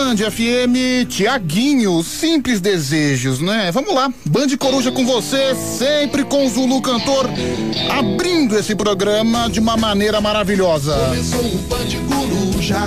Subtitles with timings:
[0.00, 3.70] Band FM, Tiaguinho, simples desejos, né?
[3.70, 7.28] Vamos lá, Band Coruja com você, sempre com Zulu Cantor,
[7.90, 10.94] abrindo esse programa de uma maneira maravilhosa.
[10.94, 12.78] Começou o Band Coruja,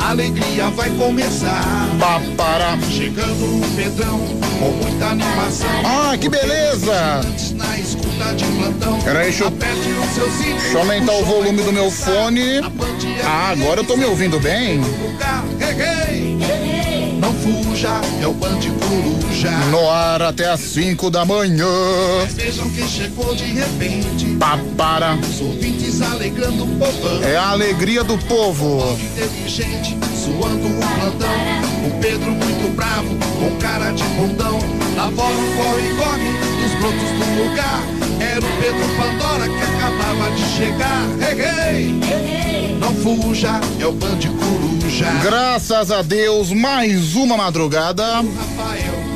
[0.00, 1.62] alegria vai começar.
[1.98, 2.78] Papara.
[2.90, 4.18] Chegando o Pedrão,
[4.58, 5.68] com muita animação.
[5.84, 7.20] Ah, que beleza!
[7.54, 9.00] Na escuta de plantão.
[9.02, 12.58] Peraí, deixa eu- Deixa aumentar o volume do meu fone.
[12.58, 14.80] A Ah, agora eu tô me ouvindo bem.
[17.20, 19.27] Não fuja, é o Band Coruja.
[19.70, 21.64] No ar até às 5 da manhã.
[22.34, 24.26] Vejam quem chegou de repente.
[24.36, 25.16] Papara.
[25.16, 27.22] Os ouvintes alegrando o povão.
[27.22, 28.98] É a alegria do povo.
[29.00, 31.68] inteligente, suando um plantão.
[31.86, 34.58] O Pedro muito bravo, com cara de bundão.
[34.96, 37.80] Na bola um corre, corre, dos brotos do lugar.
[38.20, 41.04] Era o Pedro Pandora que acabava de chegar.
[41.20, 42.78] Hey, hey.
[42.80, 45.06] Não fuja, é o Band Coruja.
[45.22, 48.04] Graças a Deus, mais uma madrugada.
[48.04, 49.07] Rafael,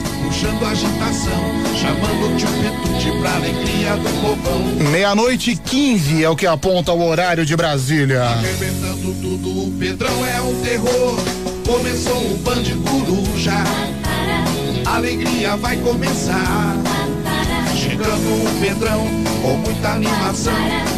[0.48, 4.90] agitação, chamando Petute pra alegria do povão.
[4.90, 8.22] Meia-noite e 15 é o que aponta o horário de Brasília.
[8.22, 11.16] Arrebentando tudo, o Pedrão é um terror.
[11.66, 13.64] Começou o Band Coruja.
[14.86, 16.76] Alegria vai começar.
[17.92, 19.06] Chegando o Pedrão
[19.42, 20.54] com muita animação.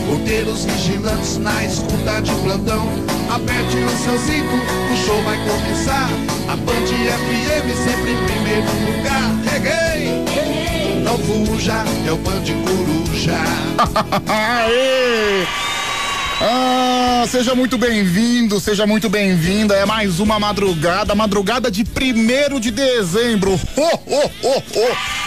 [0.08, 2.88] Roteiros vigilantes na escuta de plantão.
[3.28, 6.08] Aperte o seu cinto, o show vai começar.
[6.46, 9.34] A Band FM sempre em primeiro lugar.
[9.50, 11.02] Cheguei!
[11.02, 13.40] Não fuja, é o Band Coruja.
[14.32, 15.44] Aê!
[16.40, 19.74] Ah, seja muito bem-vindo, seja muito bem-vinda.
[19.74, 23.58] É mais uma madrugada, madrugada de primeiro de dezembro.
[23.76, 25.24] Ho, ho, ho, ho.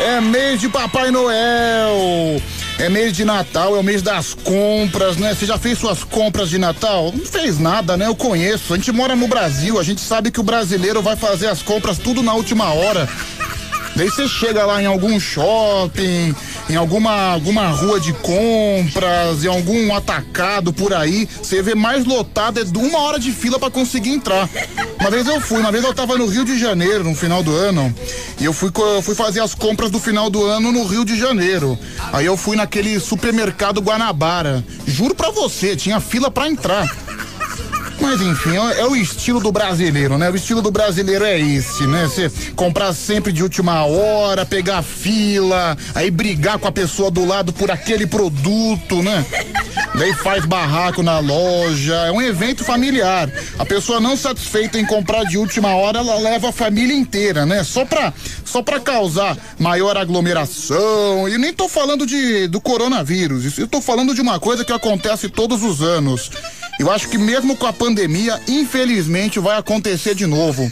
[0.00, 2.40] É mês de Papai Noel.
[2.78, 5.32] É mês de Natal, é o mês das compras, né?
[5.32, 7.12] Você já fez suas compras de Natal?
[7.14, 8.06] Não fez nada, né?
[8.06, 8.74] Eu conheço.
[8.74, 11.98] A gente mora no Brasil, a gente sabe que o brasileiro vai fazer as compras
[11.98, 13.08] tudo na última hora.
[13.94, 16.34] Daí você chega lá em algum shopping,
[16.68, 22.60] em alguma, alguma rua de compras, em algum atacado por aí, você vê mais lotado,
[22.60, 24.48] é de uma hora de fila pra conseguir entrar.
[24.98, 27.54] Uma vez eu fui, uma vez eu tava no Rio de Janeiro, no final do
[27.54, 27.94] ano,
[28.40, 31.18] e eu fui, eu fui fazer as compras do final do ano no Rio de
[31.18, 31.78] Janeiro.
[32.12, 34.64] Aí eu fui naquele supermercado Guanabara.
[34.86, 36.88] Juro pra você, tinha fila pra entrar.
[38.00, 40.30] Mas enfim, é é o estilo do brasileiro, né?
[40.30, 42.04] O estilo do brasileiro é esse, né?
[42.06, 47.52] Você comprar sempre de última hora, pegar fila, aí brigar com a pessoa do lado
[47.52, 49.24] por aquele produto, né?
[49.96, 53.30] Daí faz barraco na loja, é um evento familiar.
[53.58, 57.62] A pessoa não satisfeita em comprar de última hora, ela leva a família inteira, né?
[57.62, 58.12] Só pra,
[58.44, 61.28] só pra causar maior aglomeração.
[61.28, 65.28] E nem tô falando de, do coronavírus, eu tô falando de uma coisa que acontece
[65.28, 66.30] todos os anos.
[66.78, 70.68] Eu acho que mesmo com a pandemia, infelizmente vai acontecer de novo.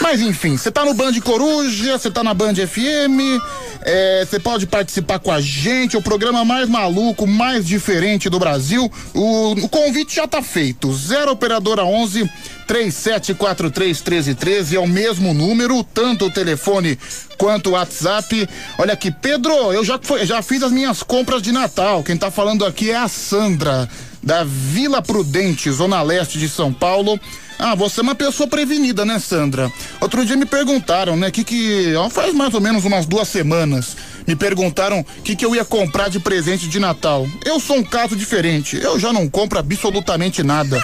[0.00, 3.40] Mas enfim, você tá no Band Coruja, você tá na Band FM,
[3.80, 8.38] é, você pode participar com a gente, é o programa mais maluco, mais diferente do
[8.38, 8.90] Brasil.
[9.14, 10.92] O, o convite já tá feito.
[10.92, 12.28] Zero Operadora 11
[12.66, 16.98] 3743 1313 é o mesmo número, tanto o telefone
[17.38, 18.48] quanto o WhatsApp.
[18.78, 22.02] Olha aqui, Pedro, eu já, já fiz as minhas compras de Natal.
[22.02, 23.88] Quem tá falando aqui é a Sandra,
[24.24, 27.20] da Vila Prudente, Zona Leste de São Paulo.
[27.58, 29.70] Ah, você é uma pessoa prevenida, né, Sandra?
[30.00, 33.96] Outro dia me perguntaram, né, que que, ó, faz mais ou menos umas duas semanas,
[34.26, 37.28] me perguntaram que que eu ia comprar de presente de Natal.
[37.44, 40.82] Eu sou um caso diferente, eu já não compro absolutamente nada.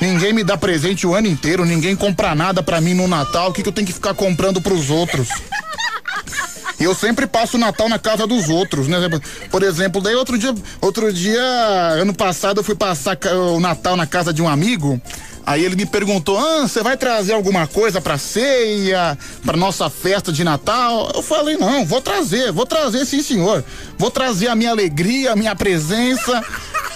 [0.00, 3.52] Ninguém me dá presente o ano inteiro, ninguém compra nada pra mim no Natal, o
[3.52, 5.28] que que eu tenho que ficar comprando pros outros?
[6.78, 8.98] Eu sempre passo o Natal na casa dos outros, né?
[9.50, 11.42] Por exemplo, daí outro dia, outro dia,
[12.00, 15.00] ano passado eu fui passar o Natal na casa de um amigo.
[15.46, 20.32] Aí ele me perguntou: "Ah, você vai trazer alguma coisa pra ceia, pra nossa festa
[20.32, 23.64] de Natal?" Eu falei: "Não, vou trazer, vou trazer sim, senhor.
[23.96, 26.42] Vou trazer a minha alegria, a minha presença,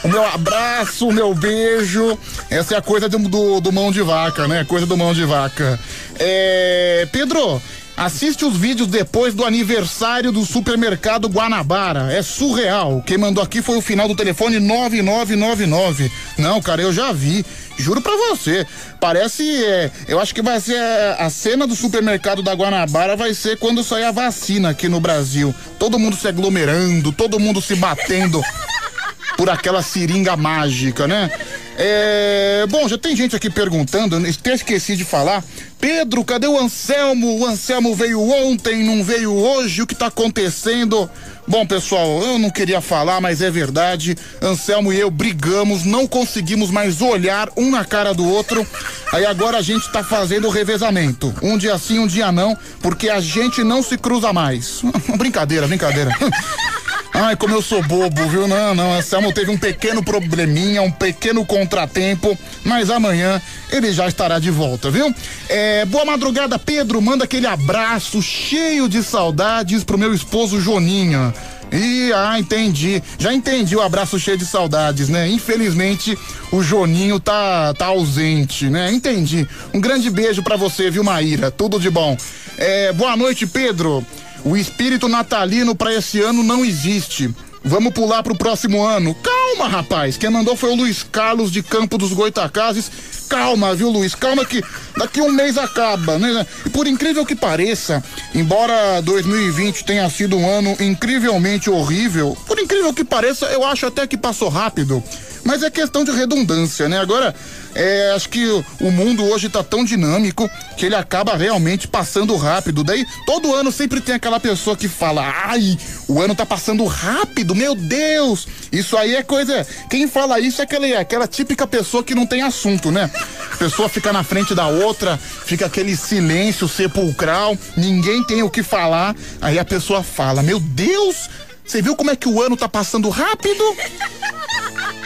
[0.03, 2.19] o meu abraço, o meu beijo.
[2.51, 4.65] Essa é a coisa do, do, do mão de vaca, né?
[4.65, 5.78] Coisa do mão de vaca.
[6.19, 7.63] É, Pedro,
[8.01, 12.11] Assiste os vídeos depois do aniversário do supermercado Guanabara.
[12.11, 13.03] É surreal.
[13.07, 16.11] Quem mandou aqui foi o final do telefone 9999.
[16.39, 17.45] Não, cara, eu já vi.
[17.79, 18.67] Juro pra você.
[18.99, 19.45] Parece.
[19.63, 20.77] é, eu acho que vai ser.
[20.77, 24.99] é, a cena do supermercado da Guanabara vai ser quando sair a vacina aqui no
[24.99, 25.55] Brasil.
[25.79, 28.43] Todo mundo se aglomerando, todo mundo se batendo
[29.37, 31.31] por aquela seringa mágica, né?
[31.77, 35.45] É, bom, já tem gente aqui perguntando, até esqueci de falar.
[35.80, 37.38] Pedro, cadê o Anselmo?
[37.38, 41.10] O Anselmo veio ontem, não veio hoje, o que tá acontecendo?
[41.48, 44.16] Bom, pessoal, eu não queria falar, mas é verdade.
[44.42, 48.65] Anselmo e eu brigamos, não conseguimos mais olhar um na cara do outro.
[49.10, 51.34] Aí agora a gente tá fazendo o revezamento.
[51.42, 54.82] Um dia sim, um dia não, porque a gente não se cruza mais.
[55.16, 56.10] brincadeira, brincadeira.
[57.12, 58.47] Ai, como eu sou bobo, viu?
[58.47, 58.95] Não, não.
[58.95, 63.41] Anselmo teve um pequeno probleminha, um pequeno contratempo, mas amanhã
[63.71, 65.12] ele já estará de volta, viu?
[65.48, 67.03] É, boa madrugada, Pedro.
[67.03, 71.34] Manda aquele abraço cheio de saudades pro meu esposo Joninha.
[71.72, 73.03] E ah, entendi.
[73.18, 75.28] Já entendi o abraço cheio de saudades, né?
[75.28, 76.18] Infelizmente,
[76.51, 78.91] o Joninho tá tá ausente, né?
[78.92, 79.47] Entendi.
[79.72, 81.51] Um grande beijo para você, viu, Maíra?
[81.51, 82.16] Tudo de bom.
[82.56, 84.04] É, boa noite, Pedro.
[84.45, 87.34] O espírito natalino para esse ano não existe.
[87.63, 89.15] Vamos pular pro próximo ano.
[89.15, 90.16] Calma, rapaz.
[90.16, 92.91] Quem mandou foi o Luiz Carlos de Campo dos Goitacazes.
[93.28, 94.15] Calma, viu, Luiz?
[94.15, 94.63] Calma que
[94.97, 96.47] daqui um mês acaba, né?
[96.65, 98.03] E por incrível que pareça,
[98.34, 104.07] embora 2020 tenha sido um ano incrivelmente horrível, por incrível que pareça, eu acho até
[104.07, 105.03] que passou rápido.
[105.45, 106.98] Mas é questão de redundância, né?
[106.98, 107.34] Agora,
[107.75, 108.45] é, acho que
[108.81, 112.83] o mundo hoje está tão dinâmico que ele acaba realmente passando rápido.
[112.83, 115.78] Daí, todo ano sempre tem aquela pessoa que fala: ai,
[116.09, 118.47] o ano tá passando rápido, meu Deus!
[118.72, 119.67] Isso aí é coisa.
[119.89, 123.11] Quem fala isso é aquela, aquela típica pessoa que não tem assunto, né?
[123.53, 128.63] A pessoa fica na frente da outra, fica aquele silêncio sepulcral, ninguém tem o que
[128.63, 129.15] falar.
[129.41, 131.28] Aí a pessoa fala: Meu Deus!
[131.71, 133.63] Você viu como é que o ano tá passando rápido?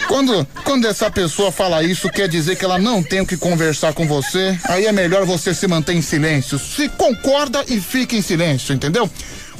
[0.08, 3.92] Quando, quando essa pessoa fala isso, quer dizer que ela não tem o que conversar
[3.92, 6.58] com você, aí é melhor você se manter em silêncio.
[6.58, 9.10] Se concorda e fique em silêncio, entendeu?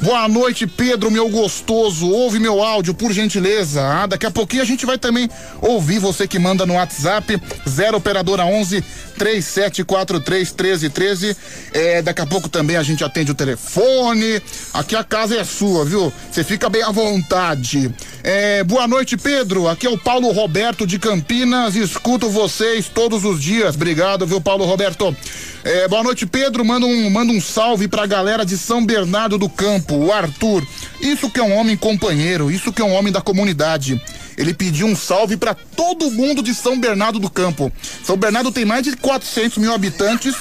[0.02, 2.08] Boa noite, Pedro, meu gostoso.
[2.08, 3.81] Ouve meu áudio, por gentileza.
[3.82, 5.31] Ah, daqui a pouquinho a gente vai também
[5.61, 8.82] ouvir você que manda no WhatsApp 0 operadora 11
[9.17, 11.37] 3743 1313.
[11.73, 14.43] É, daqui a pouco também a gente atende o telefone.
[14.73, 16.12] Aqui a casa é sua, viu?
[16.31, 17.93] Você fica bem à vontade.
[18.23, 19.69] É, boa noite, Pedro.
[19.69, 21.76] Aqui é o Paulo Roberto de Campinas.
[21.76, 23.75] Escuto vocês todos os dias.
[23.75, 25.14] Obrigado, viu, Paulo Roberto?
[25.62, 26.64] É, boa noite, Pedro.
[26.64, 30.67] Manda um, manda um salve pra galera de São Bernardo do Campo, o Arthur.
[31.01, 34.01] Isso que é um homem companheiro, isso que é um homem da comunidade.
[34.37, 37.73] Ele pediu um salve para todo mundo de São Bernardo do Campo.
[38.03, 40.35] São Bernardo tem mais de 400 mil habitantes.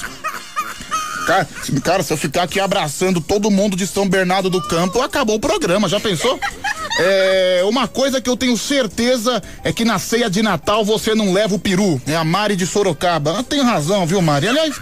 [1.28, 1.48] Cara,
[1.84, 5.40] cara, se eu ficar aqui abraçando todo mundo de São Bernardo do Campo, acabou o
[5.40, 6.40] programa, já pensou?
[7.00, 11.34] É, uma coisa que eu tenho certeza é que na ceia de Natal você não
[11.34, 12.01] leva o peru.
[12.06, 13.44] É a Mari de Sorocaba.
[13.44, 14.48] Tenho razão, viu, Mari?
[14.48, 14.75] Aliás,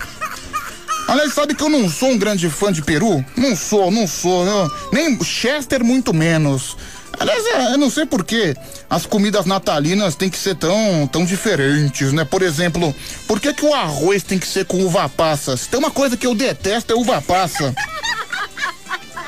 [1.12, 3.22] Aliás, sabe que eu não sou um grande fã de peru?
[3.36, 4.46] Não sou, não sou.
[4.46, 6.78] Eu, nem Chester, muito menos.
[7.20, 8.56] Aliás, é, eu não sei por que
[8.90, 12.24] as comidas natalinas têm que ser tão, tão diferentes, né?
[12.24, 12.96] Por exemplo,
[13.28, 15.58] por que, que o arroz tem que ser com uva passa?
[15.58, 17.76] Se tem uma coisa que eu detesto é uva passa.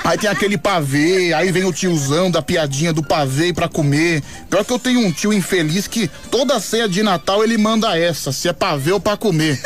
[0.06, 4.24] Aí tem aquele pavê, aí vem o tiozão da piadinha do pavê pra comer.
[4.50, 8.32] Pior que eu tenho um tio infeliz que toda ceia de Natal ele manda essa,
[8.32, 9.62] se é pavê ou pra comer.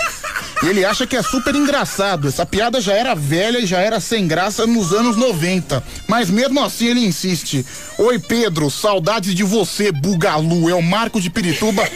[0.64, 2.28] Ele acha que é super engraçado.
[2.28, 5.84] Essa piada já era velha e já era sem graça nos anos 90.
[6.08, 7.66] Mas mesmo assim ele insiste.
[7.98, 10.70] Oi, Pedro, saudades de você, Bugalu.
[10.70, 11.88] É o Marco de Pirituba.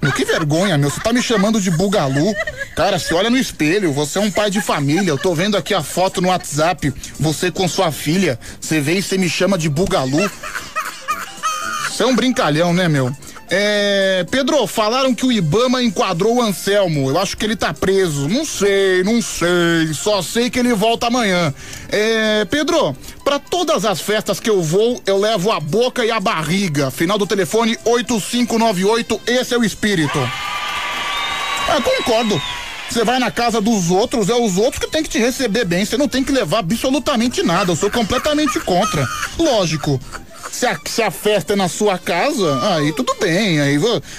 [0.00, 0.90] Meu, que vergonha, meu.
[0.90, 2.34] Você tá me chamando de Bugalu.
[2.74, 5.10] Cara, se olha no espelho, você é um pai de família.
[5.10, 6.92] Eu tô vendo aqui a foto no WhatsApp.
[7.20, 8.38] Você com sua filha.
[8.60, 10.30] Você vem e você me chama de Bugalu.
[11.88, 13.14] Você é um brincalhão, né, meu?
[13.50, 17.10] É, Pedro, falaram que o Ibama enquadrou o Anselmo.
[17.10, 18.28] Eu acho que ele tá preso.
[18.28, 19.92] Não sei, não sei.
[19.92, 21.52] Só sei que ele volta amanhã.
[21.90, 26.20] É, Pedro, para todas as festas que eu vou, eu levo a boca e a
[26.20, 26.90] barriga.
[26.90, 29.20] Final do telefone 8598.
[29.26, 30.18] Esse é o espírito.
[31.68, 32.40] Ah, concordo.
[32.90, 35.84] Você vai na casa dos outros, é os outros que tem que te receber bem.
[35.84, 37.72] Você não tem que levar absolutamente nada.
[37.72, 39.06] Eu sou completamente contra.
[39.38, 40.00] Lógico.
[40.54, 43.60] Se a, se a festa é na sua casa, aí tudo bem.
[43.60, 43.76] Aí,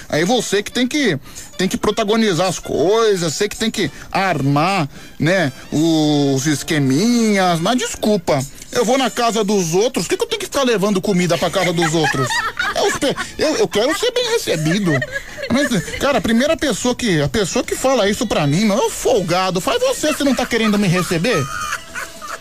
[0.10, 1.18] aí você que tem que
[1.58, 8.46] tem que protagonizar as coisas, você que tem que armar, né, os esqueminhas, mas desculpa,
[8.74, 11.38] eu vou na casa dos outros, por que, que eu tenho que ficar levando comida
[11.38, 12.28] pra casa dos outros?
[12.76, 14.92] Eu, eu, eu quero ser bem recebido.
[15.50, 19.62] Mas, cara, a primeira pessoa que, a pessoa que fala isso pra mim, é folgado,
[19.62, 21.42] faz você se não tá querendo me receber.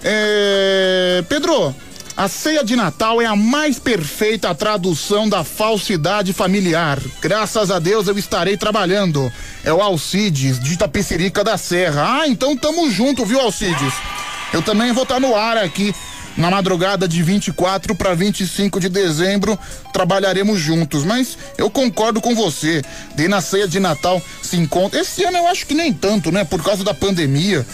[0.03, 1.73] É, Pedro,
[2.16, 7.00] a ceia de Natal é a mais perfeita tradução da falsidade familiar.
[7.21, 9.33] Graças a Deus eu estarei trabalhando.
[9.64, 12.21] É o Alcides, de Itapecerica da Serra.
[12.21, 13.92] Ah, então tamo junto, viu, Alcides?
[14.52, 15.92] Eu também vou estar tá no ar aqui
[16.37, 19.56] Na madrugada de 24 para 25 de dezembro,
[19.92, 21.04] trabalharemos juntos.
[21.04, 22.83] Mas eu concordo com você.
[23.14, 25.00] Dei na ceia de Natal se encontra.
[25.00, 26.44] Esse ano eu acho que nem tanto, né?
[26.44, 27.64] Por causa da pandemia.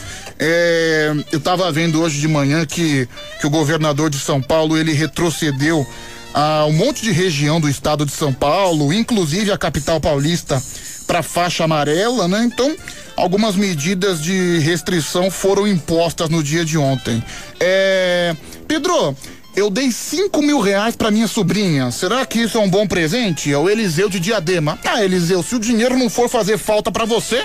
[0.43, 3.07] É, eu estava vendo hoje de manhã que,
[3.39, 5.87] que o governador de São Paulo ele retrocedeu
[6.33, 10.63] a um monte de região do estado de São Paulo, inclusive a capital paulista,
[11.07, 12.43] para faixa amarela, né?
[12.45, 12.75] Então,
[13.17, 17.23] algumas medidas de restrição foram impostas no dia de ontem.
[17.59, 18.35] É...
[18.67, 19.15] Pedro,
[19.55, 21.91] eu dei cinco mil reais para minha sobrinha.
[21.91, 23.53] Será que isso é um bom presente?
[23.53, 24.79] É o Eliseu de Diadema.
[24.85, 27.45] Ah, Eliseu, se o dinheiro não for fazer falta para você,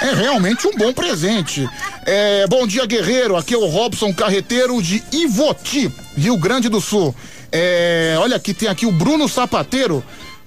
[0.00, 1.68] é realmente um bom presente.
[2.04, 3.36] É, bom dia, guerreiro.
[3.36, 7.14] Aqui é o Robson Carreteiro de Ivoti, Rio Grande do Sul.
[7.52, 10.04] É, olha aqui, tem aqui o Bruno Sapateiro.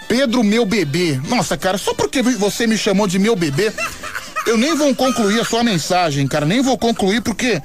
[0.07, 1.19] Pedro, meu bebê.
[1.27, 3.71] Nossa, cara, só porque você me chamou de meu bebê,
[4.47, 6.45] eu nem vou concluir a sua mensagem, cara.
[6.45, 7.61] Nem vou concluir porque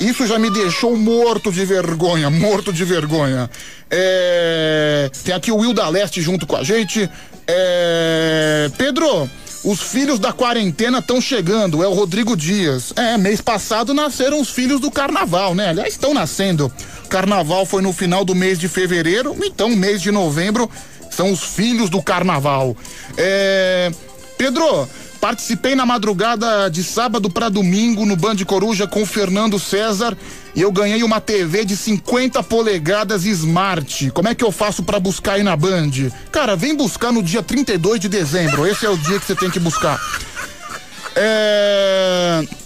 [0.00, 3.50] isso já me deixou morto de vergonha, morto de vergonha.
[3.90, 5.10] É...
[5.24, 7.08] Tem aqui o Will da Leste junto com a gente.
[7.46, 8.70] É...
[8.76, 9.28] Pedro,
[9.64, 12.92] os filhos da quarentena estão chegando, é o Rodrigo Dias.
[12.94, 15.70] É, mês passado nasceram os filhos do carnaval, né?
[15.70, 16.70] Aliás, estão nascendo.
[17.08, 20.70] Carnaval foi no final do mês de fevereiro, então mês de novembro
[21.10, 22.76] são os filhos do carnaval.
[23.16, 23.90] É...
[24.36, 30.16] Pedro, participei na madrugada de sábado para domingo no Band Coruja com Fernando César
[30.54, 34.10] e eu ganhei uma TV de 50 polegadas Smart.
[34.12, 35.90] Como é que eu faço para buscar aí na Band?
[36.30, 38.66] Cara, vem buscar no dia 32 de dezembro.
[38.66, 40.00] Esse é o dia que você tem que buscar.
[41.14, 42.65] É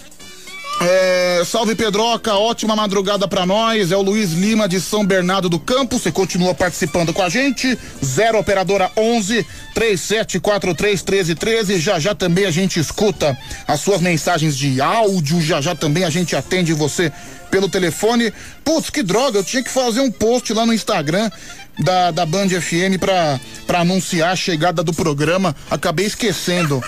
[0.81, 3.93] é, salve Pedroca, ótima madrugada para nós.
[3.93, 5.99] É o Luiz Lima de São Bernardo do Campo.
[5.99, 7.79] Você continua participando com a gente.
[8.03, 11.79] Zero operadora 11 3743 1313.
[11.79, 13.37] Já já também a gente escuta
[13.69, 15.43] as suas mensagens de áudio.
[15.43, 17.13] Já já também a gente atende você
[17.51, 18.33] pelo telefone.
[18.65, 21.31] Putz, que droga, eu tinha que fazer um post lá no Instagram
[21.79, 23.39] da, da Band FM pra,
[23.79, 25.55] anunciar a chegada do programa.
[25.71, 26.83] Acabei esquecendo.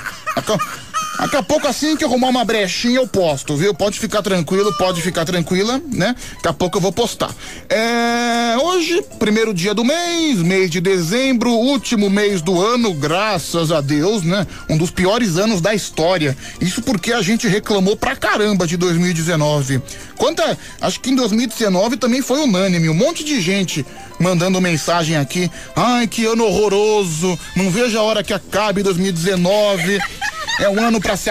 [1.18, 3.72] Daqui a pouco, assim que arrumar uma brechinha, eu posto, viu?
[3.74, 6.16] Pode ficar tranquilo, pode ficar tranquila, né?
[6.36, 7.30] Daqui a pouco eu vou postar.
[7.68, 13.80] É, hoje, primeiro dia do mês, mês de dezembro, último mês do ano, graças a
[13.80, 14.46] Deus, né?
[14.68, 16.36] Um dos piores anos da história.
[16.60, 19.80] Isso porque a gente reclamou pra caramba de 2019.
[20.16, 23.84] Quanta, acho que em 2019 também foi unânime, um monte de gente
[24.18, 25.50] mandando mensagem aqui.
[25.74, 30.00] Ai, que ano horroroso, não vejo a hora que acabe 2019.
[30.60, 31.30] É um ano para se,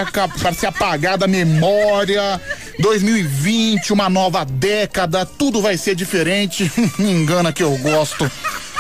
[0.58, 2.40] se apagar da memória.
[2.80, 6.72] 2020, uma nova década, tudo vai ser diferente.
[7.00, 8.30] Me engana que eu gosto.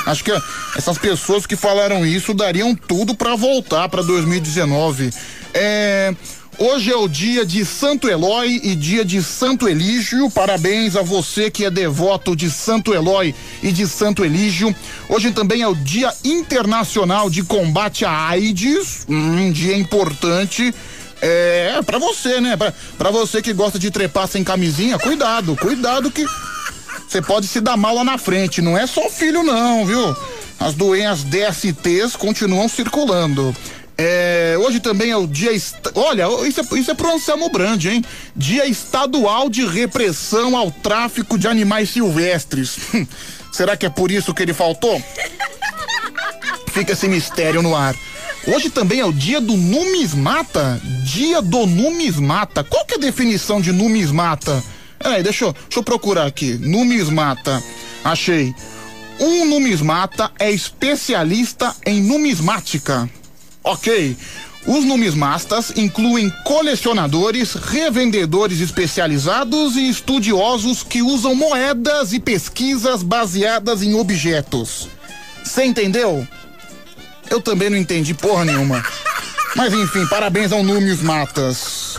[0.05, 0.31] Acho que
[0.75, 5.11] essas pessoas que falaram isso dariam tudo para voltar para 2019.
[5.53, 6.13] É,
[6.57, 10.29] Hoje é o dia de Santo Eloy e dia de Santo Elígio.
[10.29, 14.75] Parabéns a você que é devoto de Santo Eloy e de Santo Elígio.
[15.09, 20.73] Hoje também é o Dia Internacional de Combate à AIDS, um dia importante.
[21.21, 22.57] É, para você, né?
[22.97, 26.25] Para você que gosta de trepar sem camisinha, cuidado, cuidado que
[27.07, 28.61] você pode se dar mal lá na frente.
[28.61, 30.15] Não é só filho, não, viu?
[30.59, 33.55] As doenças DSTs continuam circulando.
[34.03, 35.51] É, hoje também é o dia.
[35.93, 38.03] Olha, isso é, isso é pro Anselmo Brand, hein?
[38.35, 42.79] Dia Estadual de Repressão ao Tráfico de Animais Silvestres.
[43.53, 44.99] Será que é por isso que ele faltou?
[46.73, 47.95] Fica esse mistério no ar.
[48.47, 50.81] Hoje também é o dia do numismata.
[51.03, 52.63] Dia do numismata.
[52.63, 54.63] Qual que é a definição de numismata?
[54.97, 56.53] Peraí, deixa deixa eu procurar aqui.
[56.53, 57.61] Numismata.
[58.03, 58.51] Achei.
[59.19, 63.07] Um numismata é especialista em numismática.
[63.63, 64.17] Ok.
[64.65, 73.95] Os numismatas incluem colecionadores, revendedores especializados e estudiosos que usam moedas e pesquisas baseadas em
[73.95, 74.87] objetos.
[75.43, 76.27] Você entendeu?
[77.29, 78.83] Eu também não entendi porra nenhuma.
[79.55, 81.97] Mas enfim, parabéns ao Numismatas.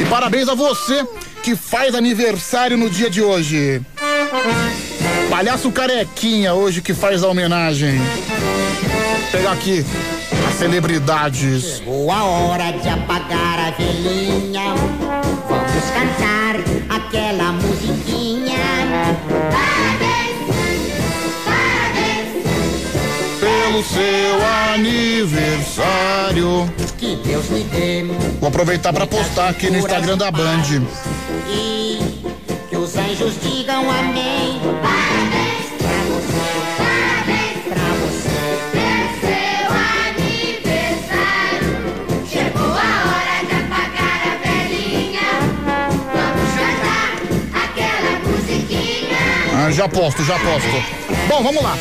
[0.00, 1.06] E parabéns a você
[1.42, 3.80] que faz aniversário no dia de hoje.
[5.30, 7.98] Palhaço Carequinha hoje que faz a homenagem.
[7.98, 9.84] Vou pegar aqui
[10.58, 11.78] celebridades.
[11.78, 14.74] Chegou a hora de apagar a velhinha.
[15.48, 16.56] Vamos cantar
[16.88, 18.58] aquela musiquinha.
[19.52, 20.46] Parabéns,
[21.44, 22.44] parabéns.
[23.38, 26.68] Pelo seu aniversário.
[26.98, 28.04] Que Deus me dê.
[28.40, 30.82] Vou aproveitar para postar aqui no Instagram da Band.
[31.48, 32.00] E
[32.68, 34.60] que os anjos digam amém.
[34.82, 35.37] Parabéns.
[49.72, 50.68] Já posto, já posto.
[51.28, 51.76] Bom, vamos lá.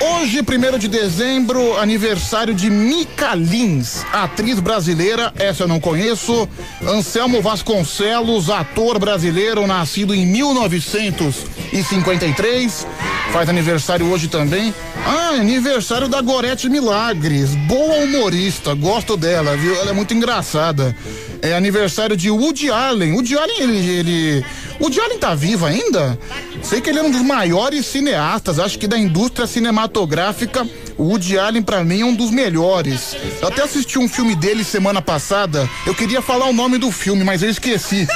[0.00, 0.44] Hoje, 1
[0.78, 6.48] de dezembro, aniversário de Mica Lins, atriz brasileira, essa eu não conheço.
[6.86, 12.86] Anselmo Vasconcelos, ator brasileiro, nascido em 1953,
[13.32, 14.72] faz aniversário hoje também.
[15.04, 19.74] Ah, aniversário da Gorete Milagres, boa humorista, gosto dela, viu?
[19.74, 20.94] Ela é muito engraçada.
[21.40, 23.12] É aniversário de Woody Allen.
[23.12, 24.44] Woody Allen, ele, ele.
[24.80, 26.18] Woody Allen tá vivo ainda?
[26.62, 30.66] Sei que ele é um dos maiores cineastas, acho que da indústria cinematográfica.
[30.96, 33.16] O Woody Allen, pra mim, é um dos melhores.
[33.40, 35.68] Eu até assisti um filme dele semana passada.
[35.86, 38.06] Eu queria falar o nome do filme, mas eu esqueci.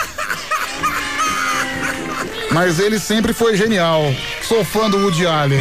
[2.50, 4.02] Mas ele sempre foi genial.
[4.42, 5.60] Sou fã do Woody Allen.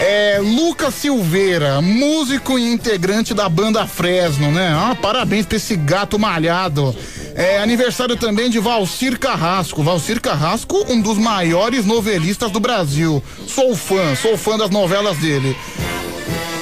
[0.00, 4.72] É Lucas Silveira, músico e integrante da banda Fresno, né?
[4.74, 6.96] Ah, parabéns pra esse gato malhado.
[7.34, 9.82] É aniversário também de Valcir Carrasco.
[9.82, 13.22] Valcir Carrasco, um dos maiores novelistas do Brasil.
[13.46, 15.56] Sou fã, sou fã das novelas dele.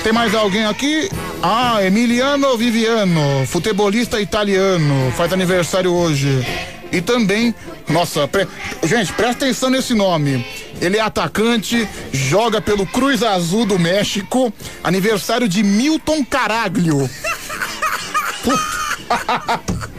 [0.02, 1.10] Tem mais alguém aqui?
[1.42, 6.46] Ah, Emiliano Viviano, futebolista italiano, faz aniversário hoje.
[6.92, 7.54] E também,
[7.88, 8.48] nossa, pre...
[8.82, 10.44] gente, presta atenção nesse nome.
[10.80, 14.52] Ele é atacante, joga pelo Cruz Azul do México.
[14.82, 17.08] Aniversário de Milton Caraglio.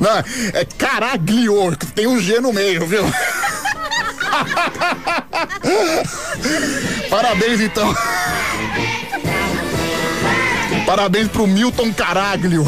[0.00, 0.18] Não,
[0.58, 3.04] é Caraglio, tem um G no meio, viu?
[7.10, 7.94] Parabéns então.
[10.86, 12.66] Parabéns pro Milton Caraglio.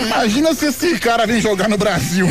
[0.00, 2.28] Imagina se esse cara vem jogar no Brasil.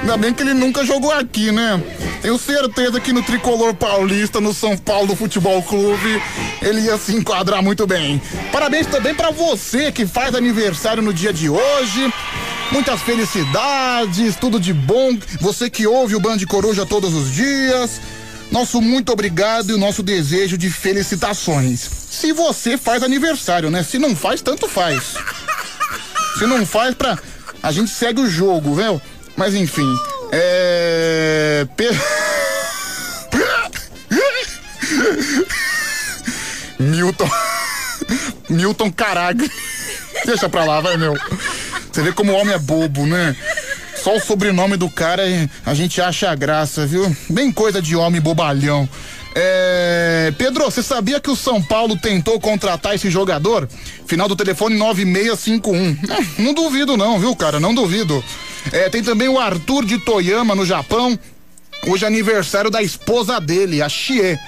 [0.00, 1.82] Ainda bem que ele nunca jogou aqui, né?
[2.24, 6.22] Tenho certeza que no tricolor paulista, no São Paulo Futebol Clube,
[6.62, 8.18] ele ia se enquadrar muito bem.
[8.50, 12.14] Parabéns também para você que faz aniversário no dia de hoje.
[12.72, 15.18] Muitas felicidades, tudo de bom.
[15.38, 18.00] Você que ouve o Band Coruja todos os dias.
[18.50, 21.78] Nosso muito obrigado e o nosso desejo de felicitações.
[22.08, 23.82] Se você faz aniversário, né?
[23.82, 25.14] Se não faz, tanto faz.
[26.38, 27.18] Se não faz, pra.
[27.62, 28.98] A gente segue o jogo, viu?
[29.36, 29.94] Mas enfim.
[30.36, 31.64] É.
[31.76, 31.88] Pe...
[36.80, 37.30] Milton.
[38.50, 39.48] Milton Caraga.
[40.26, 41.16] Deixa pra lá, vai, meu.
[41.92, 43.36] Você vê como o homem é bobo, né?
[43.94, 45.22] Só o sobrenome do cara
[45.64, 47.16] a gente acha graça, viu?
[47.30, 48.88] Bem coisa de homem bobalhão.
[49.34, 50.32] É...
[50.38, 53.68] Pedro, você sabia que o São Paulo tentou contratar esse jogador?
[54.06, 55.98] Final do telefone 9651.
[56.12, 57.58] É, não duvido, não, viu, cara?
[57.58, 58.22] Não duvido.
[58.72, 61.18] É, tem também o Arthur de Toyama, no Japão.
[61.86, 64.38] Hoje é aniversário da esposa dele, a Chie.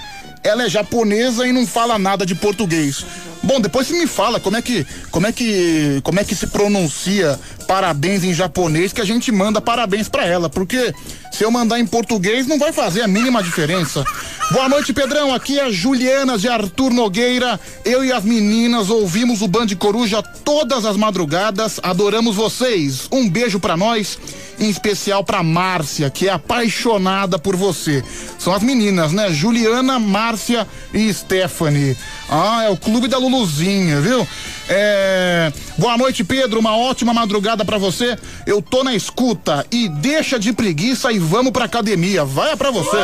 [0.42, 3.04] Ela é japonesa e não fala nada de português.
[3.46, 6.48] Bom, depois você me fala como é que como é que como é que se
[6.48, 10.92] pronuncia parabéns em japonês que a gente manda parabéns para ela, porque
[11.30, 14.04] se eu mandar em português não vai fazer a mínima diferença.
[14.50, 15.34] Boa noite, Pedrão.
[15.34, 17.58] Aqui é a Juliana de Arthur Nogueira.
[17.84, 21.78] Eu e as meninas ouvimos o Band Coruja todas as madrugadas.
[21.82, 23.08] Adoramos vocês.
[23.12, 24.18] Um beijo para nós,
[24.58, 28.02] em especial para Márcia, que é apaixonada por você.
[28.38, 29.30] São as meninas, né?
[29.30, 31.96] Juliana, Márcia e Stephanie.
[32.28, 34.26] Ah, é o clube da Luluzinha, viu?
[34.68, 35.52] É...
[35.78, 36.60] Boa noite, Pedro.
[36.60, 38.18] Uma ótima madrugada para você.
[38.46, 42.24] Eu tô na escuta e deixa de preguiça e vamos pra academia.
[42.24, 42.96] Vai é pra você.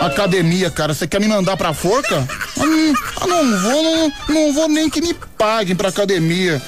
[0.00, 2.26] Academia, cara, você quer me mandar pra forca?
[2.56, 6.60] Não, não vou, não, não vou nem que me paguem pra academia.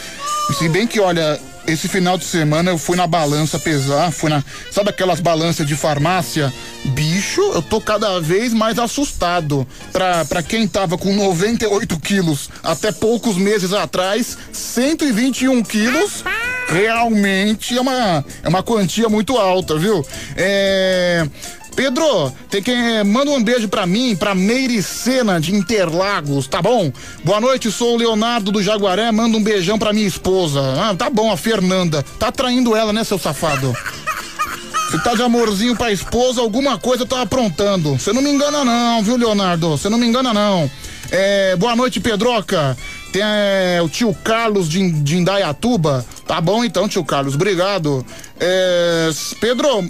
[0.59, 4.43] Se bem que, olha, esse final de semana eu fui na balança pesar, fui na.
[4.71, 6.53] Sabe aquelas balanças de farmácia?
[6.87, 9.67] Bicho, eu tô cada vez mais assustado.
[9.93, 16.25] Pra, pra quem tava com 98 quilos até poucos meses atrás, 121 quilos
[16.69, 20.05] realmente é uma, é uma quantia muito alta, viu?
[20.37, 21.27] É.
[21.75, 22.73] Pedro, tem que
[23.05, 26.93] manda um beijo para mim, para Meiricena de Interlagos, tá bom?
[27.25, 30.61] Boa noite, sou o Leonardo do Jaguaré, manda um beijão para minha esposa.
[30.79, 32.05] Ah, tá bom, a Fernanda.
[32.19, 33.75] Tá traindo ela, né, seu safado?
[34.91, 37.93] Se tá de amorzinho pra esposa, alguma coisa tá aprontando.
[37.99, 39.71] Você não me engana não, viu, Leonardo?
[39.71, 40.71] Você não me engana não.
[41.11, 42.77] É, boa noite, Pedroca.
[43.11, 46.05] Tem é, o tio Carlos de, de Indaiatuba.
[46.27, 48.05] Tá bom então, tio Carlos, obrigado.
[48.39, 49.87] É, Pedro,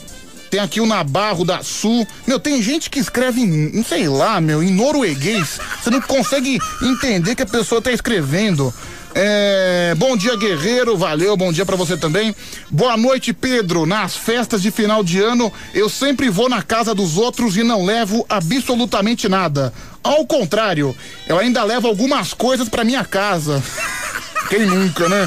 [0.52, 2.06] tem aqui o Nabarro da Sul.
[2.26, 5.58] Meu, tem gente que escreve em, não sei lá, meu, em norueguês.
[5.82, 8.72] Você não consegue entender que a pessoa tá escrevendo.
[9.14, 10.94] É, bom dia, guerreiro.
[10.94, 12.36] Valeu, bom dia para você também.
[12.70, 13.86] Boa noite, Pedro.
[13.86, 17.82] Nas festas de final de ano, eu sempre vou na casa dos outros e não
[17.82, 19.72] levo absolutamente nada.
[20.04, 20.94] Ao contrário,
[21.26, 23.62] eu ainda levo algumas coisas para minha casa.
[24.50, 25.26] Quem nunca, né?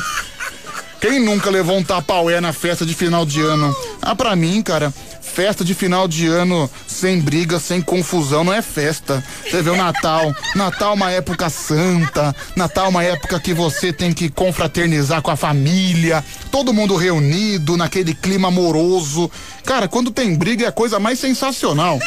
[1.00, 3.76] Quem nunca levou um tapaué na festa de final de ano?
[4.02, 8.62] Ah, pra mim, cara, festa de final de ano sem briga, sem confusão, não é
[8.62, 9.24] festa.
[9.44, 10.34] Você vê o Natal.
[10.56, 12.36] Natal é uma época santa.
[12.56, 16.24] Natal é uma época que você tem que confraternizar com a família.
[16.50, 19.30] Todo mundo reunido, naquele clima amoroso.
[19.66, 22.00] Cara, quando tem briga é a coisa mais sensacional.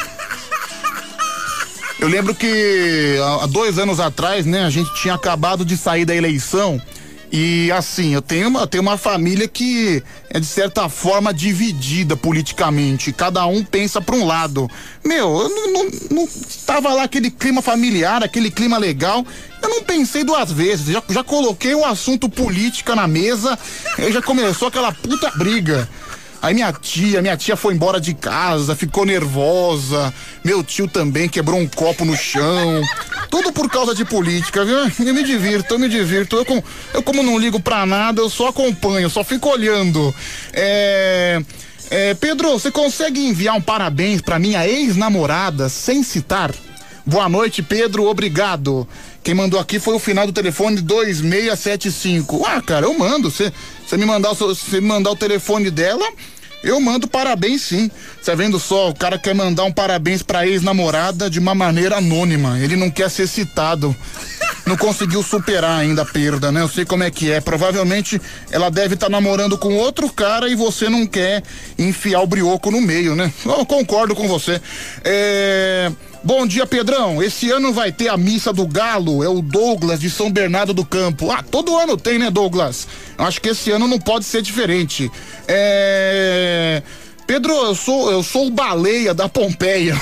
[2.00, 6.14] Eu lembro que há dois anos atrás, né, a gente tinha acabado de sair da
[6.14, 6.80] eleição
[7.30, 13.12] e assim, eu tenho uma, tenho uma família que é de certa forma dividida politicamente.
[13.12, 14.68] Cada um pensa para um lado.
[15.04, 16.28] Meu, eu não, não, não
[16.64, 19.26] tava lá aquele clima familiar, aquele clima legal.
[19.62, 20.86] Eu não pensei duas vezes.
[20.86, 23.58] Já, já coloquei o assunto política na mesa.
[23.98, 25.88] E já começou aquela puta briga.
[26.40, 30.12] Aí minha tia, minha tia foi embora de casa, ficou nervosa.
[30.44, 32.82] Meu tio também quebrou um copo no chão.
[33.28, 34.76] Tudo por causa de política, viu?
[34.76, 36.36] Eu me divirto, eu me divirto.
[36.36, 40.14] Eu, eu como não ligo pra nada, eu só acompanho, só fico olhando.
[40.52, 41.42] É.
[41.90, 46.54] É, Pedro, você consegue enviar um parabéns pra minha ex-namorada sem citar?
[47.06, 48.86] Boa noite, Pedro, obrigado.
[49.22, 52.44] Quem mandou aqui foi o final do telefone 2675.
[52.46, 53.30] Ah, cara, eu mando.
[53.30, 53.52] Você
[53.96, 54.30] me mandar,
[54.72, 56.06] me mandar o telefone dela,
[56.62, 57.90] eu mando parabéns sim.
[58.20, 62.58] Você vendo só, o cara quer mandar um parabéns pra ex-namorada de uma maneira anônima.
[62.58, 63.94] Ele não quer ser citado.
[64.66, 66.60] Não conseguiu superar ainda a perda, né?
[66.60, 67.40] Eu sei como é que é.
[67.40, 71.42] Provavelmente ela deve estar tá namorando com outro cara e você não quer
[71.78, 73.32] enfiar o brioco no meio, né?
[73.46, 74.60] Eu concordo com você.
[75.04, 75.90] É.
[76.22, 77.22] Bom dia, Pedrão.
[77.22, 79.22] Esse ano vai ter a missa do Galo.
[79.22, 81.30] É o Douglas de São Bernardo do Campo.
[81.30, 82.88] Ah, todo ano tem, né, Douglas?
[83.16, 85.10] Acho que esse ano não pode ser diferente.
[85.46, 86.82] É.
[87.26, 89.96] Pedro, eu sou, eu sou o baleia da Pompeia.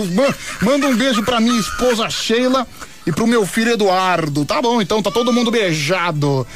[0.60, 2.66] Manda um beijo pra minha esposa Sheila
[3.06, 4.44] e pro meu filho Eduardo.
[4.44, 6.46] Tá bom, então tá todo mundo beijado.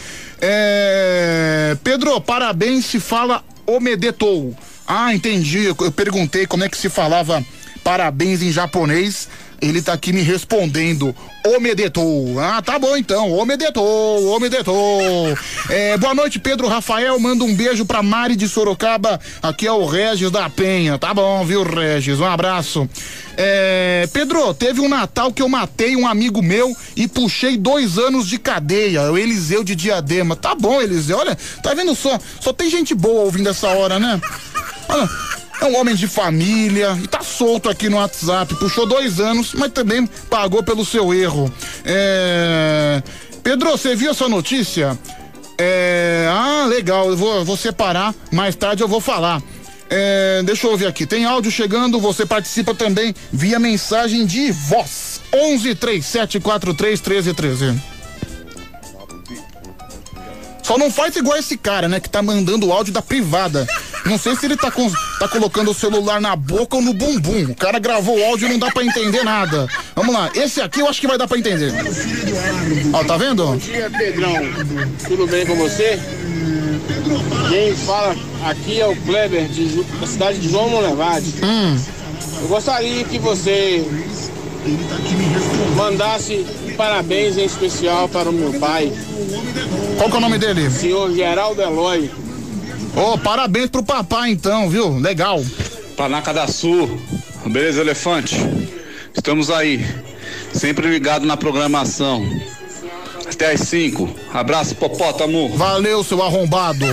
[0.40, 1.76] É...
[1.82, 4.54] Pedro, parabéns se fala omedetou.
[4.86, 5.64] Ah, entendi.
[5.64, 7.44] Eu, eu perguntei como é que se falava
[7.88, 9.30] parabéns em japonês.
[9.62, 11.16] Ele tá aqui me respondendo,
[11.56, 12.38] omedetou.
[12.38, 15.36] Ah, tá bom então, omedetou, omedetou.
[15.70, 17.18] É, boa noite, Pedro Rafael.
[17.18, 19.18] Manda um beijo pra Mari de Sorocaba.
[19.42, 20.98] Aqui é o Regis da Penha.
[20.98, 22.20] Tá bom, viu, Regis?
[22.20, 22.86] Um abraço.
[23.38, 28.28] É, Pedro, teve um Natal que eu matei um amigo meu e puxei dois anos
[28.28, 29.10] de cadeia.
[29.10, 30.36] O Eliseu de Diadema.
[30.36, 31.16] Tá bom, Eliseu.
[31.16, 32.18] Olha, tá vendo só?
[32.38, 34.20] Só tem gente boa ouvindo essa hora, né?
[34.90, 35.27] Olha.
[35.60, 38.54] É um homem de família e tá solto aqui no WhatsApp.
[38.56, 41.52] Puxou dois anos, mas também pagou pelo seu erro.
[41.84, 43.02] É...
[43.42, 44.96] Pedro, você viu essa notícia?
[45.58, 46.28] É...
[46.30, 47.10] Ah, legal.
[47.10, 48.14] Eu vou, vou separar.
[48.30, 49.42] Mais tarde eu vou falar.
[49.90, 50.42] É...
[50.44, 51.04] Deixa eu ver aqui.
[51.04, 51.98] Tem áudio chegando.
[51.98, 55.20] Você participa também via mensagem de voz.
[55.34, 57.98] 11 3743 1313.
[60.62, 61.98] Só não faz igual esse cara, né?
[61.98, 63.66] Que tá mandando o áudio da privada.
[64.04, 67.44] Não sei se ele tá, com, tá colocando o celular na boca ou no bumbum.
[67.50, 69.66] O cara gravou o áudio e não dá pra entender nada.
[69.94, 71.72] Vamos lá, esse aqui eu acho que vai dar pra entender.
[72.92, 73.44] Ó, tá vendo?
[73.44, 74.34] Bom dia, Pedrão.
[75.06, 75.98] Tudo bem com você?
[77.48, 81.34] Quem fala aqui é o Kleber, de, da cidade de João Monlevade.
[81.42, 81.78] Hum.
[82.42, 83.84] Eu gostaria que você
[85.76, 88.92] mandasse parabéns em especial para o meu pai.
[89.96, 90.70] Qual que é o nome dele?
[90.70, 92.10] Senhor Geraldo Eloy.
[92.96, 94.98] Ô, oh, parabéns pro papai então, viu?
[94.98, 95.42] Legal.
[95.96, 97.00] Panaca da Sul,
[97.46, 98.36] beleza, elefante?
[99.14, 99.84] Estamos aí,
[100.52, 102.24] sempre ligado na programação.
[103.26, 104.08] Até às 5.
[104.32, 105.56] Abraço, Popótamo.
[105.56, 106.84] Valeu, seu arrombado.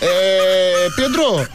[0.00, 0.88] É.
[0.96, 1.46] Pedro,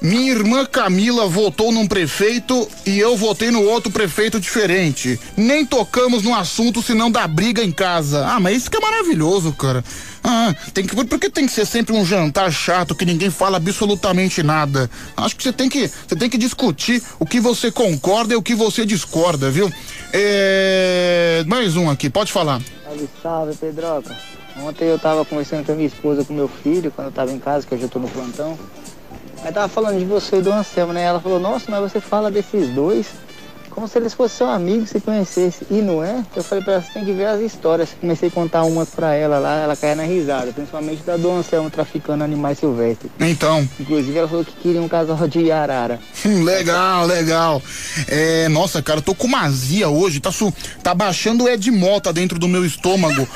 [0.00, 5.18] minha irmã Camila votou num prefeito e eu votei no outro prefeito diferente.
[5.36, 8.26] Nem tocamos no assunto senão da briga em casa.
[8.26, 9.82] Ah, mas isso que é maravilhoso, cara.
[10.22, 13.58] Ah, tem que, por que tem que ser sempre um jantar chato que ninguém fala
[13.58, 14.90] absolutamente nada?
[15.16, 18.42] Acho que você tem que, você tem que discutir o que você concorda e o
[18.42, 19.70] que você discorda, viu?
[20.12, 22.60] É, mais um aqui, pode falar.
[22.84, 24.16] Salve, salve, Pedroca.
[24.56, 27.38] Ontem eu tava conversando com a minha esposa, com meu filho, quando eu tava em
[27.38, 28.58] casa, que eu já tô no plantão.
[29.44, 31.02] Aí tava falando de você e do Anselmo, né?
[31.02, 33.06] Ela falou, nossa, mas você fala desses dois
[33.74, 35.66] como se eles fossem seu amigo, se conhecesse.
[35.68, 36.24] E não é?
[36.34, 37.90] Eu falei pra ela, você tem que ver as histórias.
[38.00, 41.68] Comecei a contar umas pra ela lá, ela caia na risada, principalmente da do Anselmo
[41.68, 43.10] traficando animais silvestres.
[43.18, 43.68] Então.
[43.78, 45.98] Inclusive ela falou que queria um casal de arara.
[46.24, 47.60] legal, legal.
[48.06, 50.52] É, nossa, cara, eu tô com azia hoje, tá, su
[50.82, 53.26] tá baixando o Ed Mota dentro do meu estômago.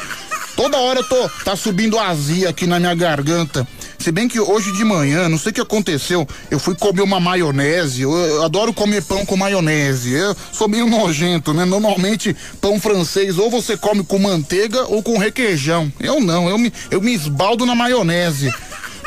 [0.58, 3.64] Toda hora eu tô, tá subindo azia aqui na minha garganta.
[3.96, 7.20] Se bem que hoje de manhã, não sei o que aconteceu, eu fui comer uma
[7.20, 8.02] maionese.
[8.02, 10.14] Eu, eu adoro comer pão com maionese.
[10.14, 11.64] Eu sou meio nojento, né?
[11.64, 15.92] Normalmente, pão francês ou você come com manteiga ou com requeijão.
[16.00, 18.52] Eu não, eu me, eu me esbaldo na maionese.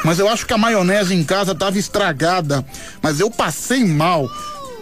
[0.05, 2.65] mas eu acho que a maionese em casa tava estragada.
[3.01, 4.25] Mas eu passei mal.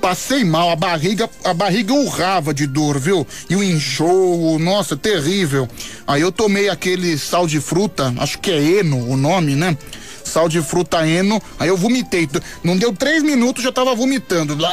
[0.02, 3.28] Passei mal, a barriga, a barriga urrava de dor, viu?
[3.50, 5.68] E o enjoo, nossa, terrível.
[6.08, 9.78] Aí eu tomei aquele sal de fruta, acho que é Eno o nome, né?
[10.24, 12.30] Sal de fruta Eno, aí eu vomitei.
[12.64, 14.58] Não deu três minutos, já tava vomitando.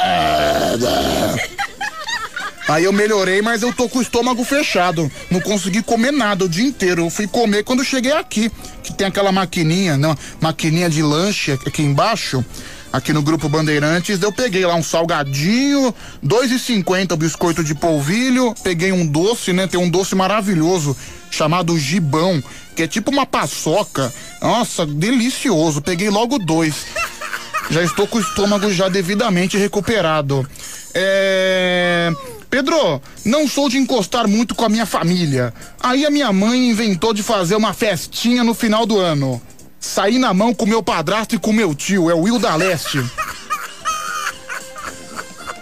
[2.67, 5.09] Aí eu melhorei, mas eu tô com o estômago fechado.
[5.31, 7.03] Não consegui comer nada o dia inteiro.
[7.03, 8.51] Eu fui comer quando cheguei aqui,
[8.83, 10.13] que tem aquela maquininha, né?
[10.41, 12.43] Maquininha de lanche aqui embaixo
[12.91, 17.75] aqui no Grupo Bandeirantes, eu peguei lá um salgadinho, dois e cinquenta o biscoito de
[17.75, 19.67] polvilho, peguei um doce, né?
[19.67, 20.95] Tem um doce maravilhoso
[21.29, 22.43] chamado gibão,
[22.75, 24.13] que é tipo uma paçoca.
[24.41, 25.81] Nossa, delicioso.
[25.81, 26.85] Peguei logo dois.
[27.69, 30.47] Já estou com o estômago já devidamente recuperado.
[30.93, 32.11] É...
[32.49, 35.53] Pedro, não sou de encostar muito com a minha família.
[35.81, 39.41] Aí a minha mãe inventou de fazer uma festinha no final do ano.
[39.87, 43.03] Saí na mão com meu padrasto e com meu tio, é o Will da Leste.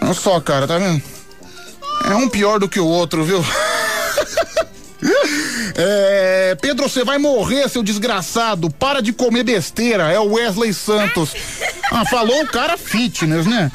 [0.02, 1.02] Olha só, cara, tá vendo?
[2.04, 3.42] É um pior do que o outro, viu?
[5.78, 8.70] É, Pedro, você vai morrer, seu desgraçado.
[8.70, 10.10] Para de comer besteira.
[10.10, 11.34] É o Wesley Santos.
[11.92, 13.70] Ah, falou o cara fitness, né?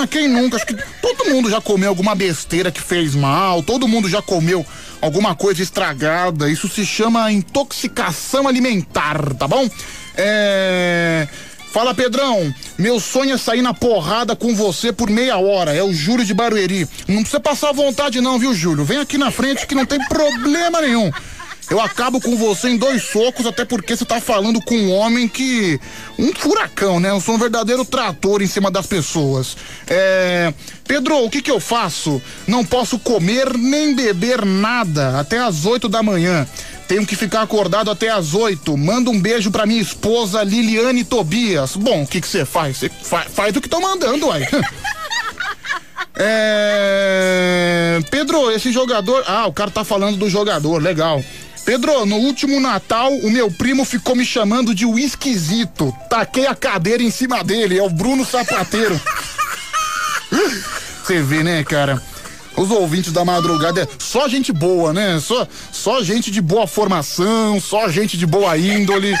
[0.00, 0.56] Ah, quem nunca?
[0.56, 3.62] Acho que todo mundo já comeu alguma besteira que fez mal.
[3.62, 4.64] Todo mundo já comeu
[4.98, 6.50] alguma coisa estragada.
[6.50, 9.68] Isso se chama intoxicação alimentar, tá bom?
[10.16, 11.28] É.
[11.70, 12.52] Fala, Pedrão.
[12.78, 15.74] Meu sonho é sair na porrada com você por meia hora.
[15.74, 16.88] É o Júlio de Barueri.
[17.06, 18.84] Não precisa passar vontade, não, viu, Júlio?
[18.84, 21.12] Vem aqui na frente que não tem problema nenhum.
[21.70, 25.28] Eu acabo com você em dois socos, até porque você tá falando com um homem
[25.28, 25.80] que.
[26.18, 27.10] Um furacão, né?
[27.10, 29.56] Eu sou um verdadeiro trator em cima das pessoas.
[29.86, 30.52] É.
[30.84, 32.20] Pedro, o que que eu faço?
[32.44, 36.44] Não posso comer nem beber nada até as oito da manhã.
[36.88, 38.76] Tenho que ficar acordado até as oito.
[38.76, 41.76] Manda um beijo pra minha esposa Liliane Tobias.
[41.76, 42.78] Bom, o que que você faz?
[42.78, 44.44] Você fa faz o que tô mandando, uai.
[46.18, 48.00] é...
[48.10, 49.22] Pedro, esse jogador.
[49.28, 51.22] Ah, o cara tá falando do jogador, legal.
[51.64, 55.94] Pedro, no último Natal, o meu primo ficou me chamando de o esquisito.
[56.08, 59.00] Taquei a cadeira em cima dele, é o Bruno Sapateiro.
[61.02, 62.02] Você vê, né, cara?
[62.56, 65.20] Os ouvintes da madrugada é só gente boa, né?
[65.20, 69.14] Só, só gente de boa formação, só gente de boa índole.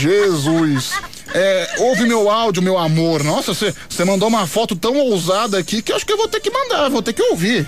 [0.00, 0.92] Jesus.
[1.32, 3.24] É, ouve meu áudio, meu amor.
[3.24, 6.40] Nossa, você mandou uma foto tão ousada aqui que eu acho que eu vou ter
[6.40, 7.66] que mandar, vou ter que ouvir.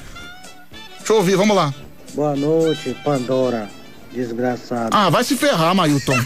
[0.99, 1.75] Deixa eu ouvir, vamos lá.
[2.17, 3.69] Boa noite, Pandora.
[4.11, 4.89] Desgraçado.
[4.91, 6.19] Ah, vai se ferrar, Mailton.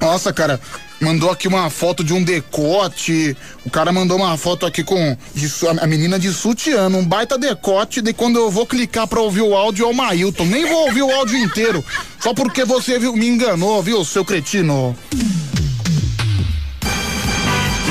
[0.00, 0.60] Nossa, cara,
[1.00, 3.36] mandou aqui uma foto de um decote.
[3.66, 5.50] O cara mandou uma foto aqui com de,
[5.80, 8.00] a menina de sutiã, um baita decote.
[8.00, 10.44] De quando eu vou clicar pra ouvir o áudio é o Mailton.
[10.44, 11.84] Nem vou ouvir o áudio inteiro.
[12.20, 14.96] Só porque você viu, me enganou, viu, seu cretino?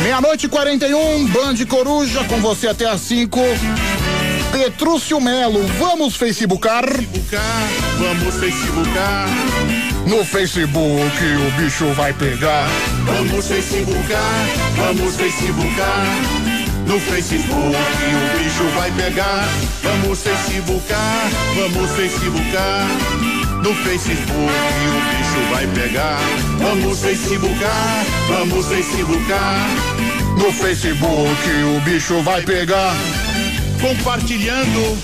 [0.01, 3.37] Meia-noite e 41, Band Coruja, com você até às 5.
[4.51, 6.85] Petrúcio Melo, vamos Facebookar?
[6.85, 9.27] Facebookar, vamos Facebookar.
[10.07, 12.67] No Facebook o bicho vai pegar.
[13.05, 16.49] Vamos Facebookar, vamos Facebookar.
[16.87, 19.47] No Facebook o bicho vai pegar.
[19.83, 22.87] Vamos Facebookar, vamos Facebookar.
[23.63, 26.19] No Facebook o bicho vai pegar.
[26.57, 29.67] Vamos Facebookar, vamos Facebookar.
[30.37, 32.95] No Facebook o bicho vai pegar.
[33.81, 34.97] Compartilhando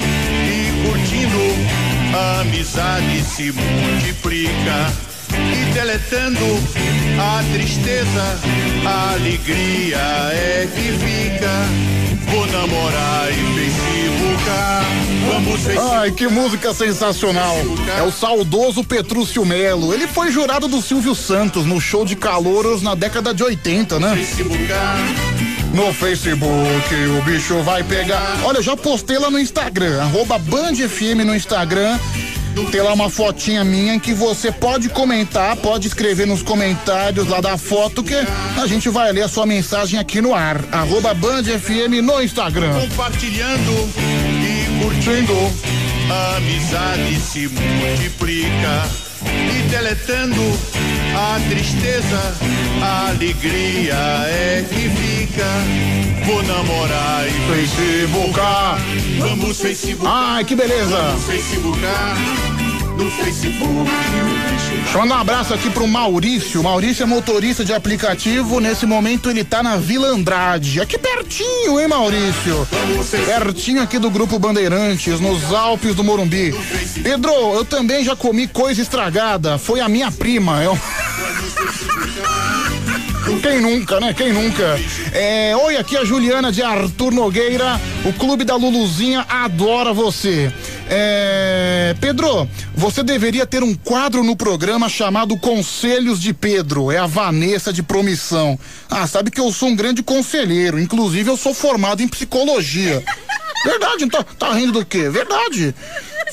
[0.44, 4.94] e curtindo, a amizade se multiplica.
[5.32, 6.46] E deletando
[7.20, 8.40] a tristeza,
[8.86, 11.96] a alegria é que fica.
[12.32, 14.86] Vou namorar e Facebookar.
[15.32, 16.00] Vamos Facebookar.
[16.00, 17.56] Ai, que música sensacional.
[17.98, 19.94] É o saudoso Petrúcio Melo.
[19.94, 24.16] Ele foi jurado do Silvio Santos no show de calouros na década de 80, né?
[24.16, 24.98] Facebookar.
[25.76, 28.40] No Facebook o bicho vai pegar.
[28.46, 32.00] Olha, eu já postei lá no Instagram, arroba Band FM no Instagram.
[32.72, 37.58] Tem lá uma fotinha minha que você pode comentar, pode escrever nos comentários lá da
[37.58, 40.64] foto que a gente vai ler a sua mensagem aqui no ar.
[40.72, 42.80] Arroba Band FM no Instagram.
[42.80, 43.90] Compartilhando
[44.42, 45.34] e curtindo,
[46.38, 49.05] amizade se multiplica.
[49.28, 50.42] E deletando
[51.16, 52.36] a tristeza,
[52.82, 53.96] a alegria
[54.28, 55.46] é que fica.
[56.26, 58.78] Vou namorar e Facebookar.
[59.20, 60.06] Vamos Facebook.
[60.08, 60.98] Ai, que beleza.
[60.98, 62.18] Vamos Facebookar.
[62.98, 63.92] No Facebook
[64.96, 66.64] Deixa eu mandar um abraço aqui pro Maurício.
[66.64, 68.62] Maurício é motorista de aplicativo.
[68.62, 70.80] Nesse momento ele tá na Vila Andrade.
[70.80, 72.66] Aqui pertinho, hein, Maurício?
[73.26, 76.56] Pertinho aqui do Grupo Bandeirantes, nos Alpes do Morumbi.
[77.04, 79.58] Pedro, eu também já comi coisa estragada.
[79.58, 80.64] Foi a minha prima.
[80.64, 80.80] Eu...
[83.42, 84.14] Quem nunca, né?
[84.14, 84.80] Quem nunca?
[85.12, 87.80] É, oi, aqui é a Juliana de Arthur Nogueira.
[88.06, 90.52] O clube da Luluzinha adora você.
[90.88, 96.92] É, Pedro, você deveria ter um quadro no programa chamado Conselhos de Pedro.
[96.92, 98.60] É a Vanessa de Promissão.
[98.90, 100.80] Ah, sabe que eu sou um grande conselheiro.
[100.80, 103.04] Inclusive, eu sou formado em psicologia.
[103.66, 105.10] Verdade, tá, tá rindo do quê?
[105.10, 105.74] Verdade.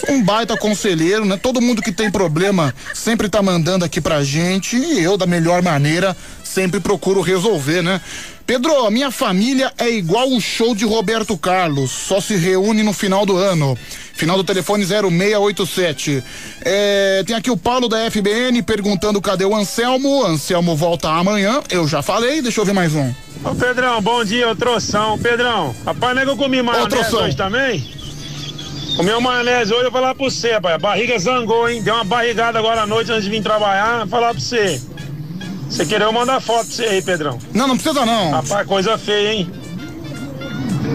[0.05, 1.39] Sou um baita conselheiro, né?
[1.39, 5.63] Todo mundo que tem problema sempre tá mandando aqui pra gente e eu, da melhor
[5.63, 8.01] maneira, sempre procuro resolver, né?
[8.45, 13.25] Pedro, minha família é igual o show de Roberto Carlos, só se reúne no final
[13.25, 13.79] do ano.
[14.15, 16.23] Final do telefone 0687.
[16.65, 20.25] É, tem aqui o Paulo da FBN perguntando cadê o Anselmo.
[20.25, 21.61] Anselmo volta amanhã.
[21.71, 23.13] Eu já falei, deixa eu ver mais um.
[23.45, 25.19] Ô Pedrão, bom dia, ô troção.
[25.19, 27.85] Pedrão, rapaz, não é que eu comi maionese hoje também?
[28.97, 30.75] Comi uma maionese hoje, eu vou falar pra você, rapaz.
[30.75, 31.83] A barriga zangou, hein?
[31.83, 34.01] Deu uma barrigada agora à noite antes de vir trabalhar.
[34.01, 34.81] Vou falar pra você.
[35.69, 37.39] Você querer eu mandar foto pra você aí, Pedrão.
[37.55, 38.31] Não, não precisa não.
[38.31, 39.51] Rapaz, coisa feia, hein?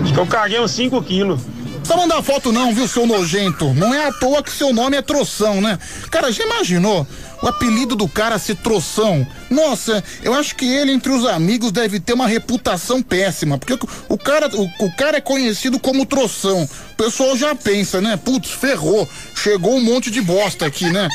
[0.03, 1.41] Acho que eu caguei uns 5 quilos.
[1.87, 3.73] Só mandar foto não, viu, seu nojento?
[3.73, 5.79] Não é à toa que seu nome é Troção, né?
[6.11, 7.07] Cara, já imaginou?
[7.41, 9.25] O apelido do cara ser Troção.
[9.49, 13.79] Nossa, eu acho que ele entre os amigos deve ter uma reputação péssima, porque o,
[14.09, 16.63] o cara, o, o, cara é conhecido como Troção.
[16.63, 18.17] O pessoal já pensa, né?
[18.17, 19.07] Putz, ferrou.
[19.35, 21.07] Chegou um monte de bosta aqui, né?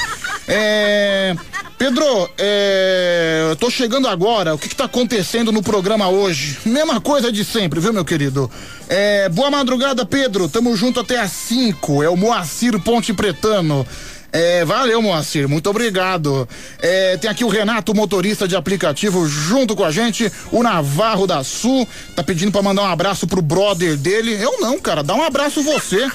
[0.47, 1.35] É.
[1.83, 4.55] Pedro, é, eu tô chegando agora.
[4.55, 6.57] O que, que tá acontecendo no programa hoje?
[6.65, 8.49] Mesma coisa de sempre, viu, meu querido?
[8.89, 10.49] É, boa madrugada, Pedro.
[10.49, 12.05] Tamo junto até às 5.
[12.05, 13.85] É o Moacir Ponte Pretano.
[14.33, 16.49] É, valeu, Moacir, muito obrigado.
[16.81, 20.33] É, tem aqui o Renato, motorista de aplicativo, junto com a gente.
[20.51, 24.33] O Navarro da Sul tá pedindo para mandar um abraço pro brother dele.
[24.43, 26.11] Eu não, cara, dá um abraço você.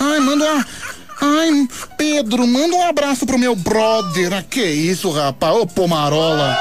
[0.00, 0.66] Ai, manda uma.
[1.20, 4.32] Ai, Pedro, manda um abraço pro meu brother.
[4.32, 5.54] Ah, que isso, rapaz?
[5.54, 6.58] Ô, Pomarola.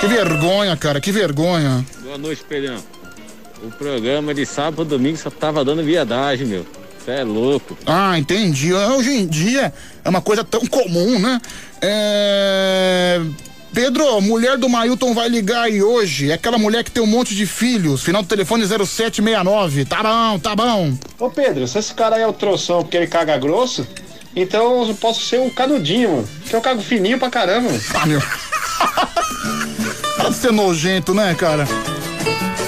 [0.00, 1.86] Que vergonha, cara, que vergonha.
[2.02, 2.82] Boa noite, Pedrão.
[3.62, 6.79] O programa de sábado e domingo só tava dando viadagem, meu.
[7.10, 7.76] Você é louco.
[7.84, 8.72] Ah, entendi.
[8.72, 9.72] Hoje em dia
[10.04, 11.40] é uma coisa tão comum, né?
[11.82, 13.20] É.
[13.74, 16.30] Pedro, mulher do Mailton vai ligar aí hoje.
[16.30, 18.02] É aquela mulher que tem um monte de filhos.
[18.02, 19.84] Final do telefone 0769.
[19.86, 20.92] Tá bom, tá bom.
[21.18, 23.86] Ô Pedro, se esse cara aí é o troção porque ele caga grosso,
[24.34, 26.28] então eu posso ser um canudinho, mano.
[26.48, 27.70] Que eu cago fininho pra caramba.
[27.94, 28.22] Ah, meu.
[30.16, 31.66] Pode ser nojento, né, cara?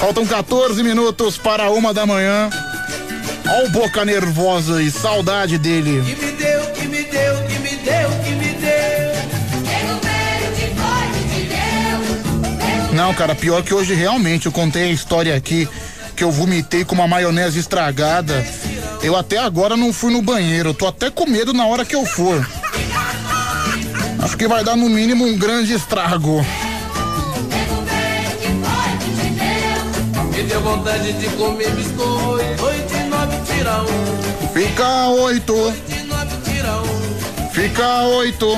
[0.00, 2.50] Faltam 14 minutos para uma da manhã.
[3.48, 6.02] Ó o boca nervosa e saudade dele.
[6.02, 9.02] Que me deu, que me deu, que me deu, que me deu.
[12.92, 15.66] Não, cara, pior que hoje realmente eu contei a história aqui
[16.14, 18.44] que eu vomitei com uma maionese estragada.
[19.02, 21.96] Eu até agora não fui no banheiro, eu tô até com medo na hora que
[21.96, 22.46] eu for.
[24.22, 26.44] Acho que vai dar no mínimo um grande estrago.
[30.30, 32.81] Me deu vontade de comer biscoito.
[33.62, 34.48] Tira um.
[34.52, 35.54] Fica oito.
[35.54, 37.48] Oito e nove tira um.
[37.52, 38.56] Fica oito.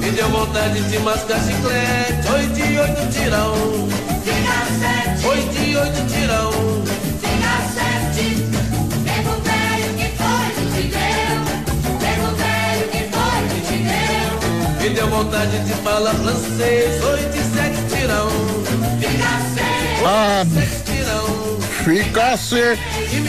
[0.00, 2.28] Me deu vontade de mascar chiclete.
[2.30, 3.88] Oito e oito tira um.
[4.22, 5.26] Fica sete.
[5.28, 6.11] Oito e oito tira
[14.82, 17.00] Me deu vontade de falar francês.
[17.04, 18.64] Oito e sete tira um.
[18.98, 19.28] Fica.
[20.04, 20.44] Ah.
[20.44, 21.42] Oito e sete tira um.
[21.84, 22.78] Fica ser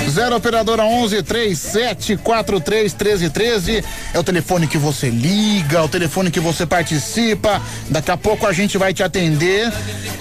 [0.10, 5.88] zero operadora 11 37 43 13 13 é o telefone que você liga, é o
[5.88, 7.62] telefone que você participa.
[7.88, 9.72] Daqui a pouco a gente vai te atender.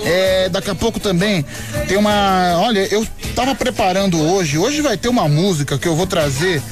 [0.04, 1.46] É, daqui a pouco também
[1.88, 4.58] tem uma, olha, eu tava preparando hoje.
[4.58, 6.62] Hoje vai ter uma música que eu vou trazer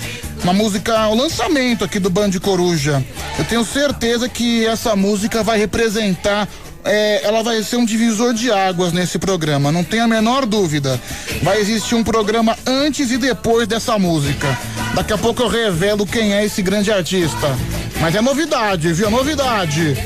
[0.43, 3.05] uma música, o lançamento aqui do Band Coruja.
[3.39, 6.49] Eu tenho certeza que essa música vai representar
[6.85, 11.01] é, ela vai ser um divisor de águas nesse programa, não tem a menor dúvida.
[11.43, 14.59] Vai existir um programa antes e depois dessa música.
[14.95, 17.57] Daqui a pouco eu revelo quem é esse grande artista.
[18.01, 19.09] Mas é novidade, viu?
[19.09, 19.97] É novidade.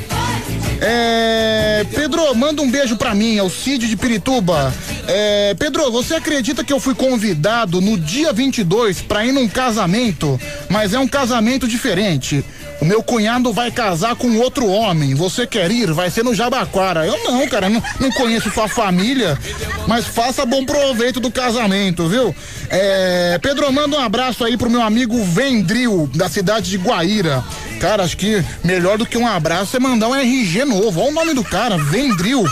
[0.81, 4.73] É, Pedro, manda um beijo pra mim, é o Cid de Pirituba.
[5.07, 10.41] É, Pedro, você acredita que eu fui convidado no dia 22 pra ir num casamento,
[10.69, 12.45] mas é um casamento diferente.
[12.81, 15.15] O meu cunhado vai casar com outro homem.
[15.15, 15.93] Você quer ir?
[15.93, 17.07] Vai ser no Jabaquara.
[17.07, 19.39] Eu não, cara, não, não conheço sua família,
[19.87, 22.35] mas faça bom proveito do casamento, viu?
[22.69, 27.45] É, Pedro, manda um abraço aí pro meu amigo Vendril, da cidade de Guaíra.
[27.81, 31.01] Cara, acho que melhor do que um abraço é mandar um RG novo.
[31.01, 32.45] Olha o nome do cara, Vendril.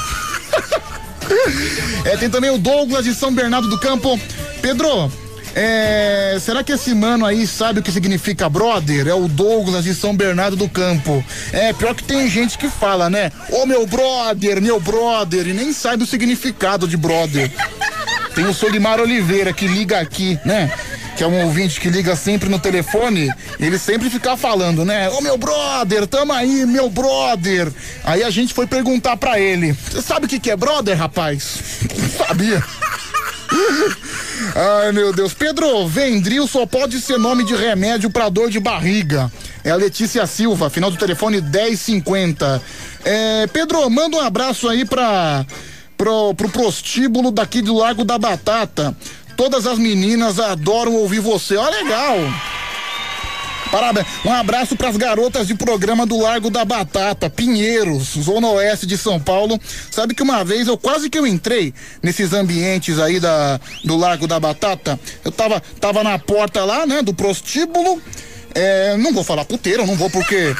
[2.04, 4.18] é, tem também o Douglas de São Bernardo do Campo.
[4.60, 5.10] Pedro,
[5.54, 9.06] É, será que esse mano aí sabe o que significa brother?
[9.06, 11.24] É o Douglas de São Bernardo do Campo.
[11.52, 13.30] É, pior que tem gente que fala, né?
[13.50, 17.50] Ô meu brother, meu brother, e nem sabe o significado de brother.
[18.34, 20.72] Tem o Solimar Oliveira que liga aqui, né?
[21.16, 23.30] Que é um ouvinte que liga sempre no telefone,
[23.60, 25.10] ele sempre fica falando, né?
[25.10, 27.70] Ô meu brother, tamo aí, meu brother.
[28.02, 31.58] Aí a gente foi perguntar pra ele: Você sabe o que, que é brother, rapaz?
[31.94, 32.64] Não sabia.
[34.54, 35.34] Ai, meu Deus.
[35.34, 39.30] Pedro, Vendril só pode ser nome de remédio para dor de barriga.
[39.64, 42.62] É a Letícia Silva, final do telefone 1050.
[43.04, 45.46] É, Pedro, manda um abraço aí pra,
[45.96, 48.96] pro, pro prostíbulo daqui do Largo da Batata.
[49.36, 51.56] Todas as meninas adoram ouvir você.
[51.56, 52.16] Ó, legal.
[53.72, 54.06] Parabéns.
[54.22, 58.98] Um abraço para as garotas de programa do Largo da Batata, Pinheiros, Zona Oeste de
[58.98, 59.58] São Paulo.
[59.90, 64.26] Sabe que uma vez eu quase que eu entrei nesses ambientes aí da, do Largo
[64.26, 65.00] da Batata.
[65.24, 68.00] Eu tava, tava na porta lá, né, do prostíbulo.
[68.54, 70.54] É, não vou falar puteiro, não vou porque,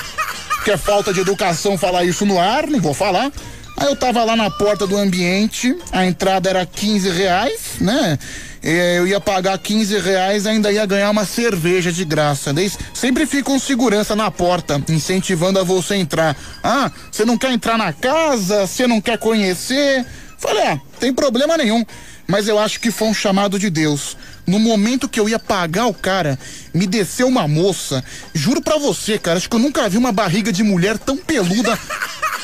[0.57, 3.31] porque é falta de educação falar isso no ar, não vou falar.
[3.77, 8.19] Aí eu tava lá na porta do ambiente, a entrada era 15 reais, né?
[8.63, 12.53] Eu ia pagar 15 reais ainda ia ganhar uma cerveja de graça.
[12.53, 16.37] Daí sempre fica um segurança na porta, incentivando a você entrar.
[16.63, 18.67] Ah, você não quer entrar na casa?
[18.67, 20.07] Você não quer conhecer?
[20.39, 21.85] Falei, ah, tem problema nenhum.
[22.29, 24.17] Mas eu acho que foi um chamado de Deus.
[24.47, 26.39] No momento que eu ia pagar o cara,
[26.73, 28.03] me desceu uma moça.
[28.33, 31.77] Juro pra você, cara, acho que eu nunca vi uma barriga de mulher tão peluda.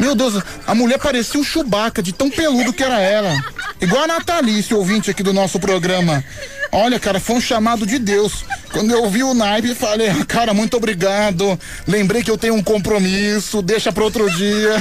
[0.00, 3.30] Meu Deus, a mulher parecia um Chewbacca de tão peludo que era ela.
[3.78, 6.24] Igual a Natalice, ouvinte aqui do nosso programa.
[6.72, 8.44] Olha, cara, foi um chamado de Deus.
[8.72, 11.58] Quando eu vi o naipe, falei, ah, cara, muito obrigado.
[11.86, 14.76] Lembrei que eu tenho um compromisso, deixa para outro dia.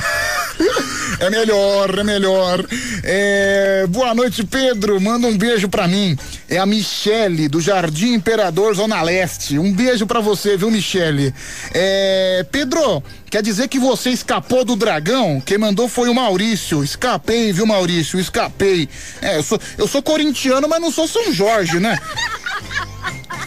[1.20, 2.64] é melhor, é melhor.
[3.04, 3.88] É...
[3.90, 5.02] Boa noite, Pedro.
[5.02, 6.16] Manda um beijo para mim.
[6.48, 9.58] É a Michele, do Jardim Imperador, Zona Leste.
[9.58, 11.34] Um beijo para você, viu, Michele?
[11.74, 12.46] É...
[12.52, 15.42] Pedro, quer dizer que você escapou do dragão?
[15.44, 16.84] Quem mandou foi o Maurício.
[16.84, 18.20] Escapei, viu, Maurício?
[18.20, 18.88] Escapei.
[19.20, 21.98] É, eu sou, eu sou corintiano, mas não sou São Jorge, né?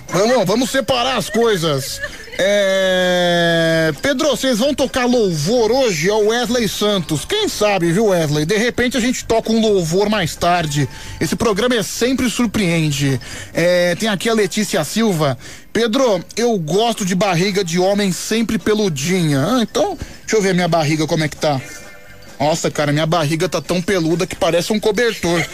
[0.09, 2.01] Vamos, vamos separar as coisas.
[2.39, 3.93] É...
[4.01, 7.25] Pedro, vocês vão tocar louvor hoje ao Wesley Santos.
[7.25, 8.45] Quem sabe, viu, Wesley?
[8.45, 10.89] De repente a gente toca um louvor mais tarde.
[11.21, 13.21] Esse programa é sempre surpreende.
[13.55, 13.95] É...
[13.95, 15.39] Tem aqui a Letícia Silva.
[15.73, 19.43] Pedro, eu gosto de barriga de homem sempre peludinha.
[19.43, 21.61] Ah, então, deixa eu ver minha barriga como é que tá.
[22.39, 25.47] Nossa, cara, minha barriga tá tão peluda que parece um cobertor.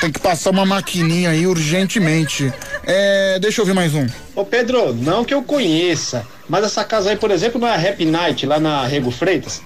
[0.00, 2.52] Tem que passar uma maquininha aí urgentemente.
[2.84, 4.06] É, deixa eu ver mais um.
[4.34, 7.90] Ô Pedro, não que eu conheça, mas essa casa aí, por exemplo, não é a
[7.90, 9.62] Happy Night lá na Rego Freitas?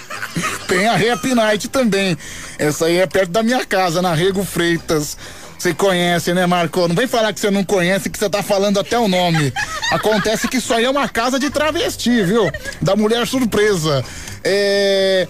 [0.66, 2.16] Tem a Happy Night também.
[2.58, 5.16] Essa aí é perto da minha casa, na Rego Freitas.
[5.60, 6.88] Você conhece, né, Marco?
[6.88, 9.52] Não vem falar que você não conhece, que você tá falando até o nome.
[9.92, 12.50] Acontece que isso aí é uma casa de travesti, viu?
[12.80, 14.02] Da mulher surpresa.
[14.42, 15.28] É.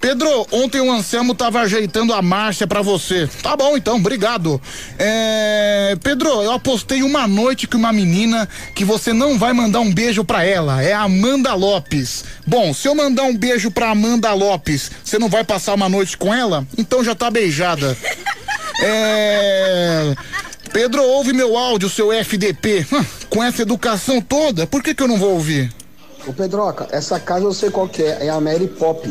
[0.00, 3.26] Pedro, ontem o Anselmo tava ajeitando a marcha para você.
[3.42, 4.60] Tá bom, então, obrigado.
[4.98, 9.92] É, Pedro, eu apostei uma noite com uma menina que você não vai mandar um
[9.92, 10.82] beijo para ela.
[10.82, 12.24] É a Amanda Lopes.
[12.46, 16.18] Bom, se eu mandar um beijo pra Amanda Lopes, você não vai passar uma noite
[16.18, 16.66] com ela?
[16.76, 17.96] Então já tá beijada.
[18.82, 20.14] É.
[20.70, 22.86] Pedro, ouve meu áudio, seu FDP.
[23.30, 25.72] Com essa educação toda, por que, que eu não vou ouvir?
[26.26, 29.08] Ô Pedroca, essa casa eu sei qual é, é a Mary Pop.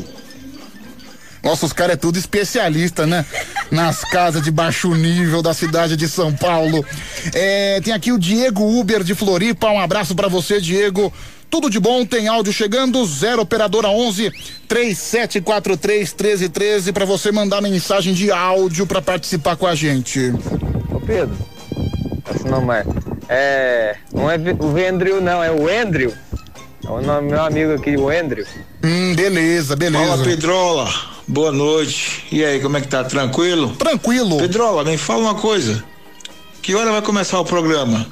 [1.44, 3.26] Nossa, os caras é tudo especialista, né?
[3.70, 6.86] Nas casas de baixo nível da cidade de São Paulo.
[7.34, 9.68] É, tem aqui o Diego Uber de Floripa.
[9.68, 11.12] Um abraço para você, Diego.
[11.50, 14.32] Tudo de bom, tem áudio chegando, zero operadora 11
[14.68, 20.34] 3743 1313 para você mandar mensagem de áudio para participar com a gente.
[20.92, 21.38] Ô Pedro,
[22.34, 22.86] esse nome é,
[23.30, 26.14] é não é o Vendril não, é o Endril.
[26.84, 28.48] É o nome meu amigo aqui, o Endril.
[28.84, 30.08] Hum, beleza, beleza.
[30.08, 31.13] Fala Pedrola.
[31.28, 32.26] Boa noite.
[32.32, 33.04] E aí, como é que tá?
[33.04, 33.76] Tranquilo?
[33.76, 34.38] Tranquilo.
[34.38, 35.84] Pedrola, me fala uma coisa.
[36.62, 38.06] Que hora vai começar o programa?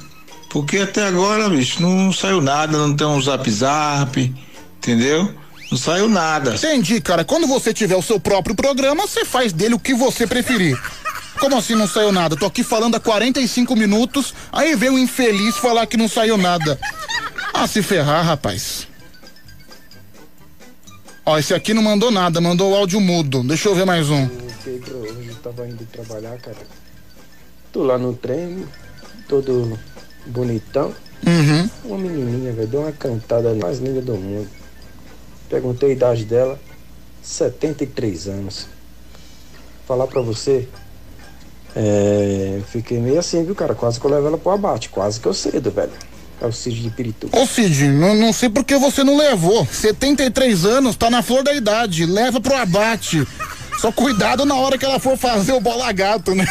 [0.50, 4.34] Porque até agora, bicho, não saiu nada, não tem um zap zap,
[4.78, 5.32] entendeu?
[5.70, 6.54] Não saiu nada.
[6.54, 7.24] Entendi, cara.
[7.24, 10.78] Quando você tiver o seu próprio programa, você faz dele o que você preferir.
[11.40, 12.36] Como assim não saiu nada?
[12.36, 16.78] Tô aqui falando há 45 minutos, aí vem um infeliz falar que não saiu nada.
[17.54, 18.86] Ah, se ferrar, rapaz.
[21.24, 23.42] Ó, esse aqui não mandou nada, mandou o áudio mudo.
[23.44, 24.26] Deixa eu ver mais um.
[24.64, 26.56] Pedro, hoje eu tava indo trabalhar, cara.
[27.72, 28.66] Tô lá no trem,
[29.28, 29.78] todo
[30.26, 30.92] bonitão.
[31.26, 31.70] Uhum.
[31.84, 34.48] Uma menininha, velho, deu uma cantada mais linda do mundo.
[35.48, 36.58] Perguntei a idade dela,
[37.22, 38.66] 73 anos.
[39.86, 40.68] Falar pra você,
[41.74, 43.74] É, fiquei meio assim, viu, cara?
[43.74, 45.90] Quase que eu levo ela pro abate, quase que eu cedo, velho.
[46.42, 47.38] É o Cid de Pirituba.
[47.38, 49.64] Ô Cid, não, não sei por que você não levou.
[49.70, 52.04] 73 anos, tá na flor da idade.
[52.04, 53.24] Leva pro abate.
[53.80, 56.46] Só cuidado na hora que ela for fazer o bola gato, né?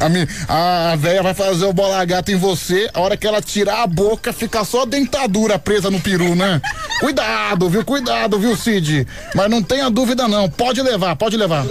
[0.00, 3.40] A, minha, a véia vai fazer o bola gato em você, a hora que ela
[3.40, 6.60] tirar a boca, fica só a dentadura presa no peru, né?
[6.98, 7.84] Cuidado, viu?
[7.84, 9.06] Cuidado, viu, Cid?
[9.34, 11.64] Mas não tenha dúvida não, pode levar, pode levar.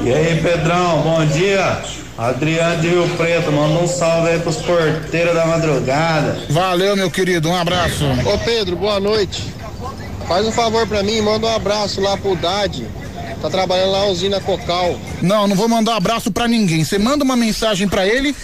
[0.00, 1.82] E aí, Pedrão, bom dia.
[2.16, 6.38] Adriano de Rio Preto, manda um salve aí pros porteiros da madrugada.
[6.48, 8.04] Valeu, meu querido, um abraço.
[8.32, 9.52] Ô Pedro, boa noite.
[10.28, 12.86] Faz um favor pra mim, manda um abraço lá pro Dade.
[13.44, 14.98] Tá trabalhando lá na usina Cocal.
[15.20, 16.82] Não, não vou mandar um abraço pra ninguém.
[16.82, 18.34] Você manda uma mensagem pra ele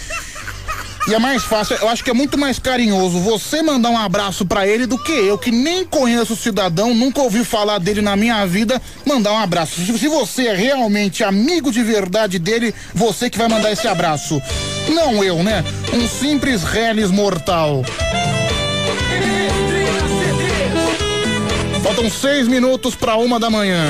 [1.07, 1.75] e é mais fácil.
[1.81, 5.11] Eu acho que é muito mais carinhoso você mandar um abraço pra ele do que
[5.11, 9.39] eu, que nem conheço o cidadão, nunca ouvi falar dele na minha vida, mandar um
[9.39, 9.83] abraço.
[9.83, 14.39] Se, se você é realmente amigo de verdade dele, você que vai mandar esse abraço.
[14.87, 15.65] Não eu, né?
[15.91, 17.83] Um simples reles mortal.
[21.81, 23.83] Faltam seis minutos para uma da manhã.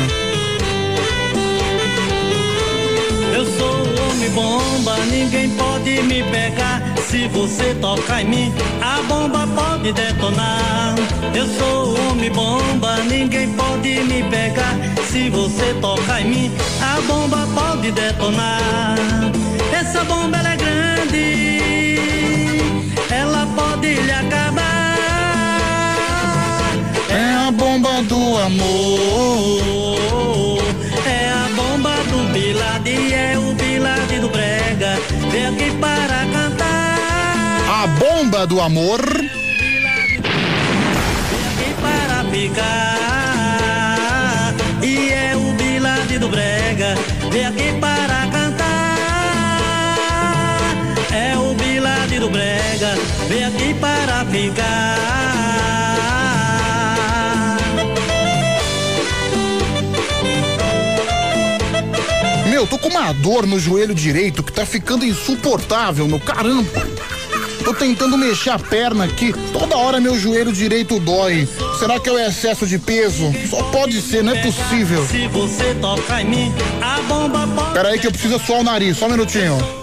[4.22, 6.82] Homem bomba, ninguém pode me pegar.
[7.10, 10.96] Se você tocar em mim, a bomba pode detonar.
[11.34, 14.76] Eu sou o homem bomba, ninguém pode me pegar.
[15.10, 16.52] Se você tocar em mim,
[16.82, 18.98] a bomba pode detonar.
[19.74, 22.60] Essa bomba é grande,
[23.10, 24.98] ela pode lhe acabar.
[27.10, 30.41] É a bomba do amor.
[35.54, 37.84] Aqui para cantar.
[37.84, 39.02] A bomba do amor.
[39.02, 39.86] Vem
[41.48, 42.68] aqui para ficar.
[44.82, 46.96] E é o Bilade do Brega.
[47.32, 48.98] Vem aqui para cantar.
[51.12, 52.96] É o Bilade do Brega.
[53.28, 55.51] Vem aqui para ficar.
[62.62, 66.88] Meu, tô com uma dor no joelho direito que tá ficando insuportável, meu caramba.
[67.66, 71.50] Tô tentando mexer a perna aqui, toda hora meu joelho direito dói.
[71.80, 73.34] Será que é o excesso de peso?
[73.50, 75.04] Só pode ser, não é possível.
[75.08, 77.74] Se você tocar em mim, a bomba pode.
[77.74, 79.81] Pera aí que eu preciso suar o nariz, só um minutinho.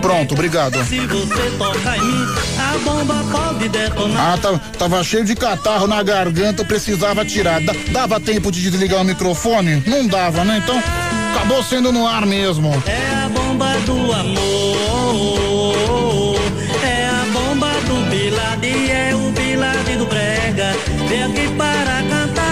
[0.00, 0.82] Pronto, obrigado.
[0.84, 2.26] Se você tocar em mim,
[2.58, 4.34] a bomba pode detonar.
[4.34, 7.60] Ah, tá- tava cheio de catarro na garganta, precisava tirar.
[7.60, 9.82] Da- dava tempo de desligar o microfone?
[9.86, 10.60] Não dava, né?
[10.62, 10.80] Então,
[11.34, 12.70] acabou sendo no ar mesmo.
[12.86, 16.36] É a bomba do amor.
[16.84, 20.76] É a bomba do Bilade, é o Bilade do Brega.
[21.08, 22.48] Vem aqui para cantar.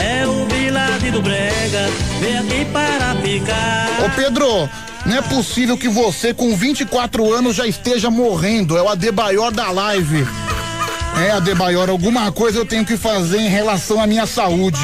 [0.00, 1.88] É o Bilade do Brega.
[2.20, 3.88] Vem aqui para ficar.
[4.04, 4.68] Ô Pedro,
[5.04, 8.76] não é possível que você com 24 anos já esteja morrendo.
[8.76, 10.26] É o Adebayor da live.
[11.20, 14.80] É, Adebayor, alguma coisa eu tenho que fazer em relação à minha saúde.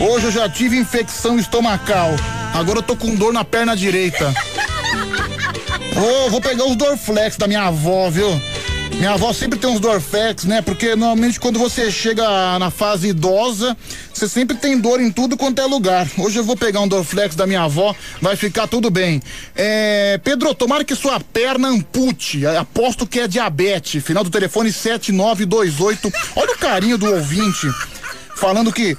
[0.00, 2.10] Hoje eu já tive infecção estomacal.
[2.52, 4.34] Agora eu tô com dor na perna direita.
[5.96, 8.40] Ô, vou pegar os Dorflex da minha avó, viu?
[9.00, 10.60] Minha avó sempre tem uns Dorflex, né?
[10.60, 13.74] Porque normalmente quando você chega na fase idosa,
[14.12, 16.06] você sempre tem dor em tudo quanto é lugar.
[16.18, 19.22] Hoje eu vou pegar um Dorflex da minha avó, vai ficar tudo bem.
[19.56, 22.46] É, Pedro, tomara que sua perna ampute.
[22.46, 24.04] Aposto que é diabetes.
[24.04, 26.12] Final do telefone 7928.
[26.36, 27.72] Olha o carinho do ouvinte.
[28.36, 28.98] Falando que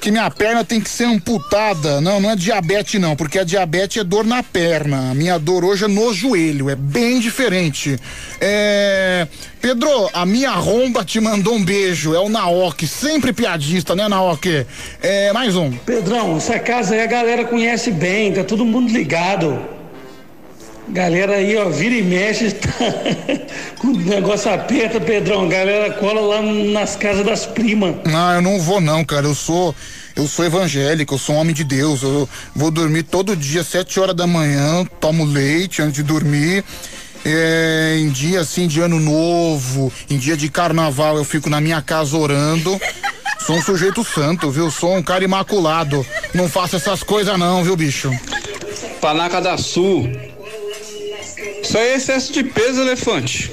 [0.00, 2.00] que minha perna tem que ser amputada.
[2.00, 5.10] Não, não é diabetes não, porque a diabetes é dor na perna.
[5.10, 7.98] A minha dor hoje é no joelho, é bem diferente.
[8.40, 9.28] É...
[9.60, 14.66] Pedro, a minha romba te mandou um beijo, é o Naoki, sempre piadista, né, Naoki?
[15.02, 15.70] É, mais um.
[15.70, 19.79] Pedrão, essa casa aí a galera conhece bem, tá todo mundo ligado.
[20.92, 22.68] Galera aí, ó, vira e mexe, tá...
[23.78, 27.94] quando o negócio aperta, Pedrão, a galera cola lá nas casas das primas.
[28.04, 29.26] Não, eu não vou não, cara.
[29.26, 29.74] Eu sou
[30.16, 32.02] eu sou evangélico, eu sou um homem de Deus.
[32.02, 36.64] Eu vou dormir todo dia sete horas da manhã, tomo leite antes de dormir.
[37.24, 41.80] É, em dia assim de ano novo, em dia de carnaval, eu fico na minha
[41.80, 42.80] casa orando.
[43.46, 44.70] Sou um sujeito santo, viu?
[44.70, 46.04] Sou um cara imaculado.
[46.34, 48.10] Não faço essas coisas não, viu, bicho?
[49.00, 50.10] Panaca da Sul.
[51.62, 53.52] Isso aí é excesso de peso, elefante.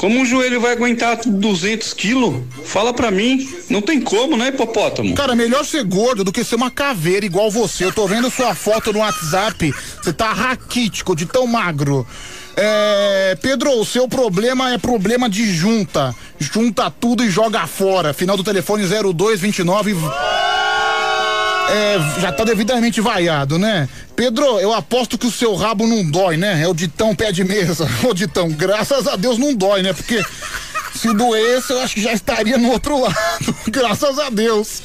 [0.00, 2.42] Como um joelho vai aguentar 200 quilos?
[2.64, 3.46] Fala pra mim.
[3.68, 5.14] Não tem como, né, hipopótamo?
[5.14, 7.84] Cara, melhor ser gordo do que ser uma caveira igual você.
[7.84, 9.74] Eu tô vendo sua foto no WhatsApp.
[10.02, 12.06] Você tá raquítico de tão magro.
[12.56, 16.14] É, Pedro, o seu problema é problema de junta.
[16.38, 18.14] Junta tudo e joga fora.
[18.14, 19.94] Final do telefone 0229.
[21.70, 23.88] É, já tá devidamente vaiado, né?
[24.16, 26.62] Pedro, eu aposto que o seu rabo não dói, né?
[26.62, 27.88] É o ditão pé de mesa.
[28.02, 29.92] Ô ditão, graças a Deus não dói, né?
[29.92, 30.24] Porque
[30.94, 33.14] se doesse, eu acho que já estaria no outro lado.
[33.68, 34.82] graças a Deus.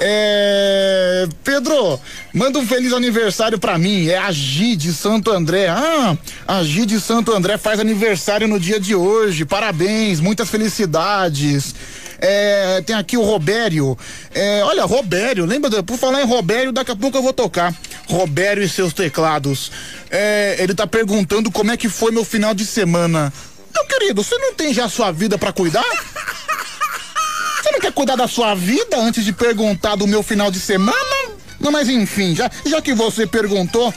[0.00, 1.26] É.
[1.42, 2.00] Pedro,
[2.32, 4.08] manda um feliz aniversário pra mim.
[4.08, 5.68] É a Gi de Santo André.
[5.68, 6.16] Ah,
[6.46, 9.44] a Gi de Santo André faz aniversário no dia de hoje.
[9.44, 11.74] Parabéns, muitas felicidades.
[12.20, 13.96] É, tem aqui o Robério.
[14.34, 15.82] É, olha, Robério, lembra?
[15.82, 17.74] Por falar em Robério, daqui a pouco eu vou tocar.
[18.08, 19.70] Robério e seus teclados.
[20.10, 23.32] É, ele tá perguntando como é que foi meu final de semana.
[23.74, 25.84] Meu querido, você não tem já sua vida para cuidar?
[27.62, 30.96] Você não quer cuidar da sua vida antes de perguntar do meu final de semana?
[31.60, 33.92] Não, mas enfim, já, já que você perguntou,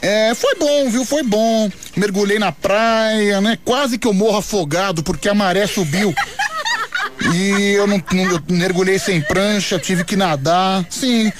[0.00, 1.04] é, foi bom, viu?
[1.04, 1.70] Foi bom.
[1.96, 3.58] Mergulhei na praia, né?
[3.64, 6.14] Quase que eu morro afogado porque a maré subiu.
[7.34, 10.84] E eu não, eu mergulhei sem prancha, tive que nadar.
[10.88, 11.32] Sim,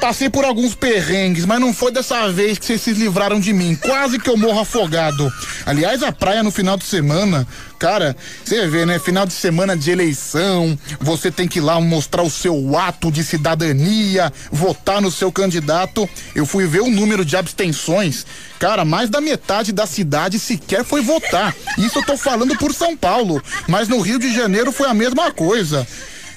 [0.00, 3.74] passei por alguns perrengues, mas não foi dessa vez que vocês se livraram de mim.
[3.74, 5.30] Quase que eu morro afogado.
[5.66, 7.46] Aliás, a praia no final de semana,
[7.80, 8.14] cara,
[8.44, 8.98] você vê, né?
[8.98, 13.24] Final de semana de eleição, você tem que ir lá mostrar o seu ato de
[13.24, 16.08] cidadania, votar no seu candidato.
[16.34, 18.26] Eu fui ver o número de abstenções.
[18.58, 21.56] Cara, mais da metade da cidade sequer foi votar.
[21.78, 25.32] Isso eu tô falando por São Paulo, mas no Rio de Janeiro foi a mesma
[25.32, 25.86] coisa.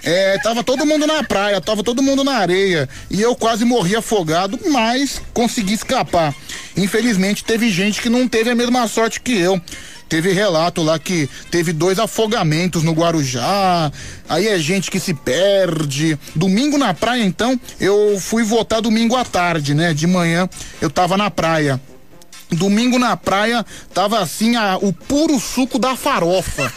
[0.02, 2.88] É, tava todo mundo na praia, tava todo mundo na areia.
[3.10, 6.34] E eu quase morri afogado, mas consegui escapar.
[6.76, 9.62] Infelizmente, teve gente que não teve a mesma sorte que eu.
[10.10, 13.92] Teve relato lá que teve dois afogamentos no Guarujá.
[14.30, 16.18] Aí é gente que se perde.
[16.36, 19.94] Domingo na praia, então, eu fui votar domingo à tarde, né?
[19.94, 20.48] De manhã
[20.80, 21.82] eu tava na praia.
[22.52, 26.72] Domingo na praia tava assim a, o puro suco da farofa.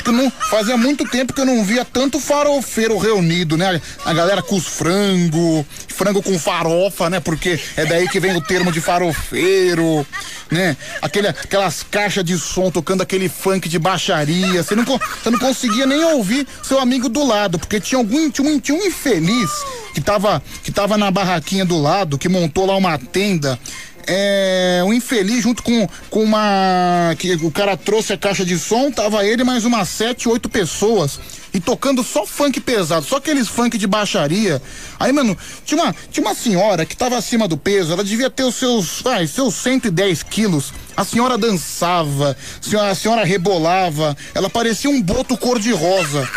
[0.00, 3.78] Acho que não fazia muito tempo que eu não via tanto farofeiro reunido, né?
[4.02, 7.20] A galera com os frango, frango com farofa, né?
[7.20, 10.06] Porque é daí que vem o termo de farofeiro,
[10.50, 10.74] né?
[11.02, 14.62] Aquele, aquelas caixas de som tocando aquele funk de baixaria.
[14.62, 18.48] Você não, você não conseguia nem ouvir seu amigo do lado, porque tinha algum tinha
[18.48, 19.50] um, tinha um infeliz
[19.92, 23.60] que tava, que tava na barraquinha do lado, que montou lá uma tenda
[24.06, 27.14] é, um infeliz junto com, com uma.
[27.18, 31.18] que o cara trouxe a caixa de som, tava ele mais umas sete, oito pessoas.
[31.52, 34.62] E tocando só funk pesado, só aqueles funk de baixaria.
[35.00, 38.44] Aí, mano, tinha uma, tinha uma senhora que tava acima do peso, ela devia ter
[38.44, 40.72] os seus, ai, seus 110 quilos.
[40.96, 46.28] A senhora dançava, a senhora, a senhora rebolava, ela parecia um boto cor-de-rosa.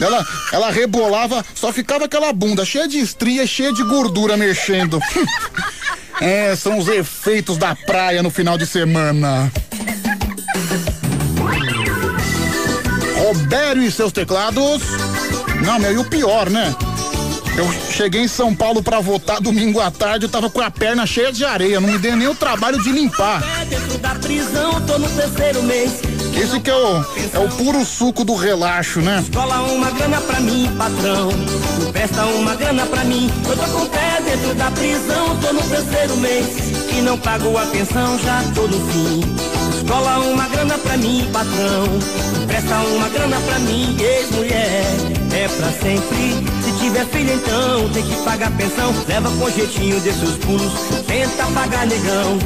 [0.00, 5.00] Ela, ela rebolava, só ficava aquela bunda cheia de estria, cheia de gordura mexendo.
[6.20, 9.50] É, são os efeitos da praia no final de semana.
[13.18, 14.80] Robério e seus teclados.
[15.64, 16.74] Não, meu, e o pior, né?
[17.56, 21.06] Eu cheguei em São Paulo para votar domingo à tarde, eu tava com a perna
[21.06, 23.42] cheia de areia, não me deu nem o trabalho de limpar.
[23.68, 26.13] Dentro da prisão, tô no terceiro mês.
[26.36, 29.20] Esse que é o, é o puro suco do relaxo, né?
[29.20, 31.28] Escola uma grana pra mim, patrão.
[31.92, 33.30] Presta uma grana pra mim.
[33.48, 36.46] Eu tô com pé dentro da prisão, tô no terceiro mês.
[36.92, 39.20] E não pago a pensão, já tô no fim.
[39.76, 41.84] Escola uma grana pra mim, patrão.
[42.46, 44.84] Presta uma grana pra mim, ex-mulher.
[45.32, 46.44] É pra sempre.
[46.62, 48.94] Se tiver filho, então tem que pagar pensão.
[49.06, 50.72] Leva com jeitinho desses pulos.
[51.06, 52.38] Tenta pagar negão.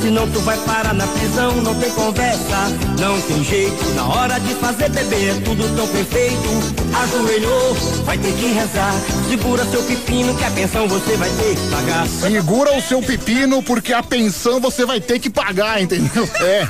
[0.00, 2.68] Senão tu vai parar na prisão, não tem conversa,
[3.00, 3.84] não tem jeito.
[3.94, 6.76] Na hora de fazer bebê é tudo tão perfeito.
[7.02, 7.74] Ajoelhou,
[8.04, 8.94] vai ter que rezar.
[9.28, 12.06] Segura seu pepino que a pensão você vai ter que pagar.
[12.06, 16.28] Segura o seu pepino porque a pensão você vai ter que pagar, entendeu?
[16.40, 16.66] É.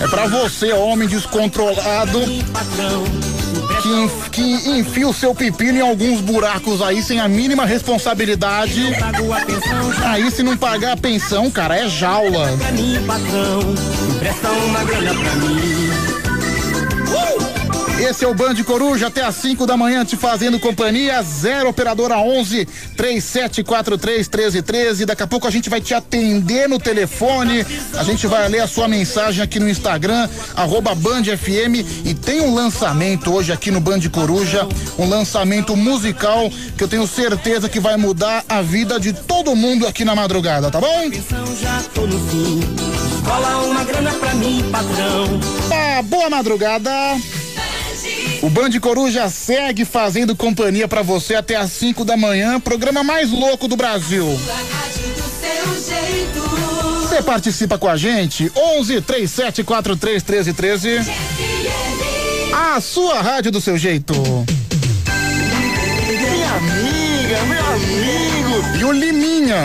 [0.00, 2.20] É pra você, homem descontrolado.
[3.82, 8.82] Que, que enfia o seu pepino em alguns buracos aí sem a mínima responsabilidade.
[10.04, 12.39] Aí se não pagar a pensão, cara, é jaula.
[12.40, 13.60] Pra mim, patrão,
[14.14, 15.90] empresta uma grana pra mim.
[18.00, 21.22] Esse é o Band Coruja até às 5 da manhã te fazendo companhia.
[21.22, 22.64] Zero operadora 11
[22.96, 25.04] 3743 1313.
[25.04, 27.64] Daqui a pouco a gente vai te atender no telefone.
[27.92, 31.84] A gente vai ler a sua mensagem aqui no Instagram, arroba Band FM.
[32.06, 34.66] E tem um lançamento hoje aqui no Band Coruja,
[34.98, 39.86] um lançamento musical que eu tenho certeza que vai mudar a vida de todo mundo
[39.86, 41.10] aqui na madrugada, tá bom?
[43.20, 45.38] Escola uma grana pra mim, patrão.
[45.68, 46.90] Tá, boa madrugada.
[48.42, 53.30] O Band Coruja segue fazendo companhia pra você até às 5 da manhã, programa mais
[53.30, 54.26] louco do Brasil.
[57.02, 58.50] Você participa com a gente?
[58.56, 61.00] 11 37 43 13 13.
[62.54, 64.14] A sua rádio do seu jeito.
[66.08, 66.89] Minha amiga,
[67.80, 68.78] comigo.
[68.78, 69.56] E o Liminha.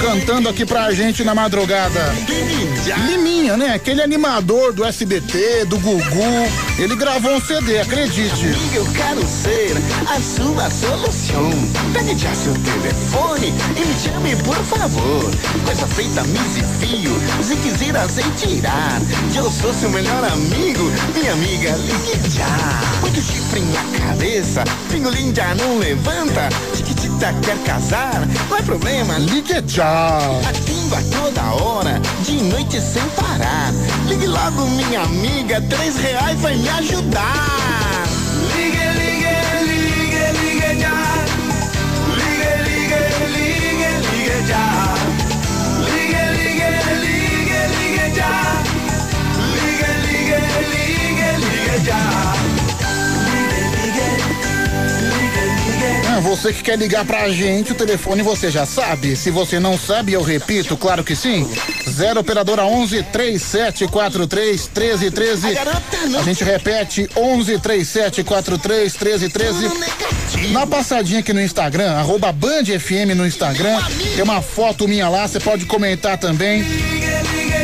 [0.00, 2.14] Cantando aqui pra gente na madrugada.
[3.06, 3.74] Liminha, né?
[3.74, 6.02] Aquele animador do SBT, do Gugu.
[6.78, 8.46] Ele gravou um CD, acredite.
[8.46, 9.76] Amiga, eu quero ser
[10.08, 11.50] a sua solução.
[11.92, 15.30] Pegue já seu telefone e me chame, por favor.
[15.64, 17.20] Coisa feita, mise fio.
[17.42, 19.00] Se quiser azeite tirar,
[19.34, 20.90] eu sou seu melhor amigo.
[21.14, 23.00] Minha amiga, ligue já.
[23.00, 26.39] Muito chifre na cabeça, pingolim já não levanta.
[26.74, 29.18] Chiquitita quer casar, não é problema.
[29.18, 30.18] Ligue já.
[30.48, 33.72] Atindo a toda hora, de noite sem parar.
[34.06, 38.06] Ligue logo, minha amiga, três reais vai me ajudar.
[38.54, 39.34] Ligue, ligue,
[39.66, 41.24] ligue, ligue já.
[42.16, 43.00] Ligue, ligue,
[43.36, 44.99] ligue, ligue já.
[56.20, 59.16] Você que quer ligar pra gente, o telefone você já sabe.
[59.16, 61.48] Se você não sabe, eu repito, claro que sim.
[61.88, 65.58] 0 operadora 11 3743 1313.
[66.18, 70.52] A gente repete 11 3743 1313.
[70.52, 73.80] Na passadinha aqui no Instagram, arroba Band FM no Instagram,
[74.14, 76.64] tem uma foto minha lá, você pode comentar também.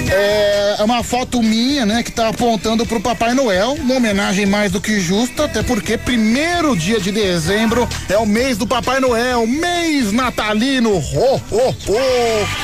[0.08, 4.80] É uma foto minha, né, que tá apontando pro Papai Noel, uma homenagem mais do
[4.80, 10.12] que justa, até porque primeiro dia de dezembro é o mês do Papai Noel, mês
[10.12, 10.96] natalino.
[10.96, 12.54] Ho, ho, ho.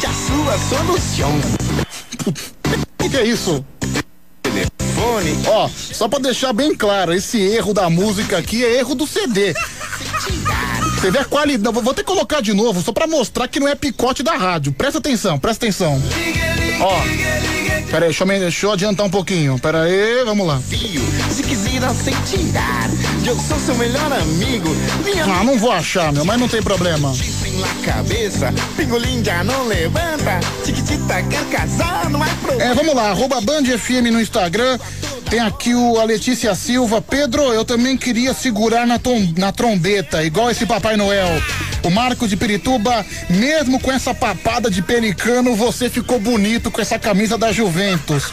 [0.00, 1.40] De a sua solução.
[3.04, 3.64] O que é isso?
[4.42, 5.38] Telefone.
[5.46, 9.54] Ó, só pra deixar bem claro, esse erro da música aqui é erro do CD.
[11.02, 11.80] Você vê a qualidade.
[11.80, 14.72] Vou ter que colocar de novo, só pra mostrar que não é picote da rádio.
[14.72, 16.00] Presta atenção, presta atenção.
[16.80, 17.00] Ó.
[17.90, 19.58] Pera aí, deixa eu, deixa eu adiantar um pouquinho.
[19.58, 20.62] Pera aí, vamos lá.
[25.28, 27.12] Ah, não vou achar, meu, mas não tem é problema.
[32.60, 34.78] É, vamos lá, arroba Band FM no Instagram.
[35.30, 37.00] Tem aqui o, a Letícia Silva.
[37.00, 41.28] Pedro, eu também queria segurar na, tom- na trombeta, igual esse Papai Noel.
[41.82, 46.98] O Marco de Pirituba, mesmo com essa papada de pelicano, você ficou bonito com essa
[46.98, 48.24] camisa da Juventus.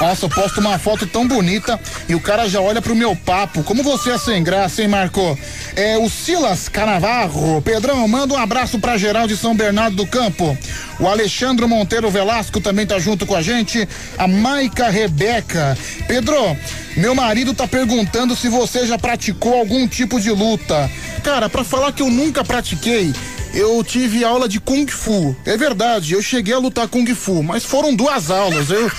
[0.00, 1.78] Nossa, eu posto uma foto tão bonita
[2.08, 3.62] e o cara já olha pro meu papo.
[3.62, 5.38] Como você é sem graça, hein, Marco?
[5.76, 7.62] É o Silas Canavarro.
[7.62, 10.56] Pedrão, manda um abraço pra geral de São Bernardo do Campo.
[10.98, 13.88] O Alexandre Monteiro Velasco também tá junto com a gente.
[14.18, 15.76] A Maica Rebeca.
[16.08, 16.56] Pedro,
[16.96, 20.90] meu marido tá perguntando se você já praticou algum tipo de luta.
[21.22, 23.12] Cara, pra falar que eu nunca pratiquei,
[23.54, 25.36] eu tive aula de Kung Fu.
[25.44, 28.70] É verdade, eu cheguei a lutar Kung Fu, mas foram duas aulas.
[28.70, 28.90] Eu,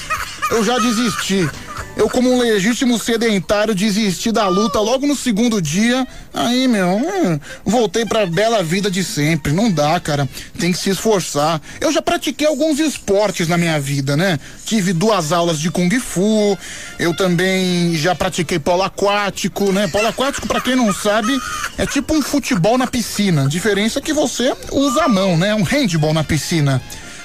[0.51, 1.49] eu já desisti.
[1.95, 6.07] Eu, como um legítimo sedentário, desisti da luta logo no segundo dia.
[6.33, 9.53] Aí, meu, hum, voltei pra bela vida de sempre.
[9.53, 10.27] Não dá, cara.
[10.57, 11.61] Tem que se esforçar.
[11.79, 14.39] Eu já pratiquei alguns esportes na minha vida, né?
[14.65, 16.57] Tive duas aulas de Kung Fu.
[16.97, 19.87] Eu também já pratiquei polo aquático, né?
[19.87, 21.39] Polo aquático, pra quem não sabe,
[21.77, 23.47] é tipo um futebol na piscina.
[23.47, 25.53] Diferença é que você usa a mão, né?
[25.53, 26.81] Um handball na piscina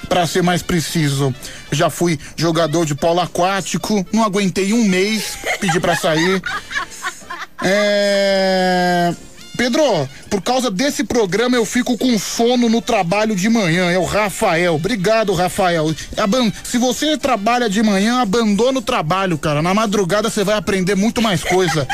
[0.09, 1.33] para ser mais preciso.
[1.71, 6.41] Já fui jogador de polo aquático, não aguentei um mês, pedi para sair.
[7.63, 9.13] É...
[9.57, 13.91] Pedro, por causa desse programa eu fico com sono no trabalho de manhã.
[13.91, 14.75] É o Rafael.
[14.75, 15.93] Obrigado, Rafael.
[16.15, 19.61] Aban- Se você trabalha de manhã, abandona o trabalho, cara.
[19.61, 21.85] Na madrugada você vai aprender muito mais coisa.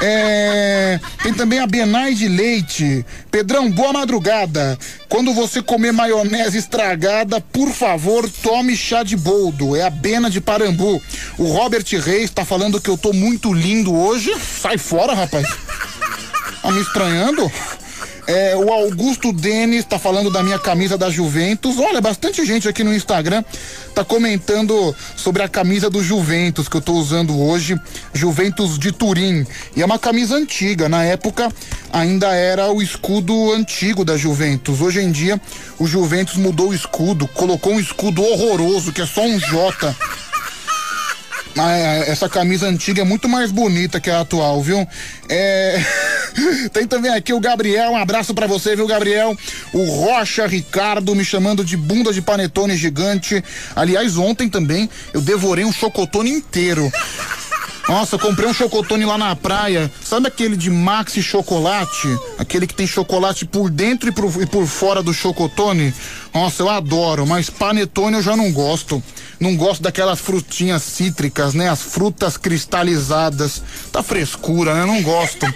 [0.00, 3.04] É, Tem também a Benai de Leite.
[3.30, 4.78] Pedrão, boa madrugada.
[5.08, 9.76] Quando você comer maionese estragada, por favor, tome chá de boldo.
[9.76, 11.00] É a Bena de Parambu.
[11.38, 14.30] O Robert Reis tá falando que eu tô muito lindo hoje.
[14.60, 15.46] Sai fora, rapaz.
[16.62, 17.50] Tá me estranhando?
[18.26, 21.78] É, o Augusto Denis tá falando da minha camisa da Juventus.
[21.78, 23.44] Olha, bastante gente aqui no Instagram
[23.94, 27.78] tá comentando sobre a camisa do Juventus que eu tô usando hoje,
[28.12, 29.46] Juventus de Turim.
[29.76, 31.52] E é uma camisa antiga, na época
[31.92, 34.80] ainda era o escudo antigo da Juventus.
[34.80, 35.40] Hoje em dia
[35.78, 39.94] o Juventus mudou o escudo, colocou um escudo horroroso que é só um J.
[41.56, 44.86] Ah, é, essa camisa antiga é muito mais bonita que a atual, viu?
[45.28, 45.80] É...
[46.72, 49.36] Tem também aqui o Gabriel, um abraço pra você, viu, Gabriel?
[49.72, 53.42] O Rocha Ricardo me chamando de bunda de panetone gigante.
[53.76, 56.90] Aliás, ontem também eu devorei um chocotone inteiro.
[57.88, 59.92] Nossa, comprei um chocotone lá na praia.
[60.02, 62.08] Sabe aquele de Maxi Chocolate?
[62.38, 65.94] Aquele que tem chocolate por dentro e por, e por fora do chocotone?
[66.32, 69.02] Nossa, eu adoro, mas panetone eu já não gosto.
[69.40, 71.68] Não gosto daquelas frutinhas cítricas, né?
[71.68, 73.62] As frutas cristalizadas.
[73.90, 74.84] Tá frescura, né?
[74.84, 75.46] Não gosto.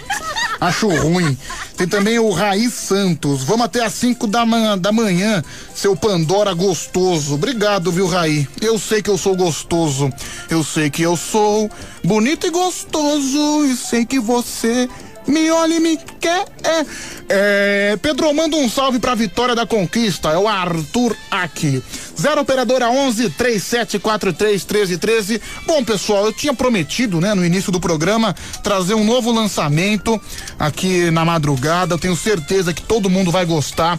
[0.59, 1.37] Acho ruim.
[1.77, 3.43] Tem também o Raiz Santos.
[3.43, 4.43] Vamos até às 5 da
[4.75, 5.41] da manhã,
[5.73, 7.35] seu Pandora gostoso.
[7.35, 8.47] Obrigado, viu, Raí?
[8.61, 10.11] Eu sei que eu sou gostoso.
[10.49, 11.71] Eu sei que eu sou
[12.03, 13.65] bonito e gostoso.
[13.65, 14.89] E sei que você
[15.27, 16.45] me olha e me quer.
[16.63, 16.85] É.
[17.29, 17.97] é.
[18.01, 20.29] Pedro, manda um salve pra Vitória da Conquista.
[20.29, 21.81] É o Arthur aqui.
[22.19, 25.41] Zero Operadora 11 3743 1313.
[25.65, 30.19] Bom, pessoal, eu tinha prometido, né, no início do programa, trazer um novo lançamento
[30.57, 31.93] aqui na madrugada.
[31.93, 33.97] Eu tenho certeza que todo mundo vai gostar.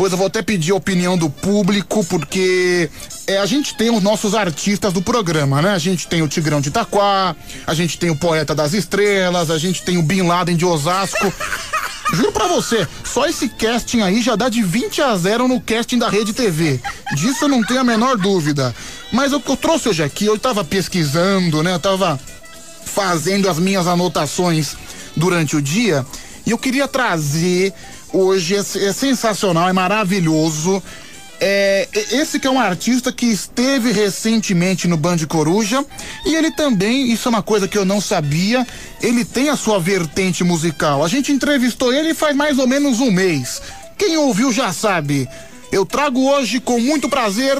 [0.00, 2.88] Pois eu vou até pedir a opinião do público, porque
[3.26, 5.72] é, a gente tem os nossos artistas do programa, né?
[5.74, 7.36] A gente tem o Tigrão de Itaquá,
[7.66, 11.30] a gente tem o Poeta das Estrelas, a gente tem o Bin Laden de Osasco.
[12.14, 15.98] Juro pra você, só esse casting aí já dá de 20 a 0 no casting
[15.98, 16.80] da Rede TV.
[17.14, 18.74] Disso eu não tenho a menor dúvida.
[19.12, 21.74] Mas o que eu trouxe hoje aqui, eu tava pesquisando, né?
[21.74, 22.18] Eu tava
[22.86, 24.76] fazendo as minhas anotações
[25.14, 26.06] durante o dia
[26.46, 27.74] e eu queria trazer
[28.12, 30.82] hoje é, é sensacional, é maravilhoso.
[31.42, 35.82] É, esse que é um artista que esteve recentemente no Band Coruja
[36.26, 38.66] e ele também, isso é uma coisa que eu não sabia,
[39.00, 41.02] ele tem a sua vertente musical.
[41.02, 43.62] A gente entrevistou ele faz mais ou menos um mês.
[43.96, 45.26] Quem ouviu já sabe.
[45.72, 47.56] Eu trago hoje com muito prazer,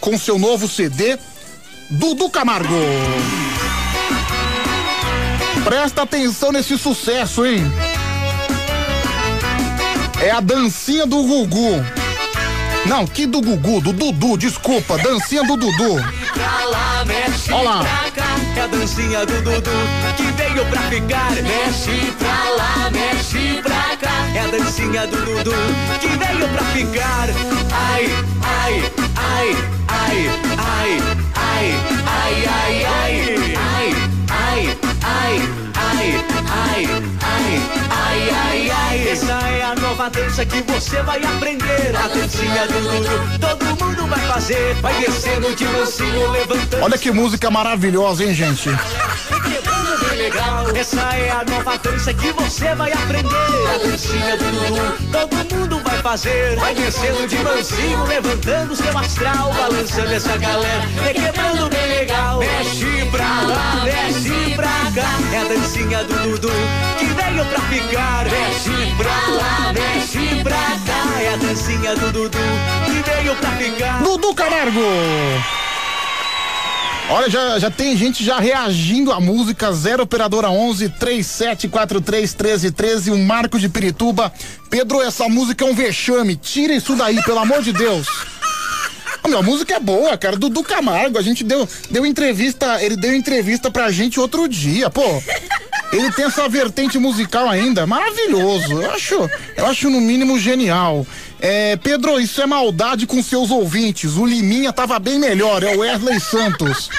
[0.00, 1.18] com seu novo CD,
[1.90, 2.74] Dudu Camargo.
[5.64, 7.62] Presta atenção nesse sucesso, hein?
[10.20, 11.84] É a dancinha do Gugu.
[12.86, 15.94] Não, que do Gugu, do Dudu, desculpa, dancinha do Dudu.
[17.52, 17.84] Olha lá.
[18.56, 19.70] É a dancinha do Dudu
[20.16, 21.30] que veio pra ficar.
[21.30, 24.26] Mexe pra lá, mexe pra cá.
[24.34, 25.52] É a dancinha do Dudu
[26.00, 27.28] que veio pra ficar.
[27.72, 28.10] Ai,
[28.42, 29.56] ai, ai,
[29.86, 31.00] ai, ai,
[31.36, 31.74] ai,
[32.06, 33.94] ai, ai, ai, ai,
[34.30, 36.24] ai, ai, ai,
[36.74, 37.17] ai,
[37.90, 39.08] ai, ai, ai.
[39.08, 41.94] Essa é a nova dança que você vai aprender.
[41.96, 44.74] A dancinha do Dudu, todo mundo vai fazer.
[44.74, 46.82] Vai descendo de mansinho, levantando.
[46.82, 48.68] Olha que música maravilhosa, hein, gente?
[50.16, 50.76] Legal.
[50.76, 53.28] Essa é a nova dança que você vai aprender.
[53.74, 56.56] A dancinha do Dudu, todo mundo vai fazer.
[56.56, 59.52] Vai descendo de mansinho, levantando seu astral.
[59.54, 60.82] Balançando essa galera,
[61.14, 62.40] quebrando bem legal.
[62.40, 65.18] Mexe pra lá, mexe pra cá.
[65.32, 66.52] É a dancinha do Dudu
[66.98, 67.06] que
[67.38, 68.24] veio pra ficar.
[68.24, 71.20] Mexe pra lá, mexe pra cá.
[71.20, 72.38] É a dancinha do Dudu
[72.86, 74.02] que veio pra ficar.
[74.02, 74.80] Dudu Camargo!
[77.10, 83.24] Olha, já, já tem gente já reagindo à música 0 Operadora 11 3743 1313, um
[83.24, 84.30] Marco de Pirituba.
[84.68, 86.36] Pedro, essa música é um vexame.
[86.36, 88.06] Tira isso daí, pelo amor de Deus.
[89.26, 90.36] Meu, a música é boa, cara.
[90.36, 95.22] Dudu Camargo, a gente deu, deu entrevista, ele deu entrevista pra gente outro dia, pô.
[95.92, 98.82] Ele tem essa vertente musical ainda, maravilhoso.
[98.82, 101.06] Eu acho, eu acho no mínimo genial.
[101.40, 104.16] É, Pedro, isso é maldade com seus ouvintes.
[104.16, 106.90] O Liminha tava bem melhor, é o Wesley Santos.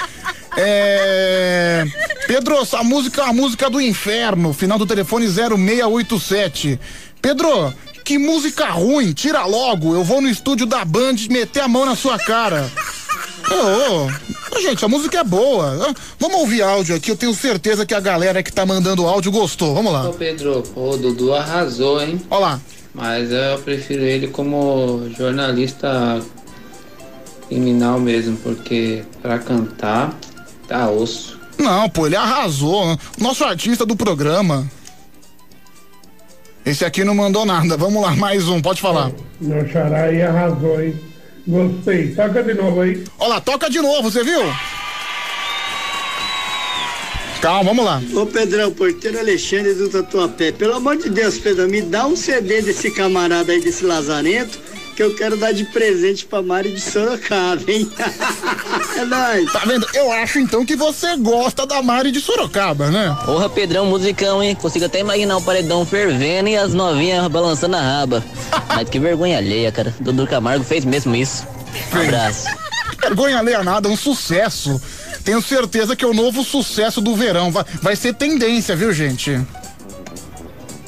[0.56, 1.84] É,
[2.26, 6.80] Pedro, essa música é uma música do inferno, final do telefone 0687.
[7.22, 7.72] Pedro,
[8.04, 9.94] que música ruim, tira logo.
[9.94, 12.70] Eu vou no estúdio da Band meter a mão na sua cara.
[13.50, 15.94] Ô, ô, gente, a música é boa.
[16.18, 17.10] Vamos ouvir áudio aqui.
[17.10, 19.74] Eu tenho certeza que a galera que tá mandando áudio gostou.
[19.74, 20.08] Vamos lá.
[20.08, 22.20] Ô Pedro, o Dudu arrasou, hein?
[22.30, 22.60] Olha lá.
[22.94, 26.20] Mas eu prefiro ele como jornalista
[27.48, 30.14] criminal mesmo, porque pra cantar
[30.66, 31.38] tá osso.
[31.58, 32.98] Não, pô, ele arrasou.
[33.18, 34.66] Nosso artista do programa.
[36.64, 37.76] Esse aqui não mandou nada.
[37.76, 39.10] Vamos lá, mais um, pode falar.
[39.40, 40.94] Meu xará aí arrasou, hein?
[41.46, 42.14] Gostei.
[42.14, 43.04] Toca de novo aí.
[43.18, 44.40] Olha lá, toca de novo, você viu?
[47.40, 48.02] Calma, vamos lá.
[48.14, 52.60] Ô Pedrão, porteiro Alexandre do Tatuapé, pelo amor de Deus, Pedro, me dá um CD
[52.60, 54.58] desse camarada aí, desse lazarento,
[54.94, 57.90] que eu quero dar de presente pra Mari de Sorocaba, hein?
[58.96, 59.52] é nóis.
[59.52, 59.86] Tá vendo?
[59.94, 63.16] Eu acho então que você gosta da Mari de Sorocaba, né?
[63.24, 64.54] Porra, Pedrão, musicão, hein?
[64.54, 68.24] Consigo até imaginar o paredão fervendo e as novinhas balançando a raba.
[68.68, 69.94] Mas que vergonha alheia, cara.
[70.00, 71.46] Dudu Camargo fez mesmo isso.
[71.94, 72.46] Um abraço.
[73.00, 74.80] Vergonha alheia nada, um sucesso.
[75.24, 77.50] Tenho certeza que é o novo sucesso do verão.
[77.50, 79.40] Vai, vai ser tendência, viu, gente?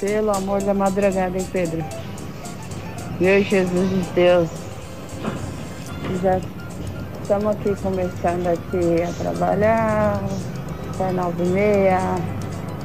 [0.01, 1.85] Pelo amor da madrugada, hein, Pedro?
[3.23, 4.49] Meu Jesus de Deus.
[6.21, 6.41] Já
[7.23, 10.21] estamos aqui começando aqui a trabalhar.
[10.99, 12.01] É nove e meia.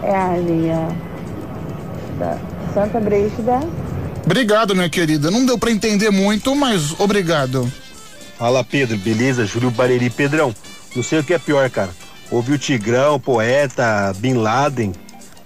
[0.03, 0.95] É a linha
[2.19, 2.38] da
[2.71, 3.61] Santa Brígida.
[4.23, 5.31] Obrigado, minha querida.
[5.31, 7.67] Não deu pra entender muito, mas obrigado.
[8.38, 8.95] Fala, Pedro.
[8.95, 9.43] Beleza?
[9.43, 10.53] Júlio Bareri Pedrão.
[10.95, 11.89] Não sei o que é pior, cara.
[12.29, 14.93] Ouvir o Tigrão, Poeta, Bin Laden,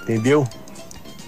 [0.04, 0.46] entendeu?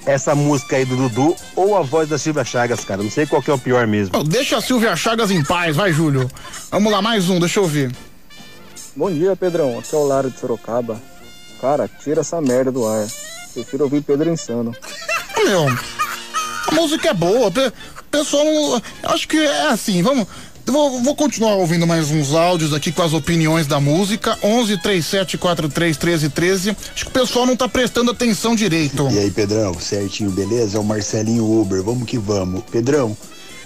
[0.06, 3.02] Essa música aí do Dudu ou a voz da Silvia Chagas, cara.
[3.02, 4.18] Não sei qual que é o pior mesmo.
[4.18, 6.30] Oh, deixa a Silvia Chagas em paz, vai, Júlio.
[6.72, 7.92] Vamos lá, mais um, deixa eu ouvir.
[8.96, 9.80] Bom dia, Pedrão.
[9.80, 11.02] Aqui é o Lara de Sorocaba.
[11.62, 13.08] Cara, tira essa merda do ar.
[13.54, 14.76] Prefiro ouvir Pedro Insano.
[15.44, 15.68] Meu,
[16.68, 17.50] a música é boa.
[17.52, 17.72] pe-
[18.12, 18.46] Pessoal,
[19.04, 20.28] acho que é assim, vamos.
[20.66, 24.38] Vou, vou continuar ouvindo mais uns áudios aqui com as opiniões da música.
[24.42, 26.78] 11 37 43 13 13.
[26.94, 29.08] Acho que o pessoal não tá prestando atenção direito.
[29.12, 30.78] E aí, Pedrão, certinho, beleza?
[30.78, 32.64] É o Marcelinho Uber, vamos que vamos.
[32.72, 33.16] Pedrão,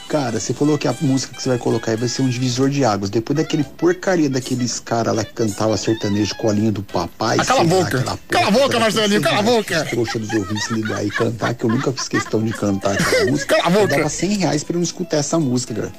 [0.10, 2.68] cara, você falou que a música que você vai colocar aí vai ser um divisor
[2.68, 3.12] de águas.
[3.12, 7.38] Depois daquele porcaria daqueles caras lá que cantava sertanejo colinho do papai.
[7.40, 8.00] Ah, cala a lá, boca.
[8.00, 9.86] aquela Cala a boca, cara, Marcelinho, cala a lá, boca.
[9.86, 13.56] Trouxa dos ouvintes ligar e cantar, que eu nunca fiz questão de cantar aquela música.
[13.56, 13.94] Cala a boca.
[13.94, 15.92] Eu dava 100 reais pra eu não escutar essa música, cara.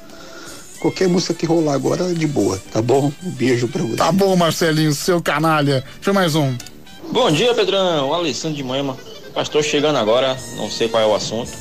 [0.79, 3.11] Qualquer música que rolar agora, de boa, tá bom?
[3.23, 3.95] Um beijo pra você.
[3.97, 5.83] Tá bom, Marcelinho, seu canalha.
[5.95, 6.55] Deixa eu mais um.
[7.11, 8.13] Bom dia, Pedrão.
[8.13, 8.97] Alessandro de Moema.
[9.33, 11.51] Pastor chegando agora, não sei qual é o assunto,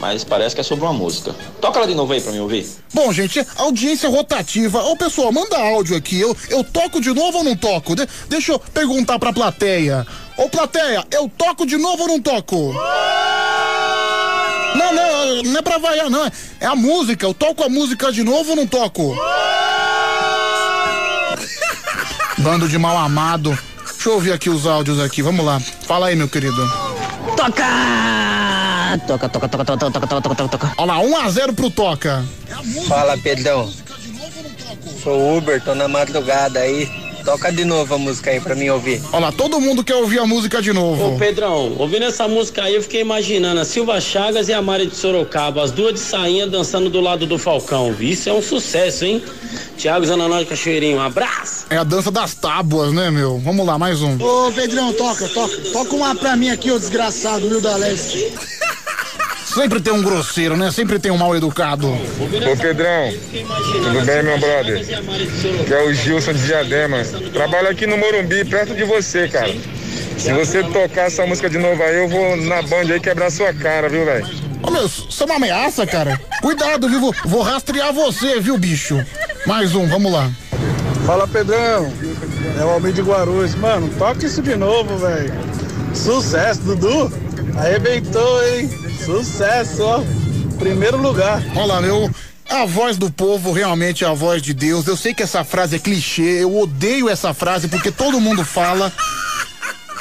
[0.00, 1.34] mas parece que é sobre uma música.
[1.60, 2.66] Toca ela de novo aí pra mim ouvir.
[2.92, 4.82] Bom, gente, audiência rotativa.
[4.84, 6.20] Ô, pessoal, manda áudio aqui.
[6.20, 7.94] Eu, eu toco de novo ou não toco?
[7.96, 10.06] De- deixa eu perguntar pra plateia.
[10.36, 12.74] Ô, plateia, eu toco de novo ou não toco?
[14.74, 16.30] Não, não, não é pra vaiar, não.
[16.60, 17.26] É a música.
[17.26, 19.16] Eu toco a música de novo ou não toco?
[22.38, 23.56] Bando de mal amado.
[23.92, 25.22] Deixa eu ouvir aqui os áudios aqui.
[25.22, 25.60] Vamos lá.
[25.86, 26.66] Fala aí, meu querido.
[27.36, 27.64] Toca!
[29.06, 30.72] Toca, toca, toca, toca, toca, toca, toca, toca.
[30.76, 32.24] Olha lá, 1 a 0 pro Toca.
[32.88, 33.72] Fala, Pedrão.
[33.86, 36.90] É Sou Uber, tô na madrugada aí.
[37.24, 39.02] Toca de novo a música aí pra mim ouvir.
[39.12, 41.14] Olha lá, todo mundo quer ouvir a música de novo.
[41.14, 44.86] Ô Pedrão, ouvindo essa música aí, eu fiquei imaginando a Silva Chagas e a Mari
[44.86, 47.94] de Sorocaba, as duas de sainha dançando do lado do Falcão.
[48.00, 49.22] Isso é um sucesso, hein?
[49.76, 51.66] Tiago Zananó de Cachoeirinho, um abraço!
[51.70, 53.38] É a dança das tábuas, né, meu?
[53.38, 54.16] Vamos lá, mais um.
[54.22, 55.56] Ô, Pedrão, toca, toca.
[55.72, 58.32] Toca uma pra mim aqui, ô desgraçado, viu, da Leste.
[59.54, 60.70] Sempre tem um grosseiro, né?
[60.70, 61.88] Sempre tem um mal educado.
[61.88, 63.12] Ô Pedrão,
[63.82, 64.84] tudo bem, meu brother?
[65.66, 66.98] Que é o Gilson de Diadema.
[67.32, 69.52] Trabalho aqui no Morumbi, perto de você, cara.
[70.16, 73.52] Se você tocar essa música de novo aí, eu vou na band aí quebrar sua
[73.52, 74.26] cara, viu, velho?
[74.62, 76.20] Ô, meu, isso é uma ameaça, cara.
[76.42, 77.00] Cuidado, viu?
[77.00, 79.04] Vou- Vou rastrear você, viu, bicho?
[79.46, 80.30] Mais um, vamos lá.
[81.06, 81.90] Fala Pedrão,
[82.60, 83.54] é o Almir de Guarulhos.
[83.54, 85.32] Mano, toca isso de novo, velho.
[85.94, 87.10] Sucesso, Dudu.
[87.56, 88.70] Arrebentou, hein?
[89.04, 90.02] Sucesso, ó.
[90.58, 91.42] Primeiro lugar.
[91.56, 92.10] Olha meu.
[92.48, 94.86] A voz do povo realmente é a voz de Deus.
[94.86, 98.92] Eu sei que essa frase é clichê, eu odeio essa frase porque todo mundo fala.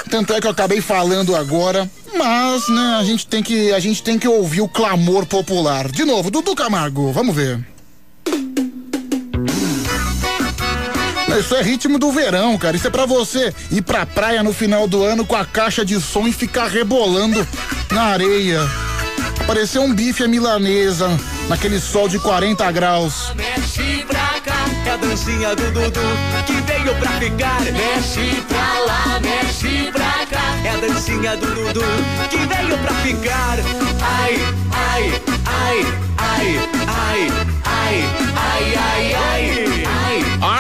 [0.09, 4.01] Tanto é que eu acabei falando agora, mas, né, a gente tem que, a gente
[4.01, 5.87] tem que ouvir o clamor popular.
[5.91, 7.63] De novo, Dudu Camargo, vamos ver.
[11.37, 12.75] Isso é ritmo do verão, cara.
[12.75, 15.99] Isso é pra você ir pra praia no final do ano com a caixa de
[15.99, 17.45] som e ficar rebolando
[17.91, 18.59] na areia.
[19.47, 21.09] Parecer um bife à milanesa
[21.47, 23.33] naquele sol de 40 graus.
[23.35, 25.99] Mexe pra cá, é a dancinha do Dudu
[26.45, 27.61] que veio pra ficar.
[27.61, 31.81] Mexe pra lá, mexe pra cá, é a dancinha do Dudu
[32.29, 33.57] que veio pra ficar.
[34.01, 34.39] Ai,
[34.71, 35.85] ai, ai,
[36.17, 37.31] ai, ai,
[37.65, 38.03] ai,
[38.35, 39.78] ai, ai, ai, ai.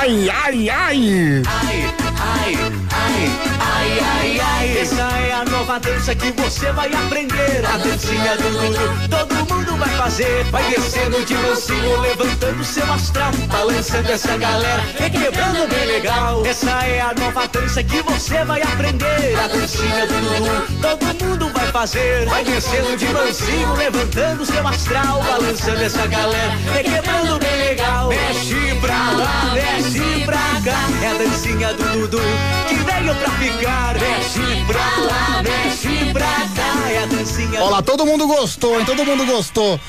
[0.09, 1.43] Ai, ai, ai!
[1.45, 2.55] Ai, ai,
[2.89, 4.77] ai, ai, ai, ai.
[4.79, 7.63] Essa é a nova dança que você vai aprender.
[7.63, 10.45] A dancinha do Dudu, todo mundo vai fazer.
[10.45, 13.31] Vai descendo de mansinho, levantando seu astral.
[13.49, 16.43] Balançando essa galera, requebrando bem legal.
[16.43, 19.35] Essa é a nova dança que você vai aprender.
[19.43, 22.25] A dancinha do Dudu, todo mundo vai fazer.
[22.25, 25.21] Vai descendo de mansinho, levantando seu astral.
[25.21, 28.09] Balançando essa galera, requebrando bem legal.
[28.09, 30.89] Mexe pra lá, mexe pra cá.
[31.03, 32.19] É a dancinha do Dudu
[32.67, 33.95] que veio pra ficar.
[33.99, 36.89] Mexe pra lá, mexe pra cá.
[36.89, 38.85] É a dancinha Olha lá, todo mundo gostou, hein?
[38.85, 39.79] Todo mundo gostou.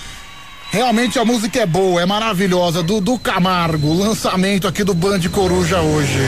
[0.70, 2.82] Realmente a música é boa, é maravilhosa.
[2.82, 6.18] Dudu Camargo, lançamento aqui do Band Coruja hoje.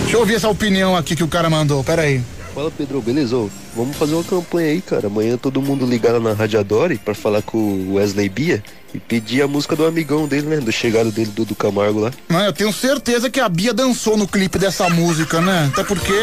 [0.00, 2.22] Deixa eu ouvir essa opinião aqui que o cara mandou, peraí.
[2.54, 3.36] Fala Pedro, beleza?
[3.76, 5.06] Vamos fazer uma campanha aí, cara.
[5.06, 8.62] Amanhã todo mundo ligar na Radiadore pra falar com o Wesley Bia
[8.94, 10.56] e pedir a música do amigão dele, né?
[10.58, 12.10] Do chegado dele, do, do Camargo lá.
[12.28, 15.70] Não, eu tenho certeza que a Bia dançou no clipe dessa música, né?
[15.72, 16.14] Até porque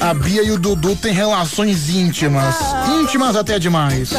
[0.00, 2.56] a Bia e o Dudu têm relações íntimas.
[3.00, 4.10] Íntimas até demais.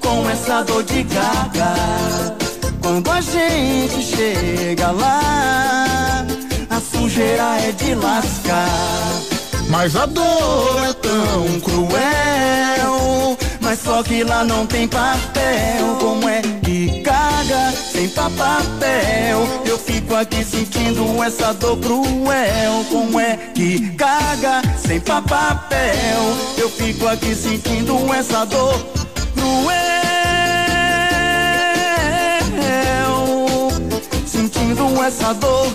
[0.00, 2.36] com essa dor de garganta.
[2.82, 6.26] Quando a gente chega lá,
[6.68, 9.20] a sujeira é de lascar.
[9.68, 12.69] Mas a dor é tão cruel,
[13.70, 15.94] Mas só que lá não tem papel.
[16.00, 19.48] Como é que caga sem papel?
[19.64, 22.84] Eu fico aqui sentindo essa dor cruel.
[22.90, 26.36] Como é que caga sem papel?
[26.58, 28.74] Eu fico aqui sentindo essa dor
[29.36, 29.70] cruel.
[34.26, 35.72] Sentindo essa dor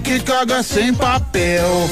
[0.00, 1.88] que caga sem papel?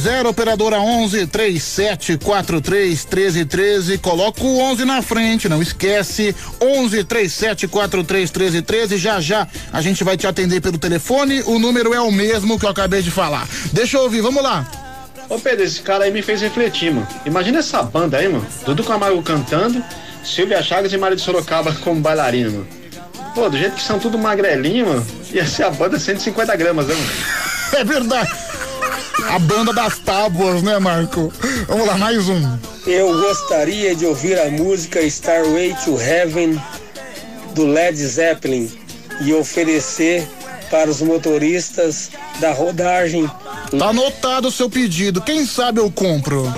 [0.00, 3.98] Zero operadora 11 3743 1313.
[3.98, 6.34] Coloca o 11 na frente, não esquece.
[6.60, 8.96] 11 3743 1313.
[8.96, 11.42] Já já a gente vai te atender pelo telefone.
[11.42, 13.46] O número é o mesmo que eu acabei de falar.
[13.72, 14.66] Deixa eu ouvir, vamos lá.
[15.28, 17.06] Ô Pedro, esse cara aí me fez refletir, mano.
[17.26, 18.46] Imagina essa banda aí, mano.
[18.64, 19.84] Dudu Camargo cantando,
[20.24, 22.79] Silvia Chagas e Maria de Sorocaba como bailarina, mano.
[23.34, 26.94] Pô, do jeito que são tudo magrelinho, mano, ia ser a banda 150 gramas, né,
[26.94, 27.10] mano?
[27.72, 28.28] É verdade.
[29.28, 31.32] A banda das tábuas, né, Marco?
[31.68, 32.58] Vamos lá, mais um.
[32.84, 36.60] Eu gostaria de ouvir a música Starway to Heaven
[37.54, 38.68] do Led Zeppelin
[39.20, 40.28] e oferecer
[40.70, 43.28] para os motoristas da rodagem.
[43.76, 45.20] Tá anotado o seu pedido.
[45.20, 46.52] Quem sabe eu compro.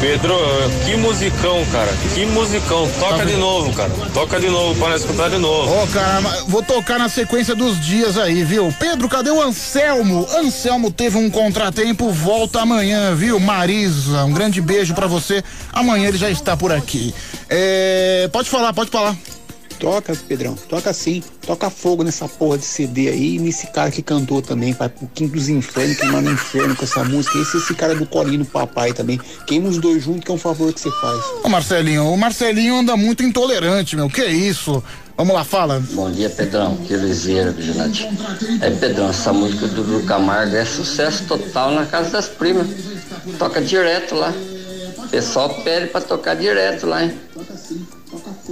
[0.00, 0.36] Pedro,
[0.84, 1.92] que musicão, cara.
[2.14, 2.88] Que musicão.
[2.98, 3.90] Toca de novo, cara.
[4.12, 5.72] Toca de novo para escutar de novo.
[5.72, 8.72] Ó, cara, mas vou tocar na sequência dos dias aí, viu?
[8.78, 10.26] Pedro, cadê o Anselmo?
[10.36, 13.40] Anselmo teve um contratempo, volta amanhã, viu?
[13.40, 15.42] Marisa, um grande beijo pra você.
[15.72, 17.14] Amanhã ele já está por aqui.
[17.48, 19.16] É, pode falar, pode falar.
[19.80, 21.22] Toca, Pedrão, toca sim.
[21.40, 25.06] Toca fogo nessa porra de CD aí e nesse cara que cantou também, vai pro
[25.08, 27.38] Quinto dos Infernos, que manda inferno com essa música.
[27.38, 29.18] Esse esse cara do colinho do papai também.
[29.46, 31.24] Queima os dois juntos, que é um favor que você faz.
[31.42, 34.10] Ô Marcelinho, o Marcelinho anda muito intolerante, meu.
[34.10, 34.84] Que isso?
[35.16, 35.82] Vamos lá, fala.
[35.92, 36.76] Bom dia, Pedrão.
[36.76, 38.06] Que liseira, Vigilante.
[38.60, 42.66] É, Pedrão, essa música do Dudu Camargo é sucesso total na casa das primas.
[43.38, 44.32] Toca direto lá.
[44.98, 47.18] O pessoal pede pra tocar direto lá, hein?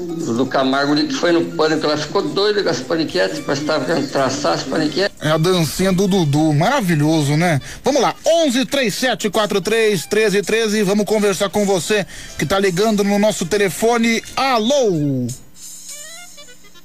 [0.06, 3.84] Dudu Camargo que foi no pânico, ela ficou doida com as paniquetes, parece que tava
[3.84, 5.16] querendo traçar as paniquetes.
[5.20, 7.60] É a dancinha do Dudu, maravilhoso, né?
[7.82, 10.82] Vamos lá, 11 37 43 13 13.
[10.82, 12.06] Vamos conversar com você
[12.38, 14.22] que tá ligando no nosso telefone.
[14.36, 15.26] Alô?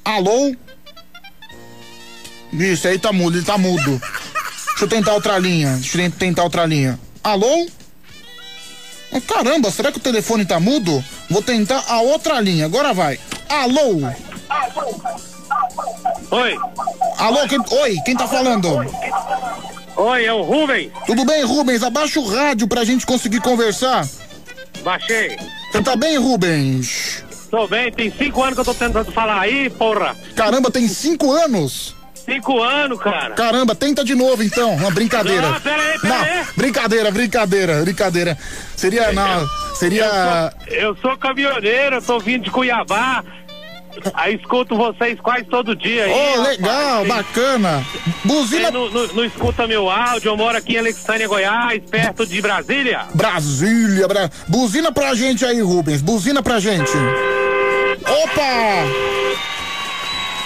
[0.04, 0.56] Alô?
[2.54, 4.02] Isso aí tá mudo, ele tá mudo.
[4.70, 5.76] Deixa eu tentar outra linha.
[5.78, 7.00] Deixa eu tentar outra linha.
[7.24, 7.68] Alô?
[9.28, 11.04] Caramba, será que o telefone tá mudo?
[11.34, 12.68] Vou tentar a outra linha.
[12.68, 13.20] Agora vai.
[13.50, 14.08] Alô?
[16.30, 16.60] Oi.
[17.18, 18.70] Alô, quem, oi, quem tá falando?
[19.96, 20.92] Oi, é o Rubens.
[21.08, 21.82] Tudo bem, Rubens?
[21.82, 24.08] Abaixa o rádio pra gente conseguir conversar.
[24.84, 25.36] Baixei.
[25.72, 27.24] Você tá bem, Rubens?
[27.50, 30.16] Tô bem, tem cinco anos que eu tô tentando falar aí, porra.
[30.36, 31.96] Caramba, tem cinco anos?
[32.26, 33.32] Cinco anos, cara.
[33.36, 34.74] Caramba, tenta de novo então.
[34.76, 35.42] Uma brincadeira.
[35.50, 36.44] Não, pera aí, pera Não, aí.
[36.56, 38.38] brincadeira, brincadeira, brincadeira.
[38.76, 39.46] Seria, não,
[39.76, 40.52] seria.
[40.68, 43.24] Eu sou caminhoneiro, eu tô vindo de Cuiabá.
[44.16, 46.06] Aí escuto vocês quase todo dia.
[46.06, 46.48] aí, Oh, rapaz.
[46.58, 47.86] legal, bacana.
[48.26, 48.72] Buzina.
[48.72, 53.02] Não, não- não escuta meu áudio, eu moro aqui em Alexandria, Goiás, perto de Brasília.
[53.14, 54.32] Brasília, Bra...
[54.48, 56.02] buzina pra gente aí, Rubens.
[56.02, 56.92] Buzina pra gente.
[58.02, 58.42] Opa!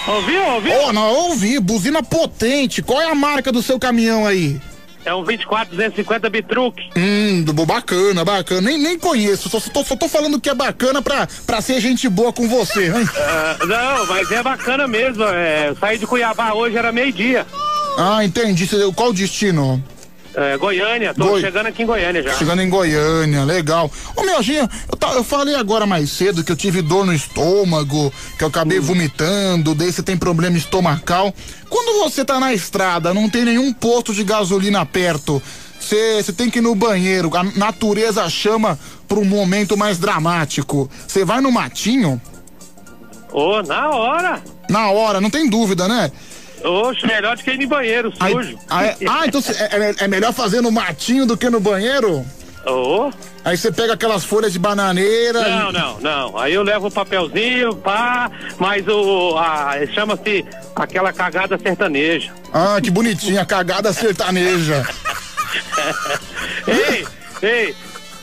[0.08, 0.72] Ouviu, ouviu?
[0.86, 1.60] Oh, não, ouvi.
[1.60, 2.82] Buzina potente.
[2.82, 4.58] Qual é a marca do seu caminhão aí?
[5.04, 6.90] É um 24 250 Bitruque.
[6.96, 8.60] Hum, bacana, bacana.
[8.60, 11.80] Nem, nem conheço, só, só tô, só tô falando que é bacana pra, pra ser
[11.80, 13.08] gente boa com você, hein?
[13.16, 15.24] Ah, não, mas é bacana mesmo.
[15.24, 17.46] É, eu saí de Cuiabá hoje, era meio-dia.
[17.96, 18.68] Ah, entendi.
[18.94, 19.82] Qual o destino?
[20.40, 22.32] É, Goiânia, tô Goi- chegando aqui em Goiânia já.
[22.34, 23.90] Chegando em Goiânia, legal.
[24.14, 27.12] Ô, meu Ginho, eu, ta- eu falei agora mais cedo que eu tive dor no
[27.12, 31.34] estômago, que eu acabei vomitando, daí você tem problema estomacal.
[31.68, 35.42] Quando você tá na estrada, não tem nenhum posto de gasolina perto,
[35.80, 38.78] você tem que ir no banheiro, a natureza chama
[39.08, 40.88] pra um momento mais dramático.
[41.08, 42.20] Você vai no matinho,
[43.32, 44.42] Ô, na hora.
[44.70, 46.12] na hora, não tem dúvida, né?
[46.64, 48.58] Oxe, melhor do que ir no banheiro, Aí- sujo.
[48.68, 52.24] ah, é- ah, então é, é- é melhor fazer no matinho do que no banheiro?
[52.66, 53.10] Ô.
[53.44, 55.40] Aí você pega aquelas folhas de bananeira.
[55.48, 56.38] Não, não, não.
[56.38, 59.36] Aí eu levo o papelzinho, pá, mas o.
[59.38, 60.44] a- chama-se
[60.76, 62.30] aquela cagada sertaneja.
[62.52, 64.86] Ah, que bonitinha, cagada sertaneja.
[66.66, 67.06] ei,
[67.42, 67.74] ei.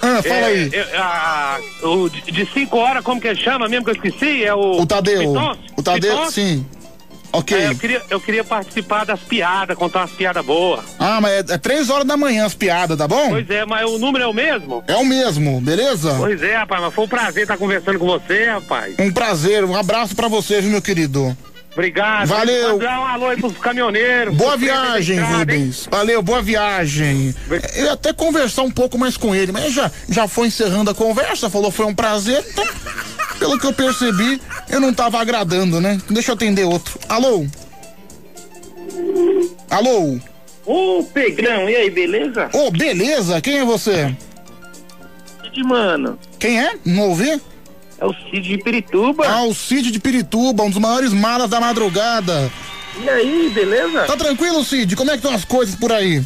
[0.01, 0.69] Ah, fala é, aí.
[0.73, 4.43] é, a- o de de cinco horas, como que chama mesmo que eu esqueci?
[4.43, 4.81] É o.
[4.81, 5.33] O Tadeu.
[5.75, 6.31] O Tadeu, Pitoncio?
[6.31, 6.65] sim.
[7.37, 7.57] Ok.
[7.57, 10.83] É, eu, queria, eu queria participar das piadas, contar umas piadas boas.
[10.99, 13.29] Ah, mas é, é três horas da manhã as piadas, tá bom?
[13.29, 14.83] Pois é, mas o número é o mesmo?
[14.87, 16.15] É o mesmo, beleza?
[16.17, 18.95] Pois é, rapaz, mas foi um prazer estar conversando com você, rapaz.
[18.99, 21.35] Um prazer, um abraço pra você, viu, meu querido?
[21.75, 22.29] Obrigado.
[22.29, 22.69] Valeu.
[22.69, 24.33] Mandar um alô aí pros caminhoneiros.
[24.33, 25.19] Boa viagem?
[25.19, 25.89] Rubens.
[25.91, 27.35] Valeu, boa viagem.
[27.75, 30.95] Eu ia até conversar um pouco mais com ele, mas já, já foi encerrando a
[30.95, 32.41] conversa, falou foi um prazer.
[32.49, 32.65] Então,
[33.37, 35.99] pelo que eu percebi, eu não tava agradando, né?
[36.09, 36.97] Deixa eu atender outro.
[37.09, 37.45] Alô?
[39.69, 40.17] Alô?
[40.65, 42.49] Ô, Pedrão, e aí, beleza?
[42.53, 43.41] Ô, beleza?
[43.41, 44.15] Quem é você?
[45.43, 46.17] Cid, mano.
[46.39, 46.73] Quem é?
[46.85, 47.39] Não ouvi?
[47.99, 49.25] É o Cid de Pirituba.
[49.27, 52.51] Ah, o Cid de Pirituba, um dos maiores malas da madrugada.
[53.01, 54.03] E aí, beleza?
[54.05, 54.95] Tá tranquilo, Cid?
[54.95, 56.23] Como é que estão as coisas por aí?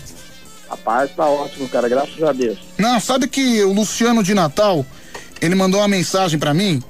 [0.69, 2.57] Rapaz, tá ótimo, cara, graças a Deus.
[2.77, 4.85] Não, sabe que o Luciano de Natal,
[5.41, 6.81] ele mandou uma mensagem pra mim.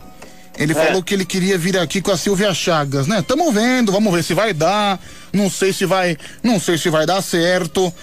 [0.57, 0.75] Ele É.
[0.75, 3.21] falou que ele queria vir aqui com a Silvia Chagas, né?
[3.25, 4.99] Tamo vendo, vamos ver se vai dar.
[5.31, 7.93] Não sei se vai, não sei se vai dar certo.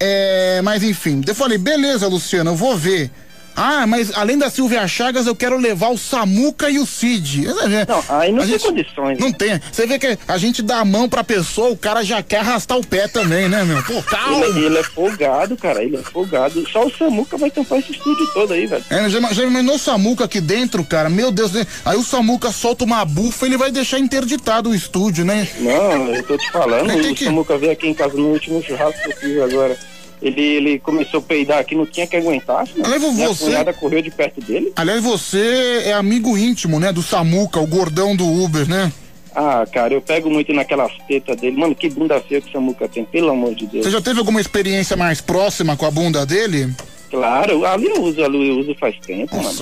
[0.00, 3.10] É, mas enfim, eu falei, beleza, Luciano, eu vou ver.
[3.56, 7.44] Ah, mas além da Silvia Chagas, eu quero levar o Samuca e o Cid.
[7.88, 9.18] Não, aí não tem condições.
[9.18, 9.60] Não tem.
[9.70, 12.78] Você vê que a gente dá a mão pra pessoa, o cara já quer arrastar
[12.78, 13.82] o pé também, né, meu?
[13.82, 14.46] Pô, calma.
[14.46, 16.66] Ele, ele é folgado, cara, ele é folgado.
[16.70, 18.84] Só o Samuca vai tampar esse estúdio todo aí, velho.
[18.90, 21.10] É, já, já imaginou o Samuca aqui dentro, cara?
[21.10, 21.66] Meu Deus, né?
[21.84, 25.46] aí o Samuca solta uma bufa, ele vai deixar interditado o estúdio, né?
[25.58, 29.00] Não, eu tô te falando, o que- Samuca veio aqui em casa no último churrasco
[29.02, 29.76] que eu fiz agora.
[30.22, 32.66] Ele, ele começou a peidar aqui, não tinha que aguentar.
[32.66, 34.72] senão Aliás, minha você- cunhada correu de perto dele.
[34.76, 36.92] Aliás, você é amigo íntimo, né?
[36.92, 38.92] Do Samuca, o gordão do Uber, né?
[39.34, 41.56] Ah, cara, eu pego muito naquelas tetas dele.
[41.56, 43.84] Mano, que bunda feia que o Samuca tem, pelo amor de Deus.
[43.86, 46.74] Você já teve alguma experiência mais próxima com a bunda dele?
[47.08, 49.58] Claro, ali eu uso, ali eu uso faz tempo, mano.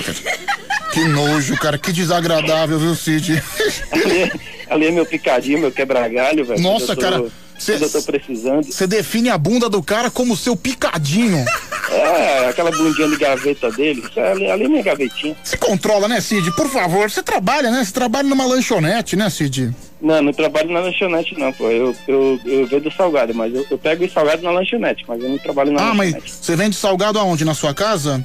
[0.92, 3.42] Que nojo, cara, que desagradável, viu, Cid?
[3.92, 4.32] ali,
[4.68, 6.60] ali é meu picadinho, meu quebra-galho, velho.
[6.60, 7.24] Nossa, tô- cara,
[7.58, 8.64] cê- eu tô precisando.
[8.64, 11.44] Você define a bunda do cara como seu picadinho.
[11.90, 14.02] É, aquela bundinha de gaveta dele.
[14.14, 15.34] É, ali, ali é minha gavetinha.
[15.42, 16.50] Se controla, né, Cid?
[16.52, 17.82] Por favor, você trabalha, né?
[17.84, 19.74] Você trabalha numa lanchonete, né, Cid?
[20.00, 21.68] Não, não trabalho na lanchonete, não, pô.
[21.70, 25.28] Eu, eu, eu vendo salgado, mas eu, eu pego os salgados na lanchonete, mas eu
[25.30, 26.34] não trabalho na Ah, mas lanchonete.
[26.40, 27.44] você vende salgado aonde?
[27.44, 28.24] Na sua casa?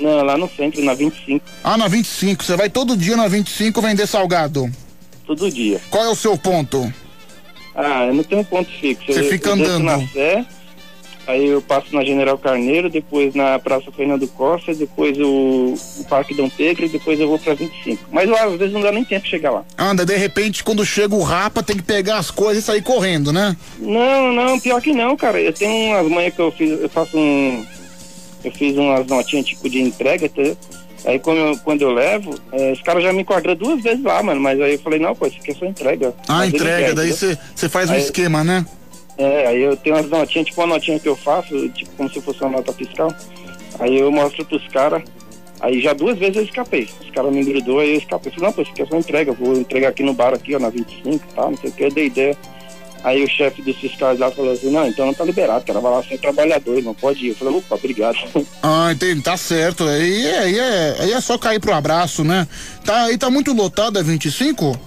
[0.00, 2.42] Não, lá no centro, na 25, Ah, na 25.
[2.42, 4.68] Você vai todo dia na 25 vender salgado.
[5.26, 5.80] todo dia.
[5.90, 6.92] Qual é o seu ponto?
[7.74, 9.12] Ah, eu não tenho ponto fixo.
[9.12, 9.84] Você eu, fica eu andando.
[9.84, 10.44] na Sé,
[11.26, 16.34] aí eu passo na General Carneiro, depois na Praça Fernando Costa, depois o, o Parque
[16.34, 18.04] Dom Pedro e depois eu vou pra 25.
[18.12, 19.64] Mas lá, às vezes não dá nem tempo de chegar lá.
[19.76, 23.32] Anda, de repente, quando chega o rapa, tem que pegar as coisas e sair correndo,
[23.32, 23.56] né?
[23.78, 25.40] Não, não, pior que não, cara.
[25.40, 27.66] Eu tenho umas manhãs que eu fiz, eu faço um.
[28.44, 30.42] Eu fiz umas notinhas tipo de entrega, tá?
[31.04, 34.22] Aí quando eu, quando eu levo, eh, os caras já me enquadram duas vezes lá,
[34.22, 34.40] mano.
[34.40, 36.14] Mas aí eu falei, não, pô, isso aqui é só entrega.
[36.28, 38.64] Ah, Mas entrega, quer, daí você faz um Aí- esquema, né?
[39.16, 42.20] É, aí eu tenho umas notinhas, tipo uma notinha que eu faço, tipo como se
[42.20, 43.14] fosse uma nota fiscal.
[43.78, 45.02] Aí eu mostro pros caras.
[45.60, 46.88] Aí já duas vezes eu escapei.
[47.00, 48.32] Os caras me grudou, aí eu escapei.
[48.32, 50.54] Falei, não, pô, isso aqui é só entrega, eu vou entregar aqui no bar aqui,
[50.54, 52.36] ó, na 25 e tal, não sei o que, eu dei ideia.
[53.04, 55.92] Aí o chefe dos fiscais lá falou assim, não, então não tá liberado, cara, vai
[55.92, 57.28] lá ser trabalhador, não pode ir.
[57.28, 58.16] Eu falei, opa, obrigado.
[58.62, 59.84] Ah, entendi, tá certo.
[59.86, 62.48] Aí, é- aí, é, aí é só cair pro abraço, né?
[62.82, 64.80] Tá, aí tá muito lotado a 25?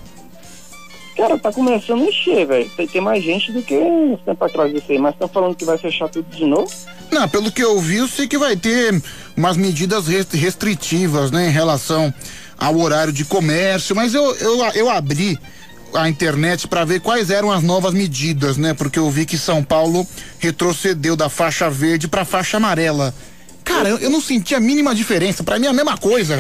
[1.16, 2.70] Cara, tá começando a encher, velho.
[2.76, 5.66] Tem, tem mais gente do que uns tempo atrás disso aí, mas estão falando que
[5.66, 6.72] vai fechar tudo de novo.
[7.12, 9.02] Não, pelo que eu vi, eu sei que vai ter
[9.36, 12.14] umas medidas res- restritivas, né, em relação
[12.58, 15.40] ao horário de comércio, mas eu, eu, eu abri
[15.94, 18.74] a internet para ver quais eram as novas medidas, né?
[18.74, 20.06] Porque eu vi que São Paulo
[20.40, 23.14] retrocedeu da faixa verde para faixa amarela.
[23.64, 26.38] Cara, eu, eu não senti a mínima diferença, para mim é a mesma coisa.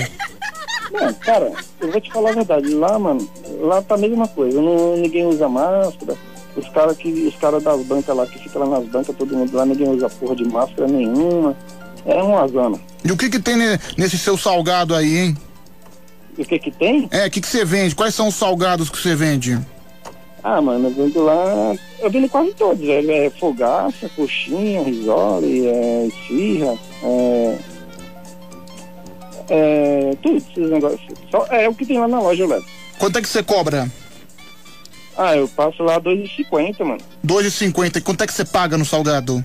[0.92, 1.52] Não, cara,
[1.82, 2.70] eu vou te falar a verdade.
[2.74, 3.30] Lá, mano,
[3.60, 4.62] lá tá a mesma coisa.
[4.62, 6.16] Não, ninguém usa máscara.
[6.56, 9.56] Os caras que, os cara das bancas lá, que ficam lá nas bancas, todo mundo
[9.56, 11.56] lá, ninguém usa porra de máscara nenhuma.
[12.06, 12.80] É uma zona.
[13.04, 15.38] E o que que tem ne- nesse seu salgado aí, hein?
[16.38, 17.08] O que que tem?
[17.12, 17.96] É, o que que você vende?
[17.96, 19.58] Quais são os salgados que você vende?
[20.44, 21.76] Ah, mano, eu vendo lá.
[22.00, 23.12] Eu vendo quase todos, velho.
[23.12, 27.58] É fogaça, coxinha, risole, é esfirra, é.
[29.50, 30.12] É.
[30.22, 31.02] Tudo esses negócios.
[31.32, 32.66] Só, é o que tem lá na loja, levo.
[33.00, 33.92] Quanto é que você cobra?
[35.18, 37.02] Ah, eu passo lá 2,50, mano.
[37.26, 37.98] 2,50.
[37.98, 39.44] E quanto é que você paga no salgado?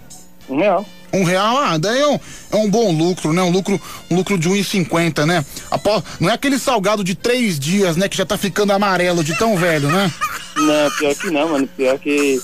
[0.48, 0.85] Um real.
[1.12, 2.18] Um real, ah, daí é um,
[2.52, 3.43] é um bom lucro, né?
[3.43, 3.80] Um lucro,
[4.10, 5.44] um lucro de 1,50, né?
[5.70, 8.09] Apó, não é aquele salgado de três dias, né?
[8.09, 10.10] Que já tá ficando amarelo de tão velho, né?
[10.56, 11.66] Não, pior que não, mano.
[11.66, 12.39] Pior que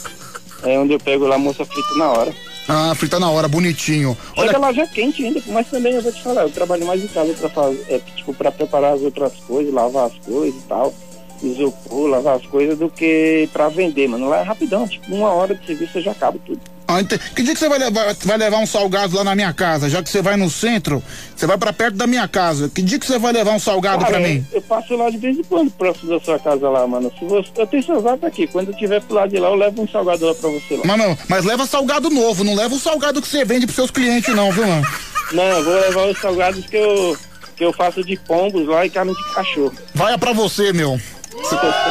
[0.62, 2.34] é onde eu pego lá a moça frita na hora.
[2.66, 4.16] Ah, frita na hora, bonitinho.
[4.34, 7.06] Chega lá já quente ainda, mas também eu vou te falar, eu trabalho mais em
[7.08, 10.94] casa pra fazer, é, tipo, pra preparar as outras coisas, lavar as coisas e tal,
[11.42, 14.28] isopor, lavar as coisas, do que pra vender, mano.
[14.28, 16.60] Lá é rapidão, tipo, uma hora de serviço você já acaba tudo.
[16.90, 19.52] Ah, ente- que dia que você vai levar, vai levar um salgado lá na minha
[19.52, 19.90] casa?
[19.90, 21.02] Já que você vai no centro,
[21.36, 22.70] você vai pra perto da minha casa.
[22.74, 24.42] Que dia que você vai levar um salgado pra mim?
[24.50, 27.12] Eu passo lá de vez em quando, próximo da sua casa lá, mano.
[27.18, 28.46] Se você, eu tenho seu zap aqui.
[28.46, 30.82] Quando eu tiver pro lado de lá, eu levo um salgado lá pra você lá.
[30.86, 33.90] Mas não, mas leva salgado novo, não leva o salgado que você vende pros seus
[33.90, 34.86] clientes não, viu, mano?
[35.32, 37.18] Não, eu vou levar os salgados que eu,
[37.54, 39.74] que eu faço de pombos lá e carne de cachorro.
[39.94, 40.98] Vai pra você, meu.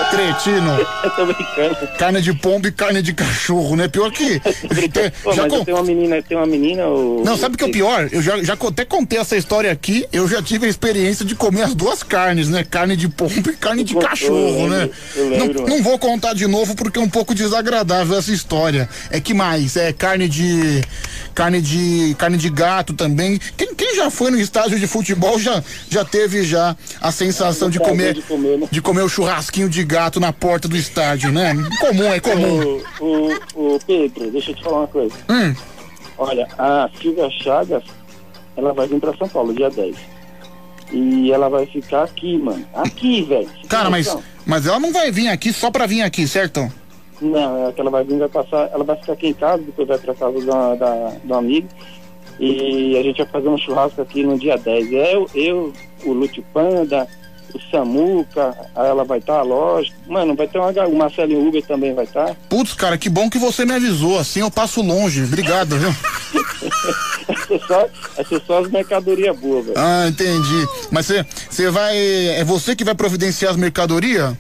[0.10, 0.78] Cretino.
[1.04, 1.88] Eu tô brincando.
[1.98, 3.88] Carne de pombo e carne de cachorro, né?
[3.88, 4.40] Pior que.
[5.24, 6.88] Pô, já con- tenho uma menina, tem uma menina.
[6.88, 7.24] O...
[7.24, 8.10] Não, sabe o que é o pior?
[8.12, 10.06] Eu já, já até contei essa história aqui.
[10.12, 12.64] Eu já tive a experiência de comer as duas carnes, né?
[12.64, 14.80] Carne de pombo e carne de cachorro, eu né?
[14.80, 18.32] lembro, eu lembro, não, não vou contar de novo porque é um pouco desagradável essa
[18.32, 18.90] história.
[19.12, 19.76] É que mais?
[19.76, 20.82] É carne de.
[21.38, 22.16] Carne de.
[22.16, 23.40] carne de gato também.
[23.56, 27.78] Quem, quem já foi no estádio de futebol já, já teve já a sensação de
[27.78, 28.68] comer, de comer, né?
[28.72, 31.54] de comer o churrasquinho de gato na porta do estádio, né?
[31.80, 32.82] Comum, é comum.
[33.00, 33.06] O,
[33.54, 35.14] o, o Pedro, deixa eu te falar uma coisa.
[35.30, 35.56] Hum.
[36.18, 37.84] Olha, a Silvia Chagas,
[38.56, 39.96] ela vai vir pra São Paulo dia 10.
[40.92, 42.66] E ela vai ficar aqui, mano.
[42.74, 43.50] Aqui, velho.
[43.70, 46.68] Cara, mas, mas ela não vai vir aqui só pra vir aqui, certo?
[47.22, 49.88] Não, é que ela vai vir, vai passar, ela vai ficar aqui em casa, depois
[49.88, 51.68] vai pra casa da, da, do amigo.
[52.40, 54.92] E a gente vai fazer um churrasco aqui no dia 10.
[54.92, 55.74] Eu, eu
[56.06, 57.08] o Lúcio Panda,
[57.54, 59.98] o Samuca, aí ela vai estar, lógico.
[60.08, 62.32] Mano, vai ter uma, o Marcelinho Uber também vai tá?
[62.32, 62.36] estar.
[62.50, 64.20] Putz, cara, que bom que você me avisou.
[64.20, 65.24] Assim eu passo longe.
[65.24, 65.94] Obrigado, viu?
[67.28, 67.88] Vai ser só,
[68.24, 69.78] ser só as mercadorias boas, velho.
[69.78, 70.66] Ah, entendi.
[70.90, 71.98] Mas você vai.
[71.98, 74.34] É você que vai providenciar as mercadorias?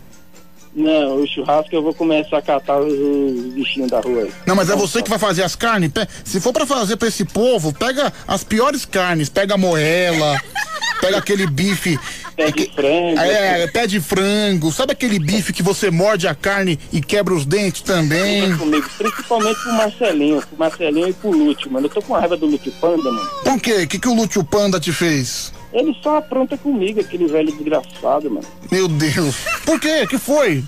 [0.77, 4.31] Não, o churrasco eu vou começar a catar os, os bichinhos da rua aí.
[4.45, 5.91] Não, mas é você que vai fazer as carnes?
[6.23, 9.27] Se for pra fazer pra esse povo, pega as piores carnes.
[9.27, 10.39] Pega a moela,
[11.01, 11.99] pega aquele bife.
[12.35, 13.19] Pé de frango.
[13.19, 14.71] É, pé de frango.
[14.71, 18.55] Sabe aquele bife que você morde a carne e quebra os dentes também?
[18.55, 21.87] Comigo, principalmente pro Marcelinho, pro Marcelinho e pro Lúcio, mano.
[21.87, 23.29] Eu tô com raiva do Lúcio Panda, mano.
[23.43, 23.81] Por quê?
[23.81, 25.51] O que, que o Lúcio Panda te fez?
[25.73, 28.47] Ele só apronta comigo, aquele velho desgraçado, mano.
[28.71, 29.35] Meu Deus.
[29.65, 30.07] Por quê?
[30.07, 30.63] que foi?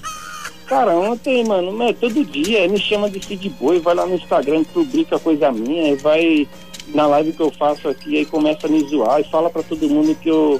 [0.67, 4.15] Cara, ontem, mano, meu, todo dia ele me chama de Cid Boi, vai lá no
[4.15, 6.47] Instagram, publica coisa minha, e vai
[6.93, 9.89] na live que eu faço aqui, aí começa a me zoar e fala pra todo
[9.89, 10.59] mundo que eu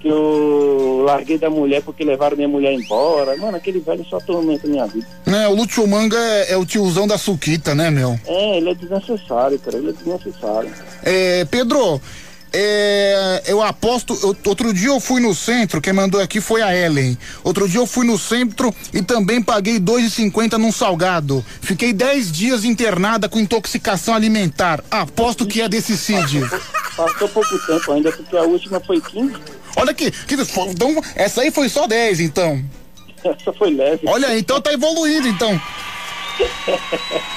[0.00, 3.34] que eu larguei da mulher porque levaram minha mulher embora.
[3.38, 5.06] Mano, aquele velho só atormenta minha vida.
[5.24, 8.20] Né, o Lúcio Manga é, é o tiozão da Suquita, né, meu?
[8.26, 10.70] É, ele é desnecessário, cara, ele é desnecessário.
[11.02, 12.02] É, Pedro,
[12.56, 14.14] é, eu aposto.
[14.46, 17.18] outro dia eu fui no centro, quem mandou aqui foi a Ellen.
[17.42, 21.44] Outro dia eu fui no centro e também paguei R$ 2,50 num salgado.
[21.60, 24.84] Fiquei 10 dias internada com intoxicação alimentar.
[24.88, 26.40] Aposto que é desse Cid.
[26.96, 29.34] Passou pouco tempo ainda, porque a última foi 15.
[29.76, 32.64] Olha aqui, que, então, essa aí foi só 10, então.
[33.24, 34.06] Essa foi leve.
[34.06, 35.58] Olha aí, então tá evoluído, então.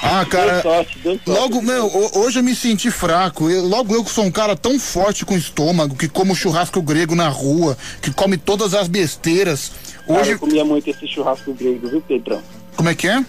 [0.01, 0.53] Ah, cara.
[0.53, 1.29] Deu sorte, deu sorte.
[1.29, 3.49] Logo, meu, ho- hoje eu me senti fraco.
[3.49, 7.15] Eu- logo eu que sou um cara tão forte com estômago, que como churrasco grego
[7.15, 9.71] na rua, que come todas as besteiras.
[10.07, 10.31] Cara, Hoje.
[10.31, 12.41] eu comia muito esse churrasco grego, viu, Pedrão?
[12.75, 13.23] Como é que é?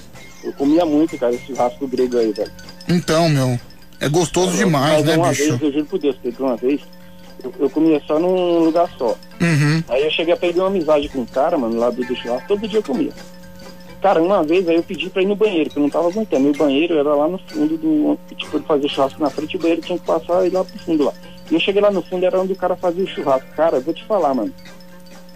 [0.44, 2.52] Eu comia muito, cara, esse churrasco grego aí, velho.
[2.88, 3.58] Então, meu.
[4.00, 5.42] É gostoso demais, Mas né, uma bicho?
[5.48, 6.80] Vez, eu juro por Deus, Pedro, uma vez,
[7.42, 9.16] eu, eu comia só num lugar só.
[9.40, 9.82] Uhum.
[9.88, 12.46] Aí eu cheguei a pegar uma amizade com um cara, mano, lá do, do churrasco,
[12.46, 13.10] todo dia eu comia.
[14.00, 16.46] Cara, uma vez aí eu pedi pra ir no banheiro, que eu não tava aguentando.
[16.46, 18.18] E o banheiro era lá no fundo do.
[18.36, 21.04] Tipo, ele fazia churrasco na frente, o banheiro tinha que passar e lá pro fundo
[21.04, 21.12] lá.
[21.50, 23.48] E eu cheguei lá no fundo, era onde o cara fazia o churrasco.
[23.56, 24.52] Cara, eu vou te falar, mano.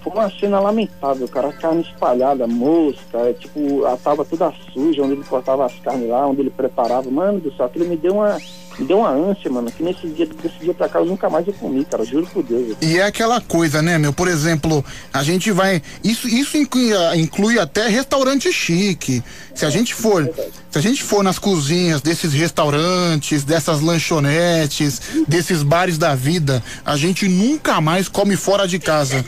[0.01, 1.53] Foi uma cena lamentável, cara.
[1.53, 6.27] Carne espalhada, mosca, é, tipo, a tava toda suja, onde ele cortava as carnes lá,
[6.27, 7.11] onde ele preparava.
[7.11, 8.37] Mano do céu, aquilo me deu uma.
[8.78, 11.47] Me deu uma ânsia, mano, que nesse dia, desse dia pra cá eu nunca mais
[11.47, 12.77] eu comi, cara, juro por Deus.
[12.81, 14.12] E é aquela coisa, né, meu?
[14.12, 15.82] Por exemplo, a gente vai.
[16.03, 19.23] Isso, isso inclui, inclui até restaurante chique.
[19.55, 20.28] Se a gente for.
[20.70, 26.97] Se a gente for nas cozinhas desses restaurantes, dessas lanchonetes, desses bares da vida, a
[26.97, 29.23] gente nunca mais come fora de casa.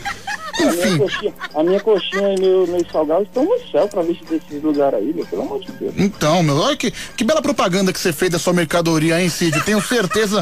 [0.57, 4.17] A minha coxinha, a minha coxinha e meu, meus salgados estão no céu pra ver
[4.29, 5.93] desses lugares aí, meu, pelo amor de Deus.
[5.97, 9.61] Então, meu, olha que, que bela propaganda que você fez da sua mercadoria, hein, Cid?
[9.63, 10.41] Tenho certeza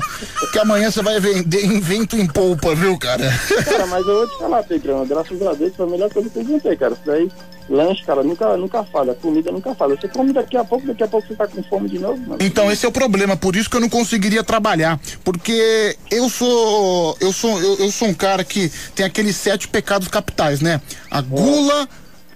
[0.51, 3.23] que amanhã você vai vender em vento em polpa, viu, cara?
[3.65, 6.37] Cara, mas eu vou te falar, Pedrão, graças a Deus foi a melhor coisa que
[6.37, 6.93] eu inventei, cara.
[6.93, 7.31] Isso daí,
[7.69, 9.95] lanche, cara, nunca, nunca falha, comida nunca falha.
[9.95, 12.37] Você come daqui a pouco, daqui a pouco você tá com fome de novo, mano.
[12.41, 17.17] Então esse é o problema, por isso que eu não conseguiria trabalhar, porque eu sou
[17.19, 20.81] eu sou eu, eu sou um cara que tem aqueles sete pecados capitais, né?
[21.09, 21.87] A gula,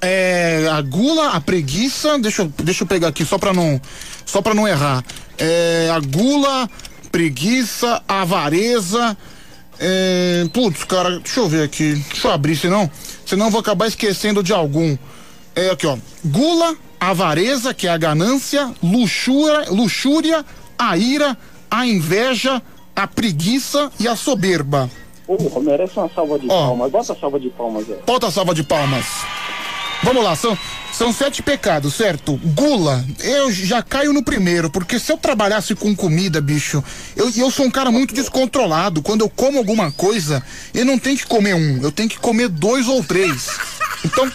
[0.01, 3.79] é, a gula, a preguiça, deixa eu, deixa eu pegar aqui só para não
[4.25, 5.03] só para não errar.
[5.37, 6.69] É, a gula,
[7.11, 9.17] preguiça, avareza,
[9.79, 12.89] é, putz, cara, deixa eu ver aqui, deixa eu abrir, senão,
[13.25, 14.97] senão eu vou acabar esquecendo de algum.
[15.57, 15.97] É aqui, ó.
[16.23, 20.45] Gula, avareza, que é a ganância, luxúria, luxúria,
[20.77, 21.35] a ira,
[21.71, 22.61] a inveja,
[22.95, 24.87] a preguiça e a soberba.
[25.25, 26.91] Porra, merece uma salva de palmas.
[26.91, 27.97] Bota a salva de palmas aí.
[28.05, 29.05] Bota a salva de palmas.
[30.03, 30.57] Vamos lá, são,
[30.93, 32.39] são sete pecados, certo?
[32.43, 36.83] Gula, eu já caio no primeiro, porque se eu trabalhasse com comida, bicho,
[37.15, 39.01] eu, eu sou um cara muito descontrolado.
[39.01, 40.41] Quando eu como alguma coisa,
[40.73, 43.47] eu não tenho que comer um, eu tenho que comer dois ou três.
[44.05, 44.31] Então,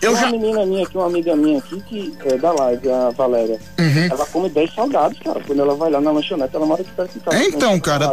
[0.00, 0.28] eu já.
[0.28, 3.58] Uma menina minha aqui, uma amiga minha aqui, que é da live, a Valéria.
[3.78, 4.06] Uhum.
[4.10, 5.40] Ela come 10 salgados, cara.
[5.46, 7.36] Quando ela vai lá na lanchonete, ela mora aqui perto de casa.
[7.36, 8.12] É, então, cara.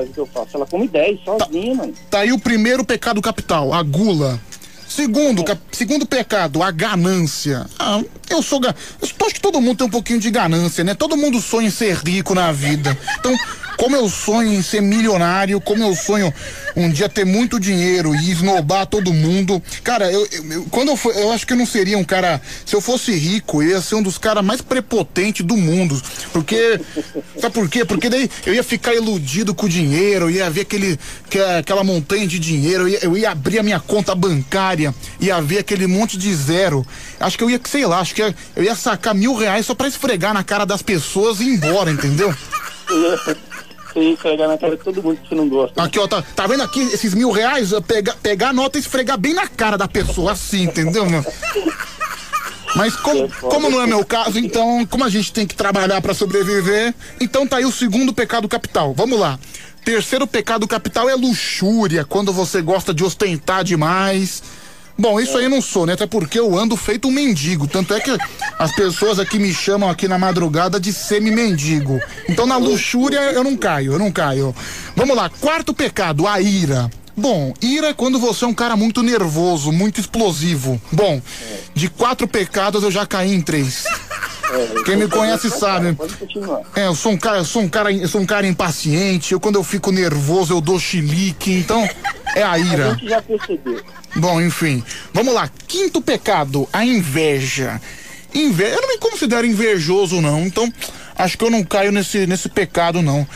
[0.53, 1.93] Ela come 10 sozinha, mano.
[2.09, 4.39] Tá aí o primeiro pecado capital, a gula.
[4.87, 7.65] Segundo, segundo pecado, a ganância.
[7.77, 8.59] Ah, eu sou.
[8.59, 8.73] Ga...
[9.01, 10.93] Eu acho que todo mundo tem um pouquinho de ganância, né?
[10.93, 12.97] Todo mundo sonha em ser rico na vida.
[13.19, 13.35] Então,
[13.77, 16.33] como eu sonho em ser milionário, como eu sonho
[16.75, 19.61] um dia ter muito dinheiro e esnobar todo mundo.
[19.83, 22.41] Cara, eu, eu- quando eu for, eu acho que eu não seria um cara.
[22.65, 25.99] Se eu fosse rico, eu ia ser um dos caras mais prepotentes do mundo.
[26.33, 26.79] Porque.
[27.39, 27.85] Sabe por quê?
[27.85, 30.99] Porque daí eu ia ficar iludido com o dinheiro, ia ver aquele,
[31.29, 35.39] que- aquela montanha de dinheiro, eu ia, eu ia abrir a minha conta bancária, ia
[35.41, 36.85] ver aquele monte de zero.
[37.19, 39.87] Acho que eu ia, sei lá, acho que eu ia sacar mil reais só pra
[39.87, 42.33] esfregar na cara das pessoas e ir embora, entendeu?
[43.99, 45.81] Ia esfregar na cara de todo mundo que você não gosta.
[45.81, 47.71] Aqui, ó, tá, tá vendo aqui esses mil reais?
[47.71, 51.25] Eu Pegar, a nota e esfregar bem na cara da pessoa, assim, entendeu, meu?
[52.75, 56.13] Mas como, como não é meu caso, então, como a gente tem que trabalhar pra
[56.13, 58.93] sobreviver, então tá aí o segundo pecado capital.
[58.93, 59.39] Vamos lá.
[59.83, 64.43] Terceiro pecado capital é luxúria, quando você gosta de ostentar demais.
[64.97, 65.93] Bom, isso aí não sou, né?
[65.93, 67.67] Até porque eu ando feito um mendigo.
[67.67, 68.17] Tanto é que
[68.57, 71.99] as pessoas aqui me chamam aqui na madrugada de semi-mendigo.
[72.27, 74.55] Então na luxúria eu não caio, eu não caio.
[74.95, 76.89] Vamos lá, quarto pecado, a ira.
[77.15, 80.79] Bom, ira é quando você é um cara muito nervoso, muito explosivo.
[80.91, 81.19] Bom,
[81.73, 83.85] de quatro pecados eu já caí em três.
[84.85, 85.97] Quem me conhece sabe.
[86.75, 89.33] É, eu sou um cara, eu sou um cara, eu sou um cara impaciente.
[89.33, 91.51] Eu quando eu fico nervoso eu dou chilique.
[91.51, 91.87] Então
[92.39, 92.89] é a A ira.
[92.91, 93.81] gente já percebeu.
[94.15, 94.83] Bom, enfim.
[95.13, 95.49] Vamos lá.
[95.67, 97.81] Quinto pecado, a inveja.
[98.33, 98.63] Inve...
[98.63, 100.45] Eu não me considero invejoso, não.
[100.45, 100.71] Então,
[101.15, 103.27] acho que eu não caio nesse, nesse pecado, não.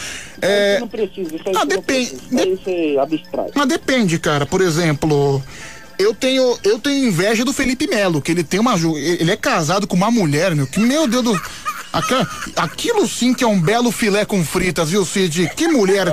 [0.41, 0.75] É...
[0.75, 2.15] Você não precisa, isso aí Ah, depende-.
[2.15, 3.47] Isso aí você abstrai.
[3.55, 4.45] Mas depende, cara.
[4.45, 5.41] Por exemplo,
[5.97, 8.75] eu tenho, eu tenho inveja do Felipe Melo, que ele tem uma.
[8.75, 10.67] Ele é casado com uma mulher, meu.
[10.67, 11.41] Que, meu Deus do.
[12.55, 15.51] Aquilo sim que é um belo filé com fritas, viu, Cid?
[15.55, 16.07] Que mulher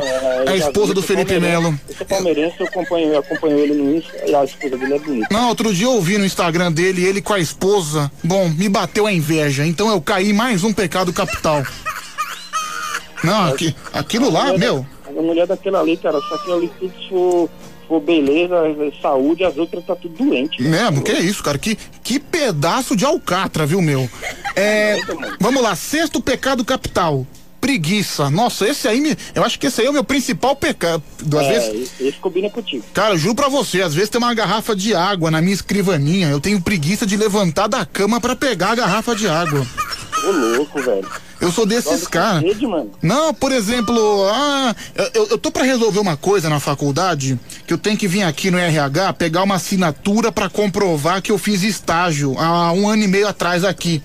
[0.47, 1.79] é a esposa do Felipe Melo.
[1.89, 5.29] Esse palmeirense, eu acompanho, eu acompanho ele no Insta e a esposa dele é bonita.
[5.31, 8.11] Não, outro dia eu vi no Instagram dele, ele com a esposa.
[8.23, 11.65] Bom, me bateu a inveja, então eu caí mais um pecado capital.
[13.23, 14.87] Não, aqui, aquilo lá, meu.
[15.07, 17.51] A mulher daquela ali, cara, só que ali tudo
[17.89, 18.57] for, beleza,
[19.01, 20.63] saúde, as outras tá tudo doente.
[20.63, 21.59] Mesmo, que é isso, cara?
[21.59, 24.09] Que, que pedaço de alcatra, viu, meu?
[24.55, 24.97] É,
[25.41, 27.27] vamos lá, sexto pecado capital.
[27.61, 28.31] Preguiça.
[28.31, 31.03] Nossa, esse aí, me, eu acho que esse aí é o meu principal pecado.
[31.37, 32.85] Às é, vezes, esse combina contigo.
[32.95, 36.29] cara, juro pra você, às vezes tem uma garrafa de água na minha escrivaninha.
[36.29, 39.67] Eu tenho preguiça de levantar da cama pra pegar a garrafa de água.
[40.25, 41.09] Ô louco, velho.
[41.41, 42.43] Eu sou desses caras.
[43.03, 44.75] Não, por exemplo, ah,
[45.15, 48.51] eu- eu, tô pra resolver uma coisa na faculdade que eu tenho que vir aqui
[48.51, 53.09] no RH pegar uma assinatura pra comprovar que eu fiz estágio há um ano e
[53.09, 54.03] meio atrás aqui.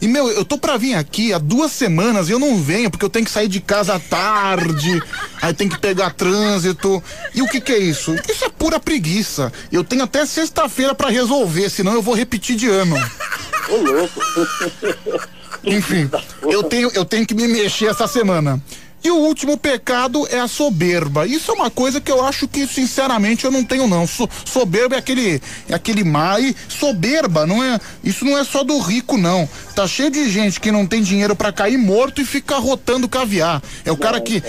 [0.00, 3.04] E, meu, eu tô pra vir aqui há duas semanas e eu não venho porque
[3.04, 5.02] eu tenho que sair de casa à tarde,
[5.42, 7.02] aí tem que pegar trânsito.
[7.34, 8.14] E o que que é isso?
[8.30, 9.52] Isso é pura preguiça.
[9.72, 12.94] Eu tenho até sexta-feira pra resolver, senão eu vou repetir de ano.
[13.68, 14.20] Ô louco.
[15.64, 16.08] Enfim,
[16.42, 18.60] eu tenho, eu tenho que me mexer essa semana.
[19.02, 21.24] E o último pecado é a soberba.
[21.24, 24.08] Isso é uma coisa que eu acho que, sinceramente, eu não tenho, não.
[24.08, 26.42] So- soberba é aquele, é aquele mar.
[26.42, 27.78] E soberba, não é.
[28.02, 29.48] Isso não é só do rico, não.
[29.76, 33.62] Tá cheio de gente que não tem dinheiro pra cair morto e fica rotando caviar.
[33.84, 34.42] É o cara que.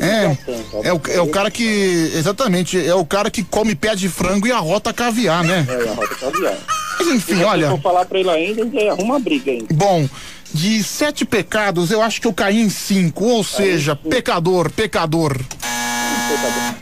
[0.00, 0.36] É,
[0.84, 2.12] é o, é o cara que.
[2.14, 5.66] Exatamente, é o cara que come pé de frango e arrota caviar, né?
[5.68, 6.56] É, a rota caviar.
[6.98, 7.70] Mas enfim, Se olha.
[7.70, 9.66] for falar pra ele ainda, ele arruma uma briga ainda.
[9.74, 10.08] Bom,
[10.52, 13.24] de sete pecados, eu acho que eu caí em cinco.
[13.24, 15.36] Ou seja, pecador, pecador.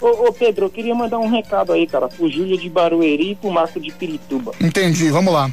[0.00, 3.34] Ô, ô, Pedro, eu queria mandar um recado aí, cara, pro Júlio de Barueri e
[3.34, 4.52] pro Marco de Pirituba.
[4.60, 5.50] Entendi, vamos lá.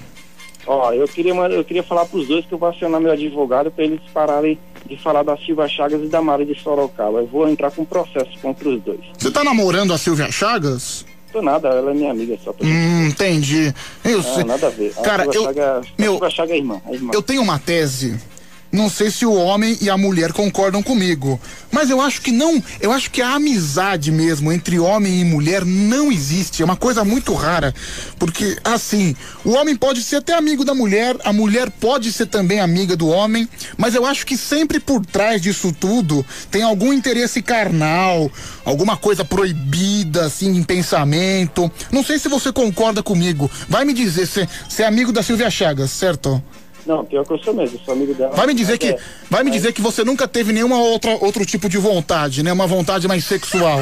[0.67, 3.83] Ó, eu queria, eu queria falar pros dois que eu vou acionar meu advogado pra
[3.83, 7.19] eles pararem de falar da Silva Chagas e da Mara de Sorocaba.
[7.19, 8.99] Eu vou entrar com processo contra os dois.
[9.17, 11.05] Você tá namorando a Silvia Chagas?
[11.31, 12.53] Tô nada, ela é minha amiga só.
[12.61, 13.73] Hum, entendi.
[14.03, 14.43] Eu sei.
[14.43, 14.93] nada a ver.
[14.97, 15.43] A Cara, Silva eu.
[15.45, 17.11] Chagas- a Meu, Chagas é irmã, é irmã.
[17.13, 18.19] eu tenho uma tese
[18.71, 21.39] Não sei se o homem e a mulher concordam comigo,
[21.71, 25.65] mas eu acho que não, eu acho que a amizade mesmo entre homem e mulher
[25.65, 27.73] não existe, é uma coisa muito rara,
[28.17, 32.59] porque assim, o homem pode ser até amigo da mulher, a mulher pode ser também
[32.59, 37.41] amiga do homem, mas eu acho que sempre por trás disso tudo tem algum interesse
[37.41, 38.31] carnal,
[38.63, 41.71] alguma coisa proibida assim em pensamento.
[41.91, 43.49] Não sei se você concorda comigo.
[43.67, 44.47] Vai me dizer, você
[44.83, 46.41] é amigo da Silvia Chagas, certo?
[46.85, 48.35] Não, pior que eu sou mesmo, sou amigo dela.
[48.35, 48.97] Vai me dizer Mas que, é,
[49.29, 52.51] vai me dizer que você nunca teve nenhuma outra outro tipo de vontade, né?
[52.51, 53.79] Uma vontade mais sexual.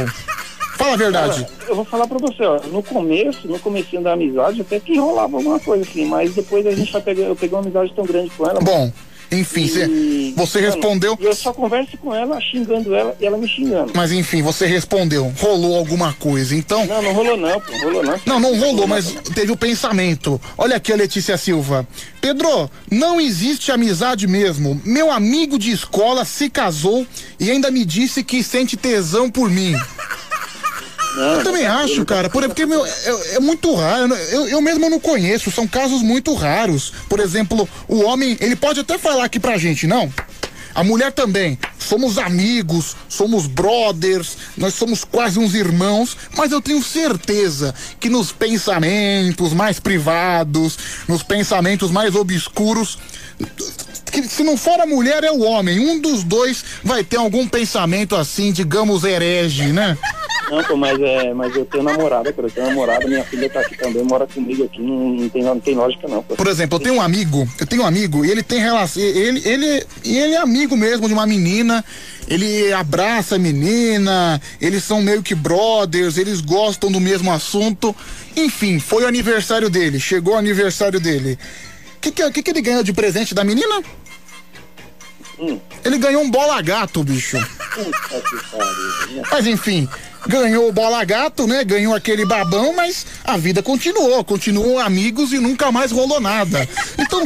[0.78, 1.44] Fala a verdade.
[1.44, 4.98] Cara, eu vou falar pra você, ó, no começo, no comecinho da amizade, até que
[4.98, 8.06] rolava alguma coisa assim, mas depois a gente vai pegar, eu peguei uma amizade tão
[8.06, 8.62] grande com ela.
[8.62, 8.90] Bom,
[9.32, 11.18] enfim, e- você respondeu.
[11.20, 13.92] Eu só converso com ela, xingando ela e ela me xingando.
[13.96, 15.32] Mas enfim, você respondeu.
[15.38, 16.86] Rolou alguma coisa, então.
[16.86, 18.20] Não, não rolou não, pô, rolou não.
[18.26, 20.40] Não, não rolou, mas teve o pensamento.
[20.58, 21.88] Olha aqui a Letícia Silva.
[22.22, 24.82] Pedro, não existe amizade mesmo.
[24.84, 27.06] Meu amigo de escola se casou
[27.40, 29.76] e ainda me disse que sente tesão por mim.
[31.18, 34.14] Eu também acho, cara, por- porque meu, é, é muito raro.
[34.32, 36.94] Eu, eu mesmo não conheço, são casos muito raros.
[37.10, 40.12] Por exemplo, o homem, ele pode até falar aqui pra gente, não?
[40.76, 41.58] A mulher também.
[41.80, 48.32] Somos amigos, somos brothers, nós somos quase uns irmãos, mas eu tenho certeza que nos
[48.32, 50.78] pensamentos mais privados,
[51.08, 53.00] nos pensamentos mais obscuros,
[54.28, 55.80] se não for a mulher é o homem.
[55.80, 59.98] Um dos dois vai ter algum pensamento assim, digamos, herege, né?
[60.50, 63.60] Não, pô, mas, é, mas eu tenho namorada, cara, eu tenho namorada, minha filha tá
[63.60, 66.24] aqui também, mora comigo aqui, não, tem, não tem lógica não.
[66.24, 66.36] Pô.
[66.36, 69.48] Por exemplo, eu tenho um amigo, eu tenho um amigo e ele tem relação, ele,
[69.48, 71.86] ele, e ele é amigo mesmo de uma menina,
[72.28, 77.96] ele abraça a menina, eles são meio que brothers, eles gostam do mesmo assunto.
[78.36, 81.38] Enfim, foi o aniversário dele, chegou o aniversário dele.
[82.00, 83.84] O que, que, que, que ele ganhou de presente da menina?
[85.84, 87.36] Ele ganhou um bola gato, bicho.
[89.30, 89.88] Mas enfim,
[90.28, 91.64] ganhou o bola gato, né?
[91.64, 94.24] Ganhou aquele babão, mas a vida continuou.
[94.24, 96.68] Continuou amigos e nunca mais rolou nada.
[96.98, 97.24] Então,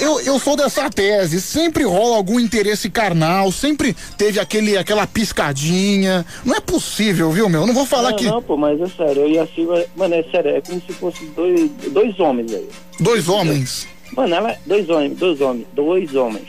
[0.00, 1.40] eu, eu sou dessa tese.
[1.40, 6.24] Sempre rola algum interesse carnal, sempre teve aquele, aquela piscadinha.
[6.44, 7.62] Não é possível, viu, meu?
[7.62, 8.26] Eu Não vou falar não, que.
[8.26, 10.92] Não, pô, mas é sério, eu e a Silva, mano, é sério, é como se
[10.94, 12.68] fosse dois, dois homens aí.
[12.98, 13.86] Dois homens.
[14.16, 16.48] Mano, ela, dois homens, dois homens, dois homens.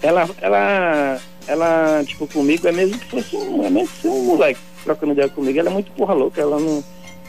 [0.00, 4.60] Ela, ela, ela, tipo, comigo é mesmo que fosse um, é mesmo que um moleque
[4.82, 5.58] trocando ideia comigo.
[5.58, 6.82] Ela é muito porra louca, ela não,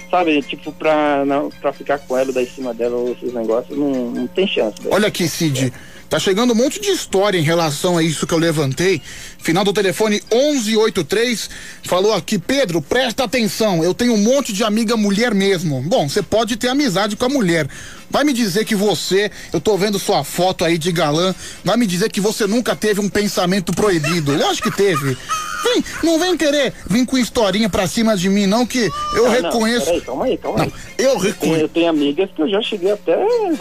[0.10, 3.78] sabe, tipo, pra, não, pra ficar com ela, dar em cima dela ou esses negócios,
[3.78, 4.80] não, não tem chance.
[4.82, 4.94] velho.
[4.94, 5.74] Olha aqui, Cid.
[6.08, 9.02] Tá chegando um monte de história em relação a isso que eu levantei.
[9.44, 11.50] Final do telefone 1183
[11.84, 13.84] falou aqui, Pedro, presta atenção.
[13.84, 15.82] Eu tenho um monte de amiga mulher mesmo.
[15.82, 17.68] Bom, você pode ter amizade com a mulher.
[18.10, 21.34] Vai me dizer que você, eu tô vendo sua foto aí de galã,
[21.64, 24.34] vai me dizer que você nunca teve um pensamento proibido.
[24.38, 25.18] Lógico que teve.
[25.64, 28.80] Vem, não vem querer vir com historinha pra cima de mim, não, que
[29.16, 29.86] eu Não, não, reconheço.
[29.86, 30.74] peraí, calma aí, calma aí.
[30.98, 31.62] eu reconheço.
[31.62, 33.14] eu tenho amigas que eu já cheguei até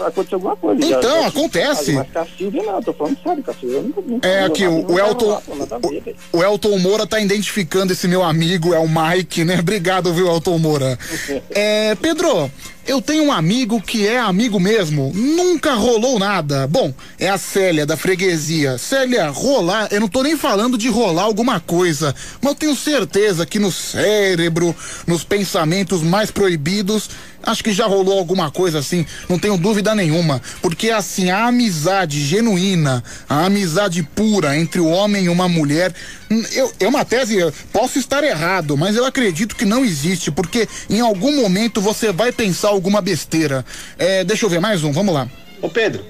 [0.05, 0.85] acontecer alguma coisa.
[0.85, 1.93] já- Então, já- acontece.
[1.93, 4.27] Mas com a Silvia não, eu tô falando sério, com a Silvia eu nunca, nunca
[4.27, 5.41] É, aqui, o, o Elton.
[5.77, 6.15] Ver, velho.
[6.31, 9.59] O Elton Moura tá identificando esse meu amigo, é o Mike, né?
[9.59, 10.97] Obrigado, viu, Elton Moura.
[11.55, 12.49] É, Pedro,
[12.85, 16.67] eu tenho um amigo que é amigo mesmo, nunca rolou nada.
[16.67, 18.77] Bom, é a Célia da freguesia.
[18.77, 23.45] Célia, rolar, eu não tô nem falando de rolar alguma coisa, mas eu tenho certeza
[23.45, 24.75] que no cérebro,
[25.07, 27.09] nos pensamentos mais proibidos,
[27.43, 30.41] acho que já rolou alguma coisa assim, não tenho dúvida nenhuma.
[30.61, 35.93] Porque assim, a amizade genuína, a amizade pura entre o homem e uma mulher,
[36.31, 40.31] hum, eu, é uma tese, eu posso estar errado, mas eu acredito que não existe,
[40.31, 43.65] porque em algum momento você vai pensar alguma besteira.
[43.97, 45.27] É, deixa eu ver mais um, vamos lá.
[45.61, 46.03] Ô Pedro,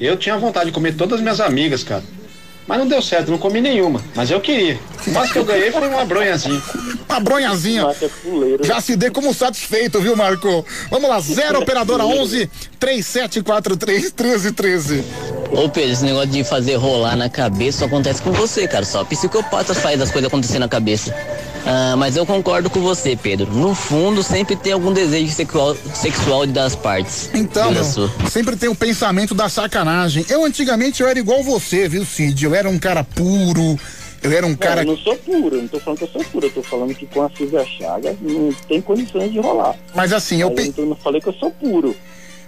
[0.00, 2.02] eu tinha vontade de comer todas as minhas amigas, cara.
[2.70, 4.00] Mas não deu certo, não comi nenhuma.
[4.14, 4.78] Mas eu queria.
[5.04, 6.62] O máximo que eu ganhei foi uma bronhazinha.
[7.08, 7.84] Uma bronhazinha.
[8.62, 10.64] Já se dê como satisfeito, viu, Marco?
[10.88, 12.48] Vamos lá, zero operadora 11
[12.78, 15.04] 3743 1313.
[15.50, 18.84] Ô Pedro, esse negócio de fazer rolar na cabeça só acontece com você, cara.
[18.84, 21.12] Só psicopata faz as coisas acontecer na cabeça.
[21.66, 23.52] Ah, mas eu concordo com você, Pedro.
[23.52, 27.30] No fundo, sempre tem algum desejo sexual, sexual das partes.
[27.34, 27.72] Então,
[28.30, 30.24] sempre tem o pensamento da sacanagem.
[30.28, 32.44] Eu antigamente eu era igual você, viu, Cid?
[32.44, 33.78] Eu era um cara puro,
[34.22, 34.84] eu era um cara.
[34.84, 36.62] Não, eu não sou puro, eu não tô falando que eu sou puro, eu tô
[36.62, 39.74] falando que com a Silvia Chagas não tem condições de rolar.
[39.94, 41.96] Mas assim, eu Mas eu não falei que eu sou puro.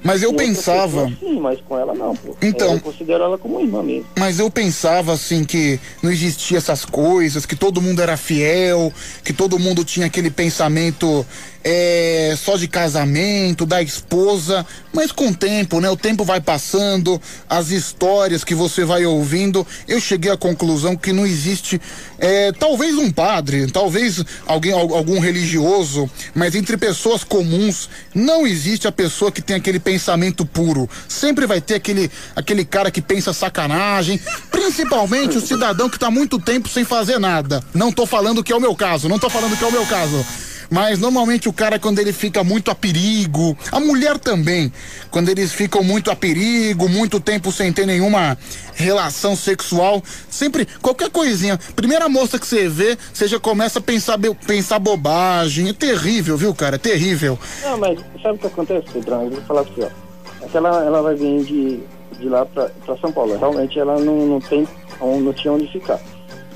[0.04, 2.34] Mas eu Com pensava- Sim, mas com ela não, pô.
[2.42, 4.04] Então- Eu considero ela como irmã mesmo.
[4.18, 9.32] Mas eu pensava assim que não existia essas coisas, que todo mundo era fiel, que
[9.32, 11.24] todo mundo tinha aquele pensamento
[11.64, 14.66] é, só de casamento, da esposa.
[14.92, 15.88] Mas com o tempo, né?
[15.88, 21.12] O tempo vai passando, as histórias que você vai ouvindo, eu cheguei à conclusão que
[21.12, 21.80] não existe,
[22.18, 28.86] é, talvez um padre, talvez alguém, al- algum religioso, mas entre pessoas comuns não existe
[28.86, 30.88] a pessoa que tem aquele pensamento puro.
[31.08, 34.20] Sempre vai ter aquele, aquele cara que pensa sacanagem,
[34.50, 37.62] principalmente o cidadão que tá muito tempo sem fazer nada.
[37.72, 39.86] Não tô falando que é o meu caso, não tô falando que é o meu
[39.86, 40.24] caso.
[40.72, 44.72] Mas normalmente o cara, quando ele fica muito a perigo, a mulher também,
[45.10, 48.38] quando eles ficam muito a perigo, muito tempo sem ter nenhuma
[48.74, 54.18] relação sexual, sempre, qualquer coisinha, primeira moça que você vê, você já começa a pensar,
[54.46, 55.68] pensar bobagem.
[55.68, 56.76] É terrível, viu, cara?
[56.76, 57.38] É terrível.
[57.62, 59.24] Não, mas sabe o que acontece, Pedrão?
[59.24, 60.48] Eu vou falar você, ó.
[60.48, 61.80] Que ela, ela vai vir de,
[62.18, 63.36] de lá pra, pra São Paulo.
[63.36, 64.66] Realmente ela não, não tem,
[64.98, 66.00] não tinha onde ficar.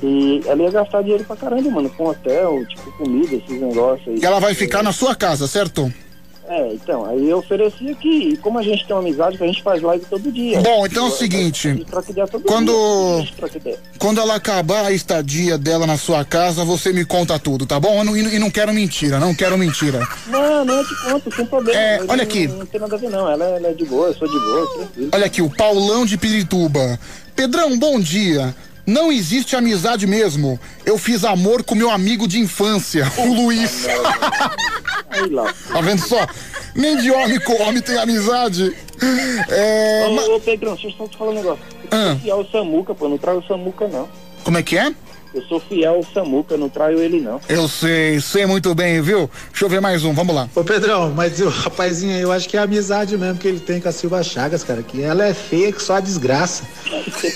[0.03, 4.19] E ela ia gastar dinheiro pra caramba, mano, com hotel, tipo, comida, esses negócios aí.
[4.21, 5.91] E ela vai ficar na sua casa, certo?
[6.49, 9.47] É, então, aí eu ofereci aqui, e como a gente tem uma amizade, que a
[9.47, 10.61] gente faz live todo dia.
[10.61, 11.85] Bom, então é o seguinte,
[12.45, 13.77] quando- dia.
[13.99, 17.97] Quando ela acabar a estadia dela na sua casa, você me conta tudo, tá bom?
[17.97, 20.07] Eu não- E não, quero mentira, não quero mentira.
[20.27, 21.77] Não, não, eu te conto, sem problema.
[21.77, 22.47] É, olha não- aqui.
[22.47, 23.29] Não, tem nada a ver, não.
[23.29, 25.09] Ela, ela é de boa, eu sou de boa, tranquilo.
[25.13, 26.97] Olha aqui, o Paulão de Pirituba.
[27.35, 28.55] Pedrão, bom dia.
[28.87, 30.57] Não existe amizade mesmo.
[30.85, 33.85] Eu fiz amor com meu amigo de infância, o Luiz.
[35.73, 36.25] Tá vendo só?
[36.73, 38.73] Nem de homem com homem tem amizade.
[39.49, 41.63] É, Ô, ô, Pedrão, deixa eu só te falar um negócio.
[41.91, 42.17] Ah.
[42.21, 44.07] fiel ao Samuca, pô, não traio o Samuca, não.
[44.43, 44.93] Como é que é?
[45.37, 47.39] Eu sou fiel ao Samuca, não traio ele, não.
[47.47, 49.29] Eu sei, sei muito bem, viu?
[49.51, 50.49] Deixa eu ver mais um, vamos lá.
[50.55, 53.79] Ô Pedrão, mas o rapazinho, eu acho que é a amizade mesmo que ele tem
[53.79, 56.63] com a Silva Chagas, cara, que ela é feia que só a desgraça.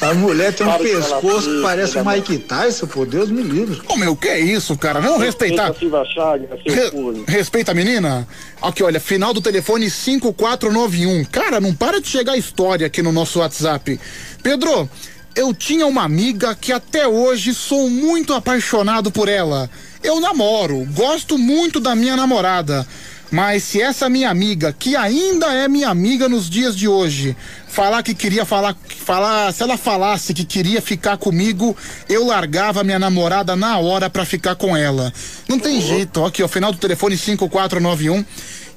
[0.01, 3.79] A mulher tem um pescoço que parece né, Mike Tyson, pô, Deus me livre.
[3.87, 4.99] Ô meu, que é isso, cara?
[4.99, 5.67] Vamos respeitar.
[5.67, 8.27] Respeita a Silva Chagas, seu Re- respeita a menina?
[8.61, 11.23] Aqui, olha, final do telefone 5491.
[11.25, 13.99] Cara, não para de chegar história aqui no nosso WhatsApp.
[14.41, 14.89] Pedro,
[15.35, 19.69] eu tinha uma amiga que até hoje sou muito apaixonado por ela.
[20.03, 22.85] Eu namoro, gosto muito da minha namorada.
[23.31, 27.33] Mas se essa minha amiga, que ainda é minha amiga nos dias de hoje,
[27.65, 28.75] falar que queria falar,
[29.05, 31.75] falar, se ela falasse que queria ficar comigo,
[32.09, 35.13] eu largava minha namorada na hora pra ficar com ela.
[35.47, 38.25] Não tem jeito, ó, aqui, ó, final do telefone 5491.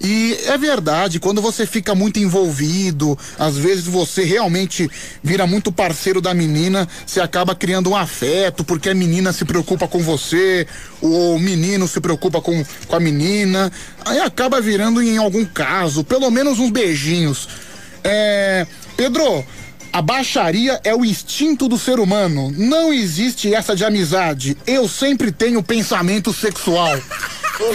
[0.01, 4.91] E é verdade, quando você fica muito envolvido, às vezes você realmente
[5.23, 9.89] vira muito parceiro da menina, você acaba criando um afeto, porque a menina se preocupa
[9.89, 10.67] com você,
[11.01, 13.73] o menino se preocupa com, com a menina,
[14.05, 17.49] aí acaba virando em algum caso, pelo menos uns beijinhos.
[18.03, 18.67] É.
[18.97, 19.45] Pedro,
[19.95, 22.53] a baixaria é o instinto do ser humano.
[22.57, 24.57] Não existe essa de amizade.
[24.67, 27.01] Eu sempre tenho pensamento sexual.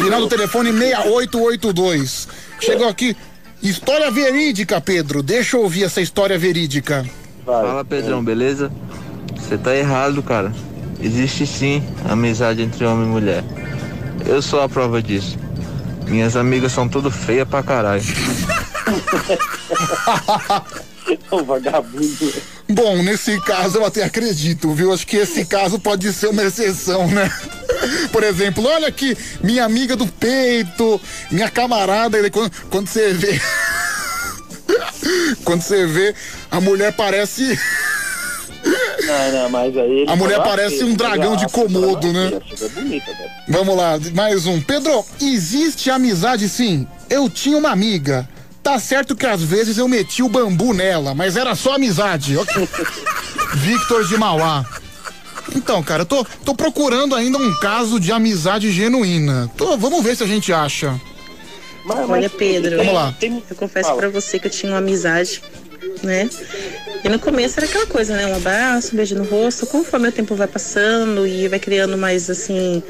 [0.02, 2.28] Final do telefone 6882.
[2.60, 3.16] Chegou aqui.
[3.62, 5.22] História verídica, Pedro.
[5.22, 7.06] Deixa eu ouvir essa história verídica.
[7.46, 8.72] Fala Pedrão, beleza?
[9.36, 10.54] Você tá errado, cara.
[11.02, 13.44] Existe sim amizade entre homem e mulher.
[14.26, 15.38] Eu sou a prova disso.
[16.08, 18.04] Minhas amigas são tudo feia pra caralho.
[21.32, 22.34] Ô, vagabundo.
[22.68, 24.94] Bom, nesse caso eu até acredito, viu?
[24.94, 27.32] Acho que esse caso pode ser uma exceção, né?
[28.12, 33.40] Por exemplo, olha aqui, minha amiga do peito, minha camarada, quando, quando você vê.
[35.44, 36.14] quando você vê,
[36.52, 37.60] a mulher parece.
[38.64, 40.06] Não, não, mas aí.
[40.08, 42.42] A mulher parece assim, um dragão de é né?
[42.62, 43.30] é bonita, velho.
[43.48, 44.62] Vamos lá, mais um.
[44.62, 46.86] Pedro, existe amizade sim.
[47.10, 48.28] Eu tinha uma amiga.
[48.70, 52.38] Tá certo que às vezes eu meti o bambu nela, mas era só amizade.
[52.38, 52.70] Ok.
[53.56, 54.64] Victor de Mauá.
[55.56, 59.50] Então, cara, eu tô, tô procurando ainda um caso de amizade genuína.
[59.58, 61.02] Tô- vamos ver se a gente acha.
[62.08, 63.12] Olha, Pedro, Vamos lá.
[63.50, 65.42] eu confesso pra você que eu tinha uma amizade,
[66.04, 66.30] né?
[67.04, 68.28] E no começo era aquela coisa, né?
[68.28, 69.66] Um abraço, um beijo no rosto.
[69.66, 72.84] Conforme o tempo vai passando e vai criando mais, assim,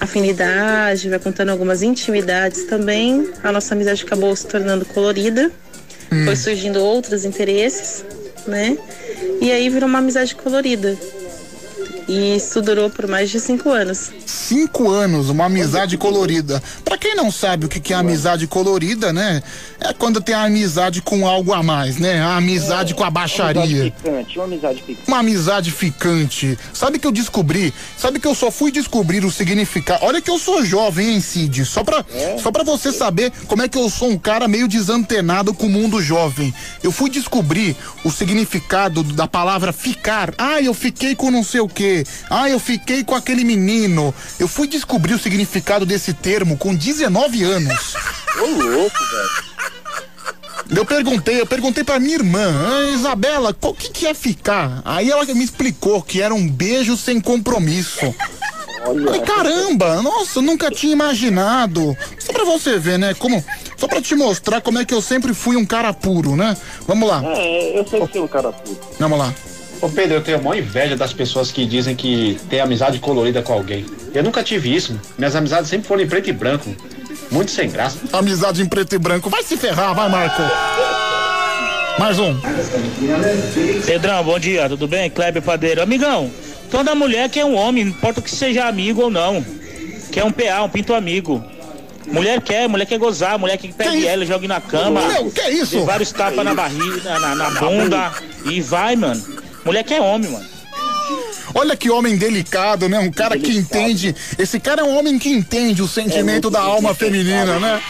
[0.00, 5.50] afinidade, vai contando algumas intimidades também, a nossa amizade acabou se tornando colorida.
[6.12, 6.24] Hum.
[6.24, 8.04] Foi surgindo outros interesses,
[8.46, 8.76] né?
[9.40, 10.96] E aí virou uma amizade colorida.
[12.06, 14.10] E isso durou por mais de cinco anos.
[14.26, 16.62] Cinco anos, uma amizade colorida.
[16.84, 19.42] Pra quem não sabe o que, que é amizade colorida, né?
[19.80, 22.20] É quando tem a amizade com algo a mais, né?
[22.20, 23.62] A amizade com a baixaria.
[23.62, 25.08] Uma amizade picante, uma amizade picante.
[25.08, 26.58] Uma amizade ficante.
[26.72, 27.72] Sabe que eu descobri?
[27.96, 30.04] Sabe que eu só fui descobrir o significado.
[30.04, 31.64] Olha que eu sou jovem, hein, Cid?
[31.64, 32.04] Só pra,
[32.42, 35.70] só pra você saber como é que eu sou um cara meio desantenado com o
[35.70, 36.52] mundo jovem.
[36.82, 40.34] Eu fui descobrir o significado da palavra ficar.
[40.36, 41.83] Ah, eu fiquei com não sei o quê.
[42.30, 44.14] Ah, eu fiquei com aquele menino.
[44.38, 47.94] Eu fui descobrir o significado desse termo com 19 anos.
[48.38, 49.54] Ô, louco, velho.
[50.70, 54.80] Eu perguntei, eu perguntei pra minha irmã, ah, Isabela, o que, que é ficar?
[54.84, 58.14] Aí ela me explicou que era um beijo sem compromisso.
[59.10, 61.96] Ai, caramba, nossa, eu nunca tinha imaginado.
[62.18, 63.14] Só pra você ver, né?
[63.14, 63.42] Como.
[63.76, 66.56] Só pra te mostrar como é que eu sempre fui um cara puro, né?
[66.86, 67.22] Vamos lá.
[67.24, 68.78] É, eu sempre fui um cara puro.
[68.98, 69.34] Vamos lá.
[69.80, 73.52] Ô Pedro, eu tenho uma inveja das pessoas que dizem que tem amizade colorida com
[73.52, 73.84] alguém.
[74.14, 74.98] Eu nunca tive isso.
[75.18, 76.74] Minhas amizades sempre foram em preto e branco.
[77.30, 77.98] Muito sem graça.
[78.12, 79.28] Amizade em preto e branco.
[79.28, 80.42] Vai se ferrar, vai, Marco.
[81.98, 82.36] Mais um.
[83.84, 85.10] Pedrão, bom dia, tudo bem?
[85.10, 85.82] Kleber Padeiro.
[85.82, 86.30] Amigão,
[86.70, 89.44] toda mulher quer um homem, não importa que seja amigo ou não.
[90.10, 91.44] Quer um PA, um pinto amigo.
[92.06, 95.00] Mulher quer, mulher quer gozar, mulher quer que pegue ela, jogue na cama.
[95.08, 95.76] Meu, que isso?
[95.76, 98.12] Dê vários tapas na barriga, na, na bunda.
[98.44, 99.22] E vai, mano.
[99.64, 100.46] Mulher quer homem, mano.
[101.54, 102.98] Olha que homem delicado, né?
[102.98, 104.14] Um cara que entende.
[104.38, 107.80] Esse cara é um homem que entende o sentimento da alma feminina, né?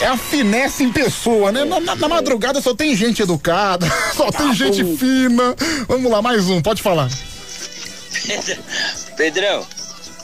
[0.00, 1.64] É a finesse em pessoa, né?
[1.64, 5.54] Na, na- na madrugada só tem gente educada, só tem gente fina.
[5.88, 7.08] Vamos lá, mais um, pode falar.
[9.16, 9.66] Pedrão,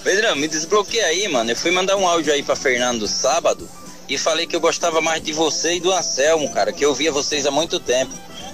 [0.05, 1.51] Pedrão, me desbloqueia aí, mano.
[1.51, 3.69] Eu fui mandar um áudio aí pra Fernando sábado
[4.09, 7.11] e falei que eu gostava mais de você e do Anselmo, cara, que eu via
[7.11, 8.13] vocês há muito tempo.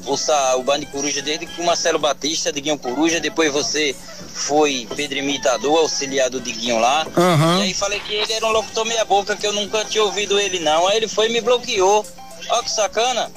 [0.09, 3.95] Ouça o Band Coruja desde que o Marcelo Batista, Diguinho Coruja, depois você
[4.33, 7.07] foi Pedro Imitador, auxiliar do Diguinho lá.
[7.15, 7.59] Aham.
[7.59, 10.41] E aí falei que ele era um locutor meia boca, que eu nunca tinha ouvido
[10.41, 10.87] ele não.
[10.89, 12.07] Aí ele foi e me bloqueou.
[12.51, 13.31] Ó que sacana.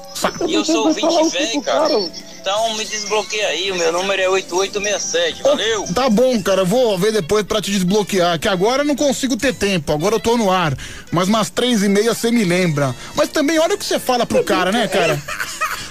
[0.47, 2.11] E eu sou ouvinte velho, cara.
[2.41, 5.43] Então me desbloqueia aí, o meu número é 8867.
[5.43, 5.85] Valeu!
[5.93, 9.53] Tá bom, cara, vou ver depois pra te desbloquear, que agora eu não consigo ter
[9.53, 10.75] tempo, agora eu tô no ar.
[11.11, 12.95] Mas umas três e meia você me lembra.
[13.15, 15.21] Mas também olha o que você fala pro cara, né, cara?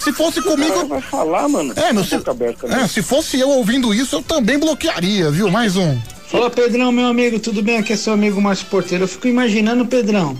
[0.00, 0.88] Se fosse comigo.
[0.88, 1.72] Vai falar, mano.
[1.76, 5.50] É, meu, se, é, se fosse eu ouvindo isso, eu também bloquearia, viu?
[5.50, 5.96] Mais um.
[6.26, 7.78] Fala Pedrão, meu amigo, tudo bem?
[7.78, 9.04] Aqui é seu amigo Márcio Porteiro.
[9.04, 10.36] Eu fico imaginando, Pedrão,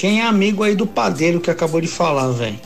[0.00, 2.58] quem é amigo aí do padeiro que acabou de falar, velho.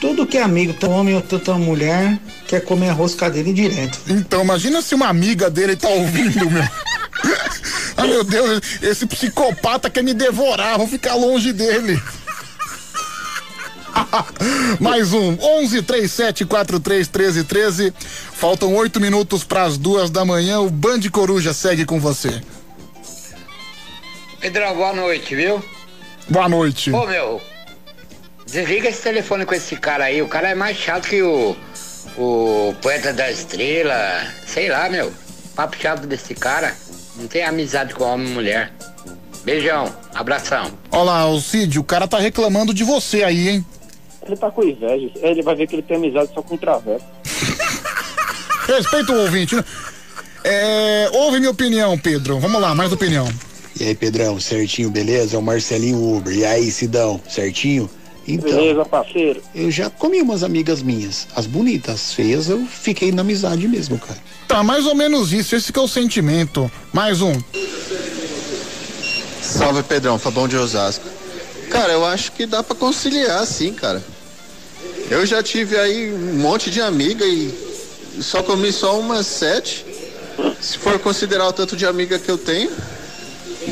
[0.00, 2.18] Tudo que é amigo, tanto homem ou tanto mulher,
[2.48, 4.00] quer comer a rosca dele direto.
[4.08, 6.68] Então, imagina se uma amiga dele tá ouvindo, meu.
[7.96, 12.02] Ai, meu Deus, esse psicopata quer me devorar, vou ficar longe dele.
[14.80, 17.94] Mais um, 11 37 43 13 13.
[18.32, 20.58] Faltam oito minutos para as duas da manhã.
[20.58, 22.42] O Band Coruja segue com você.
[24.40, 25.62] Pedrão, boa noite, viu?
[26.28, 26.90] Boa noite.
[26.92, 27.40] Ô, meu,
[28.46, 30.20] desliga esse telefone com esse cara aí.
[30.20, 31.56] O cara é mais chato que o,
[32.16, 34.26] o poeta da estrela.
[34.46, 35.12] Sei lá, meu.
[35.56, 36.76] Papo chato desse cara.
[37.16, 38.72] Não tem amizade com homem e mulher.
[39.44, 40.70] Beijão, abração.
[40.92, 43.66] Olha lá, o Cid, o cara tá reclamando de você aí, hein?
[44.26, 45.10] Ele tá com inveja.
[45.16, 47.04] Ele vai ver que ele tem amizade só com o travesso.
[48.68, 49.64] Respeita o ouvinte, né?
[50.44, 52.38] É, ouve minha opinião, Pedro.
[52.38, 53.26] Vamos lá, mais opinião.
[53.80, 55.36] E aí, Pedrão, certinho, beleza?
[55.36, 56.34] É o Marcelinho Uber.
[56.36, 57.88] E aí, Sidão, certinho?
[58.26, 59.40] Então, Beleza, parceiro?
[59.54, 61.26] eu já comi umas amigas minhas.
[61.34, 64.18] As bonitas, as feias, eu fiquei na amizade mesmo, cara.
[64.46, 65.56] Tá, mais ou menos isso.
[65.56, 66.70] Esse que é o sentimento.
[66.92, 67.32] Mais um.
[69.40, 71.06] Salve Pedrão, Fabão de Osasco.
[71.70, 74.02] Cara, eu acho que dá pra conciliar sim, cara.
[75.10, 77.50] Eu já tive aí um monte de amiga e
[78.20, 79.86] só comi só umas sete.
[80.60, 82.70] Se for considerar o tanto de amiga que eu tenho,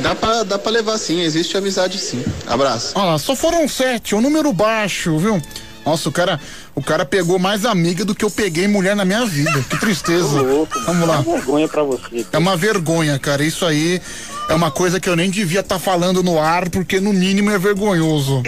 [0.02, 2.24] dá pra, dá pra levar sim, existe amizade sim.
[2.46, 2.92] Abraço.
[2.94, 5.40] Olha lá, só foram sete, um número baixo, viu?
[5.84, 6.40] Nossa, o cara,
[6.74, 9.64] o cara pegou mais amiga do que eu peguei mulher na minha vida.
[9.70, 10.42] Que tristeza.
[10.84, 11.16] Vamos lá.
[11.16, 12.26] É uma vergonha pra você.
[12.32, 13.44] É uma vergonha, cara.
[13.44, 14.02] Isso aí
[14.48, 17.58] é uma coisa que eu nem devia estar falando no ar, porque no mínimo é
[17.58, 18.42] vergonhoso.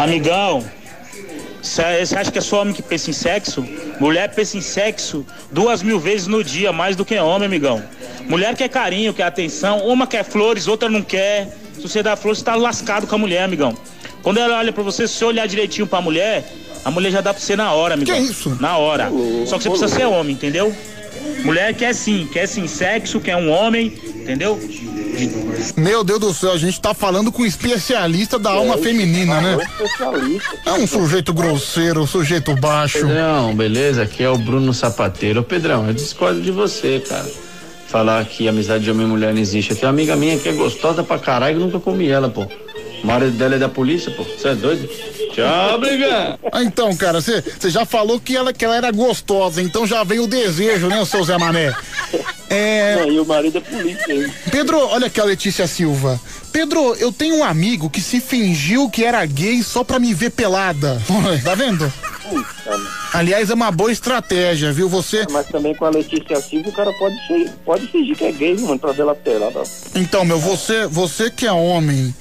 [0.00, 0.64] Amigão,
[1.62, 3.64] você acha que é só homem que pensa em sexo?
[4.00, 7.82] Mulher pensa em sexo duas mil vezes no dia, mais do que homem, amigão.
[8.28, 11.56] Mulher quer carinho, quer atenção, uma quer flores, outra não quer.
[11.74, 13.76] Se você dá flores, você tá lascado com a mulher, amigão.
[14.22, 16.44] Quando ela olha pra você, se você olhar direitinho pra mulher,
[16.84, 18.16] a mulher já dá pra você na hora, amigão.
[18.16, 18.56] Que isso?
[18.60, 19.10] Na hora.
[19.46, 20.74] Só que você precisa ser homem, entendeu?
[21.44, 24.58] Mulher quer sim, quer sim sexo, quer um homem, entendeu?
[25.76, 29.58] Meu Deus do céu, a gente tá falando com um especialista da alma feminina, né?
[30.66, 33.00] É um sujeito grosseiro, um sujeito baixo.
[33.06, 34.02] Pedrão, beleza?
[34.02, 35.40] Aqui é o Bruno Sapateiro.
[35.40, 37.30] Ô, Pedrão, eu discordo de você, cara.
[37.86, 39.72] falar que amizade de homem e mulher não existe.
[39.72, 42.46] Eu tenho uma amiga minha que é gostosa pra caralho e nunca comi ela, pô.
[43.02, 44.24] O marido dela é da polícia, pô.
[44.24, 44.88] Você é doido?
[45.34, 46.38] Tchau, obrigado.
[46.52, 50.20] Ah, então, cara, você já falou que ela, que ela era gostosa, então já vem
[50.20, 51.74] o desejo, né, o seu Zé Mané?
[52.52, 53.06] É...
[53.08, 54.30] e o marido é polícia, hein?
[54.50, 56.20] Pedro, olha aqui a Letícia Silva.
[56.52, 60.30] Pedro, eu tenho um amigo que se fingiu que era gay só pra me ver
[60.30, 61.00] pelada.
[61.42, 61.90] tá vendo?
[63.12, 64.88] Aliás, é uma boa estratégia, viu?
[64.88, 65.24] Você.
[65.30, 68.56] Mas também com a Letícia Silva, o cara pode, ser, pode fingir que é gay,
[68.58, 69.62] mano, pra ver ela pelada.
[69.94, 72.14] Então, meu, você, você que é homem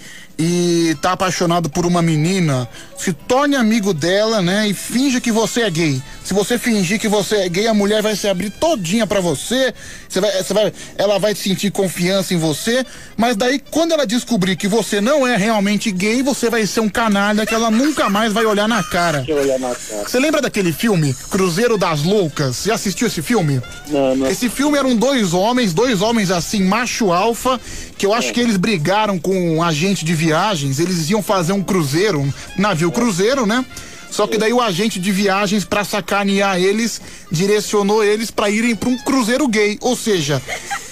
[0.43, 4.67] e tá apaixonado por uma menina, se torne amigo dela, né?
[4.67, 6.01] E finja que você é gay.
[6.23, 9.71] Se você fingir que você é gay, a mulher vai se abrir todinha pra você.
[10.09, 12.83] Você vai, você vai, ela vai sentir confiança em você.
[13.15, 16.89] Mas daí, quando ela descobrir que você não é realmente gay, você vai ser um
[16.89, 19.23] canalha que ela nunca mais vai olhar na cara.
[20.07, 22.63] Você lembra daquele filme Cruzeiro das Loucas?
[22.65, 23.61] Já assistiu esse filme?
[23.89, 24.27] Não, não.
[24.27, 27.59] Esse filme eram dois homens, dois homens assim, macho alfa,
[28.01, 31.61] que eu acho que eles brigaram com um agente de viagens, eles iam fazer um
[31.61, 33.63] cruzeiro, um navio cruzeiro, né?
[34.09, 36.99] Só que daí o agente de viagens, pra sacanear eles,
[37.31, 39.77] direcionou eles pra irem pra um cruzeiro gay.
[39.81, 40.41] Ou seja,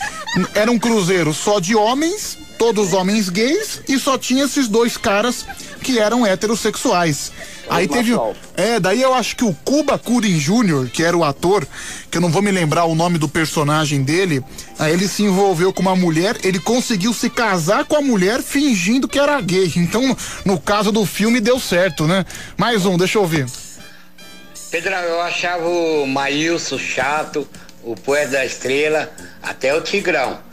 [0.54, 5.48] era um cruzeiro só de homens, todos homens gays, e só tinha esses dois caras
[5.82, 7.32] que eram heterossexuais.
[7.70, 8.14] Aí teve.
[8.56, 11.68] É, daí eu acho que o Cuba Curin Jr., que era o ator,
[12.10, 14.44] que eu não vou me lembrar o nome do personagem dele,
[14.78, 19.08] aí ele se envolveu com uma mulher, ele conseguiu se casar com a mulher fingindo
[19.08, 19.72] que era gay.
[19.76, 22.26] Então, no caso do filme, deu certo, né?
[22.58, 23.46] Mais um, deixa eu ver.
[24.72, 27.48] Pedrão, eu achava o Maílson chato,
[27.84, 30.49] o Poeta da Estrela, até o Tigrão.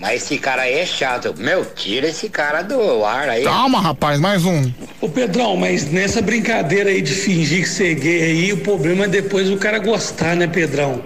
[0.00, 1.34] Mas esse cara aí é chato.
[1.36, 3.42] Meu, tira esse cara do ar aí.
[3.42, 4.70] Calma, rapaz, mais um.
[5.00, 9.06] Ô Pedrão, mas nessa brincadeira aí de fingir que você é gay aí, o problema
[9.06, 11.02] é depois o cara gostar, né, Pedrão?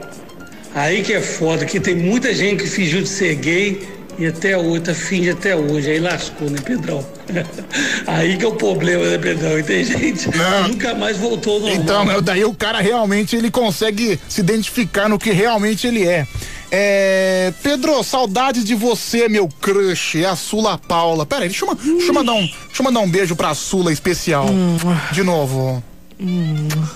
[0.74, 3.88] Aí que é foda, que tem muita gente que fingiu de ser gay
[4.18, 7.04] e até hoje, tá finge até hoje, aí lascou, né, Pedrão?
[8.06, 9.58] aí que é o problema, né, Pedrão?
[9.58, 10.38] E tem gente que
[10.68, 11.76] nunca mais voltou normal.
[11.76, 16.26] Então, meu, daí o cara realmente ele consegue se identificar no que realmente ele é.
[16.74, 21.26] É, Pedro, saudade de você, meu crush, é a Sula Paula.
[21.26, 23.92] Pera aí, deixa eu, deixa eu mandar um, deixa eu mandar um beijo pra Sula
[23.92, 24.46] especial.
[25.12, 25.84] De novo.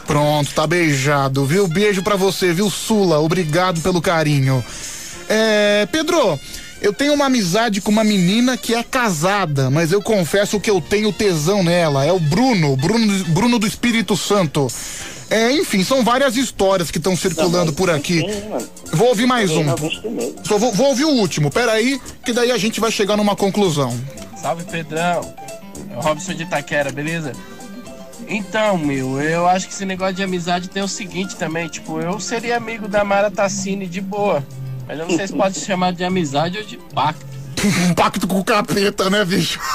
[0.06, 1.68] Pronto, tá beijado, viu?
[1.68, 3.20] Beijo pra você, viu, Sula?
[3.20, 4.64] Obrigado pelo carinho.
[5.28, 6.40] É, Pedro,
[6.80, 10.80] eu tenho uma amizade com uma menina que é casada, mas eu confesso que eu
[10.80, 12.02] tenho tesão nela.
[12.02, 14.68] É o Bruno, Bruno, Bruno do Espírito Santo.
[15.28, 18.22] É, enfim, são várias histórias que estão circulando por aqui.
[18.92, 19.64] Vou ouvir mais um.
[20.44, 23.92] Só vou, vou ouvir o último, peraí, que daí a gente vai chegar numa conclusão.
[24.40, 25.34] Salve Pedrão,
[25.90, 27.32] é o Robson de Itaquera, beleza?
[28.28, 32.18] Então, meu, eu acho que esse negócio de amizade tem o seguinte também, tipo, eu
[32.20, 34.44] seria amigo da Mara Tassini de boa,
[34.86, 37.26] mas eu não sei se pode se chamar de amizade ou de pacto.
[37.88, 39.60] um pacto com o capeta, né, bicho?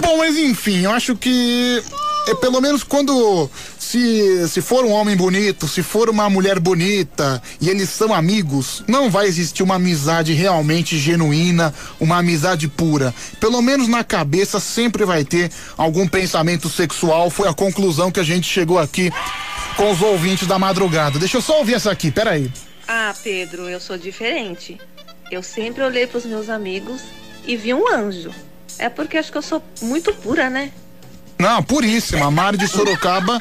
[0.00, 1.82] Bom, mas enfim, eu acho que
[2.26, 3.48] é pelo menos quando
[3.78, 8.82] se, se for um homem bonito, se for uma mulher bonita e eles são amigos,
[8.88, 13.14] não vai existir uma amizade realmente genuína, uma amizade pura.
[13.38, 17.30] Pelo menos na cabeça sempre vai ter algum pensamento sexual.
[17.30, 19.12] Foi a conclusão que a gente chegou aqui
[19.76, 21.18] com os ouvintes da madrugada.
[21.18, 22.50] Deixa eu só ouvir essa aqui, peraí.
[22.88, 24.80] Ah, Pedro, eu sou diferente.
[25.30, 27.02] Eu sempre olhei pros meus amigos
[27.46, 28.32] e vi um anjo.
[28.78, 30.72] É porque acho que eu sou muito pura, né?
[31.38, 32.26] Não, puríssima.
[32.26, 33.40] A Mari de Sorocaba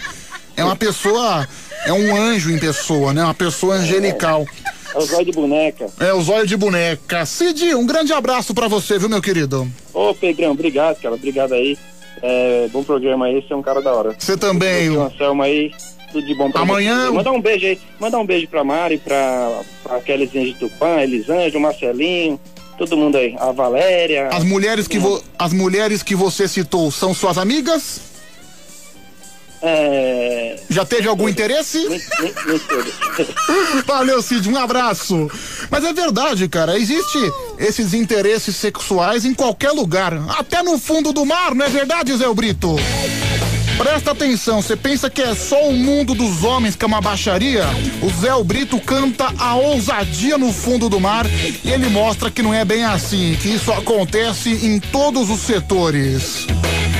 [0.57, 1.47] é uma pessoa,
[1.85, 3.23] é um anjo em pessoa, né?
[3.23, 4.45] Uma pessoa angelical.
[4.93, 5.87] É o zóio de boneca.
[5.99, 7.25] É o zóio de boneca.
[7.25, 9.67] Cid, um grande abraço pra você, viu, meu querido?
[9.93, 11.15] Ô, Pedrão, obrigado, cara.
[11.15, 11.77] Obrigado aí.
[12.21, 14.15] É, bom programa aí, você é um cara da hora.
[14.17, 14.89] Você também.
[14.89, 15.71] O Anselmo aí,
[16.13, 17.11] tudo de bom pra Amanhã- você.
[17.11, 17.79] Manda um beijo aí.
[17.99, 22.39] Manda um beijo pra Mari, pra, pra Kellyzinha de Tupã, Elisângela, Marcelinho,
[22.77, 23.35] todo mundo aí.
[23.39, 24.29] A Valéria.
[24.29, 28.15] As mulheres que vo, as mulheres que você citou são suas amigas?
[29.61, 30.59] É.
[30.69, 31.79] Já teve algum interesse?
[33.87, 35.29] Valeu, Cid, um abraço.
[35.71, 37.17] Mas é verdade, cara, existe
[37.57, 42.31] esses interesses sexuais em qualquer lugar, até no fundo do mar, não é verdade, Zé
[42.31, 42.75] Brito?
[43.77, 47.65] Presta atenção, você pensa que é só o mundo dos homens que é uma baixaria?
[48.01, 51.25] O Zé Brito canta a ousadia no fundo do mar
[51.63, 56.47] e ele mostra que não é bem assim, que isso acontece em todos os setores.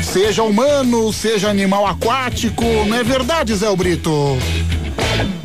[0.04, 4.38] Seja humano, seja animal aquático, não é verdade, Zé Brito?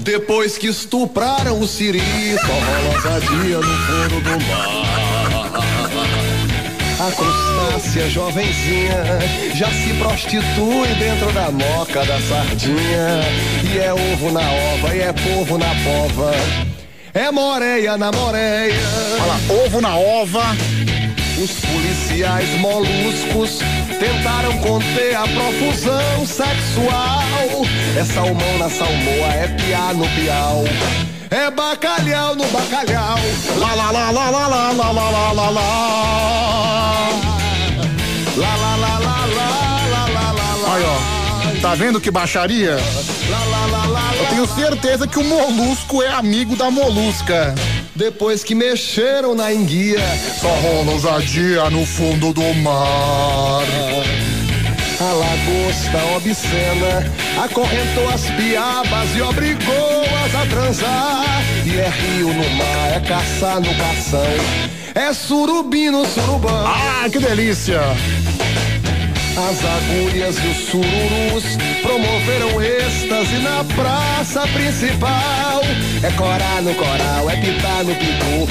[0.01, 2.01] Depois que estupraram o Siri,
[2.41, 4.91] só rola ousadia no fundo do mar.
[7.01, 7.11] A
[7.81, 9.05] crustácea jovenzinha
[9.55, 13.21] já se prostitui dentro da moca da sardinha.
[13.73, 16.33] E é ovo na ova, e é povo na pova.
[17.15, 18.75] É moreia na moreia.
[19.15, 20.57] Olha lá, ovo na ova.
[21.43, 23.61] Os policiais moluscos
[23.99, 27.65] tentaram conter a profusão sexual.
[27.99, 30.65] É salmão na salmoa, é piá no piau.
[31.31, 33.19] É bacalhau no bacalhau.
[33.59, 37.30] Lá, lá, lá, lá, lá, lá, lá, lá, lá, lá,
[38.41, 40.75] Lá.
[40.75, 41.21] Aí, ó.
[41.61, 42.79] Tá vendo que baixaria?
[44.19, 47.55] Eu tenho certeza que o molusco é amigo da molusca.
[47.95, 50.01] Depois que mexeram na enguia,
[50.41, 53.63] só rola ousadia no fundo do mar.
[55.01, 57.13] A lagosta obscena
[57.43, 61.43] acorrentou as piabas e obrigou-as a transar.
[61.67, 64.25] E é rio no mar, é caçar no cação,
[64.95, 66.67] é surubim no surubão.
[66.67, 67.81] Ah, que delícia!
[69.37, 71.45] As agulhas e os sururus
[71.83, 75.63] promoveram êxtase na praça principal.
[76.03, 78.49] É corá no coral, é pitar no pitu.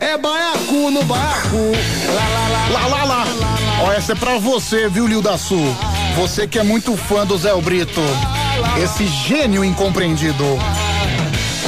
[0.00, 1.72] É baiacu no baiacu.
[2.14, 3.26] Lá, lá, lá, Lá, lá.
[3.82, 5.76] Ó, essa é pra você, viu, Lil da Sul?
[6.16, 8.00] Você que é muito fã do Zé Brito.
[8.82, 10.44] Esse gênio incompreendido.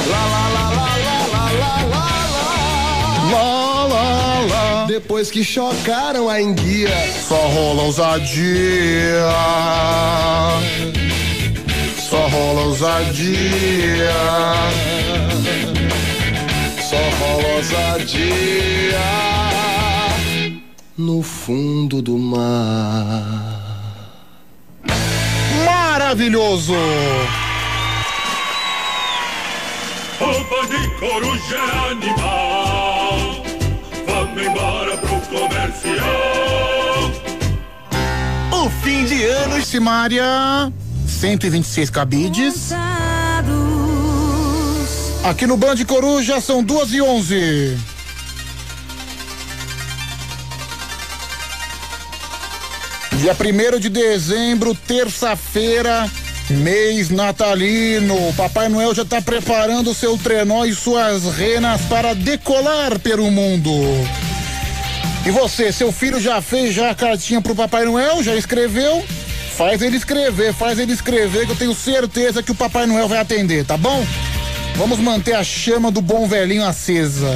[0.09, 0.50] lá, lá, lá,
[4.91, 6.89] Depois que chocaram a enguia,
[7.25, 9.23] Só rola ousadia.
[11.97, 14.11] Só rola ousadia.
[16.89, 18.99] só rola ousadia
[20.97, 23.61] no fundo do mar.
[25.65, 26.73] Maravilhoso!
[30.19, 31.61] Roupa de coruja
[31.91, 33.41] animal.
[34.05, 34.80] Vamos embora
[35.31, 37.11] comercial.
[38.51, 40.25] O fim de ano, Simária.
[41.07, 42.71] 126 cabides.
[45.23, 47.77] Aqui no Band Coruja são duas e onze.
[53.17, 56.09] Dia 1 de dezembro, terça-feira,
[56.49, 58.33] mês natalino.
[58.33, 63.71] Papai Noel já está preparando seu trenó e suas renas para decolar pelo mundo.
[65.25, 68.23] E você, seu filho já fez já a cartinha pro Papai Noel?
[68.23, 69.05] Já escreveu?
[69.55, 73.19] Faz ele escrever, faz ele escrever que eu tenho certeza que o Papai Noel vai
[73.19, 74.03] atender, tá bom?
[74.75, 77.29] Vamos manter a chama do bom velhinho acesa.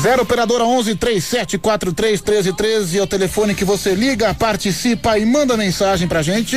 [0.00, 5.26] Zero operadora 11 37 43 13 13 é o telefone que você liga, participa e
[5.26, 6.56] manda mensagem pra gente.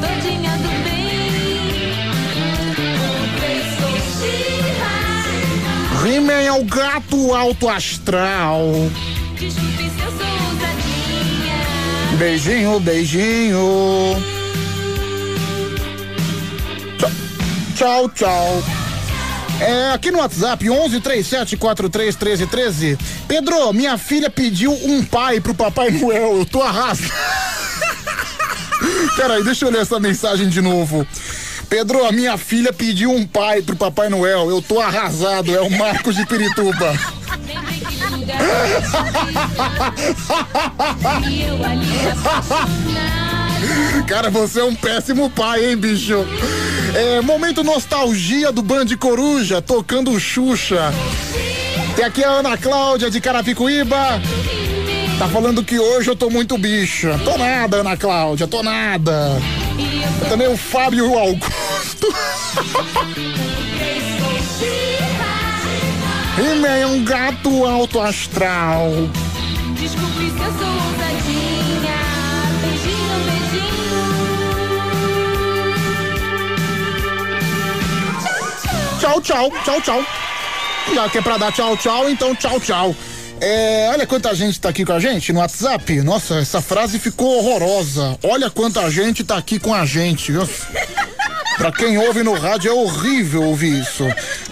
[0.00, 1.00] todinha do bem.
[6.04, 8.66] He-Man é o gato alto astral.
[9.38, 11.58] Desculpe se eu sou ousadinha.
[12.18, 14.16] Beijinho, beijinho.
[17.76, 18.62] Tchau, tchau.
[18.62, 18.80] tchau.
[19.60, 22.98] É, aqui no WhatsApp, 11 37 43 13 13.
[23.28, 26.38] Pedro, minha filha pediu um pai pro Papai Noel.
[26.38, 27.12] Eu tô arrasado.
[29.16, 31.06] Peraí, deixa eu ler essa mensagem de novo.
[31.68, 34.50] Pedro, a minha filha pediu um pai pro Papai Noel.
[34.50, 35.54] Eu tô arrasado.
[35.54, 36.92] É o Marcos de Pirituba.
[44.06, 46.26] Cara, você é um péssimo pai, hein, bicho?
[46.94, 50.92] É, momento nostalgia do Band Coruja, tocando Xuxa.
[51.94, 54.20] Tem aqui a Ana Cláudia de Carapicuíba.
[55.20, 57.20] Tá falando que hoje eu tô muito bicha.
[57.22, 59.38] Tô nada, Ana Cláudia, tô nada.
[59.78, 62.06] E também o Fábio e Augusto.
[66.38, 68.88] He-Man é um gato alto astral.
[69.78, 71.98] Desculpe se eu sou ousadinha.
[72.62, 74.00] Beijinho, beijinho.
[78.98, 80.02] Tchau, tchau, tchau, tchau.
[80.94, 82.96] Já que é pra dar tchau, tchau, então tchau, tchau.
[83.40, 86.02] É, olha quanta gente tá aqui com a gente no WhatsApp.
[86.02, 88.18] Nossa, essa frase ficou horrorosa.
[88.22, 90.30] Olha quanta gente tá aqui com a gente.
[90.30, 90.46] viu?
[91.56, 94.04] Pra quem ouve no rádio é horrível ouvir isso.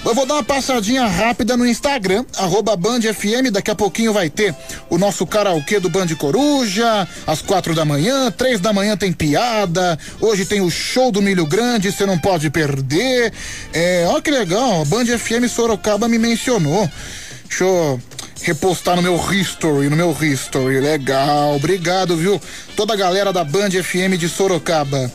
[0.05, 4.29] Eu vou dar uma passadinha rápida no Instagram, arroba Band FM, daqui a pouquinho vai
[4.29, 4.55] ter
[4.91, 9.99] o nosso karaokê do Band Coruja, às quatro da manhã, três da manhã tem piada,
[10.21, 13.33] hoje tem o show do Milho Grande, você não pode perder.
[13.73, 16.91] É, olha que legal, Band FM Sorocaba me mencionou.
[17.49, 17.99] Deixa eu
[18.43, 20.81] repostar no meu history, no meu history.
[20.81, 22.41] Legal, obrigado, viu?
[22.77, 25.11] Toda a galera da Band FM de Sorocaba.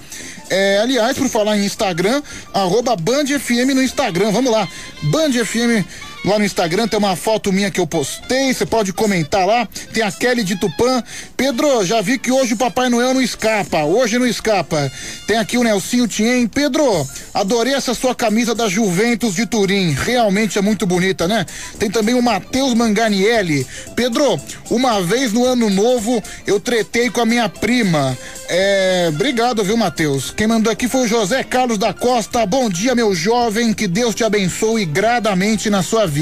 [0.50, 2.22] É, aliás, por falar em Instagram,
[2.54, 4.32] arroba Band FM no Instagram.
[4.32, 4.68] Vamos lá.
[5.04, 5.86] Band FM
[6.26, 8.54] lá no Instagram tem uma foto minha que eu postei.
[8.54, 9.68] Você pode comentar lá.
[9.94, 11.04] Tem a Kelly de Tupã.
[11.36, 13.84] Pedro, já vi que hoje o Papai Noel não escapa.
[13.84, 14.92] Hoje não escapa.
[15.28, 16.48] Tem aqui o Nelsinho Tien.
[16.48, 19.92] Pedro, adorei essa sua camisa da Juventus de Turim.
[19.92, 21.46] Realmente é muito bonita, né?
[21.78, 23.68] Tem também o Matheus Manganielli.
[23.96, 24.40] Pedro,
[24.70, 28.18] uma vez no ano novo eu tretei com a minha prima.
[28.50, 30.32] É, obrigado, viu, Matheus?
[30.32, 32.46] Quem mandou aqui foi o José Carlos da Costa.
[32.46, 33.74] Bom dia, meu jovem.
[33.74, 36.13] Que Deus te abençoe gradamente na sua vida.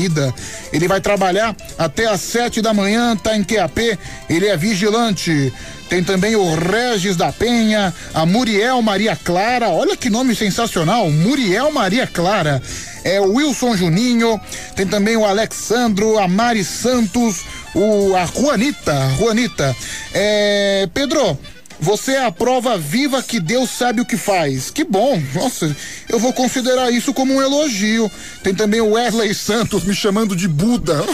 [0.71, 3.97] Ele vai trabalhar até às sete da manhã, tá em QAP.
[4.29, 5.53] Ele é vigilante.
[5.89, 9.69] Tem também o Regis da Penha, a Muriel Maria Clara.
[9.69, 12.61] Olha que nome sensacional, Muriel Maria Clara.
[13.03, 14.39] É o Wilson Juninho.
[14.75, 17.41] Tem também o Alexandro, a Mari Santos,
[17.75, 19.75] o a Juanita, Juanita.
[20.13, 21.37] É, Pedro,
[21.81, 24.69] você é a prova viva que Deus sabe o que faz.
[24.69, 25.19] Que bom.
[25.33, 25.75] Nossa,
[26.07, 28.09] eu vou considerar isso como um elogio.
[28.43, 31.03] Tem também o Wesley Santos me chamando de Buda.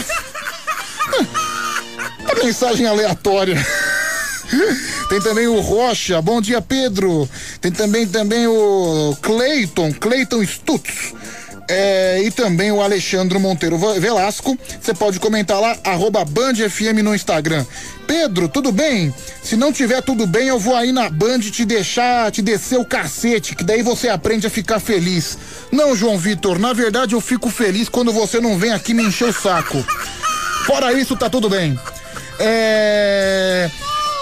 [2.30, 3.56] A mensagem aleatória.
[5.08, 7.28] Tem também o Rocha, bom dia Pedro.
[7.60, 11.14] Tem também também o Cleiton, Cleiton Stutz.
[11.68, 14.58] É, e também o Alexandre Monteiro Velasco.
[14.80, 17.64] Você pode comentar lá, arroba Band FM no Instagram.
[18.06, 19.14] Pedro, tudo bem?
[19.42, 22.84] Se não tiver tudo bem, eu vou aí na Band te deixar, te descer o
[22.86, 25.36] cacete, que daí você aprende a ficar feliz.
[25.70, 29.28] Não, João Vitor, na verdade eu fico feliz quando você não vem aqui me encher
[29.28, 29.84] o saco.
[30.64, 31.78] Fora isso, tá tudo bem.
[32.40, 33.70] É.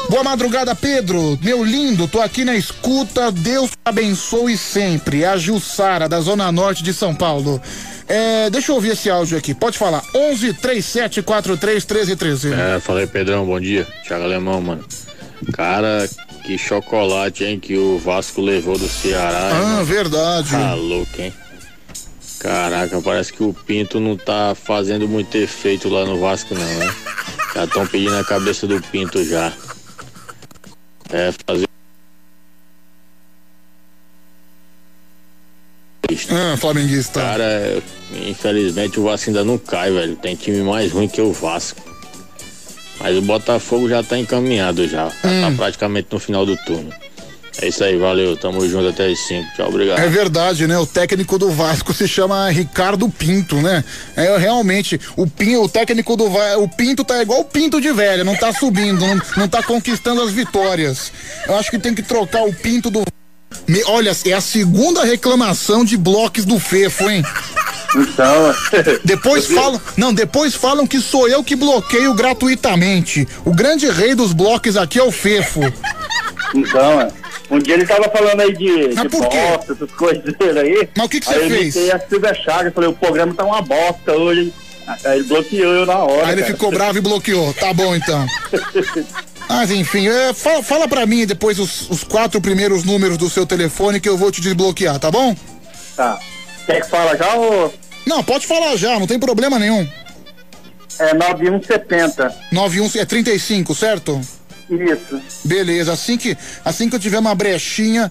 [0.09, 1.39] Boa madrugada, Pedro.
[1.43, 3.33] Meu lindo, tô aqui na escuta.
[3.33, 5.25] Deus abençoe sempre.
[5.25, 7.61] A Jussara, da Zona Norte de São Paulo.
[8.09, 9.53] É, deixa eu ouvir esse áudio aqui.
[9.53, 10.03] Pode falar.
[10.15, 12.53] 11 37 43 13 13.
[12.53, 13.87] É, falei, Pedrão, bom dia.
[14.07, 14.85] Thiago Alemão, mano.
[15.53, 16.09] Cara,
[16.45, 19.51] que chocolate, hein, que o Vasco levou do Ceará.
[19.51, 19.85] hein, Ah, mano?
[19.85, 20.51] verdade.
[20.51, 21.33] Tá louco, hein?
[22.39, 26.95] Caraca, parece que o Pinto não tá fazendo muito efeito lá no Vasco, não, né?
[27.55, 29.51] Já estão pedindo a cabeça do Pinto já.
[31.11, 31.67] É, fazer.
[36.31, 37.21] Ah, flamenguista.
[37.21, 37.83] Cara,
[38.27, 40.17] infelizmente o Vasco ainda não cai, velho.
[40.17, 41.81] Tem time mais ruim que o Vasco.
[43.01, 45.09] Mas o Botafogo já tá encaminhado já.
[45.11, 45.41] Já Hum.
[45.43, 46.93] tá praticamente no final do turno.
[47.63, 48.37] É isso aí, valeu.
[48.37, 49.55] Tamo junto até as 5.
[49.57, 49.99] Tchau, obrigado.
[49.99, 50.79] É verdade, né?
[50.79, 53.83] O técnico do Vasco se chama Ricardo Pinto, né?
[54.15, 57.91] É realmente o Pinto, o técnico do Va- o Pinto tá igual o Pinto de
[57.93, 61.11] velho, não tá subindo, não, não tá conquistando as vitórias.
[61.47, 63.03] Eu acho que tem que trocar o Pinto do
[63.67, 67.25] Me- olha, é a segunda reclamação de blocos do Fefo, hein?
[67.97, 68.55] Então,
[69.05, 73.27] Depois falam, não, depois falam que sou eu que bloqueio gratuitamente.
[73.47, 75.61] O grande rei dos blocos aqui é o Fefo.
[76.55, 77.09] Então, é.
[77.51, 80.89] Um dia ele tava falando aí de, Mas de bosta, essas coisas dele aí.
[80.97, 81.77] Mas o que que aí você eu fez?
[81.77, 84.53] imitei a Silvia Chagas, falei, o programa tá uma bosta hoje.
[85.05, 86.27] Aí ele bloqueou eu na hora.
[86.27, 86.55] Aí ele cara.
[86.55, 87.53] ficou bravo e bloqueou.
[87.55, 88.27] Tá bom então.
[89.49, 93.47] Mas enfim, é, fala, fala pra mim depois os, os quatro primeiros números do seu
[93.47, 95.35] telefone que eu vou te desbloquear, tá bom?
[95.97, 96.19] Tá.
[96.67, 97.73] Quer que fala já ou.
[98.05, 99.89] Não, pode falar já, não tem problema nenhum.
[100.99, 102.35] É 9170.
[102.53, 104.21] 91 é 35, certo?
[104.69, 105.21] Isso.
[105.45, 108.11] Beleza, assim que, assim que eu tiver uma brechinha,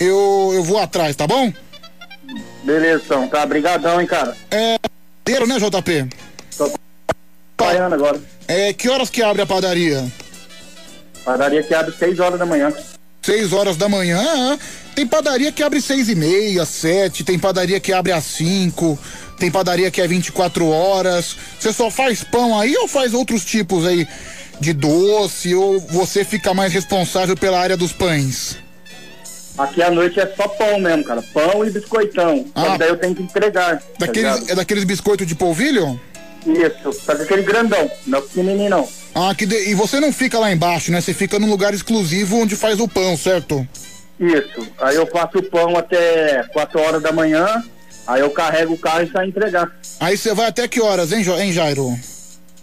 [0.00, 1.52] eu, eu vou atrás, tá bom?
[2.64, 3.28] Beleza, então.
[3.28, 4.36] Tá, brigadão, hein, cara.
[4.50, 4.78] É.
[5.46, 6.08] Né, JP?
[6.56, 6.72] Tô
[7.56, 8.20] trabalhando agora.
[8.48, 10.04] É, que horas que abre a padaria?
[11.24, 12.72] Padaria que abre 6 horas da manhã.
[13.22, 14.20] 6 horas da manhã.
[14.20, 14.58] Ah,
[14.94, 18.98] tem padaria que abre seis e meia, sete, tem padaria que abre às 5,
[19.38, 21.36] tem padaria que é 24 horas.
[21.58, 24.06] Você só faz pão aí ou faz outros tipos aí
[24.62, 28.56] de doce ou você fica mais responsável pela área dos pães?
[29.58, 31.20] Aqui à noite é só pão mesmo, cara.
[31.34, 32.46] Pão e biscoitão.
[32.54, 32.76] Ah.
[32.78, 33.78] daí eu tenho que entregar.
[33.78, 34.50] tá Daqueles, ligado?
[34.50, 36.00] é daqueles biscoitos de polvilho?
[36.46, 38.88] Isso, só que aquele grandão, não é pequenininho não.
[39.14, 41.00] Ah, que de- e você não fica lá embaixo, né?
[41.00, 43.66] Você fica num lugar exclusivo onde faz o pão, certo?
[44.18, 47.62] Isso, aí eu faço o pão até 4 horas da manhã,
[48.06, 49.70] aí eu carrego o carro e saio entregar.
[50.00, 51.96] Aí você vai até que horas, hein, Jo- hein Jairo?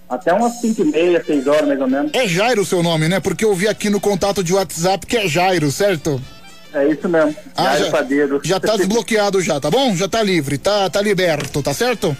[0.09, 2.11] Até umas 5 e meia, 6 horas mais ou menos.
[2.13, 3.19] É Jairo o seu nome, né?
[3.19, 6.19] Porque eu vi aqui no contato de WhatsApp que é Jairo, certo?
[6.73, 7.35] É isso mesmo.
[7.55, 8.41] Jairo já, Padeiro.
[8.43, 9.95] já tá desbloqueado já, tá bom?
[9.95, 12.15] Já tá livre, tá, tá liberto, tá certo?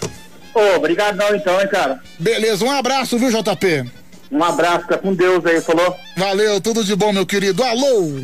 [0.54, 2.00] Ô, obrigadão então, hein, cara.
[2.18, 3.90] Beleza, um abraço, viu, JP?
[4.30, 5.96] Um abraço, fica com Deus aí, falou?
[6.16, 7.62] Valeu, tudo de bom, meu querido.
[7.64, 8.20] Alô?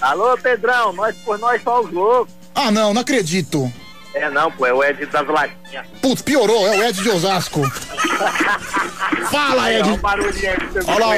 [0.00, 2.32] Alô, Pedrão, nós por nós só os loucos.
[2.54, 3.72] Ah, não, não acredito.
[4.18, 5.86] É não, pô, é o Ed das latinhas.
[6.02, 7.62] Putz, piorou, é o Ed de Osasco.
[9.30, 9.88] Fala, Ed.
[9.88, 10.48] ó, o pra você
[10.86, 11.14] Olha lá,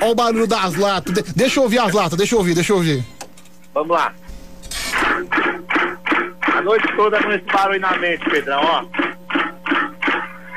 [0.00, 0.10] ó.
[0.10, 1.14] o barulho das latas.
[1.14, 3.04] De- deixa eu ouvir as latas, deixa eu ouvir, deixa eu ouvir.
[3.74, 4.12] Vamos lá.
[6.54, 8.84] A noite toda com esse barulho na mente, Pedrão, ó.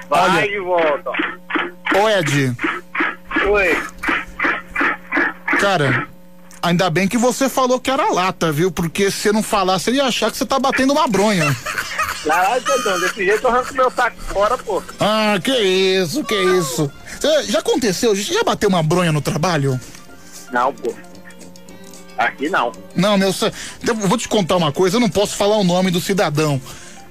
[0.09, 0.45] Vai Olha.
[0.47, 1.99] e volta, ó.
[1.99, 2.53] Ô, Ed,
[3.47, 3.77] Oi.
[5.59, 6.07] cara,
[6.63, 8.71] ainda bem que você falou que era lata, viu?
[8.71, 11.55] Porque se você não falasse, ele ia achar que você tá batendo uma bronha.
[12.25, 14.81] Caralho, Pedrão, desse jeito eu arranco meu saco fora, pô.
[14.99, 16.89] Ah, que isso, que isso.
[17.19, 18.15] Cê- já aconteceu?
[18.15, 19.79] Já bateu uma bronha no trabalho?
[20.51, 20.93] Não, pô.
[22.17, 22.71] Aqui não.
[22.95, 23.33] Não, meu.
[23.33, 23.51] cê-
[23.85, 26.61] Eu vou te contar uma coisa, eu não posso falar o nome do cidadão.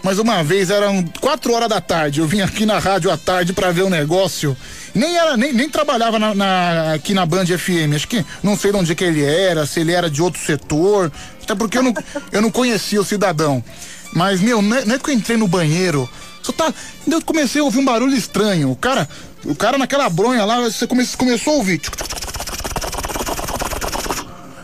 [0.03, 3.53] Mas uma vez eram quatro horas da tarde, eu vim aqui na rádio à tarde
[3.53, 4.57] pra ver o negócio.
[4.95, 7.95] Nem era, nem, nem trabalhava na, na- aqui na Band FM.
[7.95, 11.11] Acho que não sei de onde que ele era, se ele era de outro setor.
[11.43, 11.95] Até porque eu não,
[12.31, 13.65] eu não conhecia o cidadão.
[14.13, 16.09] Mas, meu, não é, não é que eu entrei no banheiro.
[16.43, 16.73] Só tá.
[17.07, 18.71] Eu comecei a ouvir um barulho estranho.
[18.71, 19.09] O cara,
[19.45, 21.81] o cara naquela bronha lá, você come, começou a ouvir.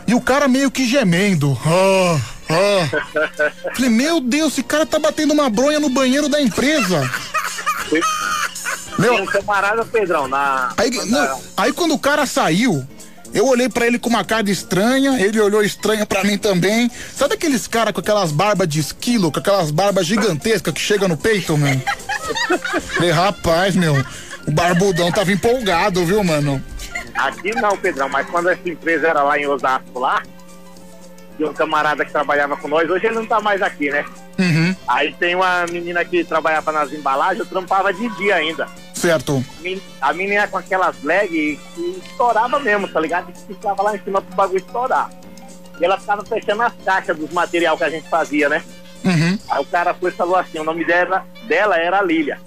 [0.07, 1.57] E o cara meio que gemendo.
[1.65, 2.19] Ah,
[2.49, 3.71] ah.
[3.75, 7.09] Falei, meu Deus, esse cara tá batendo uma bronha no banheiro da empresa.
[8.97, 10.73] Meu- um camarada, Pedrão, na.
[10.77, 12.85] Aí, não, aí quando o cara saiu,
[13.33, 16.89] eu olhei pra ele com uma cara estranha, ele olhou estranha pra mim também.
[17.15, 21.15] Sabe aqueles caras com aquelas barbas de esquilo, com aquelas barbas gigantescas que chega no
[21.17, 21.79] peito, meu?
[22.95, 23.95] Falei, rapaz, meu,
[24.47, 26.63] o barbudão tava empolgado, viu, mano?
[27.15, 30.21] Aqui não, Pedrão, mas quando essa empresa era lá em Osasco, lá,
[31.37, 34.05] tinha um camarada que trabalhava com nós, hoje ele não tá mais aqui, né?
[34.37, 38.67] Uhum, Aí tem uma menina que trabalhava nas embalagens, eu trampava de dia ainda.
[38.95, 39.45] certo.
[40.01, 43.31] A menina com aquelas leg que estourava mesmo, tá ligado?
[43.31, 45.11] E ficava lá em cima pro bagulho estourar.
[45.79, 48.63] E ela ficava fechando as caixas dos material que a gente fazia, né?
[49.05, 49.37] Uhum.
[49.49, 52.39] Aí o cara foi e falou assim, o nome dela, dela era Lília.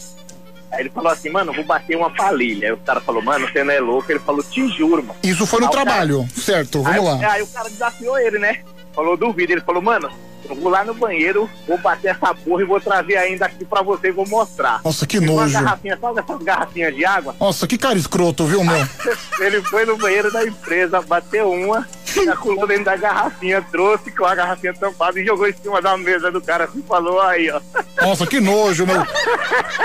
[0.73, 2.66] Aí ele falou assim, mano, vou bater uma palilha.
[2.69, 4.10] Aí o cara falou, mano, você não é louco.
[4.10, 5.16] Ele falou, te juro, mano.
[5.23, 7.32] Isso foi no Aí o cara- trabalho, certo, vamos aí, lá.
[7.35, 8.59] Aí o cara desafiou ele, né?
[8.94, 9.52] Falou, duvido.
[9.52, 10.10] Ele falou, mano,
[10.48, 13.82] eu vou lá no banheiro, vou bater essa porra e vou trazer ainda aqui pra
[13.82, 14.81] você e vou mostrar.
[14.85, 15.55] Nossa, que Pegou uma nojo.
[15.55, 17.35] garrafinha, sabe essas garrafinhas de água?
[17.39, 18.86] Nossa, que cara escroto, viu, meu?
[19.40, 21.86] Ele foi no banheiro da empresa, bateu uma,
[22.24, 26.31] calculou dentro da garrafinha, trouxe com a garrafinha tampada e jogou em cima da mesa
[26.31, 27.60] do cara assim falou aí, ó.
[28.01, 29.02] Nossa, que nojo, meu.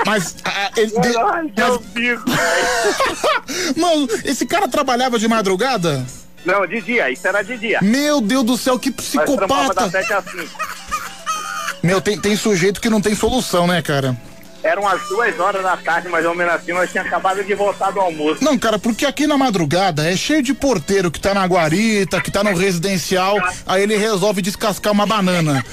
[0.06, 0.90] Mas, ah, ele.
[0.90, 0.98] de-
[1.54, 2.24] que fico,
[3.76, 6.04] Mano, esse cara trabalhava de madrugada?
[6.48, 7.78] Não, de dia, isso era de dia.
[7.82, 9.74] Meu Deus do céu, que Nós psicopata.
[9.74, 10.46] das 7 às 5.
[11.82, 14.16] Meu, tem, tem sujeito que não tem solução, né, cara?
[14.62, 17.90] Eram as duas horas da tarde, mais ou menos assim, nós tínhamos acabado de voltar
[17.90, 18.42] do almoço.
[18.42, 22.30] Não, cara, porque aqui na madrugada é cheio de porteiro que tá na guarita, que
[22.30, 23.36] tá no residencial,
[23.66, 25.64] aí ele resolve descascar uma banana.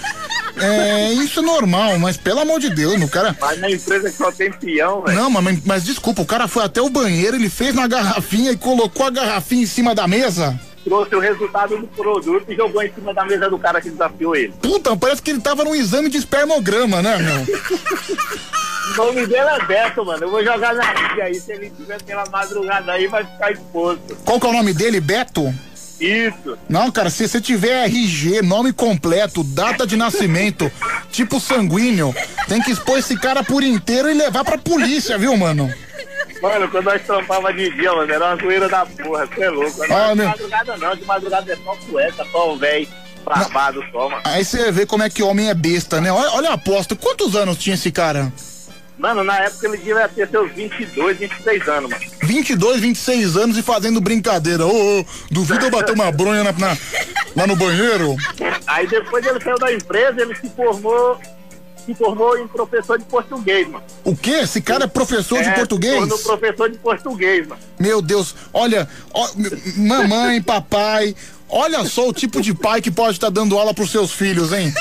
[0.57, 3.35] É, isso é normal, mas pelo amor de Deus, meu cara.
[3.41, 5.17] Mas na empresa que só tem peão, velho.
[5.17, 8.57] Não, mas, mas desculpa, o cara foi até o banheiro, ele fez na garrafinha e
[8.57, 10.57] colocou a garrafinha em cima da mesa.
[10.85, 14.35] Trouxe o resultado do produto e jogou em cima da mesa do cara que desafiou
[14.35, 14.53] ele.
[14.61, 17.45] Puta, parece que ele tava num exame de espermograma, né, meu?
[18.93, 20.23] O nome dele é Beto, mano.
[20.23, 21.35] Eu vou jogar na rede aí.
[21.35, 24.15] Se ele tiver pela madrugada aí, vai ficar exposto.
[24.23, 25.01] Qual que é o nome dele?
[25.01, 25.51] Beto?
[25.99, 26.57] Isso.
[26.69, 30.71] Não, cara, se você tiver RG, nome completo, data de nascimento,
[31.09, 32.13] tipo sanguíneo,
[32.47, 35.73] tem que expor esse cara por inteiro e levar pra polícia, viu, mano?
[36.41, 39.25] Mano, quando nós trampava de dia, mano, era uma zoeira da porra.
[39.25, 39.87] Você é louco.
[39.87, 40.27] Não Ah, é de meu.
[40.29, 40.95] madrugada não.
[40.95, 42.87] De madrugada é só cueca, só o velho
[43.23, 44.21] travado só, mano.
[44.25, 46.11] Aí você vê como é que homem é besta, né?
[46.11, 48.31] Olha, olha a aposta, quantos anos tinha esse cara?
[48.97, 52.03] Mano, na época ele devia ter seus 22, 26 anos, mano.
[52.23, 54.65] 22, 26 anos e fazendo brincadeira.
[54.65, 56.77] Ô, ô, duvido eu bater uma bronha na, na-
[57.35, 58.15] lá no banheiro?
[58.67, 61.19] Aí depois ele saiu da empresa, ele se formou,
[61.85, 63.83] se formou em professor de português, mano.
[64.03, 64.31] O quê?
[64.31, 65.93] Esse cara é professor de É, português?
[65.93, 67.61] Se tornou professor de português, mano.
[67.79, 69.27] Meu Deus, olha, ó,
[69.77, 71.15] mamãe, papai,
[71.49, 74.73] olha só o tipo de pai que pode estar dando aula pros seus filhos, hein?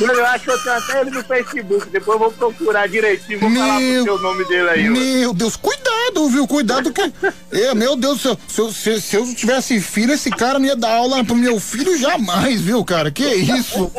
[0.00, 1.88] Eu acho que eu tenho até ele no Facebook.
[1.90, 3.40] Depois eu vou procurar direitinho.
[3.40, 4.88] Vou falar pro seu nome dele aí.
[4.88, 6.46] Meu Deus, cuidado, viu?
[6.46, 7.12] Cuidado que.
[7.52, 10.66] É, meu Deus, se eu, se, eu- se- se eu tivesse filho, esse cara não
[10.66, 13.10] ia dar aula pro meu filho jamais, viu, cara?
[13.10, 13.90] Que isso?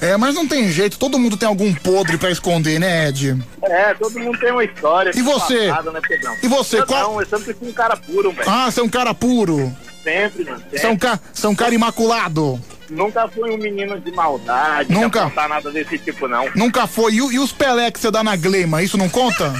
[0.00, 3.36] É, mas não tem jeito, todo mundo tem algum podre pra esconder, né, Ed?
[3.62, 5.12] É, todo mundo tem uma história.
[5.14, 5.68] E você?
[5.68, 6.00] passada, né?
[6.42, 8.48] E você, Eu qual- Não, eu sempre fui um cara puro, velho.
[8.50, 9.72] Ah, você é um cara puro.
[10.02, 10.62] Sempre, mano.
[10.72, 10.98] É sempre.
[11.08, 11.20] ca...
[11.32, 12.60] você é um cara imaculado.
[12.92, 15.26] Nunca fui um menino de maldade, Nunca?
[15.26, 16.46] de nada desse tipo, não.
[16.54, 17.12] Nunca foi.
[17.14, 19.52] E, e os Pelé que você dá na Glema, isso não conta?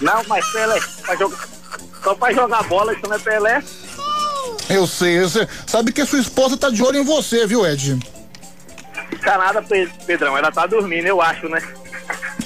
[0.00, 1.38] Não, mas Pelé, pra jogar,
[2.04, 3.62] só pra jogar bola, isso não é Pelé.
[4.70, 5.48] Eu sei, eu sei.
[5.66, 7.98] Sabe que a sua esposa tá de olho em você, viu, Ed?
[9.24, 11.60] Tá nada, Pe- Pedrão, ela tá dormindo, eu acho, né?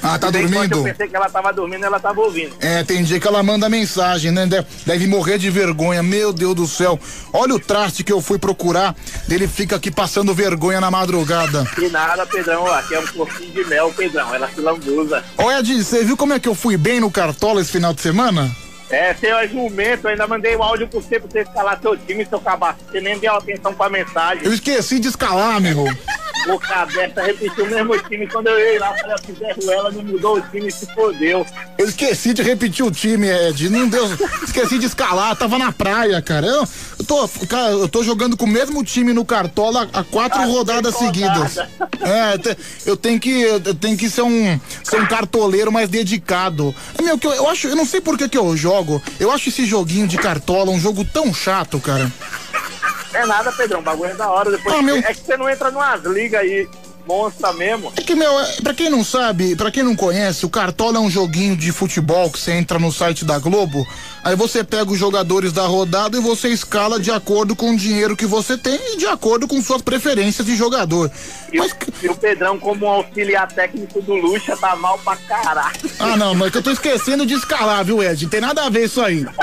[0.03, 0.79] Ah, tá dormindo?
[0.79, 2.57] Eu pensei que ela tava dormindo, ela tava ouvindo.
[2.61, 4.47] É, tem dia que ela manda mensagem, né?
[4.47, 6.03] Deve, deve morrer de vergonha.
[6.03, 6.99] Meu Deus do céu.
[7.33, 8.97] Olha o traste que eu fui procurar.
[9.31, 11.65] Ele fica aqui passando vergonha na madrugada.
[11.79, 15.23] E nada, Pedrão, ó, aqui é um corpinho de mel, Pedrão, ela se lambuza.
[15.39, 18.01] Ô Ed, você viu como é que eu fui bem no Cartola esse final de
[18.01, 18.51] semana?
[18.91, 22.27] É, seu argumento, eu ainda mandei o áudio pra você, pra você escalar seu time,
[22.27, 22.81] seu cabaço.
[22.91, 24.45] Você nem deu atenção pra mensagem.
[24.45, 25.87] Eu esqueci de escalar, meu.
[26.48, 28.27] O cabeça repetiu o mesmo time.
[28.27, 31.47] Quando eu ia lá, falei, se der ela não mudou o time, se fodeu.
[31.78, 33.69] Eu esqueci de repetir o time, Ed.
[33.69, 34.05] Não deu.
[34.43, 36.47] Esqueci de escalar, tava na praia, cara.
[36.47, 40.43] Eu, eu tô, cara, eu tô jogando com o mesmo time no Cartola há quatro
[40.43, 41.59] rodadas seguidas.
[42.01, 46.74] É, eu tenho que, eu tenho que ser um, ser um cartoleiro mais dedicado.
[46.98, 49.01] É, Meu, que eu, eu acho, eu não sei por que que eu jogo.
[49.20, 52.10] Eu acho esse joguinho de Cartola um jogo tão chato, cara.
[53.15, 54.51] É nada, Pedrão, o bagulho é da hora.
[54.51, 56.69] Depois Ah, meu- É que você não entra numas ligas aí,
[57.07, 57.93] monstra mesmo.
[57.97, 61.01] É que, meu, é- pra quem não sabe, pra quem não conhece, o Cartola é
[61.01, 63.87] um joguinho de futebol que você entra no site da Globo,
[64.25, 68.17] aí você pega os jogadores da rodada e você escala de acordo com o dinheiro
[68.17, 71.11] que você tem e de acordo com suas preferências de jogador.
[71.53, 71.69] E, o,
[72.03, 75.77] e o Pedrão, como auxiliar técnico do Lucha, tá mal pra caralho.
[75.99, 78.23] Ah, não, mas é que eu tô esquecendo de escalar, viu, Ed?
[78.23, 79.27] Não tem nada a ver isso aí.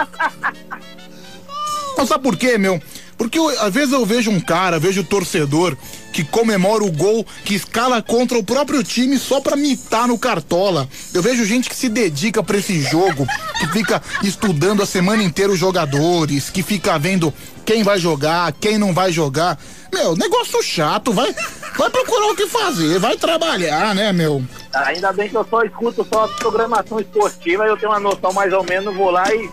[1.97, 2.81] Mas sabe por quê, meu?
[3.19, 5.75] Porque eu- às vezes eu vejo um cara, vejo o torcedor
[6.13, 10.87] que comemora o gol, que escala contra o próprio time só pra mitar no cartola.
[11.13, 13.27] Eu vejo gente que se dedica pra esse jogo,
[13.59, 17.33] que fica estudando a semana inteira os jogadores, que fica vendo
[17.65, 19.59] quem vai jogar, quem não vai jogar.
[19.93, 21.35] Meu, negócio chato, vai,
[21.77, 24.41] vai procurar o que fazer, vai trabalhar, né, meu?
[24.73, 28.63] Ainda bem que eu só escuto só programação esportiva, eu tenho uma noção mais ou
[28.63, 29.49] menos, vou lá e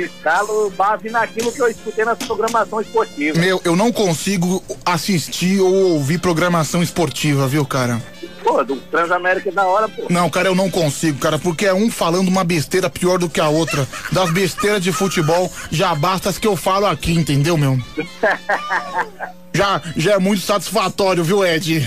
[0.00, 3.38] escalo base naquilo que eu escutei na programação esportiva.
[3.38, 8.02] Meu, eu não consigo assistir ou ouvir programação esportiva, viu, cara?
[8.42, 10.06] Pô, do Transamérica é da hora, pô.
[10.10, 13.40] Não, cara, eu não consigo, cara, porque é um falando uma besteira pior do que
[13.40, 13.86] a outra.
[14.10, 17.78] Das besteiras de futebol, já basta as que eu falo aqui, entendeu, meu?
[19.54, 21.86] Já, já é muito satisfatório, viu, Ed?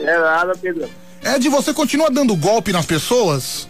[0.00, 0.88] É nada, Pedrão.
[1.22, 3.68] Ed, você continua dando golpe nas pessoas?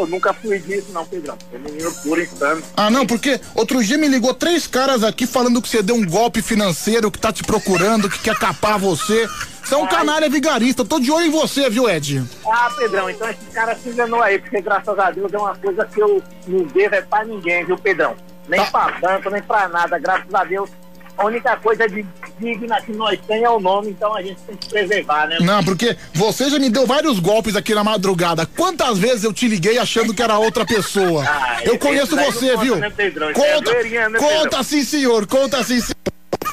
[0.00, 1.36] Eu nunca fui disso, não, Pedrão.
[1.52, 2.62] Menino puro insano.
[2.76, 6.06] Ah, não, porque outro dia me ligou três caras aqui falando que você deu um
[6.06, 9.28] golpe financeiro, que tá te procurando, que quer capar você.
[9.62, 12.24] Você é um canalha vigarista, tô de olho em você, viu, Ed?
[12.44, 15.84] Ah, Pedrão, então esse cara se enganou aí, porque graças a Deus é uma coisa
[15.84, 18.16] que eu não devo é pra ninguém, viu, Pedrão?
[18.48, 20.68] Nem pra banco, nem pra nada, graças a Deus.
[21.16, 22.04] A única coisa de
[22.38, 25.38] digna que nós tem é o nome, então a gente tem que preservar, né?
[25.40, 28.46] Não, porque você já me deu vários golpes aqui na madrugada.
[28.46, 31.24] Quantas vezes eu te liguei achando que era outra pessoa?
[31.42, 32.76] Ah, eu conheço você, conta, viu?
[32.76, 33.30] né, Pedrão?
[33.30, 35.96] Isso é Conta, zoeirinha, né, conta sim, senhor, conta sim, senhor.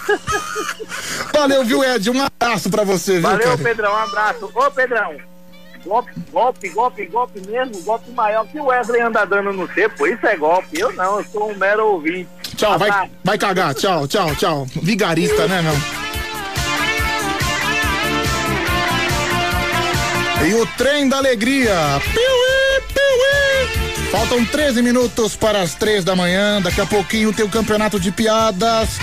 [1.33, 2.09] Valeu, viu, Ed?
[2.09, 3.57] Um abraço pra você, viu, Valeu, cara?
[3.57, 4.51] Pedrão, um abraço.
[4.53, 5.15] Ô, Pedrão,
[5.85, 10.25] golpe, golpe, golpe, golpe mesmo, golpe maior que o Wesley anda dando no pô, isso
[10.25, 10.79] é golpe.
[10.79, 12.29] Eu não, eu sou um mero ouvinte.
[12.55, 13.73] Tchau, vai, vai cagar.
[13.73, 14.65] Tchau, tchau, tchau.
[14.81, 15.73] Vigarista, né, meu?
[20.47, 21.75] E o trem da alegria.
[22.13, 24.09] Piuí, piuí.
[24.09, 26.61] Faltam 13 minutos para as 3 da manhã.
[26.61, 28.97] Daqui a pouquinho tem o campeonato de piadas.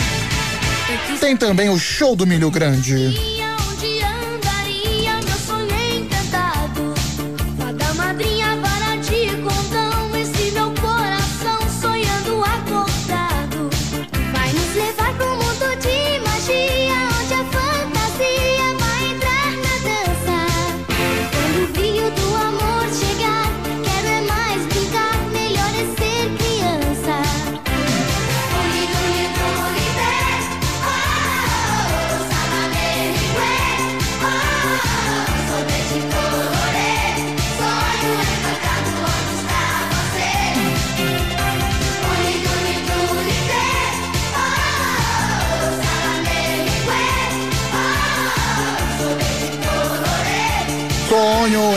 [1.21, 3.36] Tem também o show do Milho Grande.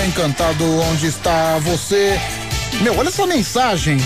[0.10, 2.20] Encantado onde está você.
[2.82, 3.98] Meu, olha essa mensagem.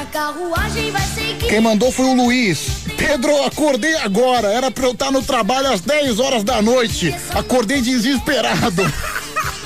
[0.00, 1.48] A carruagem vai seguir.
[1.48, 2.68] Quem mandou foi o Luiz.
[2.96, 4.48] Pedro, acordei agora.
[4.48, 7.12] Era pra eu estar no trabalho às 10 horas da noite.
[7.34, 8.82] Acordei desesperado.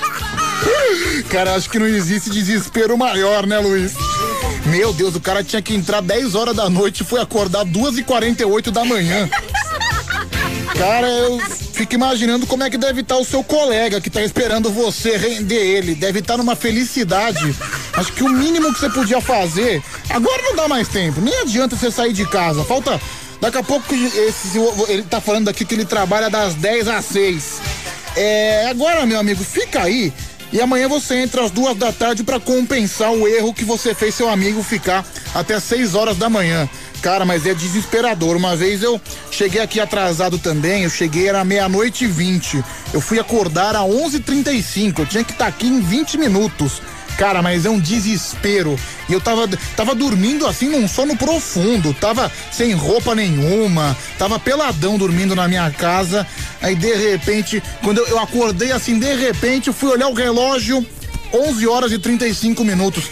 [1.29, 3.93] Cara, acho que não existe desespero maior, né, Luiz?
[4.67, 8.71] Meu Deus, o cara tinha que entrar 10 horas da noite e foi acordar 2h48
[8.71, 9.29] da manhã.
[10.77, 11.41] Cara, eu
[11.73, 15.55] fico imaginando como é que deve estar o seu colega que tá esperando você render
[15.55, 15.95] ele.
[15.95, 17.55] Deve estar numa felicidade.
[17.95, 19.83] Acho que o mínimo que você podia fazer.
[20.09, 21.21] Agora não dá mais tempo.
[21.21, 22.65] Nem adianta você sair de casa.
[22.65, 23.01] Falta.
[23.41, 24.57] Daqui a pouco esse,
[24.89, 27.61] ele tá falando aqui que ele trabalha das 10 às 6.
[28.17, 30.13] É, agora, meu amigo, fica aí.
[30.53, 34.15] E amanhã você entra às duas da tarde para compensar o erro que você fez
[34.15, 36.69] seu amigo ficar até 6 horas da manhã.
[37.03, 38.37] Cara, mas é desesperador.
[38.37, 39.01] Uma vez eu
[39.31, 42.65] cheguei aqui atrasado também, eu cheguei era meia-noite e 20.
[42.95, 45.01] Eu fui acordar a 11:35.
[45.01, 46.81] Eu tinha que estar aqui em 20 minutos.
[47.19, 48.79] Cara, mas é um desespero.
[49.09, 54.97] E eu tava, tava dormindo assim num sono profundo, tava sem roupa nenhuma, tava peladão
[54.97, 56.27] dormindo na minha casa.
[56.61, 60.87] Aí de repente, quando eu, eu acordei assim, de repente, eu fui olhar o relógio,
[61.33, 63.05] 11 horas e 35 minutos.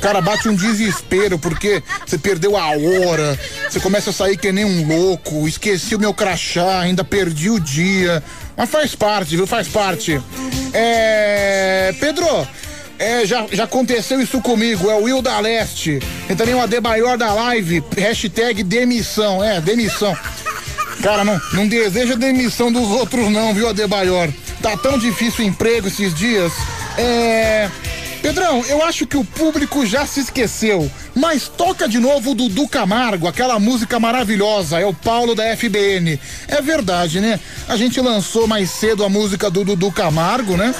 [0.00, 3.38] Cara, bate um desespero porque você perdeu a hora,
[3.68, 7.60] você começa a sair que nem um louco, esqueci o meu crachá, ainda perdi o
[7.60, 8.22] dia.
[8.56, 9.46] Mas faz parte, viu?
[9.46, 10.20] Faz parte.
[10.72, 11.94] É.
[12.00, 12.26] Pedro,
[12.98, 16.00] é, já, já aconteceu isso comigo, é o Will da Leste.
[16.26, 20.16] Tem também o Adebayor da live, hashtag demissão, é, demissão.
[21.02, 24.28] Cara, não, não deseja demissão dos outros não, viu, Adebayor?
[24.62, 26.52] Tá tão difícil o emprego esses dias.
[26.98, 27.70] É...
[28.22, 32.68] Pedrão, eu acho que o público já se esqueceu, mas toca de novo o Dudu
[32.68, 36.20] Camargo, aquela música maravilhosa, é o Paulo da FBN.
[36.46, 37.40] É verdade, né?
[37.68, 40.72] A gente lançou mais cedo a música do Dudu Camargo, né?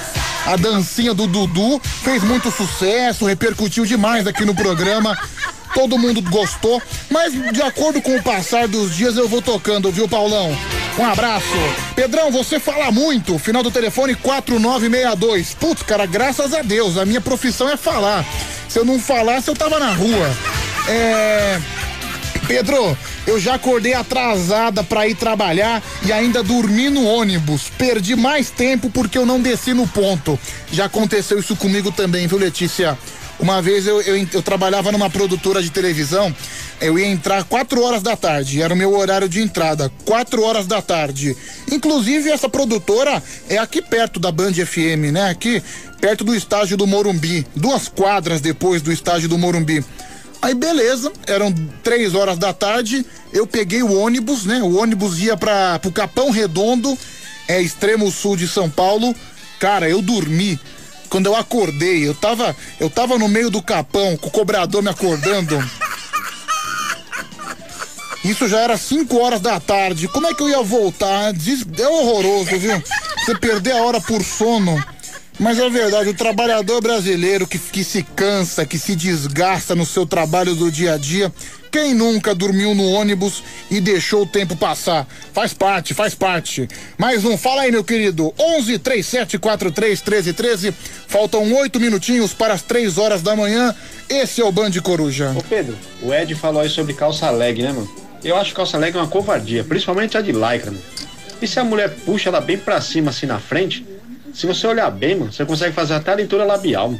[0.45, 5.17] A dancinha do Dudu fez muito sucesso, repercutiu demais aqui no programa.
[5.73, 10.07] Todo mundo gostou, mas de acordo com o passar dos dias eu vou tocando, viu,
[10.07, 10.55] Paulão?
[10.97, 11.45] Um abraço.
[11.95, 13.39] Pedrão, você fala muito.
[13.39, 15.55] Final do telefone 4962.
[15.55, 18.23] Putz, cara, graças a Deus, a minha profissão é falar.
[18.69, 20.35] Se eu não falasse, eu tava na rua.
[20.87, 21.59] É.
[22.47, 27.71] Pedro, eu já acordei atrasada pra ir trabalhar e ainda dormi no ônibus.
[27.77, 30.39] Perdi mais tempo porque eu não desci no ponto.
[30.71, 32.97] Já aconteceu isso comigo também, viu, Letícia?
[33.39, 36.33] Uma vez eu, eu, eu trabalhava numa produtora de televisão,
[36.79, 40.67] eu ia entrar 4 horas da tarde, era o meu horário de entrada, 4 horas
[40.67, 41.35] da tarde.
[41.71, 45.29] Inclusive, essa produtora é aqui perto da Band FM, né?
[45.29, 45.61] Aqui
[45.99, 49.83] perto do estágio do Morumbi, duas quadras depois do estágio do Morumbi.
[50.41, 54.61] Aí beleza, eram três horas da tarde, eu peguei o ônibus, né?
[54.61, 56.97] O ônibus ia para pro Capão Redondo,
[57.47, 59.15] é extremo sul de São Paulo.
[59.57, 60.59] Cara, eu dormi.
[61.13, 64.89] Quando eu acordei, eu tava, eu tava no meio do capão, com o cobrador me
[64.89, 65.63] acordando.
[68.25, 70.07] Isso já era 5 horas da tarde.
[70.07, 71.31] Como é que eu ia voltar?
[71.77, 72.81] É horroroso, viu?
[73.19, 74.83] Você perder a hora por sono.
[75.43, 80.05] Mas é verdade, o trabalhador brasileiro que, que se cansa, que se desgasta no seu
[80.05, 81.29] trabalho do dia a dia,
[81.69, 85.05] quem nunca dormiu no ônibus e deixou o tempo passar?
[85.33, 86.65] Faz parte, faz parte.
[86.97, 88.33] Mais um, fala aí, meu querido.
[88.39, 90.73] 11 37 43 13 13.
[91.09, 93.75] Faltam oito minutinhos para as três horas da manhã.
[94.07, 95.33] Esse é o Band Coruja.
[95.35, 97.93] Ô Pedro, o Ed falou aí sobre calça leg, né, mano?
[98.23, 100.81] Eu acho que calça leg uma covardia, principalmente a de lycra, mano.
[101.41, 103.85] E se a mulher puxa ela bem pra cima, assim na frente,
[104.33, 106.93] se você olhar bem, mano, você consegue fazer até a leitura labial.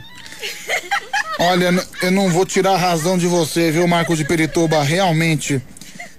[1.39, 4.81] Olha, eu não vou tirar a razão de você, viu, Marco de Perituba?
[4.83, 5.61] Realmente,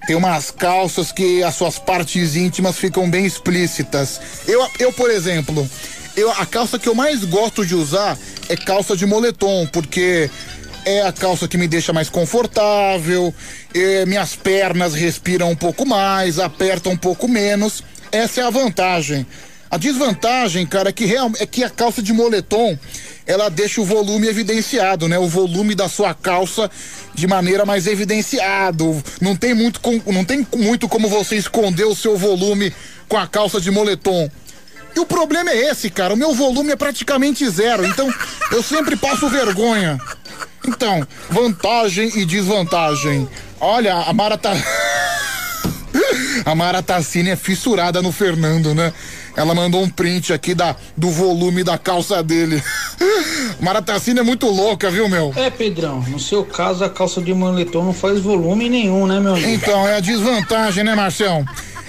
[0.05, 4.19] tem umas calças que as suas partes íntimas ficam bem explícitas.
[4.47, 5.67] Eu, eu por exemplo,
[6.15, 8.17] eu, a calça que eu mais gosto de usar
[8.49, 10.29] é calça de moletom, porque
[10.85, 13.33] é a calça que me deixa mais confortável,
[14.05, 17.83] minhas pernas respiram um pouco mais, apertam um pouco menos.
[18.11, 19.25] Essa é a vantagem.
[19.75, 22.79] A desvantagem, cara, é que, real, é que a calça de moletom
[23.27, 25.19] ela deixa o volume evidenciado, né?
[25.19, 26.71] O volume da sua calça
[27.13, 29.03] de maneira mais evidenciado.
[29.19, 32.73] Não tem muito, com- não tem muito como você esconder o seu volume
[33.09, 34.31] com a calça de moletom.
[34.95, 36.13] E o problema é esse, cara.
[36.13, 38.09] O meu volume é praticamente zero, então
[38.53, 39.99] eu sempre passo vergonha.
[40.65, 43.27] Então, vantagem e desvantagem.
[43.59, 44.53] Olha, a Mara tá.
[46.45, 48.93] A Mara Tassini é fissurada no Fernando, né?
[49.35, 52.61] Ela mandou um print aqui da, do volume da calça dele.
[53.59, 55.33] Mara Tassini é muito louca, viu, meu?
[55.35, 59.33] É, Pedrão, no seu caso a calça de moletom não faz volume nenhum, né, meu
[59.33, 59.49] amigo?
[59.49, 61.45] Então, é a desvantagem, né, Marcelo?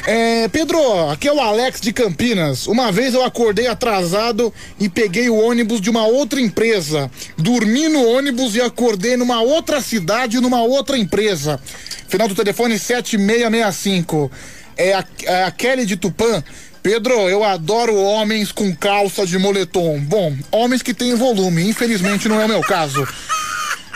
[0.07, 0.79] É, Pedro,
[1.11, 2.69] aqui é o Alex de Campinas.
[2.69, 7.11] Uma vez eu acordei atrasado e peguei o ônibus de uma outra empresa.
[7.37, 11.61] Dormi no ônibus e acordei numa outra cidade, numa outra empresa.
[12.09, 14.31] Final do telefone 7665.
[14.77, 16.41] É a, é a Kelly de Tupã.
[16.87, 19.99] Pedro, eu adoro homens com calça de moletom.
[19.99, 21.69] Bom, homens que têm volume.
[21.69, 23.05] Infelizmente não é o meu caso.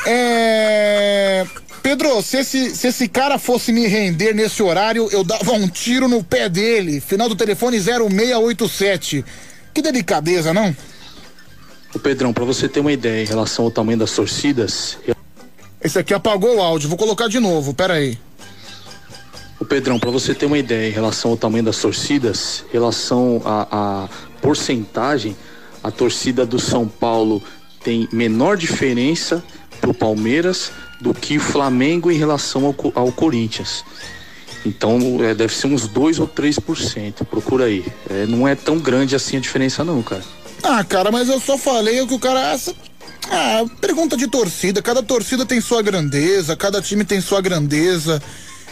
[0.04, 1.46] É.
[1.84, 6.08] Pedro, se esse, se esse cara fosse me render nesse horário, eu dava um tiro
[6.08, 7.00] no pé dele.
[7.00, 9.24] Final do telefone 0687.
[9.72, 10.76] Que delicadeza, não?
[11.94, 14.98] Ô Pedrão, pra você ter uma ideia em relação ao tamanho das torcidas,
[15.80, 18.18] Esse aqui apagou o áudio, vou colocar de novo, pera aí.
[19.60, 23.42] Ô Pedrão, pra você ter uma ideia em relação ao tamanho das torcidas, em relação
[23.44, 24.08] à
[24.40, 25.36] porcentagem,
[25.84, 27.42] a torcida do São Paulo
[27.84, 29.44] tem menor diferença
[29.78, 33.84] pro Palmeiras do que o Flamengo em relação ao, ao Corinthians.
[34.64, 37.24] Então é, deve ser uns 2 ou 3%.
[37.26, 37.84] Procura aí.
[38.08, 40.24] É, não é tão grande assim a diferença, não, cara.
[40.62, 42.58] Ah, cara, mas eu só falei o que o cara.
[43.30, 44.80] Ah, pergunta de torcida.
[44.80, 48.22] Cada torcida tem sua grandeza, cada time tem sua grandeza.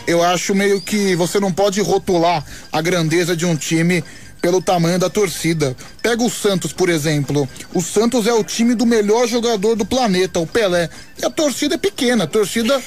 [0.08, 4.02] Eu acho meio que você não pode rotular a grandeza de um time
[4.40, 5.76] pelo tamanho da torcida.
[6.00, 7.46] Pega o Santos, por exemplo.
[7.74, 10.88] O Santos é o time do melhor jogador do planeta, o Pelé.
[11.20, 12.24] E a torcida é pequena.
[12.24, 12.80] A torcida,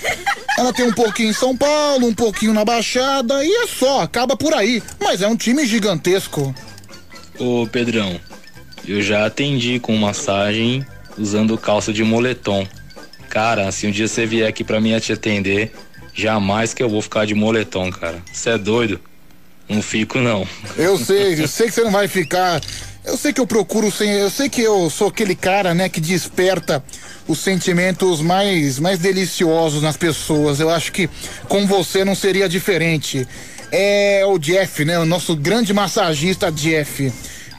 [0.58, 4.36] ela tem um pouquinho em São Paulo, um pouquinho na Baixada, e é só, acaba
[4.36, 4.82] por aí.
[5.00, 6.56] Mas é um time gigantesco.
[7.38, 8.20] Ô Pedrão,
[8.88, 10.84] eu já atendi com massagem
[11.16, 12.68] usando calça de moletom.
[13.30, 15.72] Cara, se um dia você vier aqui pra mim te atender,
[16.14, 18.22] jamais que eu vou ficar de moletom, cara.
[18.32, 19.00] Você é doido?
[19.68, 20.48] Não fico não.
[20.78, 22.62] Eu sei, eu sei que você não vai ficar.
[23.06, 24.12] Eu sei que eu procuro sem.
[24.12, 26.84] Eu sei que eu sou aquele cara, né, que desperta
[27.28, 30.60] os sentimentos mais, mais deliciosos nas pessoas.
[30.60, 31.10] Eu acho que
[31.48, 33.28] com você não seria diferente.
[33.72, 35.00] É o Jeff, né?
[35.00, 37.12] O nosso grande massagista Jeff.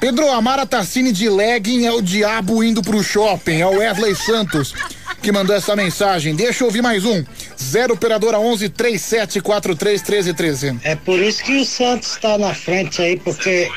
[0.03, 3.61] Pedro Amara Tassini de legging é o diabo indo pro shopping.
[3.61, 4.75] É o Wesley Santos
[5.23, 6.35] que mandou essa mensagem.
[6.35, 7.25] Deixa eu ouvir mais um.
[7.57, 10.81] 0 operadora 11 3743 1313.
[10.83, 13.71] É por isso que o Santos tá na frente aí, porque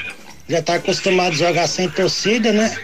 [0.49, 2.75] já tá acostumado a jogar sem torcida, né?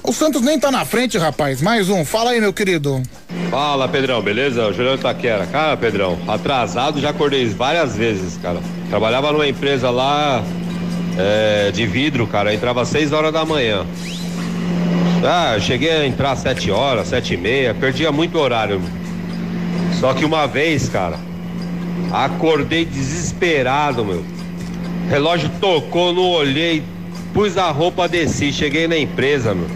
[0.00, 1.60] O Santos nem tá na frente, rapaz.
[1.60, 2.04] Mais um.
[2.04, 3.02] Fala aí, meu querido.
[3.50, 4.72] Fala, Pedrão, beleza?
[4.72, 5.44] Juliano Taquera.
[5.48, 8.60] Cara, Pedrão, atrasado já acordei várias vezes, cara.
[8.88, 10.44] Trabalhava numa empresa lá
[11.18, 12.54] é, de vidro, cara.
[12.54, 13.84] Entrava às 6 horas da manhã.
[15.24, 18.80] Ah, eu cheguei a entrar às 7 horas, sete e meia, perdia muito horário.
[19.98, 21.18] Só que uma vez, cara,
[22.12, 24.24] acordei desesperado, meu.
[25.10, 26.84] Relógio tocou, não olhei,
[27.34, 29.68] pus a roupa, desci, cheguei na empresa, meu.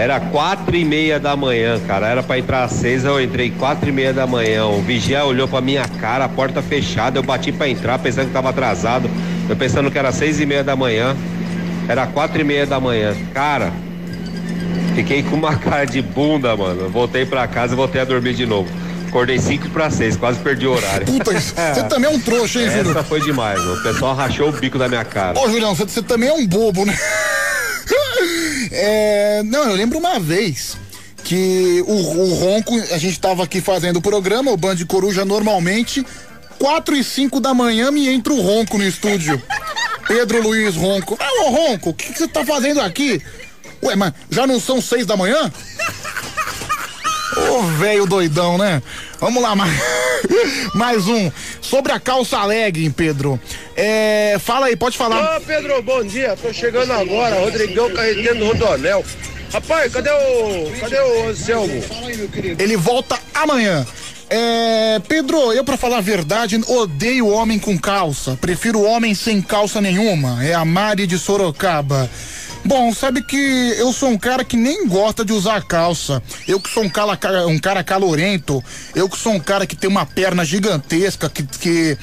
[0.00, 2.08] Era quatro e meia da manhã, cara.
[2.08, 4.64] Era pra entrar às seis, eu entrei quatro e meia da manhã.
[4.64, 7.18] O vigia olhou pra minha cara, a porta fechada.
[7.18, 9.10] Eu bati pra entrar, pensando que tava atrasado.
[9.46, 11.14] Eu pensando que era seis e meia da manhã.
[11.86, 13.14] Era quatro e meia da manhã.
[13.34, 13.70] Cara,
[14.94, 16.80] fiquei com uma cara de bunda, mano.
[16.80, 18.70] Eu voltei pra casa e voltei a dormir de novo.
[19.06, 21.04] Acordei cinco pra seis, quase perdi o horário.
[21.04, 22.92] Puta, você também é um trouxa, hein, Júlio?
[22.92, 23.74] Essa foi demais, mano.
[23.74, 25.38] O pessoal rachou o bico da minha cara.
[25.38, 26.96] Ô, Julião, você também é um bobo, né?
[28.72, 30.76] É, não, eu lembro uma vez
[31.24, 36.04] que o, o Ronco, a gente tava aqui fazendo o programa, o Band Coruja normalmente,
[36.58, 39.40] 4 e 5 da manhã me entra o Ronco no estúdio.
[40.06, 41.16] Pedro Luiz Ronco.
[41.20, 43.22] Ah, ô Ronco, o que que você tá fazendo aqui?
[43.82, 45.50] Ué, mas já não são seis da manhã?
[47.50, 48.80] Ô, velho doidão, né?
[49.18, 49.72] Vamos lá, mais,
[50.72, 51.30] mais um.
[51.60, 53.40] Sobre a calça legging, Pedro.
[53.76, 55.36] É, fala aí, pode falar.
[55.36, 56.36] Ô Pedro, bom dia.
[56.40, 59.04] Tô chegando agora, Rodrigão carregando Rodonel.
[59.52, 60.70] Rapaz, cadê o.
[60.78, 61.82] Cadê o Anselmo?
[62.58, 63.84] Ele volta amanhã.
[64.32, 68.38] É, Pedro, eu pra falar a verdade, odeio homem com calça.
[68.40, 70.44] Prefiro homem sem calça nenhuma.
[70.44, 72.08] É a Mari de Sorocaba.
[72.70, 76.22] Bom, sabe que eu sou um cara que nem gosta de usar calça.
[76.46, 77.18] Eu que sou um cara,
[77.48, 78.62] um cara calorento.
[78.94, 81.98] Eu que sou um cara que tem uma perna gigantesca, que, que,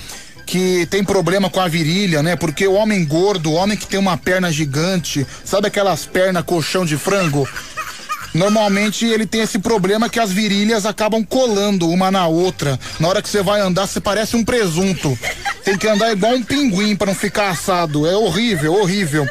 [0.45, 2.35] que tem problema com a virilha, né?
[2.35, 6.85] Porque o homem gordo, o homem que tem uma perna gigante, sabe aquelas pernas colchão
[6.85, 7.48] de frango?
[8.34, 12.77] Normalmente ele tem esse problema que as virilhas acabam colando uma na outra.
[12.99, 15.18] Na hora que você vai andar, você parece um presunto.
[15.64, 18.06] Tem que andar igual um pinguim para não ficar assado.
[18.06, 19.26] É horrível, horrível.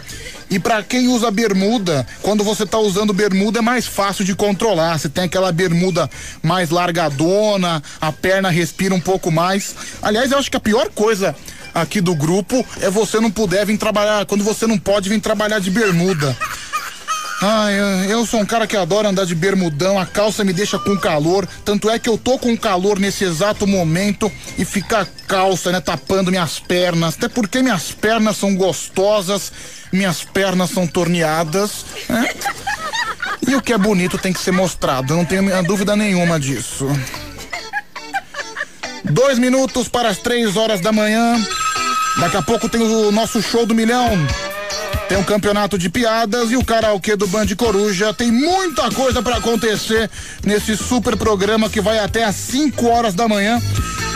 [0.48, 4.98] E para quem usa bermuda, quando você tá usando bermuda é mais fácil de controlar.
[4.98, 6.08] Você tem aquela bermuda
[6.42, 9.74] mais largadona, a perna respira um pouco mais.
[10.00, 11.34] Aliás, eu acho que a pior coisa
[11.74, 15.58] aqui do grupo é você não puder vir trabalhar, quando você não pode vir trabalhar
[15.58, 16.36] de bermuda.
[17.42, 20.78] Ai, eu- eu sou um cara que adora andar de bermudão, a calça me deixa
[20.78, 25.06] com calor, tanto é que eu tô com calor nesse exato momento e fica a
[25.26, 29.52] calça, né, tapando minhas pernas, até porque minhas pernas são gostosas,
[29.92, 32.30] minhas pernas são torneadas, né?
[33.46, 36.88] E o que é bonito tem que ser mostrado, não tenho dúvida nenhuma disso.
[39.04, 41.38] Dois minutos para as três horas da manhã.
[42.18, 44.10] Daqui a pouco tem o nosso show do milhão.
[45.08, 48.12] Tem um campeonato de piadas e o karaokê do Band Coruja.
[48.12, 50.10] Tem muita coisa para acontecer
[50.44, 53.62] nesse super programa que vai até às 5 horas da manhã.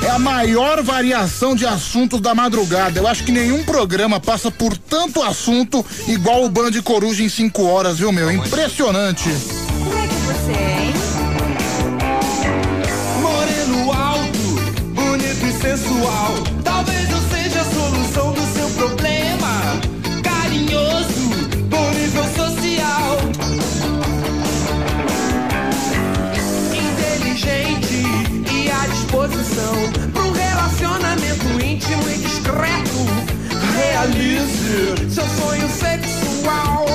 [0.03, 2.99] É a maior variação de assuntos da madrugada.
[2.99, 7.63] Eu acho que nenhum programa passa por tanto assunto igual o Band Coruja em 5
[7.63, 8.31] horas, viu, meu?
[8.33, 9.29] Impressionante.
[13.21, 14.39] Moreno alto,
[14.93, 16.60] bonito e sensual.
[29.11, 29.75] Disposição.
[30.13, 33.01] Pra um relacionamento íntimo e discreto.
[33.77, 36.87] Realize seu sonho sexual.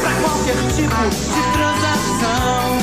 [0.00, 2.78] Pra qualquer tipo de transação.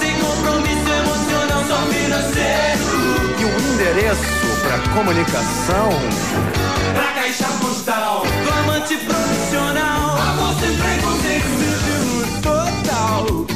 [0.00, 2.96] Sem compromisso emocional, só financeiro.
[3.38, 5.90] E um endereço pra comunicação.
[6.94, 8.22] Pra caixa postal.
[8.22, 10.16] Do amante profissional.
[10.18, 11.52] Amor sem preconceito.
[12.42, 13.51] Total.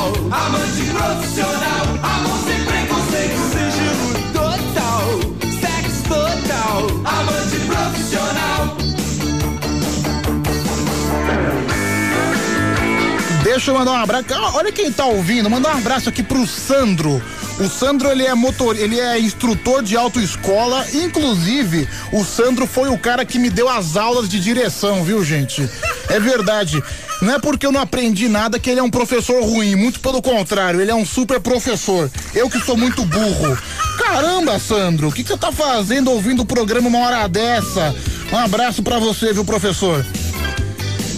[0.00, 0.12] Total.
[0.30, 1.84] Amante profissional.
[2.02, 3.36] Amor sem preconceito.
[3.52, 5.04] Sigilo total.
[5.60, 6.86] Sexo total.
[7.04, 8.76] Amante profissional.
[13.44, 14.24] Deixa eu mandar um abraço.
[14.54, 15.50] Olha quem tá ouvindo.
[15.50, 17.22] Mandar um abraço aqui pro Sandro.
[17.60, 20.86] O Sandro, ele é motor, ele é instrutor de autoescola.
[20.94, 25.68] Inclusive, o Sandro foi o cara que me deu as aulas de direção, viu, gente?
[26.08, 26.82] É verdade.
[27.20, 29.76] Não é porque eu não aprendi nada que ele é um professor ruim.
[29.76, 32.10] Muito pelo contrário, ele é um super professor.
[32.34, 33.58] Eu que sou muito burro.
[33.98, 37.94] Caramba, Sandro, o que, você tá fazendo ouvindo o programa uma hora dessa?
[38.32, 40.02] Um abraço pra você, viu, professor?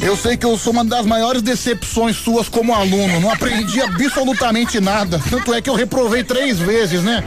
[0.02, 3.20] Eu sei que eu sou uma das maiores decepções suas como aluno.
[3.20, 5.22] Não aprendi absolutamente nada.
[5.30, 7.22] Tanto é que eu reprovei três vezes, né?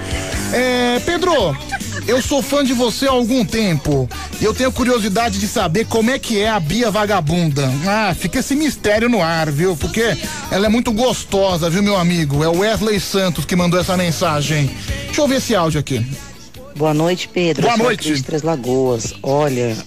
[0.52, 1.58] É, Pedro,
[2.06, 4.10] eu sou fã de você há algum tempo.
[4.42, 7.72] E eu tenho curiosidade de saber como é que é a Bia Vagabunda.
[7.88, 9.78] Ah, fica esse mistério no ar, viu?
[9.78, 10.18] Porque
[10.52, 12.44] ela é muito gostosa, viu, meu amigo?
[12.44, 14.70] É o Wesley Santos que mandou essa mensagem.
[15.06, 16.06] Deixa eu ver esse áudio aqui.
[16.76, 17.64] Boa noite, Pedro.
[17.64, 18.22] Boa noite.
[18.22, 19.14] Três Lagoas.
[19.24, 19.78] Olha,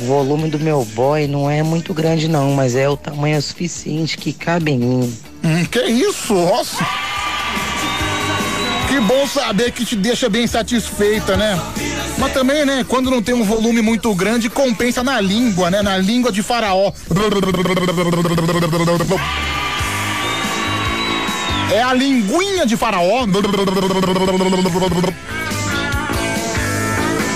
[0.00, 4.18] o volume do meu boy não é muito grande não, mas é o tamanho suficiente
[4.18, 5.18] que cabe em mim.
[5.44, 6.34] Hum, que isso?
[6.34, 6.84] Nossa!
[8.88, 11.60] Que bom saber que te deixa bem satisfeita, né?
[12.18, 15.82] Mas também, né, quando não tem um volume muito grande, compensa na língua, né?
[15.82, 16.92] Na língua de faraó.
[21.72, 23.26] É a linguinha de faraó.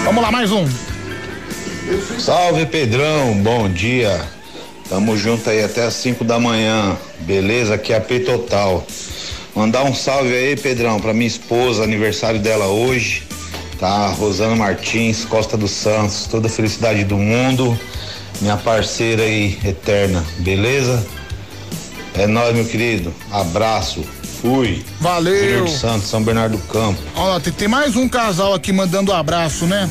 [0.05, 0.90] Vamos lá, mais um.
[2.19, 4.21] Salve Pedrão, bom dia.
[4.89, 6.97] Tamo junto aí até as 5 da manhã.
[7.21, 7.75] Beleza?
[7.75, 8.87] Aqui é a P Total.
[9.55, 13.25] Mandar um salve aí, Pedrão, pra minha esposa, aniversário dela hoje.
[13.79, 14.09] Tá?
[14.09, 17.79] Rosana Martins, Costa dos Santos, toda a felicidade do mundo.
[18.41, 21.05] Minha parceira aí, eterna, beleza?
[22.15, 23.13] É nóis, meu querido.
[23.31, 24.05] Abraço.
[24.41, 24.85] Fui.
[25.01, 25.67] Valeu.
[25.69, 27.01] Santos, São Bernardo do Campo.
[27.15, 29.89] Ó, tem, tem mais um casal aqui mandando abraço, né?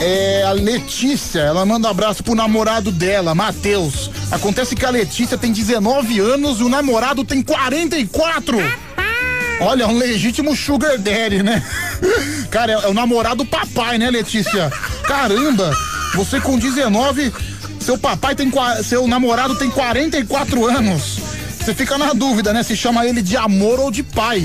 [0.00, 4.10] É a Letícia, ela manda um abraço pro namorado dela, Matheus.
[4.30, 8.58] Acontece que a Letícia tem 19 anos e o namorado tem 44.
[9.60, 11.62] Olha, um legítimo sugar daddy, né?
[12.50, 14.70] Cara, é, é o namorado papai, né, Letícia?
[15.04, 15.74] Caramba,
[16.14, 17.32] você com 19,
[17.80, 18.52] seu papai tem
[18.84, 21.18] seu namorado tem 44 anos.
[21.58, 22.62] Você fica na dúvida, né?
[22.62, 24.44] Se chama ele de amor ou de pai.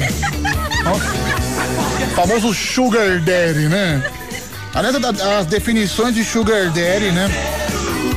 [0.84, 2.16] Nossa.
[2.16, 4.02] Famoso sugar daddy, né?
[4.74, 7.30] Aliás, as definições de sugar daddy, né?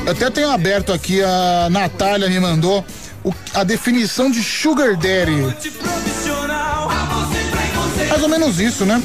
[0.06, 2.84] Eu até tenho aberto aqui, a Natália me mandou
[3.24, 5.42] o- a definição de sugar daddy.
[8.08, 9.02] Mais ou menos isso, né?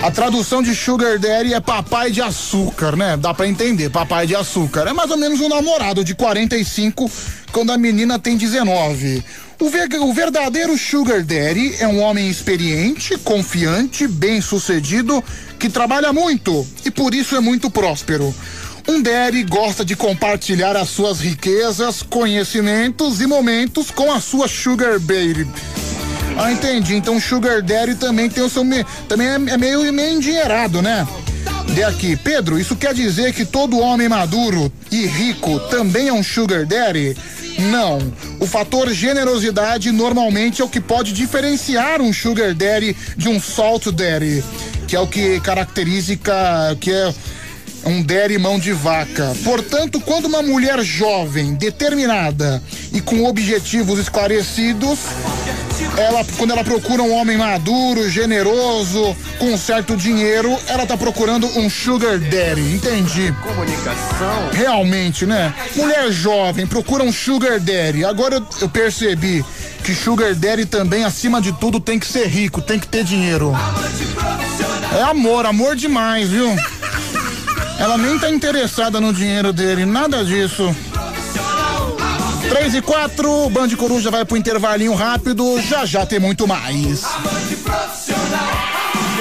[0.00, 3.16] A tradução de sugar daddy é papai de açúcar, né?
[3.16, 4.86] Dá pra entender, papai de açúcar.
[4.88, 7.10] É mais ou menos um namorado de 45
[7.52, 9.24] quando a menina tem 19.
[9.60, 9.66] O,
[10.04, 15.22] o verdadeiro sugar daddy é um homem experiente, confiante, bem-sucedido,
[15.58, 18.32] que trabalha muito e por isso é muito próspero.
[18.86, 24.98] Um daddy gosta de compartilhar as suas riquezas, conhecimentos e momentos com a sua sugar
[25.00, 25.46] baby.
[26.38, 26.94] Ah, entendi.
[26.94, 28.62] Então Sugar Daddy também tem o seu.
[29.08, 31.06] Também é, é meio, meio endinheirado, né?
[31.74, 36.22] De aqui, Pedro, isso quer dizer que todo homem maduro e rico também é um
[36.22, 37.16] sugar daddy?
[37.58, 37.98] Não.
[38.38, 43.88] O fator generosidade normalmente é o que pode diferenciar um sugar daddy de um salt
[43.90, 44.44] daddy,
[44.86, 46.16] que é o que caracteriza
[46.80, 47.12] que é
[47.84, 49.34] um daddy mão de vaca.
[49.44, 54.98] Portanto, quando uma mulher jovem, determinada e com objetivos esclarecidos,
[55.96, 61.68] ela, quando ela procura um homem maduro, generoso, com certo dinheiro, ela tá procurando um
[61.70, 63.34] sugar daddy, entendi.
[63.42, 64.50] Comunicação.
[64.52, 65.54] Realmente, né?
[65.74, 68.04] Mulher jovem procura um sugar daddy.
[68.04, 69.44] Agora eu, eu percebi
[69.82, 73.52] que sugar daddy também, acima de tudo, tem que ser rico, tem que ter dinheiro.
[74.96, 76.56] É amor, amor demais, viu?
[77.78, 80.74] Ela nem tá interessada no dinheiro dele, nada disso.
[82.48, 87.02] 3 e 4, o Band Coruja vai pro intervalinho rápido, já já tem muito mais.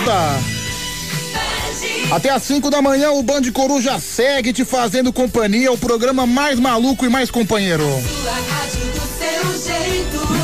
[0.06, 0.40] Tá.
[2.12, 6.60] Até às 5 da manhã o Band Coruja segue te fazendo companhia, o programa mais
[6.60, 7.86] maluco e mais companheiro.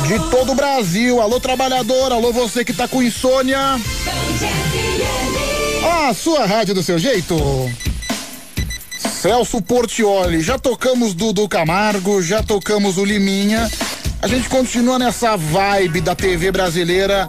[0.06, 3.58] De todo o Brasil, alô trabalhador, alô você que tá com insônia.
[6.08, 7.34] A sua rádio do seu jeito.
[9.24, 13.70] Celso Portioli, já tocamos Dudu Camargo, já tocamos o Liminha.
[14.20, 17.26] A gente continua nessa vibe da TV brasileira.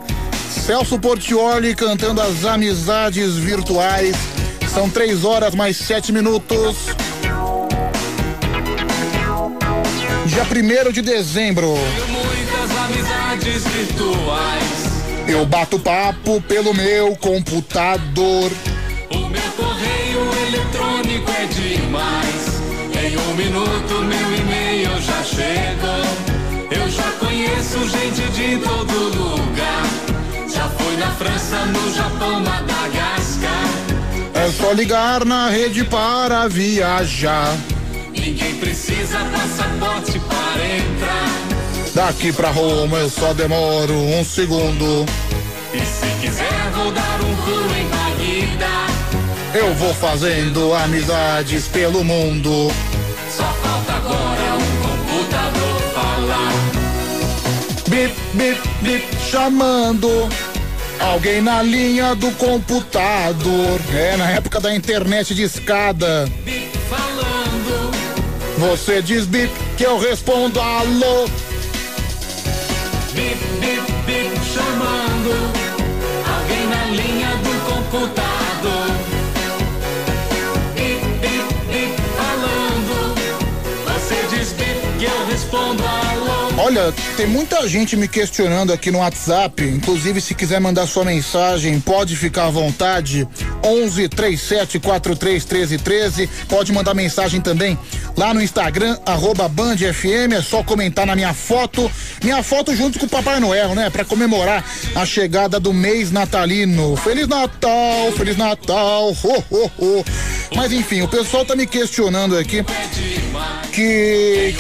[0.66, 4.14] Celso Portioli cantando as amizades virtuais.
[4.74, 6.76] São três horas mais sete minutos.
[10.26, 11.76] Dia 1 de dezembro.
[15.30, 18.52] Eu bato papo pelo meu computador.
[21.16, 22.62] É demais.
[23.02, 26.06] Em um minuto meu e-mail já chegou.
[26.70, 29.84] Eu já conheço gente de todo lugar.
[30.54, 33.66] Já fui na França, no Japão, Madagascar.
[34.34, 37.56] É só ligar na rede para viajar.
[38.12, 41.46] Ninguém precisa passaporte para entrar.
[41.94, 45.06] Daqui pra Roma eu só demoro um segundo.
[45.74, 47.15] E se quiser vou dar
[49.58, 52.70] Eu vou fazendo amizades pelo mundo.
[53.30, 56.52] Só falta agora um computador falar.
[57.88, 60.28] Bip, bip, bip, chamando.
[61.00, 63.80] Alguém na linha do computador.
[63.94, 66.30] É, na época da internet de escada.
[66.90, 67.92] Falando,
[68.58, 71.30] Você diz bip que eu respondo alô.
[73.14, 75.54] bip, bip, bip, chamando.
[76.28, 78.35] Alguém na linha do computador.
[87.18, 89.64] Tem muita gente me questionando aqui no WhatsApp.
[89.64, 93.28] Inclusive, se quiser mandar sua mensagem, pode ficar à vontade.
[93.64, 96.30] 11 37 43 13 13.
[96.48, 97.78] Pode mandar mensagem também
[98.18, 100.34] lá no Instagram, arroba Band FM.
[100.38, 101.90] É só comentar na minha foto.
[102.24, 103.90] Minha foto junto com o Papai Noel, né?
[103.90, 104.64] Pra comemorar
[104.96, 106.96] a chegada do mês natalino.
[106.98, 109.12] Feliz Natal, Feliz Natal.
[109.12, 110.06] Ho, ho, ho.
[110.56, 112.64] Mas enfim, o pessoal tá me questionando aqui
[113.72, 114.56] que.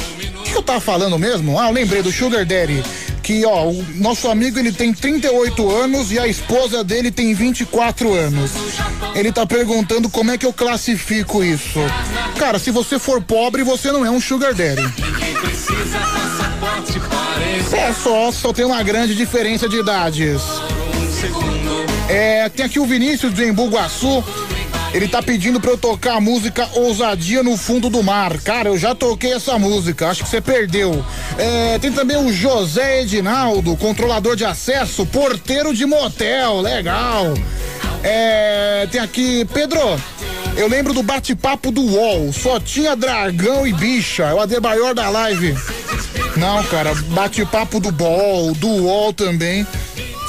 [0.56, 1.60] Que eu tava falando mesmo?
[1.60, 2.82] Ah, eu lembrei do Sugar Daddy.
[3.22, 8.14] Que, ó, o nosso amigo ele tem 38 anos e a esposa dele tem 24
[8.14, 8.52] anos.
[9.14, 11.80] Ele tá perguntando como é que eu classifico isso.
[12.40, 14.82] Cara, se você for pobre, você não é um Sugar Daddy.
[17.74, 20.42] É só, só tem uma grande diferença de idades.
[22.08, 24.24] É, tem aqui o Vinícius de Embu-Guaçu.
[24.96, 28.40] Ele tá pedindo pra eu tocar a música Ousadia no Fundo do Mar.
[28.40, 31.06] Cara, eu já toquei essa música, acho que você perdeu.
[31.38, 37.34] É, tem também o José Edinaldo, controlador de acesso, porteiro de motel, legal.
[38.04, 39.82] É, tem aqui, Pedro,
[40.56, 45.10] eu lembro do bate-papo do UOL, só tinha dragão e bicha, é o Adebayor da
[45.10, 45.58] live.
[46.38, 49.68] Não, cara, bate-papo do BOL, do UOL também.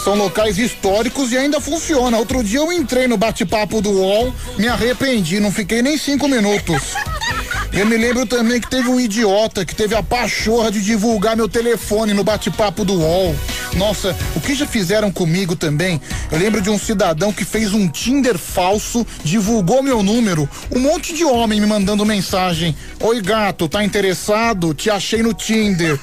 [0.06, 2.16] São locais históricos e ainda funciona.
[2.16, 6.94] Outro dia eu entrei no bate-papo do UOL, me arrependi, não fiquei nem cinco minutos.
[7.72, 11.48] Eu me lembro também que teve um idiota que teve a pachorra de divulgar meu
[11.48, 13.34] telefone no bate-papo do UOL.
[13.74, 16.00] Nossa, o que já fizeram comigo também?
[16.30, 20.48] Eu lembro de um cidadão que fez um Tinder falso, divulgou meu número.
[20.70, 22.76] Um monte de homem me mandando mensagem.
[23.00, 24.72] Oi, gato, tá interessado?
[24.72, 25.98] Te achei no Tinder.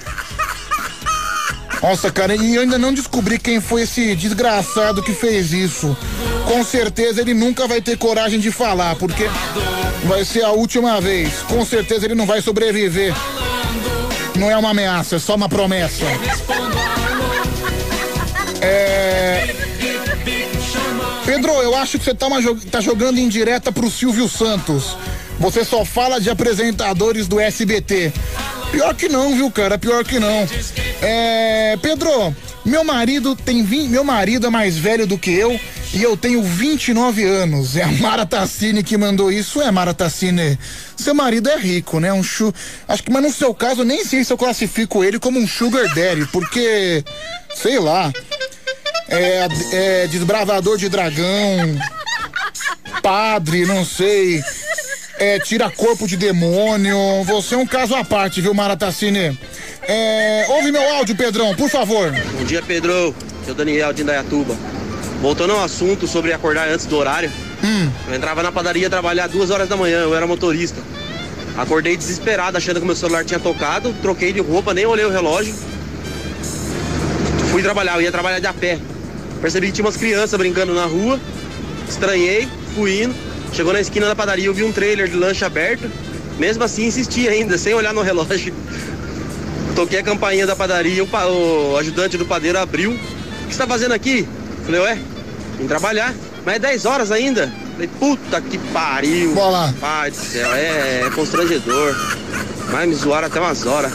[1.83, 5.95] Nossa, cara, e eu ainda não descobri quem foi esse desgraçado que fez isso.
[6.45, 9.25] Com certeza ele nunca vai ter coragem de falar, porque
[10.05, 11.39] vai ser a última vez.
[11.49, 13.13] Com certeza ele não vai sobreviver.
[14.39, 16.05] Não é uma ameaça, é só uma promessa.
[18.61, 19.53] É.
[21.25, 22.39] Pedro, eu acho que você tá, uma
[22.71, 24.95] tá jogando em direta pro Silvio Santos.
[25.37, 28.13] Você só fala de apresentadores do SBT.
[28.73, 29.77] Pior que não, viu, cara?
[29.77, 30.49] Pior que não.
[30.99, 32.35] É, Pedro,
[32.65, 35.59] meu marido tem 20, meu marido é mais velho do que eu
[35.93, 37.77] e eu tenho 29 anos.
[37.77, 39.61] É a Mara Tassini que mandou isso.
[39.61, 40.57] É, Mara Tassini,
[40.97, 42.11] seu marido é rico, né?
[42.11, 42.51] Um chu...
[42.87, 45.93] Acho que, mas no seu caso, nem sei se eu classifico ele como um sugar
[45.93, 47.03] daddy, porque,
[47.53, 48.11] sei lá,
[49.07, 51.77] é, é desbravador de dragão,
[53.03, 54.41] padre, não sei,
[55.23, 57.23] é tira corpo de demônio.
[57.23, 59.37] Você é um caso à parte, viu, Maratacine?
[59.87, 62.11] É, ouve meu áudio, Pedrão, por favor.
[62.11, 63.15] Bom dia, Pedro.
[63.47, 64.55] Eu, Daniel, de Indaiatuba.
[65.21, 67.31] Voltando ao assunto sobre acordar antes do horário.
[68.07, 70.81] Eu entrava na padaria trabalhar duas horas da manhã, eu era motorista.
[71.57, 75.55] Acordei desesperado, achando que meu celular tinha tocado, troquei de roupa, nem olhei o relógio.
[77.51, 78.77] Fui trabalhar, eu ia trabalhar de a pé.
[79.39, 81.19] Percebi que tinha umas crianças brincando na rua.
[81.87, 83.32] Estranhei, fui indo.
[83.53, 85.90] Chegou na esquina da padaria, eu vi um trailer de lanche aberto.
[86.40, 88.53] Mesmo assim, insisti ainda, sem olhar no relógio.
[89.75, 92.91] Toquei a campainha da padaria, o, ajudante do padeiro abriu.
[92.91, 94.27] O que você tá fazendo aqui?
[94.65, 94.99] Falei, ué,
[95.59, 96.14] vim trabalhar.
[96.43, 97.51] Mas é 10 horas ainda.
[97.73, 99.33] Falei, puta que pariu.
[99.35, 99.73] Bola.
[99.80, 101.95] Pai do céu, é, é constrangedor.
[102.72, 103.93] Mas me zoaram até umas horas.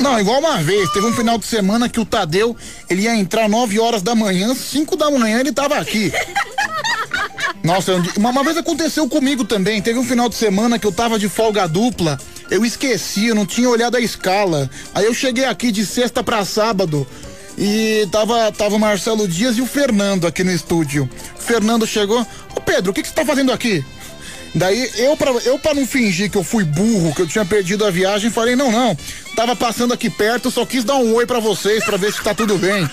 [0.00, 2.56] Não, igual uma vez, teve um final de semana que o Tadeu,
[2.88, 6.12] ele ia entrar 9 horas da manhã, 5 da manhã ele tava aqui.
[7.62, 9.80] Nossa, um uma, uma vez aconteceu comigo também.
[9.80, 12.18] Teve um final de semana que eu tava de folga dupla.
[12.50, 14.68] Eu esqueci, eu não tinha olhado a escala.
[14.94, 17.06] Aí eu cheguei aqui de sexta pra sábado
[17.56, 21.08] e tava, tava o Marcelo Dias e o Fernando aqui no estúdio.
[21.38, 22.26] O Fernando chegou.
[22.54, 23.84] Ô Pedro, o que, que você tá fazendo aqui?
[24.54, 27.86] Daí eu pra, eu pra não fingir que eu fui burro, que eu tinha perdido
[27.86, 28.96] a viagem, falei, não, não.
[29.34, 32.34] Tava passando aqui perto, só quis dar um oi pra vocês pra ver se tá
[32.34, 32.88] tudo bem.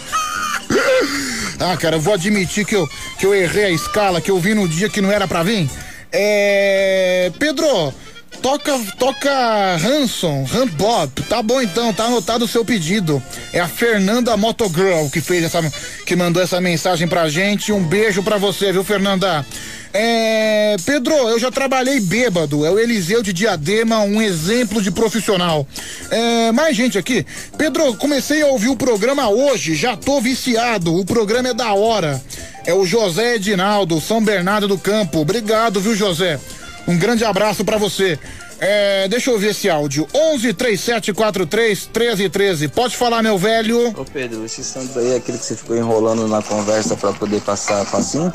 [1.60, 2.88] Ah, cara, eu vou admitir que eu,
[3.20, 5.70] que eu errei a escala, que eu vim no dia que não era pra vir.
[6.12, 7.32] É.
[7.38, 7.94] Pedro,
[8.42, 11.22] toca, toca Hanson, Hanbop.
[11.24, 13.22] Tá bom então, tá anotado o seu pedido.
[13.54, 15.62] É a Fernanda Motogirl que fez essa.
[16.06, 17.72] que mandou essa mensagem pra gente.
[17.72, 19.46] Um beijo pra você, viu, Fernanda?
[19.93, 20.76] É.
[20.85, 22.66] Pedro, eu já trabalhei bêbado.
[22.66, 25.68] É o Eliseu de Diadema, um exemplo de profissional.
[26.11, 27.26] É, mais gente aqui.
[27.58, 30.95] Pedro, comecei a ouvir o programa hoje, já tô viciado.
[30.95, 32.22] O programa é da hora.
[32.66, 35.19] É o José Edinaldo, São Bernardo do Campo.
[35.19, 36.40] Obrigado, viu, José?
[36.88, 38.18] Um grande abraço pra você.
[38.59, 40.06] É, deixa eu ouvir esse áudio.
[40.14, 42.68] 11 3743 1313.
[42.68, 43.90] Pode falar, meu velho.
[43.98, 47.42] Ô Pedro, esse santo aí é aquele que você ficou enrolando na conversa pra poder
[47.42, 48.32] passar facinho?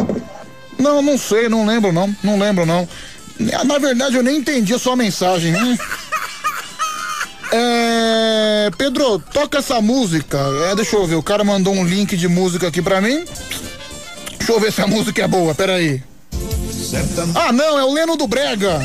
[0.84, 2.14] Não, não sei, não lembro não.
[2.22, 2.86] Não lembro não.
[3.64, 5.50] Na verdade, eu nem entendi a sua mensagem.
[5.50, 5.78] né?
[7.56, 10.38] É, Pedro, toca essa música.
[10.70, 13.24] É, deixa eu ver, o cara mandou um link de música aqui pra mim.
[14.38, 16.02] Deixa eu ver se a música é boa, peraí.
[17.34, 18.80] Ah, não, é o Leno do Brega.